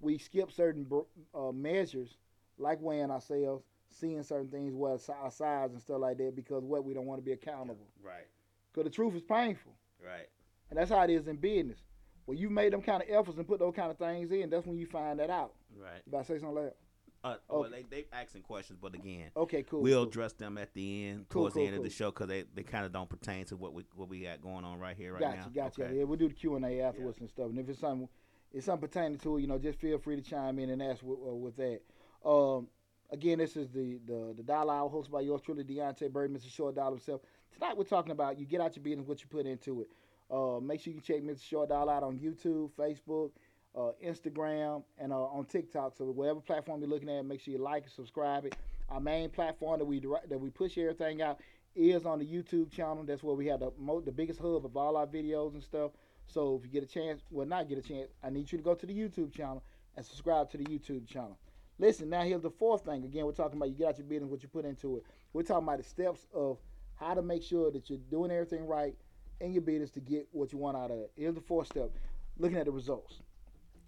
We 0.00 0.18
skip 0.18 0.52
certain 0.52 0.86
uh, 1.34 1.52
measures, 1.52 2.16
like 2.58 2.80
weighing 2.80 3.10
ourselves, 3.10 3.64
seeing 3.90 4.22
certain 4.22 4.48
things, 4.48 4.72
si- 5.02 5.12
our 5.12 5.30
size 5.30 5.70
and 5.72 5.80
stuff 5.80 6.00
like 6.00 6.18
that, 6.18 6.34
because 6.36 6.64
what 6.64 6.84
we 6.84 6.94
don't 6.94 7.06
want 7.06 7.18
to 7.20 7.24
be 7.24 7.32
accountable. 7.32 7.86
Right. 8.02 8.26
Because 8.72 8.84
the 8.84 8.90
truth 8.94 9.14
is 9.14 9.22
painful, 9.22 9.72
Right. 10.02 10.28
and 10.70 10.78
that's 10.78 10.90
how 10.90 11.02
it 11.02 11.10
is 11.10 11.26
in 11.28 11.36
business. 11.36 11.78
When 12.26 12.38
you 12.38 12.48
made 12.50 12.72
them 12.72 12.82
kind 12.82 13.02
of 13.02 13.08
efforts 13.10 13.38
and 13.38 13.46
put 13.46 13.58
those 13.58 13.74
kind 13.74 13.90
of 13.90 13.98
things 13.98 14.30
in, 14.30 14.50
that's 14.50 14.66
when 14.66 14.78
you 14.78 14.86
find 14.86 15.18
that 15.18 15.30
out. 15.30 15.54
Right. 15.76 16.00
About 16.06 16.26
to 16.26 16.32
say 16.34 16.38
something 16.38 16.62
like 16.64 16.76
Uh, 17.24 17.36
well, 17.48 17.68
they 17.68 17.82
they 17.82 18.06
asking 18.12 18.42
questions, 18.42 18.78
but 18.80 18.94
again, 18.94 19.30
Okay, 19.36 19.62
cool. 19.64 19.82
we'll 19.82 20.04
cool. 20.04 20.08
address 20.08 20.32
them 20.34 20.56
at 20.56 20.72
the 20.72 21.08
end, 21.08 21.26
Cool, 21.28 21.42
towards 21.42 21.54
cool, 21.54 21.62
the 21.62 21.66
end 21.68 21.76
of 21.76 21.82
the 21.82 21.90
show, 21.90 22.10
because 22.10 22.28
they, 22.28 22.44
they 22.54 22.62
kind 22.62 22.86
of 22.86 22.92
don't 22.92 23.10
pertain 23.10 23.44
to 23.46 23.56
what 23.56 23.74
we 23.74 23.84
what 23.94 24.08
we 24.08 24.20
got 24.20 24.40
going 24.40 24.64
on 24.64 24.78
right 24.78 24.96
here, 24.96 25.12
right 25.12 25.20
gotcha, 25.20 25.36
now. 25.38 25.48
gotcha. 25.48 25.84
Okay. 25.84 25.98
Yeah, 25.98 26.04
we'll 26.04 26.16
do 26.18 26.28
the 26.28 26.34
Q 26.34 26.54
and 26.56 26.64
A 26.64 26.80
afterwards 26.80 27.18
and 27.20 27.28
stuff. 27.28 27.46
And 27.50 27.58
if 27.58 27.68
it's 27.68 27.80
something, 27.80 28.08
it's 28.52 28.64
something 28.66 28.88
pertaining 28.88 29.18
to 29.18 29.36
it, 29.36 29.40
you 29.42 29.48
know, 29.48 29.58
just 29.58 29.78
feel 29.80 29.98
free 29.98 30.16
to 30.16 30.22
chime 30.22 30.58
in 30.60 30.70
and 30.70 30.82
ask 30.82 31.02
with, 31.02 31.18
uh, 31.18 31.34
with 31.34 31.56
that. 31.56 31.80
Um, 32.24 32.68
again, 33.12 33.38
this 33.38 33.56
is 33.56 33.68
the 33.68 33.98
the 34.06 34.34
the 34.36 34.42
Dollar 34.42 34.74
Hour 34.74 34.90
hosted 34.90 35.10
by 35.10 35.20
yours 35.20 35.40
truly, 35.42 35.64
Deontay 35.64 36.10
Bird, 36.10 36.32
Mr. 36.32 36.50
Short 36.50 36.74
Dollar 36.74 36.92
himself. 36.92 37.20
Tonight 37.52 37.76
we're 37.76 37.84
talking 37.84 38.12
about 38.12 38.38
you 38.38 38.46
get 38.46 38.60
out 38.60 38.76
your 38.76 38.82
business, 38.82 39.06
what 39.06 39.20
you 39.20 39.26
put 39.28 39.46
into 39.46 39.82
it. 39.82 39.88
Uh, 40.30 40.60
make 40.60 40.80
sure 40.80 40.92
you 40.92 41.00
check 41.00 41.22
Mr. 41.22 41.42
Short 41.42 41.68
Dollar 41.68 41.92
out 41.92 42.02
on 42.02 42.18
YouTube, 42.18 42.70
Facebook, 42.78 43.30
uh, 43.76 43.90
Instagram, 44.04 44.82
and 44.98 45.12
uh, 45.12 45.24
on 45.24 45.44
TikTok. 45.44 45.94
So 45.96 46.04
whatever 46.04 46.40
platform 46.40 46.80
you're 46.80 46.90
looking 46.90 47.10
at, 47.10 47.24
make 47.24 47.40
sure 47.40 47.52
you 47.52 47.58
like 47.58 47.84
and 47.84 47.92
subscribe 47.92 48.44
it. 48.44 48.56
Our 48.88 49.00
main 49.00 49.30
platform 49.30 49.78
that 49.78 49.84
we 49.84 50.00
that 50.00 50.38
we 50.38 50.50
push 50.50 50.78
everything 50.78 51.22
out 51.22 51.40
is 51.74 52.04
on 52.04 52.18
the 52.18 52.26
YouTube 52.26 52.70
channel. 52.70 53.04
That's 53.04 53.22
where 53.22 53.36
we 53.36 53.46
have 53.46 53.60
the 53.60 53.72
mo- 53.78 54.00
the 54.00 54.12
biggest 54.12 54.40
hub 54.40 54.64
of 54.64 54.76
all 54.76 54.96
our 54.96 55.06
videos 55.06 55.54
and 55.54 55.62
stuff. 55.62 55.92
So 56.26 56.56
if 56.56 56.64
you 56.64 56.70
get 56.70 56.88
a 56.88 56.92
chance, 56.92 57.22
well, 57.30 57.46
not 57.46 57.68
get 57.68 57.78
a 57.78 57.82
chance, 57.82 58.08
I 58.22 58.30
need 58.30 58.50
you 58.52 58.58
to 58.58 58.64
go 58.64 58.74
to 58.74 58.86
the 58.86 58.94
YouTube 58.94 59.34
channel 59.34 59.64
and 59.96 60.06
subscribe 60.06 60.48
to 60.50 60.58
the 60.58 60.64
YouTube 60.64 61.08
channel. 61.08 61.36
Listen, 61.80 62.10
now 62.10 62.20
here's 62.20 62.42
the 62.42 62.50
fourth 62.50 62.84
thing. 62.84 63.04
Again, 63.04 63.24
we're 63.24 63.32
talking 63.32 63.56
about 63.56 63.70
you 63.70 63.74
get 63.74 63.88
out 63.88 63.98
your 63.98 64.06
business, 64.06 64.30
what 64.30 64.42
you 64.42 64.50
put 64.50 64.66
into 64.66 64.98
it. 64.98 65.04
We're 65.32 65.42
talking 65.44 65.66
about 65.66 65.78
the 65.78 65.82
steps 65.84 66.26
of 66.34 66.58
how 66.96 67.14
to 67.14 67.22
make 67.22 67.42
sure 67.42 67.70
that 67.70 67.88
you're 67.88 67.98
doing 68.10 68.30
everything 68.30 68.66
right 68.66 68.94
in 69.40 69.54
your 69.54 69.62
business 69.62 69.90
to 69.92 70.00
get 70.00 70.28
what 70.30 70.52
you 70.52 70.58
want 70.58 70.76
out 70.76 70.90
of 70.90 70.98
it. 70.98 71.10
Here's 71.16 71.34
the 71.34 71.40
fourth 71.40 71.68
step: 71.68 71.90
looking 72.36 72.58
at 72.58 72.66
the 72.66 72.70
results. 72.70 73.22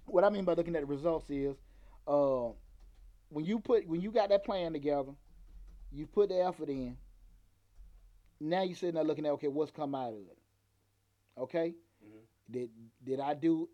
What 0.07 0.25
I 0.25 0.31
mean 0.31 0.47
by 0.47 0.55
looking 0.55 0.75
at 0.75 0.81
the 0.81 0.87
results 0.87 1.29
is, 1.29 1.55
uh, 2.09 2.49
when 3.29 3.45
you 3.45 3.61
put 3.61 3.87
when 3.87 4.01
you 4.01 4.11
got 4.11 4.31
that 4.31 4.43
plan 4.43 4.73
together, 4.73 5.13
you 5.93 6.07
put 6.07 6.31
the 6.31 6.43
effort 6.43 6.71
in. 6.71 6.97
Now 8.41 8.63
you're 8.63 8.75
sitting 8.75 8.95
there 8.95 9.05
looking 9.05 9.27
at 9.27 9.33
okay, 9.33 9.49
what's 9.49 9.71
come 9.71 9.95
out 9.95 10.15
of 10.15 10.21
it. 10.21 10.39
Okay, 11.37 11.75
Mhm. 12.03 12.27
Did 12.53 12.71
did 13.05 13.21
I 13.21 13.35
do? 13.35 13.69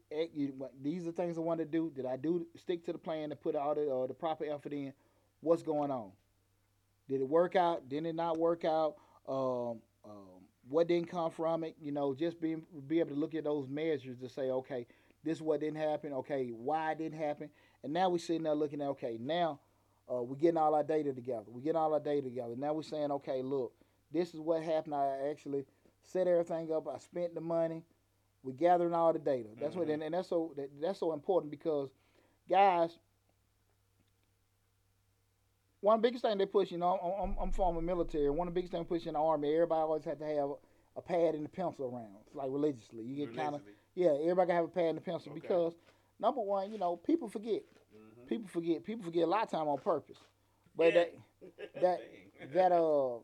These 0.82 1.06
are 1.06 1.12
things 1.12 1.36
I 1.36 1.40
want 1.40 1.60
to 1.60 1.66
do. 1.66 1.92
Did 1.94 2.06
I 2.06 2.16
do 2.16 2.46
stick 2.56 2.84
to 2.86 2.92
the 2.92 2.98
plan 2.98 3.30
and 3.30 3.40
put 3.40 3.56
all 3.56 3.74
the 3.74 3.90
uh, 3.90 4.06
the 4.06 4.14
proper 4.14 4.44
effort 4.44 4.72
in? 4.72 4.92
What's 5.40 5.62
going 5.62 5.90
on? 5.90 6.12
Did 7.08 7.20
it 7.20 7.28
work 7.28 7.56
out? 7.56 7.88
Did 7.88 8.06
it 8.06 8.14
not 8.14 8.38
work 8.38 8.64
out? 8.64 8.96
Um, 9.28 9.80
um, 10.04 10.44
what 10.68 10.88
didn't 10.88 11.08
come 11.10 11.30
from 11.30 11.64
it? 11.64 11.76
You 11.80 11.92
know, 11.92 12.14
just 12.14 12.40
being 12.40 12.62
be 12.86 13.00
able 13.00 13.10
to 13.10 13.16
look 13.16 13.34
at 13.34 13.44
those 13.44 13.68
measures 13.68 14.18
to 14.18 14.28
say, 14.28 14.50
okay, 14.50 14.86
this 15.24 15.38
is 15.38 15.42
what 15.42 15.60
didn't 15.60 15.78
happen. 15.78 16.12
Okay, 16.12 16.48
why 16.48 16.92
it 16.92 16.98
didn't 16.98 17.18
happen? 17.18 17.50
And 17.82 17.92
now 17.92 18.08
we're 18.08 18.18
sitting 18.18 18.42
there 18.42 18.54
looking 18.54 18.82
at, 18.82 18.88
okay, 18.88 19.18
now 19.20 19.60
uh, 20.12 20.22
we're 20.22 20.36
getting 20.36 20.58
all 20.58 20.74
our 20.74 20.82
data 20.82 21.12
together. 21.12 21.44
We're 21.46 21.60
getting 21.60 21.76
all 21.76 21.94
our 21.94 22.00
data 22.00 22.22
together. 22.22 22.54
Now 22.56 22.72
we're 22.72 22.82
saying, 22.82 23.10
okay, 23.12 23.42
look, 23.42 23.72
this 24.12 24.34
is 24.34 24.40
what 24.40 24.62
happened. 24.62 24.94
I 24.94 25.30
actually 25.30 25.64
set 26.02 26.26
everything 26.26 26.72
up. 26.72 26.88
I 26.88 26.98
spent 26.98 27.34
the 27.34 27.40
money. 27.40 27.84
We're 28.42 28.52
gathering 28.52 28.94
all 28.94 29.12
the 29.12 29.18
data. 29.18 29.48
That's 29.60 29.74
what, 29.74 29.88
Mhm. 29.88 29.94
and, 29.94 30.02
and 30.04 30.14
that's 30.14 30.28
so 30.28 30.52
that, 30.56 30.70
that's 30.80 30.98
so 31.00 31.12
important 31.12 31.50
because, 31.50 31.90
guys, 32.48 32.98
one 35.80 35.96
of 35.96 36.02
the 36.02 36.08
biggest 36.08 36.22
thing 36.24 36.38
they 36.38 36.46
push, 36.46 36.70
you 36.72 36.78
know, 36.78 36.98
I'm, 37.02 37.30
I'm, 37.30 37.36
I'm 37.40 37.52
former 37.52 37.80
military. 37.80 38.30
One 38.30 38.48
of 38.48 38.54
the 38.54 38.58
biggest 38.58 38.72
things 38.72 38.86
pushing 38.88 39.12
the 39.12 39.18
army, 39.18 39.52
everybody 39.54 39.80
always 39.80 40.04
had 40.04 40.18
to 40.18 40.24
have 40.26 40.50
a 40.96 41.02
pad 41.02 41.34
and 41.34 41.46
a 41.46 41.48
pencil 41.48 41.84
around, 41.84 42.16
like 42.34 42.48
religiously. 42.50 43.04
You 43.04 43.26
get 43.26 43.36
kind 43.36 43.54
of 43.54 43.60
yeah. 43.94 44.10
Everybody 44.22 44.48
can 44.48 44.56
have 44.56 44.64
a 44.64 44.68
pad 44.68 44.84
and 44.86 44.98
a 44.98 45.00
pencil 45.00 45.32
Okay. 45.32 45.40
because 45.40 45.74
number 46.20 46.40
one, 46.40 46.72
you 46.72 46.78
know, 46.78 46.96
people 46.96 47.28
forget. 47.28 47.62
Mhm. 47.94 48.26
People 48.28 48.48
forget. 48.48 48.82
People 48.84 49.04
forget 49.04 49.22
a 49.24 49.26
lot 49.26 49.44
of 49.44 49.50
time 49.50 49.68
on 49.68 49.78
purpose. 49.78 50.18
But 50.76 50.94
Yeah. 50.94 51.04
that 51.50 51.80
that 51.80 52.00
that 52.54 52.72
uh 52.72 53.18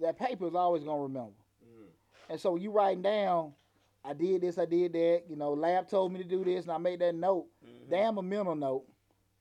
that 0.00 0.18
paper 0.18 0.46
is 0.46 0.54
always 0.54 0.84
gonna 0.84 1.02
remember. 1.02 1.32
Mm. 1.62 1.86
And 2.30 2.40
so 2.40 2.56
you 2.56 2.70
writing 2.70 3.02
down, 3.02 3.52
I 4.04 4.14
did 4.14 4.40
this, 4.42 4.58
I 4.58 4.64
did 4.64 4.92
that. 4.94 5.22
You 5.28 5.36
know, 5.36 5.52
lab 5.52 5.88
told 5.88 6.12
me 6.12 6.18
to 6.22 6.28
do 6.28 6.44
this, 6.44 6.64
and 6.64 6.72
I 6.72 6.78
made 6.78 7.00
that 7.00 7.14
note. 7.14 7.46
Mhm. 7.64 7.88
Damn 7.88 8.18
a 8.18 8.22
mental 8.22 8.54
note. 8.54 8.84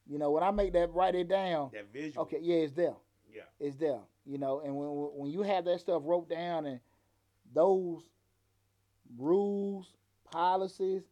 You 0.05 0.17
know, 0.17 0.31
when 0.31 0.43
I 0.43 0.51
make 0.51 0.73
that, 0.73 0.93
write 0.93 1.15
it 1.15 1.27
down. 1.27 1.71
That 1.73 1.87
visual. 1.91 2.23
Okay, 2.25 2.39
yeah, 2.41 2.57
it's 2.57 2.73
there. 2.73 2.95
Yeah. 3.33 3.43
It's 3.59 3.77
there. 3.77 4.01
You 4.25 4.37
know, 4.37 4.59
and 4.61 4.75
when 4.77 4.87
when 5.19 5.31
you 5.31 5.41
have 5.41 5.65
that 5.65 5.79
stuff 5.79 6.03
wrote 6.05 6.29
down 6.29 6.65
and 6.65 6.79
those 7.53 8.03
rules, 9.17 9.95
policies, 10.25 11.03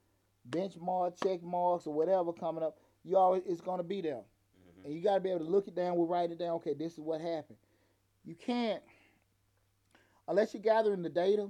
benchmark, 0.49 1.21
check 1.21 1.41
marks, 1.41 1.87
or 1.87 1.93
whatever 1.93 2.33
coming 2.33 2.63
up, 2.63 2.77
you 3.03 3.17
always 3.17 3.43
it's 3.45 3.61
gonna 3.61 3.83
be 3.83 4.01
there. 4.01 4.23
Mhm. 4.23 4.85
And 4.85 4.93
you 4.93 5.01
gotta 5.01 5.21
be 5.21 5.29
able 5.29 5.45
to 5.45 5.51
look 5.51 5.67
it 5.67 5.75
down, 5.75 5.97
We'll 5.97 6.07
write 6.07 6.31
it 6.31 6.37
down, 6.37 6.55
okay, 6.55 6.73
this 6.73 6.93
is 6.93 6.99
what 6.99 7.19
happened. 7.21 7.57
You 8.23 8.35
can't 8.35 8.83
unless 10.27 10.53
you're 10.53 10.61
gathering 10.61 11.01
the 11.01 11.09
data 11.09 11.49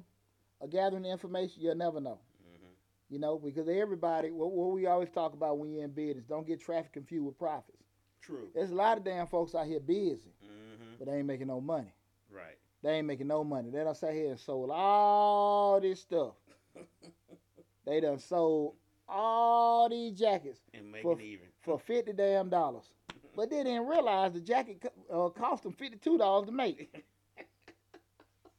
or 0.59 0.67
gathering 0.67 1.03
the 1.03 1.09
information, 1.09 1.61
you'll 1.61 1.75
never 1.75 1.99
know. 1.99 2.19
Mhm. 2.47 2.69
You 3.09 3.19
know, 3.19 3.37
because 3.39 3.67
everybody 3.69 4.31
what, 4.31 4.51
what 4.51 4.71
we 4.71 4.85
always 4.85 5.09
talk 5.09 5.33
about 5.33 5.57
when 5.57 5.71
you're 5.71 5.83
in 5.83 5.91
business, 5.91 6.25
don't 6.25 6.45
get 6.47 6.59
traffic 6.59 6.93
confused 6.93 7.25
with 7.25 7.37
profits. 7.37 7.83
True. 8.21 8.49
There's 8.53 8.71
a 8.71 8.75
lot 8.75 8.97
of 8.97 9.03
damn 9.03 9.27
folks 9.27 9.55
out 9.55 9.65
here 9.67 9.79
busy, 9.79 10.33
hmm 10.41 10.93
but 10.97 11.07
they 11.07 11.17
ain't 11.17 11.27
making 11.27 11.47
no 11.47 11.61
money. 11.61 11.93
Right. 12.29 12.57
They 12.83 12.91
ain't 12.97 13.07
making 13.07 13.27
no 13.27 13.43
money. 13.43 13.69
They 13.69 13.83
done 13.83 13.95
sat 13.95 14.13
here 14.13 14.31
and 14.31 14.39
sold 14.39 14.69
all 14.71 15.79
this 15.81 16.01
stuff. 16.01 16.33
they 17.85 17.99
done 17.99 18.19
sold 18.19 18.75
all 19.07 19.89
these 19.89 20.17
jackets 20.19 20.59
And 20.73 20.91
make 20.91 21.01
For- 21.01 21.19
even. 21.19 21.47
for 21.61 21.79
fifty 21.79 22.13
damn 22.13 22.49
dollars. 22.49 22.91
But 23.35 23.49
they 23.51 23.63
didn't 23.63 23.87
realize 23.87 24.33
the 24.33 24.41
jacket 24.41 24.83
uh, 25.11 25.29
cost 25.29 25.63
them 25.63 25.71
fifty 25.73 25.97
two 25.97 26.17
dollars 26.17 26.47
to 26.47 26.51
make. 26.51 26.93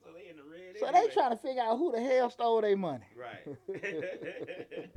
So 0.03 0.11
they 0.15 0.29
in 0.31 0.37
the 0.37 0.43
red. 0.45 0.70
So 0.81 0.87
anyway. 0.87 1.07
they 1.09 1.15
trying 1.15 1.31
to 1.31 1.37
figure 1.37 1.63
out 1.63 1.77
who 1.79 1.93
the 1.93 2.01
hell 2.01 2.31
stole 2.31 2.61
their 2.61 2.77
money. 2.77 3.05
Right. 3.17 3.47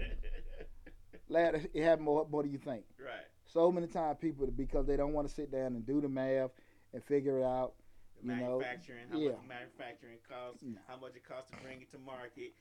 Lad, 1.30 1.70
it 1.74 1.84
happened 1.84 2.06
more. 2.06 2.26
What 2.26 2.46
do 2.46 2.52
you 2.52 2.58
think? 2.58 2.84
right. 3.00 3.26
So 3.46 3.72
many 3.72 3.86
times 3.88 4.18
people 4.20 4.48
because 4.48 4.88
they 4.88 4.98
don't 4.98 5.14
want 5.14 5.28
to 5.28 5.34
sit 5.34 5.52
down 5.52 5.68
and 5.76 5.86
do 5.86 6.02
the 6.02 6.10
math 6.10 6.50
and 6.94 7.04
figure 7.04 7.40
it 7.40 7.44
out. 7.44 7.74
You 8.24 8.30
know, 8.30 8.60
manufacturing, 8.60 9.06
how 9.12 9.18
yeah. 9.20 9.30
much 9.32 9.38
manufacturing 9.50 10.18
costs, 10.28 10.64
No. 10.64 10.80
how 10.88 10.96
much 10.98 11.16
it 11.16 11.28
costs 11.28 11.52
to 11.52 11.58
bring 11.62 11.82
it 11.82 11.92
to 11.92 11.98
market, 12.00 12.54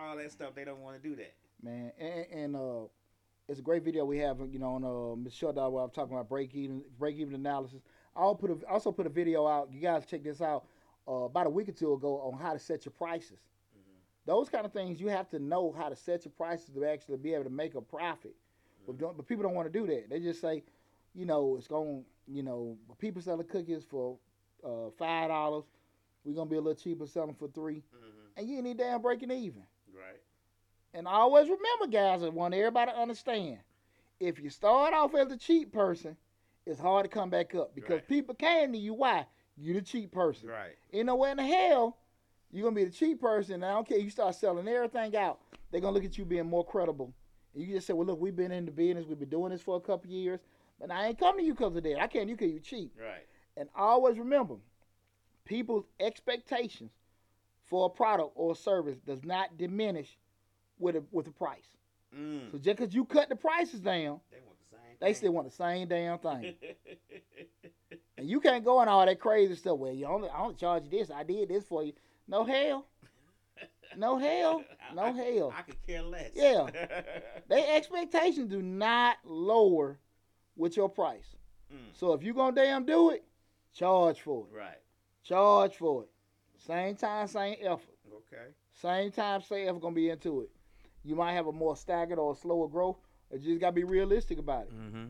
all 0.00 0.16
that 0.16 0.32
stuff. 0.32 0.54
They 0.54 0.64
don't 0.64 0.80
want 0.80 1.00
to 1.00 1.08
do 1.08 1.14
that. 1.16 1.34
man. 1.62 1.92
And, 2.00 2.26
and 2.32 2.56
uh, 2.56 2.88
it's 3.46 3.58
a 3.60 3.62
great 3.62 3.84
video 3.84 4.06
we 4.06 4.16
have, 4.18 4.38
you 4.50 4.58
know, 4.58 4.74
on 4.76 4.84
uh, 4.84 5.16
Ms. 5.16 5.34
Shutdown 5.34 5.72
where 5.72 5.84
I'm 5.84 5.90
talking 5.90 6.14
about 6.14 6.28
break 6.30 6.54
even, 6.54 6.82
break 6.98 7.16
even 7.16 7.34
analysis. 7.34 7.80
I'll 8.16 8.34
put 8.34 8.50
a, 8.50 8.66
also 8.66 8.90
put 8.90 9.06
a 9.06 9.10
video 9.10 9.46
out. 9.46 9.68
You 9.70 9.80
guys 9.80 10.06
check 10.06 10.24
this 10.24 10.40
out 10.40 10.64
uh, 11.10 11.24
about 11.24 11.46
a 11.46 11.50
week 11.50 11.68
or 11.68 11.72
two 11.72 11.92
ago 11.92 12.20
on 12.20 12.38
how 12.38 12.52
to 12.52 12.58
set 12.58 12.84
your 12.84 12.92
prices. 12.92 13.40
Those 14.26 14.48
kind 14.48 14.64
of 14.64 14.72
things 14.72 15.00
you 15.00 15.08
have 15.08 15.28
to 15.30 15.38
know 15.40 15.72
how 15.76 15.88
to 15.88 15.96
set 15.96 16.24
your 16.24 16.32
prices 16.36 16.70
to 16.74 16.84
actually 16.84 17.16
be 17.16 17.34
able 17.34 17.44
to 17.44 17.50
make 17.50 17.74
a 17.74 17.80
profit. 17.80 18.34
But, 18.86 18.98
don't, 18.98 19.16
but 19.16 19.26
people 19.26 19.42
don't 19.42 19.54
want 19.54 19.72
to 19.72 19.76
do 19.78 19.86
that. 19.86 20.08
They 20.10 20.20
just 20.20 20.40
say, 20.40 20.62
you 21.14 21.24
know, 21.26 21.56
it's 21.56 21.66
going, 21.66 22.04
you 22.28 22.42
know, 22.42 22.76
people 22.98 23.20
selling 23.22 23.46
cookies 23.46 23.82
for 23.84 24.18
uh, 24.64 24.90
five 24.98 25.28
dollars. 25.28 25.64
We're 26.24 26.34
gonna 26.34 26.50
be 26.50 26.56
a 26.56 26.60
little 26.60 26.80
cheaper 26.80 27.06
selling 27.06 27.34
for 27.34 27.48
3 27.48 27.76
Mm-hmm. 27.76 27.82
and 28.36 28.48
you 28.48 28.58
ain't 28.68 28.78
damn 28.78 29.00
breaking 29.02 29.30
even. 29.30 29.62
Right. 29.92 30.20
And 30.94 31.08
always 31.08 31.44
remember, 31.48 31.86
guys, 31.90 32.22
I 32.22 32.28
want 32.28 32.52
everybody 32.54 32.92
to 32.92 32.98
understand. 32.98 33.58
If 34.20 34.38
you 34.38 34.50
start 34.50 34.92
off 34.92 35.14
as 35.14 35.32
a 35.32 35.36
cheap 35.38 35.72
person, 35.72 36.16
it's 36.66 36.78
hard 36.80 37.04
to 37.04 37.08
come 37.08 37.30
back 37.30 37.54
up 37.54 37.74
because 37.74 38.00
Right. 38.00 38.08
people 38.08 38.34
came 38.34 38.72
to 38.72 38.78
you. 38.78 38.92
Why? 38.94 39.26
You 39.56 39.74
the 39.74 39.82
cheap 39.82 40.12
person. 40.12 40.48
Right. 40.48 40.76
You 40.92 41.04
know 41.04 41.16
where 41.16 41.30
in 41.30 41.36
the 41.36 41.44
hell 41.46 41.98
you're 42.50 42.64
gonna 42.64 42.74
be 42.76 42.84
the 42.84 42.90
cheap 42.90 43.20
person. 43.20 43.62
I 43.62 43.72
don't 43.72 43.86
care. 43.88 43.98
You 43.98 44.10
start 44.10 44.34
selling 44.34 44.66
everything 44.66 45.16
out. 45.16 45.40
They're 45.70 45.80
gonna 45.80 45.94
look 45.94 46.04
at 46.04 46.16
you 46.18 46.24
being 46.24 46.46
more 46.46 46.64
credible. 46.64 47.12
And 47.54 47.62
you 47.64 47.74
just 47.74 47.86
say, 47.86 47.92
"Well, 47.92 48.06
look, 48.06 48.20
we've 48.20 48.34
been 48.36 48.52
in 48.52 48.64
the 48.64 48.70
business. 48.72 49.06
We've 49.06 49.18
been 49.18 49.28
doing 49.28 49.50
this 49.52 49.60
for 49.62 49.76
a 49.76 49.80
couple 49.80 50.10
years, 50.10 50.40
but 50.80 50.90
I 50.90 51.06
ain't 51.08 51.18
come 51.18 51.36
to 51.36 51.42
you 51.42 51.52
because 51.54 51.76
of 51.76 51.82
that. 51.82 52.00
I 52.00 52.06
came 52.08 52.24
to 52.24 52.30
you 52.30 52.36
because 52.36 52.52
you 52.52 52.60
cheap." 52.60 52.94
Right. 52.98 53.26
And 53.56 53.68
always 53.74 54.18
remember, 54.18 54.56
people's 55.44 55.84
expectations 55.98 56.92
for 57.66 57.86
a 57.86 57.90
product 57.90 58.32
or 58.34 58.52
a 58.52 58.54
service 58.56 58.96
does 58.98 59.24
not 59.24 59.58
diminish 59.58 60.16
with 60.78 60.96
a 60.96 61.04
with 61.10 61.26
the 61.26 61.32
price. 61.32 61.76
Mm. 62.16 62.50
So 62.50 62.58
just 62.58 62.78
because 62.78 62.94
you 62.94 63.04
cut 63.04 63.28
the 63.28 63.36
prices 63.36 63.80
down, 63.80 64.20
They 64.30 64.40
want 64.44 64.58
the 64.58 64.76
same. 64.76 64.96
they 65.00 65.12
still 65.14 65.32
want 65.32 65.48
the 65.48 65.54
same 65.54 65.86
damn 65.88 66.18
thing. 66.18 66.54
and 68.20 68.28
you 68.28 68.38
can't 68.38 68.64
go 68.64 68.78
on 68.78 68.88
all 68.88 69.06
that 69.06 69.18
crazy 69.18 69.54
stuff. 69.54 69.78
Well, 69.78 69.92
you 69.92 70.04
only 70.06 70.28
I 70.28 70.38
don't 70.38 70.56
charge 70.56 70.84
you 70.84 70.90
this. 70.90 71.10
I 71.10 71.22
did 71.22 71.48
this 71.48 71.64
for 71.64 71.82
you. 71.82 71.94
No 72.28 72.44
hell. 72.44 72.86
No 73.96 74.18
hell. 74.18 74.62
No 74.94 75.02
I, 75.02 75.10
hell. 75.12 75.54
I 75.56 75.62
could 75.62 75.86
care 75.86 76.02
less. 76.02 76.30
Yeah. 76.34 76.68
Their 77.48 77.76
expectations 77.76 78.50
do 78.50 78.60
not 78.60 79.16
lower 79.24 79.98
with 80.54 80.76
your 80.76 80.90
price. 80.90 81.34
Mm. 81.72 81.78
So 81.94 82.12
if 82.12 82.22
you 82.22 82.34
gonna 82.34 82.54
damn 82.54 82.84
do 82.84 83.08
it, 83.10 83.24
charge 83.72 84.20
for 84.20 84.46
it. 84.46 84.56
Right. 84.56 84.78
Charge 85.24 85.76
for 85.76 86.02
it. 86.02 86.10
Same 86.58 86.96
time, 86.96 87.26
same 87.26 87.56
effort. 87.62 87.96
Okay. 88.12 88.50
Same 88.74 89.10
time, 89.10 89.40
same 89.40 89.66
effort 89.66 89.80
gonna 89.80 89.94
be 89.94 90.10
into 90.10 90.42
it. 90.42 90.50
You 91.04 91.16
might 91.16 91.32
have 91.32 91.46
a 91.46 91.52
more 91.52 91.74
staggered 91.74 92.18
or 92.18 92.36
slower 92.36 92.68
growth. 92.68 92.98
You 93.32 93.38
just 93.38 93.60
gotta 93.60 93.72
be 93.72 93.84
realistic 93.84 94.38
about 94.38 94.64
it. 94.64 94.74
Mm-hmm. 94.74 95.06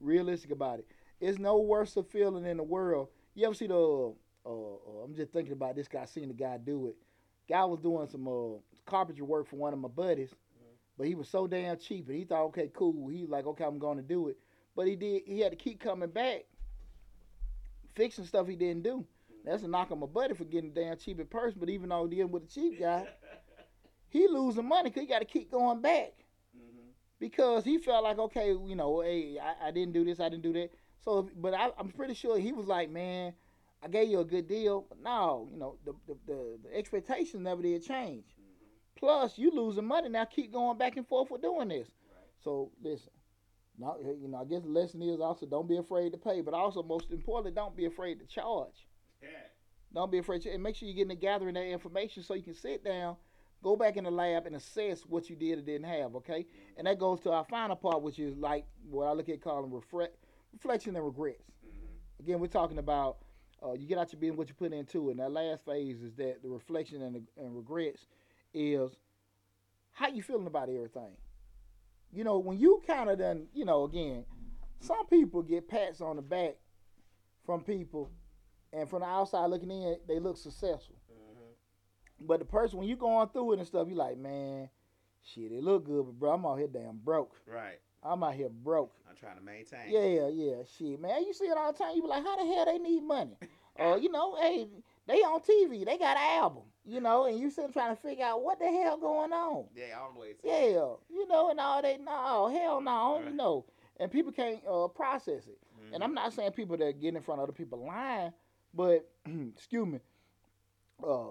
Realistic 0.00 0.52
about 0.52 0.78
it. 0.78 0.86
It's 1.24 1.38
no 1.38 1.56
worse 1.56 1.96
a 1.96 2.02
feeling 2.02 2.44
in 2.44 2.58
the 2.58 2.62
world. 2.62 3.08
You 3.34 3.46
ever 3.46 3.54
see 3.54 3.66
the? 3.66 3.74
Uh, 3.74 4.48
uh, 4.50 5.04
I'm 5.04 5.14
just 5.16 5.32
thinking 5.32 5.54
about 5.54 5.74
this 5.74 5.88
guy. 5.88 6.04
Seeing 6.04 6.28
the 6.28 6.34
guy 6.34 6.58
do 6.58 6.88
it. 6.88 6.96
Guy 7.48 7.64
was 7.64 7.80
doing 7.80 8.06
some 8.08 8.28
uh, 8.28 8.58
carpentry 8.84 9.24
work 9.24 9.48
for 9.48 9.56
one 9.56 9.72
of 9.72 9.78
my 9.78 9.88
buddies, 9.88 10.34
but 10.98 11.06
he 11.06 11.14
was 11.14 11.26
so 11.26 11.46
damn 11.46 11.78
cheap, 11.78 12.08
and 12.08 12.18
he 12.18 12.24
thought, 12.24 12.44
okay, 12.48 12.70
cool. 12.74 13.08
He 13.08 13.22
was 13.22 13.30
like, 13.30 13.46
okay, 13.46 13.64
I'm 13.64 13.78
going 13.78 13.96
to 13.96 14.02
do 14.02 14.28
it, 14.28 14.36
but 14.76 14.86
he 14.86 14.96
did. 14.96 15.22
He 15.24 15.40
had 15.40 15.52
to 15.52 15.56
keep 15.56 15.80
coming 15.80 16.10
back, 16.10 16.44
fixing 17.94 18.26
stuff 18.26 18.46
he 18.46 18.56
didn't 18.56 18.82
do. 18.82 19.06
That's 19.46 19.62
a 19.62 19.68
knock 19.68 19.92
on 19.92 20.00
my 20.00 20.06
buddy 20.06 20.34
for 20.34 20.44
getting 20.44 20.74
damn 20.74 20.98
cheap 20.98 21.20
in 21.20 21.26
person. 21.26 21.58
But 21.58 21.70
even 21.70 21.88
though 21.88 22.06
dealing 22.06 22.32
with 22.32 22.44
a 22.44 22.48
cheap 22.48 22.80
guy, 22.80 23.06
he 24.10 24.28
losing 24.28 24.68
money 24.68 24.90
because 24.90 25.02
he 25.02 25.08
got 25.08 25.20
to 25.20 25.24
keep 25.24 25.50
going 25.50 25.80
back 25.80 26.12
mm-hmm. 26.54 26.88
because 27.18 27.64
he 27.64 27.78
felt 27.78 28.04
like, 28.04 28.18
okay, 28.18 28.48
you 28.48 28.76
know, 28.76 29.00
hey, 29.00 29.38
I, 29.42 29.68
I 29.68 29.70
didn't 29.70 29.94
do 29.94 30.04
this, 30.04 30.20
I 30.20 30.28
didn't 30.28 30.42
do 30.42 30.52
that. 30.52 30.70
So, 31.04 31.28
but 31.36 31.52
I, 31.52 31.70
I'm 31.78 31.90
pretty 31.90 32.14
sure 32.14 32.38
he 32.38 32.52
was 32.52 32.66
like, 32.66 32.90
man, 32.90 33.34
I 33.82 33.88
gave 33.88 34.08
you 34.08 34.20
a 34.20 34.24
good 34.24 34.48
deal, 34.48 34.86
but 34.88 35.02
no, 35.02 35.48
you 35.52 35.58
know, 35.58 35.76
the 35.84 35.92
the, 36.06 36.16
the, 36.26 36.58
the 36.64 36.76
expectations 36.76 37.42
never 37.42 37.60
did 37.60 37.84
change. 37.84 38.24
Mm-hmm. 38.24 38.98
Plus, 38.98 39.36
you 39.36 39.50
losing 39.50 39.84
money 39.84 40.08
now. 40.08 40.24
Keep 40.24 40.52
going 40.52 40.78
back 40.78 40.96
and 40.96 41.06
forth 41.06 41.30
with 41.30 41.42
doing 41.42 41.68
this. 41.68 41.88
So 42.42 42.70
listen, 42.82 43.10
now 43.78 43.96
uh, 44.02 44.12
you 44.20 44.28
know, 44.28 44.38
I 44.38 44.44
guess 44.44 44.62
the 44.62 44.68
lesson 44.68 45.02
is 45.02 45.20
also 45.20 45.46
don't 45.46 45.68
be 45.68 45.76
afraid 45.76 46.12
to 46.12 46.18
pay, 46.18 46.40
but 46.40 46.54
also 46.54 46.82
most 46.82 47.10
importantly, 47.10 47.52
don't 47.52 47.76
be 47.76 47.84
afraid 47.86 48.20
to 48.20 48.26
charge. 48.26 48.86
Yeah. 49.22 49.28
Don't 49.92 50.10
be 50.10 50.18
afraid 50.18 50.42
to, 50.42 50.50
and 50.50 50.62
make 50.62 50.76
sure 50.76 50.88
you're 50.88 50.96
getting 50.96 51.08
the 51.08 51.14
gathering 51.14 51.54
that 51.54 51.66
information 51.66 52.22
so 52.22 52.34
you 52.34 52.42
can 52.42 52.54
sit 52.54 52.84
down, 52.84 53.16
go 53.62 53.76
back 53.76 53.96
in 53.96 54.04
the 54.04 54.10
lab 54.10 54.46
and 54.46 54.56
assess 54.56 55.02
what 55.02 55.30
you 55.30 55.36
did 55.36 55.58
or 55.58 55.62
didn't 55.62 55.86
have. 55.86 56.16
Okay, 56.16 56.40
mm-hmm. 56.40 56.78
and 56.78 56.86
that 56.86 56.98
goes 56.98 57.20
to 57.20 57.30
our 57.30 57.44
final 57.44 57.76
part, 57.76 58.02
which 58.02 58.18
is 58.18 58.36
like 58.36 58.66
what 58.88 59.04
I 59.06 59.12
look 59.12 59.28
at 59.28 59.42
calling 59.42 59.70
refre- 59.70 60.08
reflection 60.54 60.96
and 60.96 61.04
regrets. 61.04 61.44
Mm-hmm. 61.66 62.22
Again, 62.22 62.40
we're 62.40 62.46
talking 62.46 62.78
about 62.78 63.18
uh, 63.64 63.72
you 63.72 63.86
get 63.86 63.98
out 63.98 64.12
your 64.12 64.20
business, 64.20 64.38
what 64.38 64.48
you 64.48 64.54
put 64.54 64.72
into 64.72 65.08
it. 65.08 65.12
And 65.12 65.20
that 65.20 65.30
last 65.30 65.64
phase 65.64 66.02
is 66.02 66.14
that 66.16 66.42
the 66.42 66.48
reflection 66.48 67.02
and, 67.02 67.16
the, 67.16 67.22
and 67.42 67.56
regrets 67.56 68.06
is 68.52 68.90
how 69.92 70.08
you 70.08 70.22
feeling 70.22 70.46
about 70.46 70.68
everything. 70.68 71.16
You 72.12 72.24
know, 72.24 72.38
when 72.38 72.58
you 72.58 72.82
kind 72.86 73.10
of 73.10 73.18
done, 73.18 73.46
you 73.54 73.64
know, 73.64 73.84
again, 73.84 74.24
some 74.80 75.06
people 75.06 75.42
get 75.42 75.68
pats 75.68 76.00
on 76.00 76.16
the 76.16 76.22
back 76.22 76.56
from 77.44 77.62
people, 77.62 78.10
and 78.72 78.88
from 78.88 79.00
the 79.00 79.06
outside 79.06 79.46
looking 79.46 79.70
in, 79.70 79.96
they 80.06 80.18
look 80.18 80.36
successful. 80.36 80.96
Mm-hmm. 81.10 82.26
But 82.26 82.40
the 82.40 82.44
person, 82.44 82.78
when 82.78 82.88
you 82.88 82.96
going 82.96 83.28
through 83.28 83.54
it 83.54 83.58
and 83.58 83.66
stuff, 83.66 83.88
you 83.88 83.94
like, 83.94 84.16
man, 84.18 84.68
shit, 85.22 85.52
it 85.52 85.62
look 85.62 85.86
good, 85.86 86.04
but 86.04 86.18
bro, 86.18 86.32
I'm 86.32 86.46
out 86.46 86.58
here 86.58 86.68
damn 86.68 86.98
broke. 86.98 87.34
Right. 87.46 87.80
I'm 88.04 88.22
out 88.22 88.34
here 88.34 88.48
broke. 88.50 88.92
I'm 89.08 89.16
trying 89.16 89.38
to 89.38 89.42
maintain. 89.42 89.88
Yeah, 89.88 90.28
yeah, 90.28 90.62
shit, 90.78 91.00
man. 91.00 91.24
You 91.24 91.32
see 91.32 91.46
it 91.46 91.56
all 91.56 91.72
the 91.72 91.78
time. 91.78 91.96
You 91.96 92.02
be 92.02 92.08
like, 92.08 92.22
how 92.22 92.36
the 92.36 92.52
hell 92.54 92.64
they 92.66 92.78
need 92.78 93.02
money? 93.02 93.36
Or 93.76 93.98
you 93.98 94.08
know, 94.08 94.36
hey, 94.40 94.68
they 95.04 95.14
on 95.14 95.40
TV, 95.40 95.84
they 95.84 95.98
got 95.98 96.16
an 96.16 96.38
album, 96.40 96.62
you 96.84 97.00
know, 97.00 97.24
and 97.24 97.36
you 97.36 97.50
still 97.50 97.68
trying 97.68 97.90
to 97.96 98.00
figure 98.00 98.24
out 98.24 98.40
what 98.40 98.60
the 98.60 98.66
hell 98.66 98.96
going 98.96 99.32
on. 99.32 99.64
Yeah. 99.74 99.98
Always. 100.00 100.36
Yeah, 100.44 100.94
you 101.10 101.26
know, 101.28 101.50
and 101.50 101.58
all 101.58 101.82
they 101.82 101.96
no, 101.96 102.56
hell 102.56 102.80
no, 102.80 103.16
Right. 103.16 103.24
you 103.30 103.34
know, 103.34 103.64
and 103.98 104.12
people 104.12 104.30
can't 104.30 104.60
uh, 104.64 104.86
process 104.86 105.48
it. 105.48 105.58
Mhm. 105.76 105.94
And 105.94 106.04
I'm 106.04 106.14
not 106.14 106.32
saying 106.32 106.52
people 106.52 106.76
that 106.76 107.00
get 107.00 107.16
in 107.16 107.20
front 107.22 107.40
of 107.40 107.48
other 107.48 107.52
people 107.52 107.84
lying, 107.84 108.32
but 108.72 109.10
excuse 109.56 109.88
me, 109.88 109.98
uh, 111.02 111.30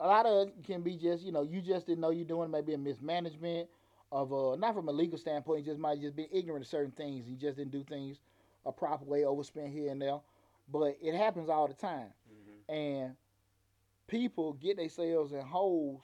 a 0.00 0.06
lot 0.06 0.26
of 0.26 0.48
it 0.48 0.54
can 0.64 0.82
be 0.82 0.96
just 0.98 1.24
you 1.24 1.32
know 1.32 1.40
you 1.42 1.62
just 1.62 1.86
didn't 1.86 2.00
know 2.02 2.10
you're 2.10 2.26
doing 2.26 2.50
maybe 2.50 2.74
a 2.74 2.78
mismanagement 2.78 3.70
of 4.12 4.32
uh 4.32 4.56
not 4.56 4.74
from 4.74 4.88
a 4.88 4.92
legal 4.92 5.18
standpoint, 5.18 5.64
just 5.64 5.78
might 5.78 6.00
just 6.00 6.16
be 6.16 6.28
ignorant 6.32 6.64
of 6.64 6.68
certain 6.68 6.92
things. 6.92 7.26
You 7.28 7.36
just 7.36 7.56
didn't 7.58 7.72
do 7.72 7.84
things 7.84 8.18
a 8.66 8.72
proper 8.72 9.04
way, 9.04 9.22
overspend 9.22 9.72
here 9.72 9.90
and 9.90 10.00
there. 10.02 10.20
But 10.72 10.96
it 11.02 11.14
happens 11.14 11.48
all 11.48 11.66
the 11.68 11.74
time, 11.74 12.12
Mhm. 12.30 12.74
and 12.74 13.16
people 14.06 14.52
get 14.54 14.76
themselves 14.76 15.32
in 15.32 15.40
holes, 15.40 16.02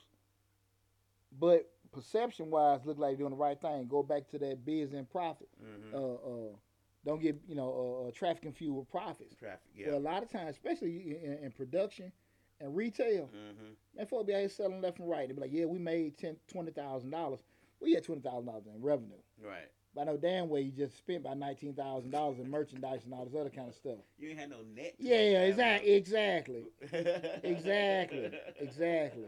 but 1.38 1.70
perception 1.92 2.50
wise 2.50 2.80
look 2.84 2.98
like 2.98 3.10
they're 3.12 3.18
doing 3.18 3.30
the 3.30 3.36
right 3.36 3.60
thing. 3.60 3.86
Go 3.86 4.02
back 4.02 4.28
to 4.30 4.38
that 4.38 4.64
biz 4.64 4.92
and 4.92 5.08
profit. 5.08 5.48
Mhm. 5.62 5.94
Uh, 5.94 6.14
uh, 6.14 6.56
don't 7.04 7.20
get 7.20 7.36
you 7.46 7.54
know 7.54 8.02
uh, 8.04 8.08
uh, 8.08 8.10
trafficking 8.12 8.52
fuel 8.52 8.78
with 8.80 8.90
profits. 8.90 9.34
Traffic. 9.36 9.60
Well, 9.78 9.92
Yeah. 9.92 9.98
a 9.98 10.00
lot 10.00 10.22
of 10.22 10.30
times, 10.30 10.50
especially 10.56 11.16
in, 11.24 11.38
in 11.44 11.52
production 11.52 12.12
and 12.60 12.74
retail, 12.74 13.28
Mm-hmm. 13.28 13.72
man, 13.94 14.06
folks 14.06 14.26
be 14.26 14.34
out 14.34 14.40
here 14.40 14.48
selling 14.48 14.80
left 14.80 14.98
and 14.98 15.08
right. 15.08 15.28
They 15.28 15.34
be 15.34 15.40
like, 15.40 15.52
"Yeah, 15.52 15.66
we 15.66 15.78
made 15.78 16.16
ten, 16.18 16.36
twenty 16.48 16.72
thousand 16.72 17.10
dollars. 17.10 17.42
We 17.80 17.92
had 17.92 18.04
twenty 18.04 18.20
thousand 18.22 18.46
dollars 18.46 18.64
in 18.66 18.82
revenue. 18.82 19.16
Right. 19.42 19.68
But 19.94 20.02
I 20.02 20.04
know 20.04 20.16
damn 20.18 20.48
well 20.48 20.60
you 20.60 20.70
just 20.72 20.96
spent 20.98 21.20
about 21.20 21.38
nineteen 21.38 21.74
thousand 21.74 22.10
dollars 22.10 22.38
in 22.38 22.50
merchandise 22.50 23.04
and 23.04 23.14
all 23.14 23.24
this 23.24 23.34
other 23.38 23.50
kind 23.50 23.68
of 23.68 23.74
stuff. 23.74 23.98
You 24.18 24.30
ain't 24.30 24.38
had 24.38 24.50
no 24.50 24.58
net. 24.74 24.94
Yeah, 24.98 25.22
yeah, 25.22 25.42
exactly, 25.44 25.90
exactly, 25.94 26.64
exactly. 27.42 28.30
Exactly, 28.60 29.24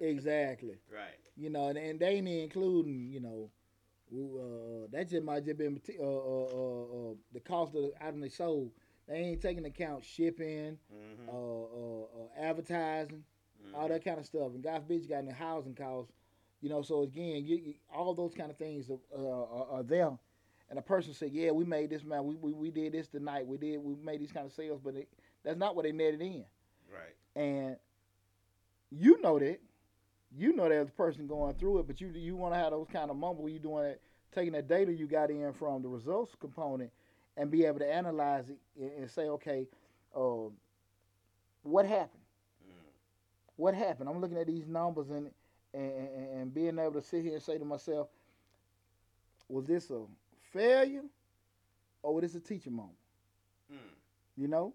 exactly. 0.00 0.76
Right. 0.92 1.16
You 1.36 1.50
know, 1.50 1.68
and, 1.68 1.78
and 1.78 2.00
they 2.00 2.16
ain't 2.16 2.28
including, 2.28 3.10
you 3.10 3.20
know, 3.20 3.50
uh, 4.12 4.86
that 4.92 5.08
just 5.08 5.24
might 5.24 5.44
just 5.44 5.58
been 5.58 5.80
uh, 5.98 6.02
uh, 6.02 6.06
uh, 6.06 7.10
uh, 7.10 7.14
the 7.32 7.40
cost 7.40 7.74
of 7.74 7.82
the 7.82 7.92
item 8.00 8.20
they 8.20 8.28
sold. 8.28 8.70
They 9.06 9.14
ain't 9.16 9.40
taking 9.40 9.64
account 9.64 10.04
shipping, 10.04 10.78
Mm-hmm. 10.92 11.28
uh, 11.28 11.32
uh, 11.32 12.02
uh, 12.02 12.28
advertising, 12.48 13.22
all 13.74 13.88
that 13.88 14.04
kind 14.04 14.18
of 14.18 14.26
stuff. 14.26 14.48
And 14.54 14.62
God 14.62 14.82
forbid 14.82 15.02
you 15.02 15.08
got 15.08 15.18
any 15.18 15.32
housing 15.32 15.74
costs, 15.74 16.12
you 16.60 16.68
know. 16.68 16.82
So 16.82 17.02
again, 17.02 17.44
you, 17.44 17.56
you, 17.56 17.74
all 17.94 18.14
those 18.14 18.34
kind 18.34 18.50
of 18.50 18.56
things 18.56 18.90
are, 18.90 18.98
uh, 19.16 19.20
are, 19.20 19.66
are 19.78 19.82
there. 19.82 20.10
And 20.70 20.78
a 20.78 20.82
person 20.82 21.14
said, 21.14 21.30
"Yeah, 21.32 21.50
we 21.52 21.64
made 21.64 21.90
this 21.90 22.04
man. 22.04 22.24
We, 22.24 22.34
we, 22.36 22.52
we 22.52 22.70
did 22.70 22.92
this 22.92 23.08
tonight. 23.08 23.46
We 23.46 23.56
did. 23.56 23.78
We 23.78 23.94
made 23.94 24.20
these 24.20 24.32
kind 24.32 24.46
of 24.46 24.52
sales, 24.52 24.80
but 24.82 24.94
it, 24.94 25.08
that's 25.44 25.58
not 25.58 25.74
what 25.74 25.84
they 25.84 25.92
netted 25.92 26.20
in." 26.20 26.44
Right. 26.92 27.42
And 27.42 27.76
you 28.90 29.20
know 29.20 29.38
that. 29.38 29.60
You 30.36 30.54
know 30.54 30.68
there's 30.68 30.88
a 30.88 30.92
person 30.92 31.26
going 31.26 31.54
through 31.54 31.78
it, 31.78 31.86
but 31.86 32.02
you 32.02 32.08
you 32.08 32.36
want 32.36 32.52
to 32.52 32.58
have 32.58 32.72
those 32.72 32.86
kind 32.92 33.10
of 33.10 33.16
mumble. 33.16 33.48
You 33.48 33.58
doing 33.58 33.86
it, 33.86 34.02
taking 34.34 34.52
that 34.52 34.68
data 34.68 34.92
you 34.92 35.06
got 35.06 35.30
in 35.30 35.52
from 35.54 35.80
the 35.80 35.88
results 35.88 36.34
component, 36.38 36.90
and 37.38 37.50
be 37.50 37.64
able 37.64 37.78
to 37.78 37.90
analyze 37.90 38.50
it 38.50 38.58
and, 38.78 38.92
and 38.92 39.10
say, 39.10 39.22
okay, 39.22 39.66
um, 40.14 40.52
what 41.62 41.86
happened? 41.86 42.22
Mm. 42.62 42.74
what 43.56 43.74
happened? 43.74 44.08
I'm 44.08 44.20
looking 44.20 44.36
at 44.36 44.46
these 44.46 44.66
numbers 44.66 45.08
and 45.10 45.30
and, 45.74 45.92
and 45.92 46.40
and 46.40 46.54
being 46.54 46.78
able 46.78 46.92
to 46.92 47.02
sit 47.02 47.22
here 47.22 47.34
and 47.34 47.42
say 47.42 47.58
to 47.58 47.64
myself, 47.64 48.08
was 49.48 49.66
this 49.66 49.90
a 49.90 50.02
failure 50.52 51.04
or 52.02 52.14
was 52.14 52.22
this 52.22 52.34
a 52.34 52.40
teaching 52.40 52.74
moment? 52.74 52.98
Mm. 53.72 53.76
You 54.36 54.48
know, 54.48 54.74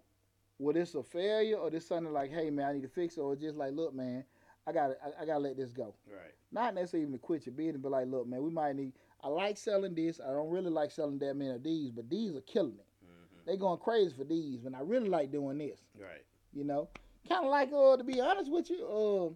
was 0.58 0.74
this 0.74 0.94
a 0.94 1.02
failure 1.02 1.56
or 1.56 1.70
this 1.70 1.86
something 1.86 2.12
like, 2.12 2.32
hey 2.32 2.50
man, 2.50 2.66
I 2.66 2.72
need 2.74 2.82
to 2.82 2.88
fix 2.88 3.16
it, 3.16 3.20
or 3.20 3.36
just 3.36 3.56
like, 3.56 3.72
look 3.72 3.94
man, 3.94 4.24
I 4.66 4.72
got 4.72 4.88
to 4.88 4.96
I, 5.02 5.22
I 5.22 5.26
gotta 5.26 5.40
let 5.40 5.56
this 5.56 5.72
go. 5.72 5.94
Right. 6.06 6.32
Not 6.52 6.74
necessarily 6.74 7.08
even 7.08 7.12
to 7.12 7.18
quit 7.18 7.46
your 7.46 7.54
business, 7.54 7.80
but 7.82 7.92
like, 7.92 8.06
look 8.06 8.26
man, 8.26 8.42
we 8.42 8.50
might 8.50 8.76
need. 8.76 8.92
I 9.22 9.28
like 9.28 9.56
selling 9.56 9.94
this. 9.94 10.20
I 10.20 10.30
don't 10.30 10.50
really 10.50 10.70
like 10.70 10.90
selling 10.90 11.18
that 11.18 11.34
many 11.34 11.50
of 11.50 11.62
these, 11.62 11.90
but 11.90 12.10
these 12.10 12.36
are 12.36 12.42
killing 12.42 12.76
it. 12.78 12.86
Mm-hmm. 13.04 13.50
They 13.50 13.56
going 13.56 13.78
crazy 13.78 14.14
for 14.16 14.24
these, 14.24 14.64
and 14.64 14.76
I 14.76 14.80
really 14.80 15.08
like 15.08 15.32
doing 15.32 15.58
this. 15.58 15.80
Right. 15.98 16.22
You 16.52 16.64
know, 16.64 16.88
kind 17.28 17.44
of 17.44 17.50
like 17.50 17.72
uh, 17.72 17.96
to 17.96 18.04
be 18.04 18.20
honest 18.20 18.52
with 18.52 18.70
you, 18.70 18.86
uh, 18.86 19.34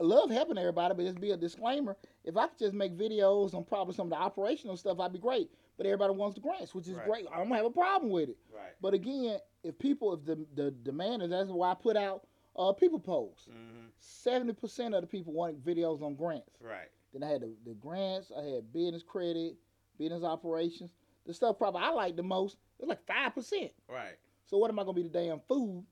I 0.00 0.04
love 0.04 0.30
helping 0.30 0.56
everybody, 0.56 0.94
but 0.94 1.04
just 1.04 1.20
be 1.20 1.30
a 1.32 1.36
disclaimer. 1.36 1.96
If 2.24 2.36
I 2.36 2.46
could 2.46 2.58
just 2.58 2.74
make 2.74 2.96
videos 2.96 3.52
on 3.54 3.64
probably 3.64 3.94
some 3.94 4.06
of 4.06 4.10
the 4.10 4.16
operational 4.16 4.76
stuff, 4.76 4.98
I'd 4.98 5.12
be 5.12 5.18
great. 5.18 5.50
But 5.76 5.86
everybody 5.86 6.14
wants 6.14 6.34
the 6.34 6.40
grants, 6.40 6.74
which 6.74 6.88
is 6.88 6.94
Right. 6.94 7.06
great. 7.06 7.26
I 7.32 7.36
don't 7.38 7.50
have 7.50 7.66
a 7.66 7.70
problem 7.70 8.10
with 8.10 8.30
it. 8.30 8.38
Right. 8.54 8.72
But 8.80 8.94
again, 8.94 9.38
if 9.62 9.78
people, 9.78 10.14
if 10.14 10.24
the 10.24 10.46
the 10.54 10.70
demand 10.70 11.22
is, 11.22 11.30
that's 11.30 11.50
why 11.50 11.70
I 11.70 11.74
put 11.74 11.96
out 11.96 12.26
uh, 12.56 12.72
people 12.72 12.98
posts. 12.98 13.46
Mm-hmm. 13.48 13.86
Seventy 13.98 14.52
percent 14.54 14.94
of 14.94 15.02
the 15.02 15.06
people 15.06 15.32
wanted 15.34 15.62
videos 15.62 16.02
on 16.02 16.14
grants. 16.14 16.56
Right. 16.60 16.88
Then 17.12 17.22
I 17.22 17.28
had 17.28 17.42
the, 17.42 17.52
the 17.66 17.74
grants, 17.74 18.30
I 18.36 18.42
had 18.42 18.72
business 18.72 19.02
credit, 19.02 19.56
business 19.98 20.22
operations. 20.22 20.92
The 21.26 21.34
stuff 21.34 21.58
probably 21.58 21.82
I 21.82 21.90
like 21.90 22.16
the 22.16 22.22
most 22.22 22.56
is 22.78 22.88
like 22.88 23.06
five 23.06 23.34
percent. 23.34 23.72
Right. 23.88 24.16
So 24.46 24.56
what 24.58 24.70
am 24.70 24.78
I 24.78 24.82
gonna 24.82 24.94
be 24.94 25.02
the 25.02 25.08
damn 25.10 25.40
fool 25.40 25.84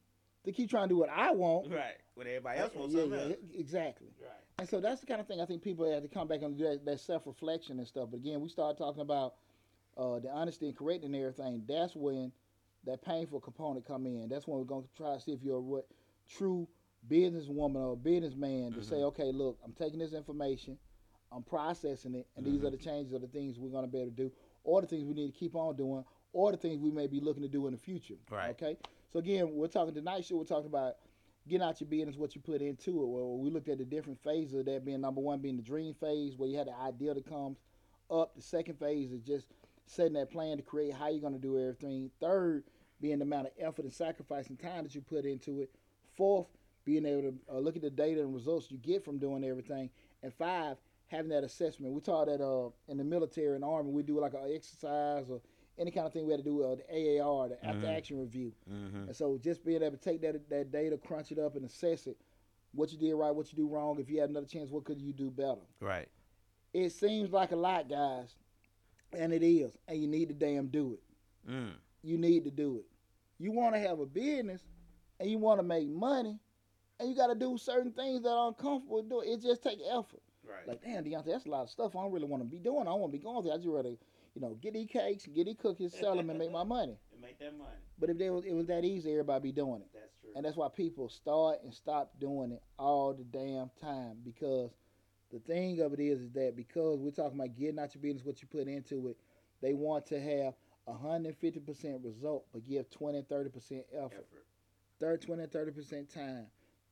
to 0.45 0.53
keep 0.53 0.70
trying 0.70 0.84
to 0.84 0.95
do 0.95 0.99
what 0.99 1.09
I 1.11 1.32
want? 1.32 1.70
Right. 1.72 1.97
When 2.14 2.26
everybody 2.26 2.59
else 2.61 2.74
wants 2.74 2.95
yeah, 2.95 3.01
something 3.03 3.18
yeah, 3.18 3.24
else. 3.26 3.34
exactly. 3.55 4.09
Right. 4.20 4.30
And 4.59 4.68
so 4.68 4.80
that's 4.80 5.01
the 5.01 5.07
kind 5.07 5.20
of 5.20 5.26
thing 5.26 5.41
I 5.41 5.47
think 5.47 5.62
people 5.62 5.91
have 5.91 6.03
to 6.03 6.09
come 6.09 6.26
back 6.28 6.43
and 6.43 6.57
do 6.57 6.64
that, 6.64 6.84
that 6.84 7.01
self 7.01 7.26
reflection 7.26 7.78
and 7.78 7.86
stuff. 7.86 8.09
But 8.11 8.18
again, 8.18 8.41
we 8.41 8.49
start 8.49 8.76
talking 8.78 9.03
about 9.03 9.34
uh, 9.97 10.18
the 10.18 10.30
honesty 10.30 10.66
and 10.66 10.76
correcting 10.76 11.14
everything. 11.14 11.62
That's 11.68 11.95
when 11.95 12.32
that 12.84 13.03
painful 13.03 13.41
component 13.41 13.86
come 13.86 14.07
in. 14.07 14.28
That's 14.28 14.47
when 14.47 14.59
we're 14.59 14.64
going 14.64 14.84
to 14.84 14.89
try 14.97 15.14
to 15.14 15.20
see 15.20 15.32
if 15.32 15.43
you're 15.43 15.57
a 15.57 15.61
what, 15.61 15.86
true 16.28 16.68
businesswoman 17.09 17.76
or 17.76 17.97
businessman 17.97 18.72
to 18.72 18.82
say, 18.82 18.97
Mhm. 18.97 19.05
okay, 19.05 19.30
look, 19.32 19.59
I'm 19.64 19.72
taking 19.72 19.99
this 19.99 20.12
information, 20.12 20.78
I'm 21.30 21.43
processing 21.43 22.14
it, 22.14 22.26
and 22.36 22.45
these 22.45 22.64
are 22.64 22.70
the 22.70 22.76
changes 22.76 23.12
or 23.12 23.18
the 23.18 23.28
things 23.28 23.59
we're 23.59 23.70
going 23.70 23.84
to 23.84 23.91
be 23.91 23.99
able 23.99 24.11
to 24.11 24.16
do, 24.16 24.32
or 24.64 24.80
the 24.80 24.86
things 24.86 25.05
we 25.05 25.14
need 25.14 25.32
to 25.32 25.39
keep 25.39 25.55
on 25.55 25.76
doing, 25.76 26.05
or 26.32 26.51
the 26.51 26.57
things 26.59 26.80
we 26.80 26.91
may 26.91 27.07
be 27.07 27.20
looking 27.20 27.43
to 27.43 27.49
do 27.49 27.66
in 27.66 27.72
the 27.72 27.78
future. 27.78 28.16
Right. 28.30 28.51
Okay. 28.51 28.76
So 29.12 29.20
again, 29.20 29.54
we're 29.54 29.68
talking 29.68 29.94
tonight. 29.94 30.24
Show 30.26 30.36
we're 30.36 30.44
talking 30.44 30.66
about 30.66 30.96
getting 31.48 31.66
out 31.66 31.80
your 31.80 31.88
business, 31.88 32.16
what 32.16 32.34
you 32.34 32.42
put 32.42 32.61
into 32.61 32.90
it. 32.90 33.09
Well, 33.09 33.38
we 33.38 33.48
looked 33.48 33.68
at 33.68 33.78
the 33.78 33.84
different 33.84 34.22
phases 34.22 34.54
of 34.54 34.66
that. 34.66 34.84
Being 34.84 35.00
number 35.00 35.20
one, 35.22 35.40
being 35.40 35.56
the 35.56 35.62
dream 35.62 35.94
phase, 35.94 36.36
where 36.36 36.48
you 36.48 36.59
had 36.59 36.66
the 36.66 36.76
idea 36.76 37.14
that 37.14 37.26
comes 37.26 37.56
up. 38.11 38.36
The 38.36 38.42
second 38.42 38.78
phase 38.78 39.11
is 39.12 39.22
just 39.22 39.46
setting 39.86 40.12
that 40.14 40.30
plan 40.30 40.59
to 40.59 40.62
create 40.62 40.92
how 40.92 41.09
you're 41.09 41.22
going 41.22 41.32
to 41.32 41.38
do 41.38 41.59
everything. 41.59 42.11
Third, 42.20 42.64
being 43.00 43.18
the 43.18 43.24
amount 43.24 43.46
of 43.46 43.52
effort 43.59 43.84
and 43.86 43.94
sacrifice 43.94 44.48
and 44.48 44.59
time 44.59 44.84
that 44.84 44.94
you 44.94 45.00
put 45.00 45.24
into 45.24 45.62
it. 45.62 45.70
Fourth, 46.14 46.48
being 46.84 47.06
able 47.06 47.22
to 47.22 47.34
uh, 47.50 47.59
look 47.59 47.76
at 47.76 47.82
the 47.82 47.90
data 47.90 48.20
and 48.20 48.34
results 48.34 48.70
you 48.70 48.76
get 48.76 49.02
from 49.02 49.18
doing 49.18 49.42
everything. 49.42 49.88
And 50.22 50.34
five, 50.34 50.76
having 51.06 51.30
that 51.30 51.44
assessment. 51.44 51.94
We 51.94 52.02
taught 52.02 52.26
that 52.26 52.44
uh, 52.44 52.68
in 52.88 52.98
the 52.98 53.04
military 53.04 53.54
and 53.54 53.64
army. 53.64 53.90
We 53.90 54.02
do 54.02 54.20
like 54.20 54.34
an 54.34 54.52
exercise 54.54 55.30
or 55.30 55.40
any 55.79 55.91
kind 55.91 56.07
of 56.07 56.12
thing 56.12 56.26
we 56.26 56.33
had 56.33 56.43
to 56.45 56.51
do 56.51 56.62
uh, 56.62 56.76
the 56.76 57.18
AAR, 57.20 57.49
the 57.49 57.64
after 57.64 57.87
Mhm. 57.87 57.97
action 57.97 58.18
review. 58.20 58.53
Mm-hmm. 58.70 59.05
And 59.09 59.16
so 59.16 59.39
just 59.39 59.64
being 59.64 59.83
able 59.83 59.97
to 59.97 60.03
take 60.03 60.20
that 60.22 60.49
that 60.51 60.70
data, 60.70 60.99
crunch 60.99 61.31
it 61.33 61.39
up, 61.39 61.57
and 61.57 61.64
assess 61.64 62.07
it, 62.07 62.16
what 62.72 62.93
you 62.93 62.99
did 62.99 63.14
right, 63.14 63.31
what 63.35 63.51
you 63.53 63.57
do 63.57 63.68
wrong. 63.68 63.99
If 63.99 64.11
you 64.11 64.20
had 64.20 64.31
another 64.31 64.47
chance, 64.47 64.70
what 64.70 64.85
could 64.85 65.01
you 65.01 65.12
do 65.12 65.31
better? 65.31 65.61
Right. 65.81 66.09
It 66.74 66.91
seems 66.91 67.31
like 67.31 67.53
a 67.53 67.57
lot, 67.57 67.89
guys, 67.89 68.35
and 69.12 69.33
it 69.33 69.43
is. 69.43 69.76
And 69.89 70.01
you 70.01 70.07
need 70.09 70.29
to 70.29 70.35
damn 70.35 70.66
do 70.68 70.95
it. 70.95 71.51
Mm. 71.51 71.72
You 72.03 72.18
need 72.18 72.45
to 72.45 72.51
do 72.51 72.79
it. 72.79 72.87
You 73.39 73.53
want 73.53 73.74
to 73.74 73.81
have 73.81 74.01
a 74.01 74.07
business, 74.07 74.62
and 75.20 75.31
you 75.31 75.39
want 75.39 75.61
to 75.61 75.62
make 75.62 75.89
money, 75.89 76.39
and 77.01 77.09
you 77.09 77.14
got 77.16 77.29
to 77.29 77.35
do 77.35 77.57
certain 77.57 77.93
things 77.93 78.22
that 78.22 78.31
are 78.31 78.49
uncomfortable 78.49 79.03
to 79.03 79.09
do. 79.09 79.20
It 79.20 79.41
just 79.41 79.62
take 79.62 79.79
effort. 79.91 80.20
Right. 80.45 80.66
Like, 80.66 80.83
damn, 80.83 81.05
Deontay, 81.05 81.26
that's 81.26 81.47
a 81.47 81.51
lot 81.51 81.62
of 81.62 81.70
stuff 81.70 81.95
I 81.95 82.03
don't 82.03 82.12
really 82.12 82.26
want 82.26 82.43
to 82.43 82.49
be 82.49 82.59
doing. 82.59 82.83
I 82.83 82.85
don't 82.87 83.01
want 83.01 83.12
to 83.12 83.18
be 83.18 83.22
going 83.22 83.43
through. 83.43 83.53
I 83.53 83.57
just 83.57 83.68
rather, 83.68 83.95
you 84.35 84.41
know, 84.41 84.57
get 84.61 84.74
these 84.74 84.89
cakes, 84.89 85.26
get 85.26 85.47
these 85.47 85.57
cookies, 85.61 85.95
sell 85.99 86.16
them, 86.16 86.31
and 86.31 86.39
make 86.39 86.51
my 86.53 86.64
money. 86.64 86.97
to 87.14 87.20
make 87.20 87.39
that 87.39 87.57
money. 87.57 87.70
But 87.99 88.11
if 88.11 88.18
they 88.18 88.31
was, 88.31 88.45
it 88.45 88.55
was 88.55 88.66
that 88.66 88.85
easy, 88.85 89.11
everybody 89.12 89.51
be 89.51 89.53
doing 89.53 89.81
it. 89.81 89.89
That's 89.93 90.12
true. 90.20 90.31
And 90.37 90.45
that's 90.45 90.57
why 90.57 90.68
people 90.68 91.09
start 91.09 91.59
and 91.64 91.74
stop 91.74 92.12
doing 92.20 92.53
it 92.53 92.62
all 92.79 93.12
the 93.12 93.24
damn 93.24 93.70
time 93.81 94.18
because 94.24 94.70
the 95.33 95.39
thing 95.41 95.81
of 95.81 95.93
it 95.93 96.01
is, 96.01 96.20
is 96.20 96.33
that 96.33 96.55
because 96.57 97.01
we're 97.01 97.11
talking 97.11 97.39
about 97.39 97.57
getting 97.57 97.79
out 97.79 97.95
your 97.95 98.03
business, 98.03 98.24
what 98.24 98.41
you 98.41 98.49
put 98.49 98.68
into 98.68 99.09
it, 99.09 99.16
they 99.61 99.74
want 99.74 100.07
to 100.07 100.20
have 100.20 100.55
150% 100.89 102.05
result, 102.05 102.47
but 102.53 102.66
give 102.66 102.89
20 102.91 103.18
and 103.18 103.29
30% 103.29 103.47
effort, 103.53 103.83
effort. 104.05 104.26
third 105.01 105.20
20 105.20 105.47
30% 105.47 106.12
time, 106.12 106.47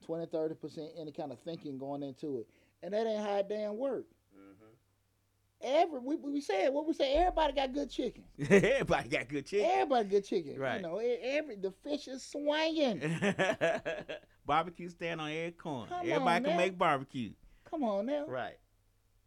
20 0.05 0.27
30% 0.27 0.89
any 1.01 1.13
kind 1.13 1.33
of 1.33 1.39
thinking 1.41 1.79
going 1.79 2.03
into 2.03 2.39
it. 2.39 2.47
And 2.83 2.93
that 2.93 3.07
ain't 3.07 3.25
how 3.25 3.37
it 3.37 3.49
damn 3.49 3.79
work. 3.79 4.05
Mm-hmm. 5.65 5.77
Every 5.77 6.01
we, 6.01 6.17
we 6.17 6.41
said 6.41 6.69
what 6.73 6.87
we 6.87 6.93
say, 6.93 7.15
everybody 7.17 7.53
got 7.55 7.73
good 7.73 7.91
chicken. 7.91 8.25
Everybody 8.49 9.09
got 9.09 9.29
good 9.29 9.47
chicken. 9.47 9.71
Everybody 9.71 10.09
good 10.09 10.25
chicken. 10.27 10.59
Right. 10.59 10.77
You 10.77 10.83
know, 10.83 10.99
every 10.99 11.57
the 11.57 11.71
fish 11.83 12.09
is 12.09 12.23
swinging. 12.23 13.01
barbecue 14.47 14.89
stand 14.89 15.21
on 15.21 15.31
every 15.31 15.53
corner. 15.53 15.89
Come 15.89 16.01
Everybody 16.01 16.37
on 16.37 16.43
can 16.45 16.51
now. 16.53 16.57
make 16.57 16.79
barbecue. 16.79 17.31
Come 17.71 17.83
on 17.85 18.07
now. 18.07 18.27
Right. 18.29 18.59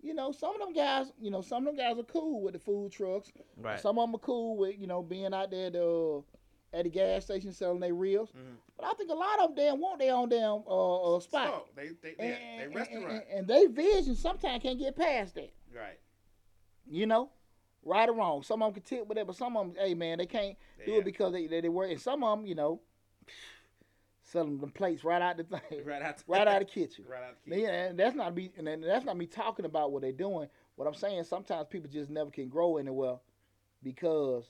you 0.01 0.13
know, 0.13 0.31
some 0.31 0.53
of 0.55 0.59
them 0.61 0.73
guys, 0.73 1.11
you 1.19 1.29
know, 1.31 1.41
some 1.41 1.67
of 1.67 1.75
them 1.75 1.85
guys 1.85 1.99
are 1.99 2.03
cool 2.03 2.41
with 2.41 2.53
the 2.53 2.59
food 2.59 2.91
trucks. 2.91 3.31
Right. 3.57 3.79
Some 3.79 3.97
of 3.97 4.07
them 4.07 4.15
are 4.15 4.19
cool 4.19 4.55
with, 4.57 4.75
you 4.79 4.87
know, 4.87 5.01
being 5.01 5.33
out 5.33 5.51
there 5.51 5.69
to, 5.71 6.23
uh, 6.73 6.77
at 6.77 6.83
the 6.83 6.89
gas 6.89 7.25
station 7.25 7.51
selling 7.51 7.79
their 7.79 7.93
reels. 7.95 8.29
Mhm. 8.29 8.55
But 8.77 8.85
I 8.85 8.93
think 8.93 9.09
a 9.09 9.15
lot 9.15 9.39
of 9.39 9.55
them 9.55 9.55
damn 9.55 9.81
want 9.81 9.99
their 9.99 10.13
own 10.13 10.29
damn 10.29 10.61
uh, 10.67 11.15
uh, 11.15 11.19
spot. 11.19 11.47
So, 11.47 11.63
they 11.75 11.89
they 12.01 12.15
they, 12.17 12.25
and, 12.25 12.59
they 12.59 12.63
and- 12.65 12.75
restaurant. 12.75 13.11
and, 13.11 13.23
and 13.39 13.47
they 13.47 13.65
vision 13.65 14.15
sometimes 14.15 14.61
can't 14.63 14.77
get 14.79 14.95
past 14.95 15.33
that. 15.35 15.51
right. 15.75 15.99
You 16.89 17.05
know, 17.05 17.29
right 17.83 18.09
or 18.09 18.13
wrong. 18.13 18.43
Some 18.43 18.61
of 18.63 18.73
them 18.73 18.81
can 18.81 18.83
tip 18.97 19.07
with 19.07 19.17
it, 19.17 19.27
but 19.27 19.35
some 19.35 19.55
of 19.55 19.67
them, 19.67 19.75
hey 19.79 19.93
man, 19.93 20.17
they 20.17 20.25
can't 20.25 20.57
do 20.85 20.97
it 20.97 21.05
because 21.05 21.33
they 21.33 21.47
they, 21.47 21.61
they 21.61 21.69
work. 21.69 21.89
And 21.91 21.99
some 22.01 22.23
of 22.23 22.39
them, 22.39 22.47
you 22.47 22.55
know, 22.55 22.81
selling 24.23 24.57
them 24.59 24.71
plates 24.71 25.03
right 25.03 25.21
out 25.21 25.37
the 25.37 25.43
thing, 25.43 25.85
Right 25.85 26.01
out. 26.01 26.23
right 26.27 26.47
out 26.47 26.59
the 26.59 26.65
kitchen. 26.79 27.05
Right 27.09 27.23
out 27.23 27.35
the 27.43 27.49
kitchen. 27.51 27.63
Yeah, 27.65 27.85
and 27.85 27.99
that's 27.99 28.15
not 28.15 28.35
me, 28.35 28.51
and 28.57 28.67
that's 28.83 29.05
not 29.05 29.17
me 29.17 29.25
talking 29.25 29.65
about 29.65 29.91
what 29.91 30.01
they're 30.01 30.11
doing. 30.11 30.47
What 30.75 30.87
I'm 30.87 30.93
saying, 30.95 31.23
sometimes 31.25 31.67
people 31.69 31.89
just 31.91 32.09
never 32.09 32.29
can 32.31 32.47
grow 32.47 32.77
anywhere 32.77 33.17
because 33.83 34.45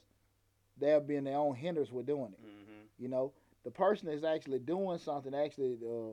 they're 0.80 1.00
being 1.00 1.24
their 1.24 1.38
own 1.38 1.56
hindrance 1.56 1.92
with 1.92 2.06
doing 2.06 2.34
it. 2.34 2.40
Mm-hmm. 2.42 3.04
You 3.04 3.10
know, 3.10 3.34
the 3.64 3.72
person 3.72 4.10
that's 4.10 4.24
actually 4.24 4.60
doing 4.60 4.98
something, 4.98 5.34
actually, 5.34 5.78
uh, 5.84 6.10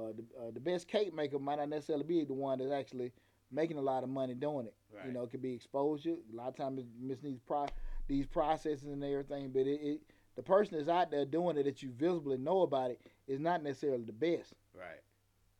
uh, 0.00 0.12
the, 0.12 0.24
uh, 0.40 0.50
the 0.52 0.60
best 0.60 0.88
cake 0.88 1.14
maker 1.14 1.38
might 1.38 1.58
not 1.58 1.68
necessarily 1.68 2.04
be 2.04 2.24
the 2.24 2.32
one 2.34 2.58
that's 2.58 2.70
actually 2.72 3.12
making 3.50 3.78
a 3.78 3.82
lot 3.82 4.02
of 4.02 4.08
money 4.08 4.34
doing 4.34 4.66
it. 4.66 4.74
Right. 4.94 5.06
You 5.06 5.12
know, 5.12 5.22
it 5.22 5.30
could 5.30 5.42
be 5.42 5.54
exposure. 5.54 6.16
A 6.32 6.36
lot 6.36 6.48
of 6.48 6.56
times 6.56 6.82
miss 7.00 7.18
these 7.20 7.40
pro- 7.46 7.66
these 8.08 8.26
processes 8.26 8.84
and 8.84 9.02
everything, 9.02 9.50
but 9.50 9.66
it, 9.66 9.80
it 9.82 10.00
the 10.36 10.42
person 10.42 10.76
that's 10.76 10.88
out 10.88 11.10
there 11.10 11.24
doing 11.24 11.56
it 11.56 11.64
that 11.64 11.82
you 11.82 11.90
visibly 11.90 12.36
know 12.36 12.62
about 12.62 12.90
it 12.90 13.00
is 13.26 13.40
not 13.40 13.62
necessarily 13.62 14.04
the 14.04 14.12
best. 14.12 14.54
Right. 14.74 15.00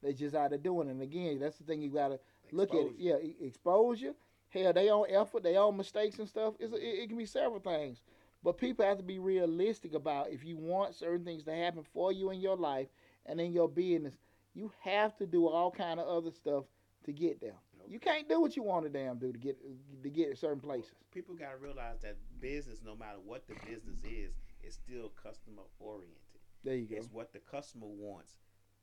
They 0.02 0.12
just 0.12 0.34
out 0.34 0.50
there 0.50 0.58
doing 0.58 0.88
it. 0.88 0.92
And 0.92 1.02
again, 1.02 1.40
that's 1.40 1.56
the 1.58 1.64
thing 1.64 1.80
you 1.80 1.90
gotta 1.90 2.20
look 2.52 2.74
at 2.74 2.86
it. 2.86 2.92
Yeah, 2.98 3.16
exposure. 3.40 4.14
Hell, 4.50 4.72
they 4.72 4.90
own 4.90 5.06
effort, 5.10 5.42
they 5.42 5.56
own 5.56 5.76
mistakes 5.76 6.18
and 6.18 6.28
stuff. 6.28 6.54
It's 6.60 6.72
it, 6.72 6.82
it 6.82 7.08
can 7.08 7.18
be 7.18 7.26
several 7.26 7.60
things. 7.60 8.02
But 8.44 8.58
people 8.58 8.84
have 8.84 8.98
to 8.98 9.02
be 9.02 9.18
realistic 9.18 9.94
about 9.94 10.30
if 10.30 10.44
you 10.44 10.56
want 10.56 10.94
certain 10.94 11.24
things 11.24 11.42
to 11.44 11.52
happen 11.52 11.82
for 11.92 12.12
you 12.12 12.30
in 12.30 12.40
your 12.40 12.56
life 12.56 12.86
and 13.24 13.40
in 13.40 13.52
your 13.52 13.68
business, 13.68 14.14
you 14.54 14.70
have 14.82 15.16
to 15.16 15.26
do 15.26 15.48
all 15.48 15.70
kind 15.70 15.98
of 15.98 16.06
other 16.06 16.30
stuff 16.30 16.64
to 17.04 17.12
get 17.12 17.40
there. 17.40 17.56
You 17.88 17.98
can't 17.98 18.28
do 18.28 18.40
what 18.40 18.56
you 18.56 18.62
want 18.62 18.84
to 18.84 18.90
damn 18.90 19.18
do 19.18 19.32
to 19.32 19.38
get 19.38 19.56
to 20.02 20.10
get 20.10 20.30
in 20.30 20.36
certain 20.36 20.60
places. 20.60 20.92
People 21.12 21.34
got 21.34 21.52
to 21.52 21.56
realize 21.56 22.00
that 22.02 22.16
business, 22.40 22.80
no 22.84 22.94
matter 22.96 23.18
what 23.24 23.46
the 23.46 23.54
business 23.66 24.00
is, 24.04 24.32
is 24.62 24.74
still 24.74 25.10
customer 25.22 25.62
oriented. 25.78 26.16
There 26.64 26.74
you 26.74 26.86
go. 26.86 26.96
It's 26.96 27.08
what 27.12 27.32
the 27.32 27.38
customer 27.38 27.86
wants. 27.86 28.36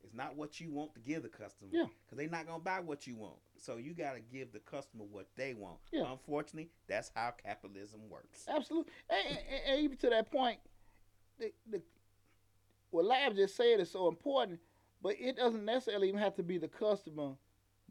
It's 0.03 0.13
not 0.13 0.35
what 0.35 0.59
you 0.59 0.71
want 0.71 0.93
to 0.95 0.99
give 0.99 1.23
the 1.23 1.29
customer. 1.29 1.69
Yeah. 1.71 1.85
Because 2.05 2.17
they're 2.17 2.29
not 2.29 2.45
gonna 2.45 2.59
buy 2.59 2.79
what 2.79 3.07
you 3.07 3.15
want. 3.15 3.37
So 3.57 3.77
you 3.77 3.93
got 3.93 4.15
to 4.15 4.19
give 4.19 4.51
the 4.51 4.59
customer 4.59 5.05
what 5.09 5.27
they 5.35 5.53
want. 5.53 5.77
Yeah. 5.91 6.11
Unfortunately, 6.11 6.69
that's 6.87 7.11
how 7.15 7.33
capitalism 7.43 8.01
works. 8.09 8.45
Absolutely. 8.53 8.91
And, 9.09 9.37
and, 9.37 9.61
and 9.67 9.81
even 9.81 9.97
to 9.97 10.09
that 10.09 10.29
point, 10.31 10.59
the, 11.39 11.53
the 11.69 11.81
what 12.91 13.05
Lab 13.05 13.35
just 13.35 13.55
said 13.55 13.79
is 13.79 13.89
so 13.89 14.07
important, 14.07 14.59
but 15.01 15.15
it 15.19 15.37
doesn't 15.37 15.65
necessarily 15.65 16.09
even 16.09 16.19
have 16.19 16.35
to 16.35 16.43
be 16.43 16.57
the 16.57 16.67
customer, 16.67 17.31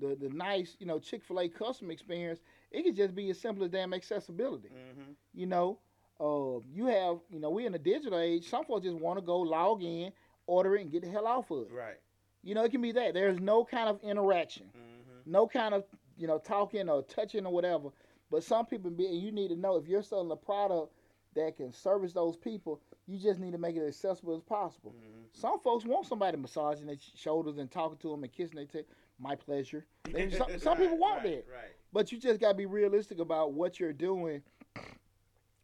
the 0.03 0.17
the 0.17 0.35
nice, 0.35 0.77
you 0.81 0.87
know, 0.87 0.99
Chick 0.99 1.25
fil 1.25 1.41
A 1.41 1.49
customer 1.49 1.93
experience. 1.93 2.41
It 2.73 2.85
could 2.85 2.97
just 2.97 3.15
be 3.15 3.31
as 3.31 3.41
simple 3.41 3.65
as 3.65 3.71
damn 3.71 3.95
accessibility. 3.95 4.69
Mm-hmm. 4.69 5.13
You 5.35 5.47
know, 5.47 5.79
uh, 6.21 6.61
you 6.73 6.87
have, 6.87 7.19
you 7.31 7.41
know, 7.41 7.51
we're 7.51 7.67
in 7.67 7.75
a 7.75 7.79
digital 7.79 8.19
age. 8.19 8.49
Some 8.49 8.65
folks 8.65 8.85
just 8.85 8.97
want 8.99 9.19
to 9.19 9.25
go 9.25 9.39
log 9.41 9.83
in, 9.83 10.13
order 10.47 10.77
it, 10.77 10.83
and 10.83 10.93
get 10.93 11.03
the 11.03 11.09
hell 11.11 11.27
off 11.27 11.51
of 11.51 11.67
it. 11.67 11.73
Right. 11.73 12.01
You 12.43 12.55
know, 12.55 12.65
it 12.65 12.71
can 12.73 12.83
be 12.83 12.93
that. 12.93 13.15
There's 13.15 13.41
no 13.41 13.65
kind 13.65 13.89
of 13.89 14.01
interaction 14.03 14.67
Mm-hmm. 14.75 15.31
no 15.33 15.47
kind 15.47 15.75
of 15.75 15.85
you 16.17 16.27
know 16.27 16.39
talking 16.39 16.89
or 16.89 17.03
touching 17.03 17.47
or 17.47 17.53
whatever. 17.53 17.91
But 18.31 18.45
some 18.45 18.67
people 18.67 18.91
be 18.91 19.07
and 19.07 19.21
you 19.23 19.33
need 19.33 19.49
to 19.49 19.57
know 19.57 19.77
if 19.77 19.87
you're 19.89 20.03
selling 20.03 20.31
a 20.31 20.37
product 20.37 20.93
that 21.35 21.57
can 21.57 21.73
service 21.73 22.13
those 22.13 22.37
people, 22.37 22.81
you 23.07 23.19
just 23.19 23.41
need 23.41 23.53
to 23.53 23.59
make 23.59 23.77
it 23.77 23.81
as 23.83 23.89
accessible 23.89 24.35
as 24.37 24.43
possible. 24.43 24.95
Mm-hmm. 24.97 25.23
Some 25.33 25.61
folks 25.61 25.85
want 25.85 26.07
somebody 26.07 26.37
massaging 26.37 26.87
their 26.87 26.97
shoulders 27.17 27.59
and 27.59 27.71
talking 27.71 27.99
to 27.99 28.11
them 28.11 28.23
and 28.25 28.33
kissing 28.33 28.57
their 28.57 28.67
tail. 28.67 28.83
My 29.19 29.35
pleasure. 29.37 29.87
They- 30.13 30.31
some, 30.31 30.59
some 30.59 30.77
people 30.77 30.99
want 30.99 31.25
right, 31.25 31.45
that, 31.47 31.53
Right. 31.53 31.73
but 31.93 32.13
you 32.13 32.19
just 32.19 32.41
gotta 32.41 32.55
be 32.57 32.67
realistic 32.67 33.19
about 33.19 33.53
what 33.53 33.79
you're 33.81 33.93
doing. 33.93 34.43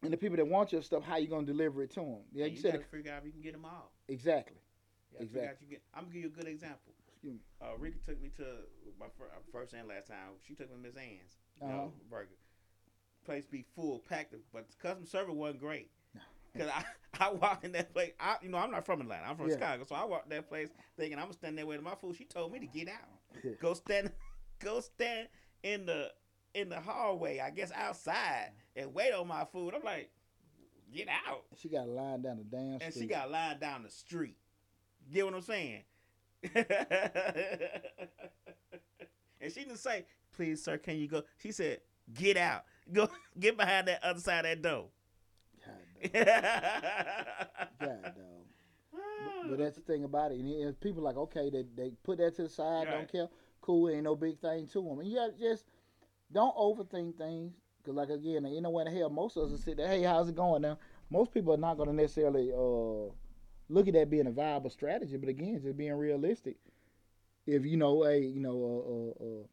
And 0.01 0.13
the 0.13 0.17
people 0.17 0.37
that 0.37 0.47
want 0.47 0.71
your 0.71 0.81
stuff, 0.81 1.03
how 1.03 1.17
you 1.17 1.27
gonna 1.27 1.45
deliver 1.45 1.83
it 1.83 1.89
to 1.91 1.99
them? 1.99 2.17
Yeah, 2.31 2.45
you 2.45 2.51
you 2.53 2.57
said 2.61 2.71
got 2.71 2.79
it, 2.81 2.83
to 2.85 2.89
figure 2.89 3.11
out 3.11 3.19
if 3.19 3.25
you 3.25 3.31
can 3.33 3.41
get 3.41 3.53
them 3.53 3.65
all. 3.65 3.91
exactly. 4.07 4.55
You 5.11 5.25
Exactly. 5.25 5.67
you 5.67 5.71
get, 5.71 5.81
I'm 5.93 6.03
gonna 6.03 6.13
give 6.13 6.21
you 6.23 6.27
a 6.29 6.31
good 6.31 6.47
example. 6.47 6.93
Excuse 7.09 7.33
me. 7.33 7.39
Uh, 7.61 7.77
Ricky 7.77 7.99
took 8.05 8.21
me 8.21 8.29
to 8.37 8.43
my 8.97 9.07
uh, 9.07 9.27
first 9.51 9.73
and 9.73 9.87
last 9.89 10.07
time. 10.07 10.29
She 10.47 10.53
took 10.55 10.69
me 10.69 10.77
to 10.77 10.81
Miss 10.81 10.95
Ann's. 10.95 11.37
You 11.61 11.67
Uh-huh. 11.67 11.75
know, 11.75 11.93
burger. 12.09 12.37
Place 13.25 13.45
be 13.45 13.65
full, 13.75 13.99
packed, 13.99 14.33
but 14.53 14.69
the 14.69 14.75
customer 14.77 15.05
service 15.05 15.35
wasn't 15.35 15.59
great. 15.59 15.91
Cause 16.57 16.69
I, 16.73 16.83
I 17.19 17.31
walked 17.33 17.65
in 17.65 17.73
that 17.73 17.91
place. 17.93 18.13
I, 18.19 18.37
you 18.41 18.49
know, 18.49 18.57
I'm 18.57 18.71
not 18.71 18.85
from 18.85 19.01
Atlanta. 19.01 19.27
I'm 19.27 19.35
from 19.35 19.49
Yeah. 19.49 19.55
Chicago, 19.55 19.83
so 19.83 19.95
I 19.95 20.05
walked 20.05 20.29
that 20.29 20.47
place 20.47 20.69
thinking 20.97 21.17
I'm 21.17 21.25
gonna 21.25 21.33
stand 21.33 21.57
there 21.57 21.65
waiting 21.67 21.83
my 21.83 21.95
food. 21.95 22.15
She 22.15 22.23
told 22.23 22.53
me 22.53 22.59
to 22.59 22.65
get 22.65 22.87
out, 22.87 23.18
go 23.61 23.73
stand, 23.73 24.11
go 24.59 24.79
stand 24.79 25.27
in 25.63 25.85
the 25.85 26.11
in 26.53 26.69
the 26.69 26.79
hallway. 26.79 27.39
I 27.39 27.49
guess 27.49 27.71
outside 27.73 28.51
and 28.75 28.93
wait 28.93 29.13
on 29.13 29.27
my 29.27 29.45
food. 29.45 29.73
I'm 29.75 29.83
like, 29.83 30.09
get 30.93 31.07
out. 31.27 31.43
She 31.57 31.69
got 31.69 31.87
a 31.87 31.91
line 31.91 32.21
down 32.21 32.37
the 32.37 32.43
damn 32.43 32.79
And 32.81 32.93
street. 32.93 33.03
she 33.03 33.07
got 33.07 33.29
lined 33.31 33.59
down 33.59 33.83
the 33.83 33.89
street. 33.89 34.37
Get 35.11 35.25
what 35.25 35.33
I'm 35.35 35.41
saying? 35.41 35.83
and 36.55 36.65
she 39.51 39.59
didn't 39.61 39.77
say, 39.77 40.05
"Please, 40.35 40.63
sir, 40.63 40.77
can 40.77 40.97
you 40.97 41.07
go?" 41.07 41.23
She 41.37 41.51
said, 41.51 41.81
"Get 42.13 42.37
out. 42.37 42.63
Go 42.91 43.09
get 43.39 43.57
behind 43.57 43.87
that 43.87 44.03
other 44.03 44.19
side 44.19 44.45
of 44.45 44.51
that 44.51 44.61
door." 44.61 44.87
God. 45.65 46.13
God. 47.81 48.13
But 49.47 49.59
that's 49.59 49.75
the 49.75 49.81
thing 49.81 50.03
about 50.03 50.31
it. 50.31 50.39
And 50.39 50.49
it- 50.49 50.79
people 50.81 51.03
like, 51.03 51.17
okay, 51.17 51.49
they, 51.49 51.65
they 51.75 51.91
put 52.03 52.17
that 52.17 52.35
to 52.35 52.43
the 52.43 52.49
side, 52.49 52.87
Right. 52.87 52.91
don't 52.91 53.11
care. 53.11 53.29
Cool, 53.61 53.89
ain't 53.89 54.03
no 54.03 54.15
big 54.15 54.39
thing 54.39 54.67
to 54.67 54.81
them. 54.81 54.99
And 54.99 55.07
you 55.09 55.15
gotta 55.17 55.33
just 55.33 55.65
don't 56.31 56.55
overthink 56.55 57.17
things. 57.17 57.53
Because, 57.77 57.95
like, 57.95 58.09
again, 58.09 58.45
you 58.45 58.61
know, 58.61 58.69
what 58.69 58.85
the 58.85 58.91
hell, 58.91 59.09
most 59.09 59.37
of 59.37 59.43
us 59.45 59.51
will 59.51 59.57
sit 59.57 59.77
there, 59.77 59.87
hey, 59.87 60.03
how's 60.03 60.27
it 60.29 60.35
going 60.35 60.61
now? 60.61 60.77
Most 61.09 61.33
people 61.33 61.53
are 61.53 61.57
not 61.57 61.77
going 61.77 61.89
to 61.89 61.95
necessarily 61.95 62.51
uh, 62.51 63.11
look 63.69 63.87
at 63.87 63.93
that 63.93 64.09
being 64.09 64.27
a 64.27 64.31
viable 64.31 64.69
strategy. 64.69 65.15
But 65.17 65.29
again, 65.29 65.61
just 65.63 65.77
being 65.77 65.93
realistic. 65.93 66.57
If, 67.47 67.65
you 67.65 67.77
know, 67.77 68.03
hey, 68.03 68.19
you 68.19 68.41
know, 68.41 69.15
uh, 69.21 69.23
uh, 69.23 69.27
uh, 69.27 69.43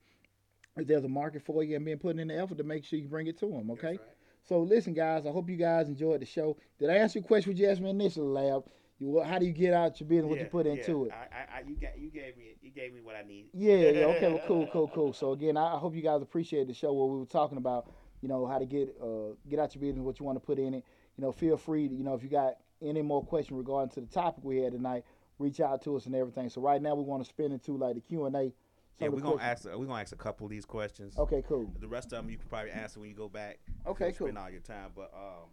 if 0.76 0.86
there's 0.88 1.04
a 1.04 1.08
market 1.08 1.42
for 1.46 1.62
you 1.62 1.76
and 1.76 1.84
being 1.84 1.98
putting 1.98 2.20
in 2.20 2.28
the 2.28 2.36
effort 2.36 2.58
to 2.58 2.64
make 2.64 2.84
sure 2.84 2.98
you 2.98 3.08
bring 3.08 3.28
it 3.28 3.38
to 3.38 3.46
them, 3.46 3.70
okay? 3.70 3.90
Right. 3.90 4.00
So 4.42 4.60
listen, 4.60 4.92
guys. 4.92 5.24
I 5.24 5.30
hope 5.30 5.48
you 5.48 5.56
guys 5.56 5.88
enjoyed 5.88 6.20
the 6.20 6.26
show. 6.26 6.56
Did 6.78 6.90
I 6.90 6.94
answer 6.94 7.20
your 7.20 7.26
question? 7.26 7.52
What 7.52 7.58
you 7.58 7.68
asked 7.68 7.80
me 7.80 7.90
initially, 7.90 8.26
Lab? 8.26 8.64
You, 8.98 9.22
how 9.22 9.38
do 9.38 9.44
you 9.44 9.52
get 9.52 9.74
out 9.74 10.00
your 10.00 10.08
business? 10.08 10.28
What 10.28 10.38
you 10.38 10.44
Yeah, 10.44 10.50
put 10.50 10.66
yeah. 10.66 10.72
into 10.72 11.04
it? 11.06 11.12
I, 11.12 11.16
I, 11.16 11.58
I, 11.58 11.62
you 11.68 11.76
got, 11.76 11.98
you 11.98 12.10
gave 12.10 12.36
me, 12.36 12.54
you 12.62 12.70
gave 12.70 12.94
me 12.94 13.00
what 13.00 13.14
I 13.14 13.22
need. 13.22 13.48
Yeah, 13.52 13.76
yeah. 13.76 14.04
Okay, 14.06 14.28
well, 14.28 14.42
cool, 14.46 14.66
cool, 14.72 14.88
cool. 14.88 15.12
So 15.12 15.32
again, 15.32 15.56
I 15.56 15.76
hope 15.78 15.94
you 15.94 16.02
guys 16.02 16.22
appreciate 16.22 16.66
the 16.66 16.74
show 16.74 16.92
where 16.92 17.06
we 17.06 17.18
were 17.18 17.26
talking 17.26 17.58
about, 17.58 17.90
you 18.22 18.28
know, 18.28 18.46
how 18.46 18.58
to 18.58 18.64
get 18.64 18.96
uh 19.02 19.34
get 19.48 19.58
out 19.58 19.74
your 19.74 19.82
business, 19.82 20.02
what 20.02 20.18
you 20.18 20.24
want 20.24 20.36
to 20.36 20.44
put 20.44 20.58
in 20.58 20.72
it. 20.74 20.84
You 21.16 21.24
know, 21.24 21.32
feel 21.32 21.56
free 21.56 21.88
to, 21.88 21.94
you 21.94 22.04
know, 22.04 22.14
if 22.14 22.22
you 22.22 22.30
got 22.30 22.54
any 22.82 23.02
more 23.02 23.22
questions 23.22 23.56
regarding 23.56 23.90
to 23.94 24.00
the 24.00 24.06
topic 24.06 24.42
we 24.44 24.58
had 24.58 24.72
tonight, 24.72 25.04
reach 25.38 25.60
out 25.60 25.82
to 25.84 25.96
us 25.96 26.06
and 26.06 26.14
everything. 26.14 26.48
So 26.48 26.60
right 26.62 26.80
now 26.80 26.94
we 26.94 27.02
want 27.02 27.22
to 27.22 27.28
spin 27.28 27.52
into 27.52 27.76
like 27.76 27.94
the 27.96 28.00
Q 28.00 28.24
and 28.26 28.36
A. 28.36 28.52
Yeah, 28.98 29.08
we're 29.08 29.20
gonna 29.20 29.42
ask, 29.42 29.66
we're 29.66 29.84
gonna 29.84 30.00
ask 30.00 30.14
a 30.14 30.16
couple 30.16 30.46
of 30.46 30.50
these 30.50 30.64
questions. 30.64 31.18
Okay, 31.18 31.42
cool. 31.46 31.70
The 31.80 31.88
rest 31.88 32.06
of 32.06 32.22
them 32.22 32.30
you 32.30 32.38
can 32.38 32.48
probably 32.48 32.70
answer 32.70 32.98
when 32.98 33.10
you 33.10 33.14
go 33.14 33.28
back. 33.28 33.58
Okay, 33.86 34.12
cool. 34.12 34.28
Spend 34.28 34.38
all 34.38 34.48
your 34.48 34.60
time, 34.60 34.92
but 34.96 35.12
um, 35.14 35.50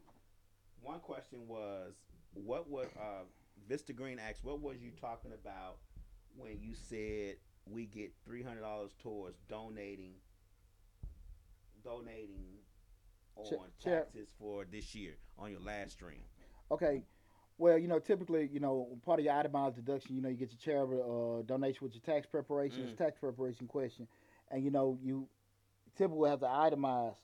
one 0.82 1.02
question 1.02 1.40
was, 1.46 1.94
what 2.34 2.70
was 2.70 2.88
uh, 3.00 3.24
Vista 3.68 3.94
Green 3.94 4.20
asked, 4.20 4.44
what 4.44 4.62
was 4.62 4.78
you 4.82 4.92
talking 5.00 5.32
about 5.34 5.78
when 6.36 6.60
you 6.62 6.74
said 6.74 7.36
we 7.70 7.86
get 7.86 8.12
three 8.26 8.44
hundred 8.44 8.62
dollars 8.62 8.92
towards 9.02 9.38
donating, 9.48 10.14
donating 11.84 12.58
on 13.36 13.58
cha- 13.80 13.90
taxes 13.90 14.30
for 14.40 14.66
this 14.70 14.94
year 14.96 15.16
on 15.38 15.52
your 15.52 15.60
last 15.62 15.92
stream? 15.92 16.22
Okay. 16.72 17.04
Well, 17.60 17.78
you 17.78 17.88
know, 17.88 18.00
typically, 18.00 18.50
you 18.52 18.60
know, 18.60 18.98
part 19.06 19.20
of 19.20 19.26
your 19.26 19.36
itemized 19.36 19.76
deduction, 19.76 20.16
you 20.16 20.22
know, 20.22 20.30
you 20.30 20.36
get 20.36 20.52
your 20.52 20.60
charitable 20.60 21.40
uh, 21.40 21.46
donation 21.46 21.80
with 21.82 21.94
your 21.94 22.02
tax 22.02 22.26
preparation, 22.26 22.82
it's 22.84 22.94
Mm. 22.94 22.98
tax 22.98 23.20
preparation 23.20 23.68
question, 23.68 24.08
and 24.50 24.64
you 24.64 24.72
know, 24.72 24.98
you 25.02 25.28
typically 25.96 26.30
have 26.30 26.40
to 26.40 26.48
itemize 26.48 27.16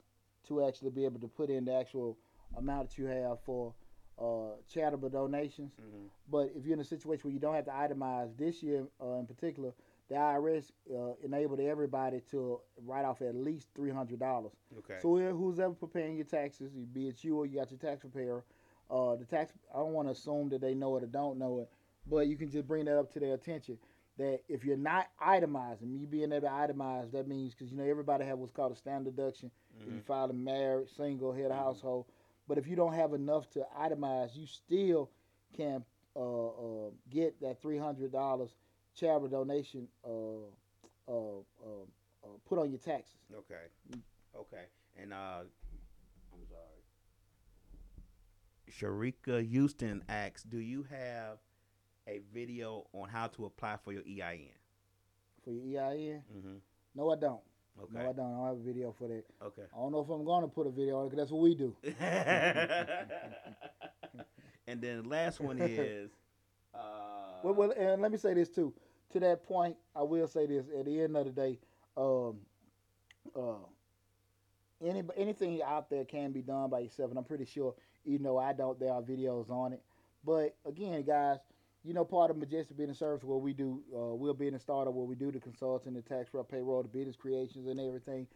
to 0.47 0.63
actually 0.65 0.91
be 0.91 1.03
able 1.03 1.19
to 1.19 1.27
put 1.27 1.49
in 1.49 1.65
the 1.65 1.73
actual 1.73 2.17
amount 2.57 2.89
that 2.89 2.97
you 2.97 3.05
have 3.05 3.39
for 3.43 3.73
uh, 4.19 4.55
charitable 4.71 5.09
donations. 5.09 5.73
Mm-hmm. 5.81 6.05
But 6.31 6.51
if 6.55 6.65
you're 6.65 6.73
in 6.73 6.79
a 6.79 6.83
situation 6.83 7.21
where 7.23 7.33
you 7.33 7.39
don't 7.39 7.55
have 7.55 7.65
to 7.65 7.71
itemize 7.71 8.35
this 8.37 8.61
year 8.61 8.85
uh, 9.01 9.15
in 9.19 9.25
particular, 9.25 9.73
the 10.09 10.15
IRS 10.15 10.71
uh, 10.93 11.13
enabled 11.23 11.59
everybody 11.59 12.21
to 12.31 12.59
write 12.85 13.05
off 13.05 13.21
at 13.21 13.35
least 13.35 13.67
three 13.75 13.91
hundred 13.91 14.19
dollars. 14.19 14.53
Okay. 14.79 14.95
So 15.01 15.15
who- 15.17 15.35
who's 15.37 15.59
ever 15.59 15.73
preparing 15.73 16.15
your 16.15 16.25
taxes, 16.25 16.71
be 16.93 17.07
it 17.07 17.23
you 17.23 17.37
or 17.37 17.45
you 17.45 17.59
got 17.59 17.69
your 17.71 17.79
tax 17.79 18.01
preparer, 18.01 18.43
uh, 18.89 19.15
the 19.15 19.25
tax. 19.25 19.53
I 19.73 19.77
don't 19.77 19.93
want 19.93 20.07
to 20.07 20.11
assume 20.13 20.49
that 20.49 20.61
they 20.61 20.73
know 20.73 20.97
it 20.97 21.03
or 21.03 21.07
don't 21.07 21.37
know 21.37 21.59
it, 21.59 21.69
but 22.09 22.27
you 22.27 22.35
can 22.37 22.49
just 22.49 22.67
bring 22.67 22.85
that 22.85 22.97
up 22.97 23.13
to 23.13 23.19
their 23.19 23.35
attention. 23.35 23.77
That 24.17 24.41
if 24.49 24.65
you're 24.65 24.75
not 24.77 25.07
itemizing, 25.23 25.97
you 25.97 26.05
being 26.07 26.33
able 26.33 26.47
to 26.47 26.53
itemize, 26.53 27.11
that 27.11 27.27
means 27.27 27.53
because 27.53 27.71
you 27.71 27.77
know 27.77 27.85
everybody 27.85 28.25
have 28.25 28.39
what's 28.39 28.51
called 28.51 28.71
a 28.73 28.75
standard 28.75 29.15
deduction 29.15 29.49
if 29.79 29.85
you 29.87 29.93
Mhm. 29.93 30.03
file 30.03 30.29
a 30.29 30.33
married, 30.33 30.89
single, 30.89 31.31
head 31.31 31.45
of 31.45 31.51
Mhm. 31.51 31.55
household. 31.59 32.05
But 32.49 32.57
if 32.57 32.67
you 32.67 32.75
don't 32.75 32.93
have 32.93 33.13
enough 33.13 33.47
to 33.51 33.63
itemize, 33.79 34.35
you 34.35 34.47
still 34.47 35.11
can 35.55 35.85
uh, 36.15 36.47
uh, 36.47 36.89
get 37.07 37.39
that 37.41 37.61
three 37.61 37.77
hundred 37.77 38.11
dollars 38.11 38.55
charitable 38.95 39.27
donation 39.29 39.87
uh, 40.03 40.09
uh, 41.07 41.11
uh, 41.11 41.85
uh, 42.23 42.27
put 42.47 42.57
on 42.57 42.71
your 42.71 42.79
taxes. 42.79 43.19
Okay. 43.31 44.01
Okay. 44.35 44.63
And 44.99 45.13
uh 45.13 45.43
I'm 46.33 46.45
sorry. 46.49 46.81
Sharika 48.71 49.47
Houston 49.47 50.03
asks, 50.09 50.43
do 50.43 50.57
you 50.57 50.87
have 50.89 51.37
a 52.07 52.19
video 52.33 52.87
on 52.93 53.09
how 53.09 53.27
to 53.27 53.45
apply 53.45 53.77
for 53.83 53.93
your 53.93 54.01
EIN? 54.01 54.49
For 55.43 55.51
your 55.51 55.83
EIN? 55.83 56.23
Mm-hmm. 56.35 56.55
No, 56.95 57.11
I 57.11 57.15
don't. 57.15 57.41
Okay. 57.81 57.93
No, 57.93 58.09
I 58.09 58.13
don't. 58.13 58.19
I 58.19 58.37
don't 58.37 58.47
have 58.47 58.57
a 58.57 58.63
video 58.63 58.91
for 58.97 59.07
that. 59.07 59.23
Okay. 59.43 59.63
I 59.73 59.77
don't 59.79 59.91
know 59.91 60.01
if 60.01 60.09
I'm 60.09 60.25
going 60.25 60.41
to 60.43 60.47
put 60.47 60.67
a 60.67 60.69
video 60.71 60.99
on 60.99 61.05
it 61.05 61.09
because 61.09 61.23
that's 61.23 61.31
what 61.31 61.41
we 61.41 61.55
do. 61.55 61.75
and 64.67 64.81
then 64.81 65.03
the 65.03 65.07
last 65.07 65.39
one 65.39 65.59
is. 65.59 66.11
Uh, 66.73 66.79
Well, 67.43 67.53
well, 67.53 67.71
and 67.71 68.01
let 68.01 68.11
me 68.11 68.17
say 68.17 68.33
this 68.33 68.49
too. 68.49 68.73
To 69.11 69.19
that 69.21 69.43
point, 69.45 69.77
I 69.95 70.03
will 70.03 70.27
say 70.27 70.45
this. 70.45 70.65
At 70.77 70.85
the 70.85 71.01
end 71.01 71.15
of 71.15 71.23
the 71.25 71.31
day, 71.31 71.57
um, 71.95 72.37
uh, 73.33 73.63
any 74.83 75.03
anything 75.15 75.61
out 75.63 75.89
there 75.89 76.03
can 76.03 76.31
be 76.33 76.41
done 76.41 76.69
by 76.69 76.79
yourself, 76.79 77.09
and 77.11 77.17
I'm 77.17 77.23
pretty 77.23 77.45
sure, 77.45 77.75
even 78.05 78.23
though 78.23 78.37
I 78.37 78.51
don't, 78.51 78.77
there 78.77 78.91
are 78.91 79.01
videos 79.01 79.49
on 79.49 79.71
it. 79.71 79.81
But 80.25 80.55
again, 80.65 81.01
guys, 81.03 81.37
you 81.89 81.95
know, 81.95 82.05
part 82.05 82.29
of 82.29 82.37
Majestic 82.37 82.77
Business 82.77 82.99
Service, 82.99 83.23
where 83.23 83.39
we 83.39 83.51
do, 83.51 83.81
uh, 83.91 84.13
we're 84.13 84.29
a 84.29 84.33
business 84.35 84.61
startup, 84.61 84.93
where 84.93 85.07
we 85.07 85.15
do 85.15 85.31
the 85.31 85.39
consulting, 85.39 85.95
the 85.95 86.03
tax 86.03 86.29
prep, 86.29 86.47
payroll, 86.47 86.83
the 86.83 86.87
business 86.87 87.15
creations, 87.15 87.65
and 87.65 87.79
everything. 87.79 88.27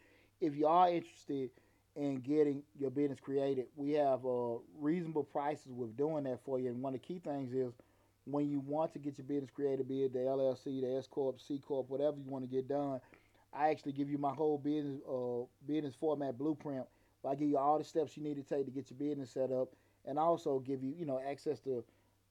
If 0.41 0.55
you 0.55 0.65
are 0.65 0.89
interested 0.89 1.51
in 1.95 2.15
getting 2.15 2.63
your 2.79 2.89
business 2.89 3.19
created, 3.19 3.67
we 3.75 3.91
have 3.91 4.25
uh, 4.25 4.55
reasonable 4.79 5.23
prices 5.23 5.71
with 5.71 5.95
doing 5.95 6.23
that 6.23 6.39
for 6.43 6.59
you. 6.59 6.69
And 6.69 6.81
one 6.81 6.95
of 6.95 7.01
the 7.01 7.05
key 7.05 7.19
things 7.19 7.53
is 7.53 7.71
when 8.25 8.49
you 8.49 8.59
want 8.59 8.91
to 8.93 8.97
get 8.97 9.19
your 9.19 9.27
business 9.27 9.51
created, 9.51 9.87
be 9.87 10.01
it 10.05 10.13
the 10.13 10.19
LLC, 10.21 10.81
the 10.81 10.97
S 10.97 11.05
corp, 11.05 11.39
C 11.39 11.59
corp, 11.59 11.91
whatever 11.91 12.17
you 12.17 12.31
want 12.31 12.43
to 12.43 12.49
get 12.49 12.67
done, 12.67 12.99
I 13.53 13.69
actually 13.69 13.91
give 13.91 14.09
you 14.09 14.17
my 14.17 14.33
whole 14.33 14.57
business 14.57 14.99
uh, 15.07 15.45
business 15.67 15.93
format 15.93 16.39
blueprint. 16.39 16.87
I 17.23 17.35
give 17.35 17.49
you 17.49 17.59
all 17.59 17.77
the 17.77 17.83
steps 17.83 18.17
you 18.17 18.23
need 18.23 18.37
to 18.37 18.43
take 18.43 18.65
to 18.65 18.71
get 18.71 18.89
your 18.89 18.97
business 18.97 19.29
set 19.29 19.51
up, 19.51 19.67
and 20.05 20.17
also 20.17 20.57
give 20.57 20.83
you 20.83 20.95
you 20.97 21.05
know 21.05 21.21
access 21.23 21.59
to 21.59 21.83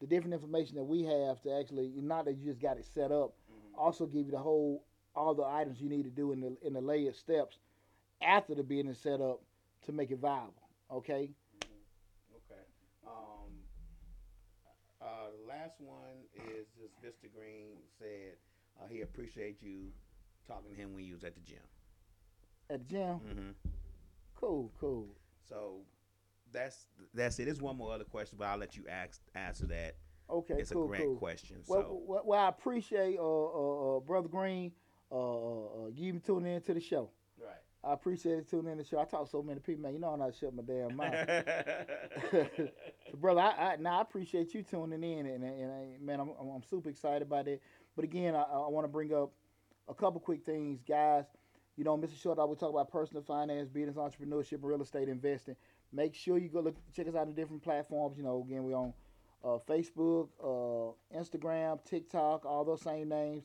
the 0.02 0.08
different 0.08 0.34
information 0.34 0.74
that 0.74 0.82
we 0.82 1.04
have 1.04 1.40
to 1.42 1.56
actually 1.58 1.92
not 1.96 2.24
that 2.24 2.36
you 2.36 2.44
just 2.44 2.60
got 2.60 2.76
it 2.76 2.84
set 2.84 3.12
up, 3.12 3.34
also 3.78 4.04
give 4.04 4.26
you 4.26 4.32
the 4.32 4.38
whole 4.38 4.84
all 5.14 5.32
the 5.32 5.44
items 5.44 5.80
you 5.80 5.88
need 5.88 6.02
to 6.02 6.10
do 6.10 6.32
in 6.32 6.40
the 6.40 6.56
in 6.66 6.72
the 6.72 6.80
layered 6.80 7.14
steps 7.14 7.58
after 8.20 8.54
the 8.54 8.64
business 8.64 8.98
set 8.98 9.20
up 9.20 9.40
to 9.86 9.92
make 9.92 10.10
it 10.10 10.18
viable. 10.18 10.54
Okay. 10.90 11.30
Okay. 12.34 12.62
Um, 13.06 13.52
uh, 15.00 15.30
the 15.40 15.48
last 15.48 15.74
one 15.78 16.18
is 16.34 16.66
just 16.76 16.94
Mr. 17.00 17.32
Green 17.32 17.76
said 18.00 18.34
uh, 18.80 18.88
he 18.88 19.02
appreciates 19.02 19.62
you 19.62 19.86
talking 20.48 20.74
to 20.74 20.76
him 20.76 20.94
when 20.94 21.04
you 21.04 21.14
was 21.14 21.22
at 21.22 21.34
the 21.36 21.40
gym. 21.42 21.58
At 22.70 22.88
the 22.88 22.94
gym. 22.96 23.20
Mm-hmm. 23.20 23.50
Cool. 24.34 24.72
Cool. 24.80 25.06
So 25.48 25.76
that's 26.62 26.86
that's 27.14 27.38
it. 27.38 27.46
There's 27.46 27.60
one 27.60 27.76
more 27.76 27.92
other 27.92 28.04
question, 28.04 28.36
but 28.38 28.46
I'll 28.46 28.58
let 28.58 28.76
you 28.76 28.84
ask 28.88 29.20
answer 29.34 29.66
that. 29.66 29.96
Okay. 30.30 30.54
it's 30.54 30.70
cool. 30.70 30.84
a 30.84 30.88
great 30.88 31.02
cool. 31.02 31.16
question. 31.16 31.56
Well, 31.66 31.82
so 31.82 32.02
well, 32.06 32.22
well, 32.24 32.40
I 32.40 32.48
appreciate 32.48 33.18
uh, 33.18 33.22
uh, 33.22 33.96
uh, 33.96 34.00
brother 34.00 34.28
Green 34.28 34.72
uh, 35.10 35.16
uh, 35.16 35.64
uh, 35.84 35.86
you 35.94 36.08
even 36.08 36.20
tuning 36.20 36.54
in 36.54 36.62
to 36.62 36.74
the 36.74 36.80
show. 36.80 37.10
right. 37.38 37.56
I 37.84 37.92
appreciate 37.92 38.38
it 38.38 38.48
tuning 38.48 38.72
in 38.72 38.78
to 38.78 38.84
the 38.84 38.88
show. 38.88 38.98
I 39.00 39.04
talk 39.04 39.24
to 39.24 39.30
so 39.30 39.42
many 39.42 39.60
people, 39.60 39.82
man. 39.82 39.92
You 39.92 40.00
know 40.00 40.08
I'm 40.08 40.20
not 40.20 40.34
shut 40.34 40.54
my 40.54 40.62
damn 40.62 40.96
mouth. 40.96 41.44
So, 42.30 42.48
brother, 43.20 43.40
I, 43.40 43.72
I 43.72 43.76
now 43.76 43.98
I 43.98 44.02
appreciate 44.02 44.54
you 44.54 44.62
tuning 44.62 45.02
in, 45.02 45.26
and, 45.26 45.44
and, 45.44 45.70
and 45.70 46.00
man, 46.00 46.20
I'm, 46.20 46.30
I'm 46.40 46.48
I'm 46.48 46.62
super 46.62 46.88
excited 46.88 47.22
about 47.22 47.48
it. 47.48 47.60
But 47.94 48.04
again, 48.04 48.34
I, 48.34 48.42
I 48.42 48.68
want 48.68 48.84
to 48.84 48.88
bring 48.88 49.12
up 49.12 49.32
a 49.88 49.94
couple 49.94 50.20
quick 50.20 50.44
things, 50.46 50.80
guys. 50.86 51.24
You 51.76 51.84
know, 51.84 51.96
Mr. 51.96 52.20
Short, 52.20 52.38
I 52.38 52.44
would 52.44 52.58
talk 52.58 52.70
about 52.70 52.90
personal 52.90 53.22
finance, 53.22 53.68
business, 53.68 53.96
entrepreneurship, 53.96 54.58
real 54.60 54.82
estate 54.82 55.08
investing. 55.08 55.56
Make 55.92 56.14
sure 56.14 56.38
you 56.38 56.48
go 56.48 56.60
look, 56.60 56.76
check 56.94 57.06
us 57.08 57.14
out 57.14 57.26
on 57.26 57.34
different 57.34 57.62
platforms. 57.62 58.16
You 58.16 58.24
know, 58.24 58.44
again, 58.46 58.64
we're 58.64 58.76
on 58.76 58.94
uh, 59.44 59.58
Facebook, 59.68 60.28
uh, 60.42 60.92
Instagram, 61.16 61.84
TikTok, 61.84 62.44
all 62.44 62.64
those 62.64 62.82
same 62.82 63.08
names. 63.08 63.44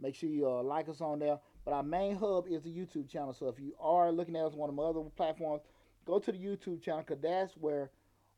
Make 0.00 0.14
sure 0.14 0.28
you 0.28 0.48
uh, 0.48 0.62
like 0.62 0.88
us 0.88 1.00
on 1.00 1.18
there. 1.18 1.38
But 1.64 1.74
our 1.74 1.82
main 1.82 2.16
hub 2.16 2.46
is 2.48 2.62
the 2.62 2.70
YouTube 2.70 3.08
channel. 3.08 3.32
So 3.32 3.48
if 3.48 3.58
you 3.58 3.74
are 3.80 4.12
looking 4.12 4.36
at 4.36 4.44
us 4.44 4.52
on 4.52 4.58
one 4.58 4.68
of 4.68 4.76
my 4.76 4.84
other 4.84 5.00
platforms, 5.16 5.62
go 6.06 6.18
to 6.18 6.32
the 6.32 6.38
YouTube 6.38 6.80
channel 6.80 7.04
because 7.06 7.20
that's 7.20 7.54
where 7.54 7.90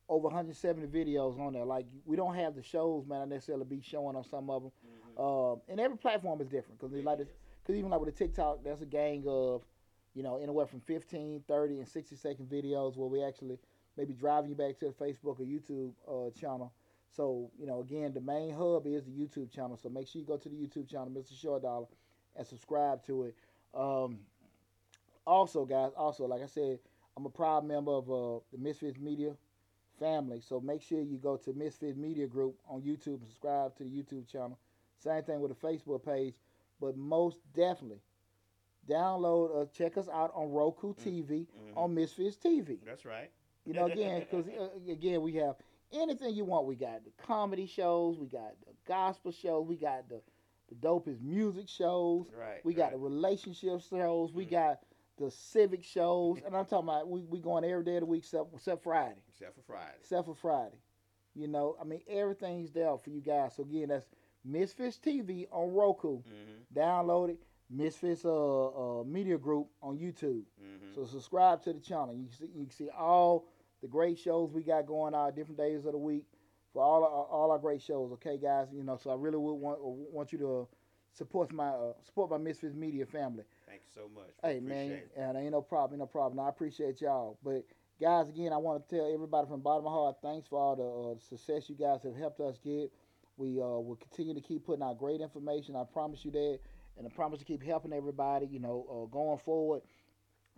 over 0.08 0.24
170 0.24 0.86
videos 0.88 1.38
on 1.38 1.52
there. 1.52 1.64
Like 1.64 1.86
we 2.04 2.16
don't 2.16 2.34
have 2.34 2.54
the 2.56 2.62
shows, 2.62 3.06
man. 3.06 3.22
I 3.22 3.24
necessarily 3.26 3.64
be 3.64 3.80
showing 3.80 4.16
on 4.16 4.24
some 4.24 4.50
of 4.50 4.62
them. 4.62 4.72
Um, 5.22 5.60
and 5.68 5.78
every 5.78 5.98
platform 5.98 6.40
is 6.40 6.48
different 6.48 6.80
because 6.80 6.92
like 7.04 7.18
because 7.18 7.78
even 7.78 7.90
like 7.90 8.00
with 8.00 8.16
the 8.16 8.24
TikTok, 8.24 8.64
that's 8.64 8.80
a 8.80 8.86
gang 8.86 9.24
of 9.28 9.62
you 10.14 10.22
know 10.22 10.36
anywhere 10.36 10.66
from 10.66 10.80
15, 10.80 11.44
30, 11.46 11.78
and 11.78 11.88
60 11.88 12.16
second 12.16 12.46
videos 12.50 12.96
where 12.96 13.08
we 13.08 13.22
actually 13.22 13.58
maybe 13.96 14.14
driving 14.14 14.50
you 14.50 14.56
back 14.56 14.78
to 14.78 14.86
the 14.86 14.92
Facebook 14.92 15.40
or 15.40 15.44
YouTube 15.44 15.92
uh, 16.08 16.30
channel. 16.38 16.72
So 17.10 17.50
you 17.58 17.66
know 17.66 17.80
again, 17.80 18.12
the 18.12 18.20
main 18.20 18.54
hub 18.54 18.86
is 18.86 19.04
the 19.04 19.10
YouTube 19.10 19.52
channel. 19.52 19.76
So 19.76 19.88
make 19.88 20.08
sure 20.08 20.20
you 20.20 20.26
go 20.26 20.36
to 20.36 20.48
the 20.48 20.56
YouTube 20.56 20.88
channel, 20.88 21.10
Mr. 21.10 21.38
Short 21.40 21.62
Dollar, 21.62 21.86
and 22.36 22.46
subscribe 22.46 23.04
to 23.06 23.24
it. 23.24 23.36
Um, 23.74 24.20
also, 25.26 25.64
guys, 25.64 25.92
also 25.96 26.24
like 26.24 26.42
I 26.42 26.46
said, 26.46 26.78
I'm 27.16 27.26
a 27.26 27.30
proud 27.30 27.64
member 27.64 27.92
of 27.92 28.10
uh, 28.10 28.40
the 28.52 28.58
Misfits 28.58 28.98
Media 28.98 29.32
family. 29.98 30.40
So 30.40 30.60
make 30.60 30.82
sure 30.82 31.00
you 31.00 31.18
go 31.18 31.36
to 31.36 31.52
Misfits 31.52 31.96
Media 31.96 32.26
Group 32.26 32.56
on 32.68 32.80
YouTube 32.80 33.20
and 33.20 33.26
subscribe 33.26 33.76
to 33.76 33.84
the 33.84 33.90
YouTube 33.90 34.26
channel. 34.26 34.58
Same 34.98 35.22
thing 35.22 35.40
with 35.40 35.58
the 35.58 35.66
Facebook 35.66 36.04
page. 36.04 36.34
But 36.80 36.96
most 36.96 37.38
definitely, 37.54 38.00
download 38.90 39.50
or 39.50 39.66
check 39.72 39.96
us 39.96 40.08
out 40.08 40.32
on 40.34 40.50
Roku 40.50 40.94
TV 40.94 41.46
Mhm. 41.46 41.76
on 41.76 41.94
Misfits 41.94 42.36
TV. 42.36 42.80
That's 42.84 43.04
right. 43.04 43.30
You 43.64 43.74
know, 43.74 43.86
again, 43.86 44.20
because 44.30 44.46
uh, 44.48 44.70
again, 44.90 45.22
we 45.22 45.34
have 45.34 45.56
anything 45.92 46.34
you 46.34 46.44
want. 46.44 46.66
We 46.66 46.76
got 46.76 47.04
the 47.04 47.10
comedy 47.22 47.66
shows, 47.66 48.18
we 48.18 48.26
got 48.28 48.54
the 48.66 48.72
gospel 48.86 49.32
shows, 49.32 49.66
we 49.66 49.76
got 49.76 50.08
the 50.08 50.20
the 50.68 50.74
dopest 50.76 51.20
music 51.20 51.68
shows, 51.68 52.26
Right. 52.38 52.64
we 52.64 52.74
got 52.74 52.84
right. 52.84 52.92
the 52.92 52.98
relationship 52.98 53.80
shows, 53.82 54.32
we 54.32 54.46
Mhm. 54.46 54.50
got 54.50 54.80
the 55.16 55.30
civic 55.30 55.82
shows, 55.82 56.40
and 56.46 56.56
I'm 56.56 56.64
talking 56.66 56.88
about 56.88 57.08
we 57.08 57.22
we 57.24 57.40
going 57.40 57.64
every 57.64 57.84
day 57.84 57.96
of 57.96 58.00
the 58.00 58.06
week 58.06 58.22
except, 58.22 58.54
except 58.54 58.82
Friday 58.82 59.20
except 59.28 59.54
for 59.56 59.62
Friday. 59.62 59.96
except 60.00 60.26
for 60.26 60.34
Friday. 60.34 60.78
You 61.34 61.46
know, 61.48 61.76
I 61.80 61.84
mean, 61.84 62.02
everything's 62.08 62.72
there 62.72 62.96
for 62.98 63.10
you 63.10 63.20
guys. 63.20 63.54
So 63.54 63.62
again, 63.62 63.88
that's 63.88 64.06
Misfits 64.44 64.98
TV 64.98 65.46
on 65.50 65.72
Roku. 65.72 66.18
Mm-hmm. 66.18 66.78
Download 66.78 67.30
it. 67.30 67.38
Misfits 67.70 68.24
uh, 68.24 69.00
uh, 69.00 69.04
Media 69.04 69.38
Group 69.38 69.68
on 69.82 69.96
YouTube. 69.96 70.42
Mm-hmm. 70.60 70.94
So 70.94 71.04
subscribe 71.04 71.62
to 71.64 71.72
the 71.72 71.80
channel. 71.80 72.14
You 72.14 72.26
can 72.26 72.32
see, 72.32 72.52
you 72.54 72.64
can 72.64 72.70
see 72.70 72.88
all 72.96 73.46
the 73.80 73.88
great 73.88 74.18
shows 74.18 74.50
we 74.52 74.62
got 74.62 74.86
going 74.86 75.14
on 75.14 75.34
different 75.34 75.58
days 75.58 75.86
of 75.86 75.92
the 75.92 75.98
week 75.98 76.24
for 76.72 76.82
all 76.82 77.04
our, 77.04 77.24
all 77.26 77.50
our 77.50 77.58
great 77.58 77.80
shows. 77.80 78.12
Okay, 78.12 78.36
guys. 78.36 78.68
You 78.72 78.82
know, 78.82 78.96
so 78.96 79.10
I 79.10 79.14
really 79.14 79.38
would 79.38 79.54
want 79.54 79.78
want 79.80 80.32
you 80.32 80.38
to 80.38 80.68
support 81.12 81.52
my 81.52 81.68
uh, 81.68 81.92
support 82.04 82.30
my 82.30 82.38
Misfits 82.38 82.74
Media 82.74 83.06
family. 83.06 83.44
Thank 83.66 83.82
you 83.84 84.02
so 84.02 84.10
much. 84.14 84.30
Hey 84.42 84.60
man, 84.60 84.90
it. 84.90 85.10
and 85.16 85.36
ain't 85.36 85.52
no 85.52 85.62
problem, 85.62 86.00
ain't 86.00 86.00
no 86.00 86.06
problem. 86.06 86.44
I 86.44 86.48
appreciate 86.48 87.00
y'all. 87.00 87.38
But 87.42 87.64
guys, 88.00 88.28
again, 88.28 88.52
I 88.52 88.56
want 88.56 88.88
to 88.88 88.96
tell 88.96 89.12
everybody 89.12 89.46
from 89.46 89.58
the 89.58 89.62
bottom 89.62 89.86
of 89.86 89.92
my 89.92 89.96
heart, 89.96 90.16
thanks 90.22 90.48
for 90.48 90.58
all 90.58 90.76
the 90.76 91.16
uh, 91.16 91.20
success 91.28 91.68
you 91.68 91.76
guys 91.76 92.02
have 92.02 92.16
helped 92.16 92.40
us 92.40 92.58
get. 92.62 92.90
We 93.36 93.60
uh, 93.60 93.80
will 93.80 93.98
continue 94.00 94.34
to 94.34 94.40
keep 94.40 94.66
putting 94.66 94.82
out 94.82 94.98
great 94.98 95.20
information. 95.20 95.74
I 95.74 95.84
promise 95.84 96.24
you 96.24 96.30
that, 96.32 96.58
and 97.00 97.08
I 97.10 97.14
promise 97.14 97.38
to 97.38 97.44
keep 97.46 97.62
helping 97.62 97.92
everybody. 97.92 98.46
You 98.46 98.60
know, 98.60 98.86
uh, 98.88 99.06
going 99.10 99.38
forward. 99.38 99.82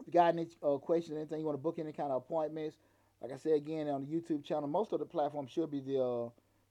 If 0.01 0.09
you 0.09 0.13
got 0.13 0.35
any 0.35 0.49
uh, 0.63 0.79
questions, 0.79 1.17
anything 1.17 1.39
you 1.39 1.47
want 1.47 1.57
to 1.57 1.63
book 1.63 1.79
any 1.79 1.93
kind 1.93 2.11
of 2.11 2.17
appointments, 2.17 2.79
like 3.21 3.33
I 3.33 3.37
said 3.37 3.53
again 3.53 3.89
on 3.89 4.05
the 4.05 4.09
YouTube 4.09 4.45
channel, 4.45 4.67
most 4.67 4.93
of 4.93 4.99
the 4.99 5.07
platforms 5.07 5.53
should 5.53 5.71
be 5.71 5.81
the 5.81 6.03
uh, 6.03 6.29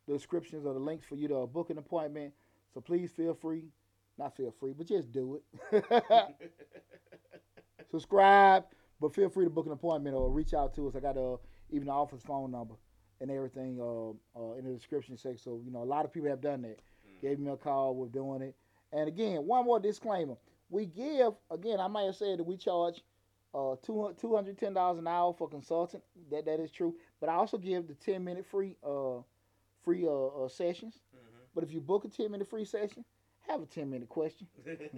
the 0.08 0.14
descriptions 0.14 0.66
or 0.66 0.74
the 0.74 0.80
links 0.80 1.06
for 1.06 1.16
you 1.16 1.28
to 1.30 1.38
uh, 1.38 1.46
book 1.46 1.70
an 1.70 1.78
appointment. 1.78 2.34
So 2.74 2.82
please 2.82 3.12
feel 3.12 3.34
free, 3.34 3.70
not 4.18 4.36
feel 4.36 4.54
free, 4.60 4.74
but 4.78 4.88
just 4.88 5.12
do 5.12 5.40
it. 5.72 5.86
subscribe, 7.92 8.66
but 9.00 9.16
feel 9.16 9.30
free 9.30 9.46
to 9.46 9.50
book 9.52 9.66
an 9.66 9.72
appointment 9.72 10.16
or 10.16 10.30
reach 10.30 10.54
out 10.54 10.76
to 10.76 10.88
us. 10.90 10.96
I 10.96 11.00
got 11.00 11.18
uh, 11.18 11.38
even 11.70 11.88
the 11.88 11.94
office 11.94 12.22
phone 12.24 12.52
number 12.52 12.76
and 13.22 13.32
everything 13.32 13.80
uh, 13.80 14.10
uh, 14.38 14.54
in 14.54 14.66
the 14.66 14.74
description 14.74 15.16
section. 15.16 15.38
So 15.38 15.62
you 15.64 15.72
know, 15.72 15.84
a 15.84 15.86
lot 15.86 16.04
of 16.04 16.12
people 16.12 16.30
have 16.30 16.42
done 16.42 16.64
that. 16.64 16.80
Gave 17.22 17.40
me 17.40 17.52
a 17.52 17.56
call. 17.56 17.96
We're 17.96 18.08
doing 18.08 18.42
it. 18.42 18.56
And 18.92 19.08
again, 19.08 19.46
one 19.46 19.66
more 19.66 19.80
disclaimer: 19.80 20.36
we 20.70 20.86
give 20.86 21.34
again. 21.50 21.80
I 21.80 21.88
might 21.88 22.04
have 22.06 22.16
said 22.16 22.40
that 22.40 22.44
we 22.44 22.58
charge 22.58 23.02
uh, 23.54 23.76
two 23.82 24.14
hundred 24.36 24.58
ten 24.58 24.74
dollars 24.74 25.00
an 25.00 25.08
hour 25.08 25.34
for 25.34 25.48
consulting. 25.48 26.02
That 26.32 26.46
that 26.46 26.60
is 26.60 26.72
true. 26.72 26.96
But 27.20 27.30
I 27.30 27.34
also 27.34 27.58
give 27.58 27.88
the 27.88 27.96
ten 27.96 28.24
minute 28.24 28.46
free 28.46 28.76
uh, 28.84 29.20
free 29.84 30.06
uh, 30.06 30.46
uh, 30.46 30.50
sessions. 30.50 31.00
Mhm. 31.16 31.20
But 31.54 31.64
if 31.64 31.72
you 31.72 31.82
book 31.82 32.06
a 32.06 32.10
ten 32.10 32.32
minute 32.32 32.48
free 32.48 32.66
session, 32.66 33.04
have 33.48 33.62
a 33.62 33.66
ten 33.66 33.90
minute 33.90 34.10
question. 34.10 34.48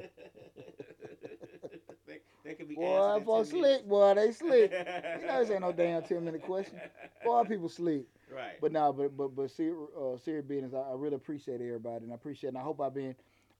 they, 2.08 2.20
they 2.44 2.54
could 2.54 2.68
be 2.68 2.76
Boy, 2.76 2.98
answered 2.98 3.18
in 3.18 3.24
boy, 3.26 3.34
10 3.34 3.46
slick. 3.46 3.88
Boy, 3.88 4.14
they 4.16 4.32
slick. 4.32 4.72
You 5.22 5.28
know, 5.28 5.40
this 5.40 5.52
ain't 5.52 5.62
no 5.62 5.72
damn 5.72 6.04
10 6.04 6.24
minute 6.24 6.42
question. 6.42 6.80
Boy, 7.24 7.44
people 7.44 7.70
sleep. 7.70 8.08
Right. 8.34 8.54
But 8.62 8.72
no, 8.72 8.92
but 8.94 9.16
but 9.16 9.36
but 9.36 9.44
uh, 9.44 10.18
serious 10.18 10.46
business. 10.46 10.74
I, 10.74 10.80
I 10.80 10.94
really 10.96 11.16
appreciate 11.16 11.62
everybody, 11.62 12.04
and 12.04 12.12
I 12.12 12.16
appreciate, 12.16 12.50
and 12.50 12.58
I 12.58 12.62
hope 12.62 12.82
I've 12.82 12.94
been 12.94 13.16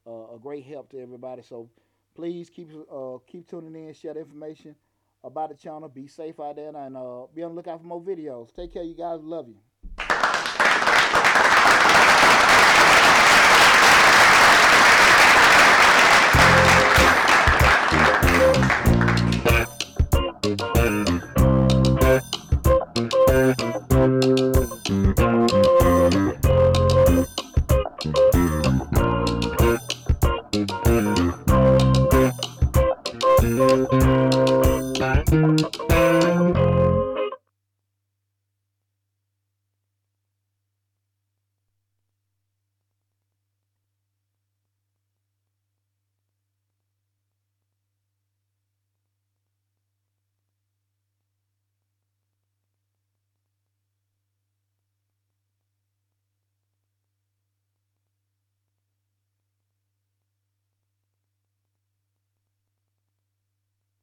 uh, 0.06 0.34
a 0.34 0.38
great 0.38 0.64
help 0.64 0.90
to 0.90 1.00
everybody. 1.00 1.42
So 1.42 1.68
please 2.14 2.50
keep 2.50 2.70
uh, 2.90 3.18
keep 3.26 3.48
tuning 3.48 3.88
in, 3.88 3.94
share 3.94 4.14
the 4.14 4.20
information 4.20 4.74
about 5.22 5.50
the 5.50 5.56
channel. 5.56 5.88
Be 5.88 6.06
safe 6.06 6.38
out 6.40 6.56
there, 6.56 6.74
and 6.74 6.96
uh, 6.96 7.26
be 7.34 7.42
on 7.42 7.50
the 7.50 7.56
lookout 7.56 7.80
for 7.80 7.86
more 7.86 8.00
videos. 8.00 8.54
Take 8.54 8.72
care, 8.72 8.82
you 8.82 8.94
guys. 8.96 9.20
Love 9.22 9.48
you. 9.48 9.58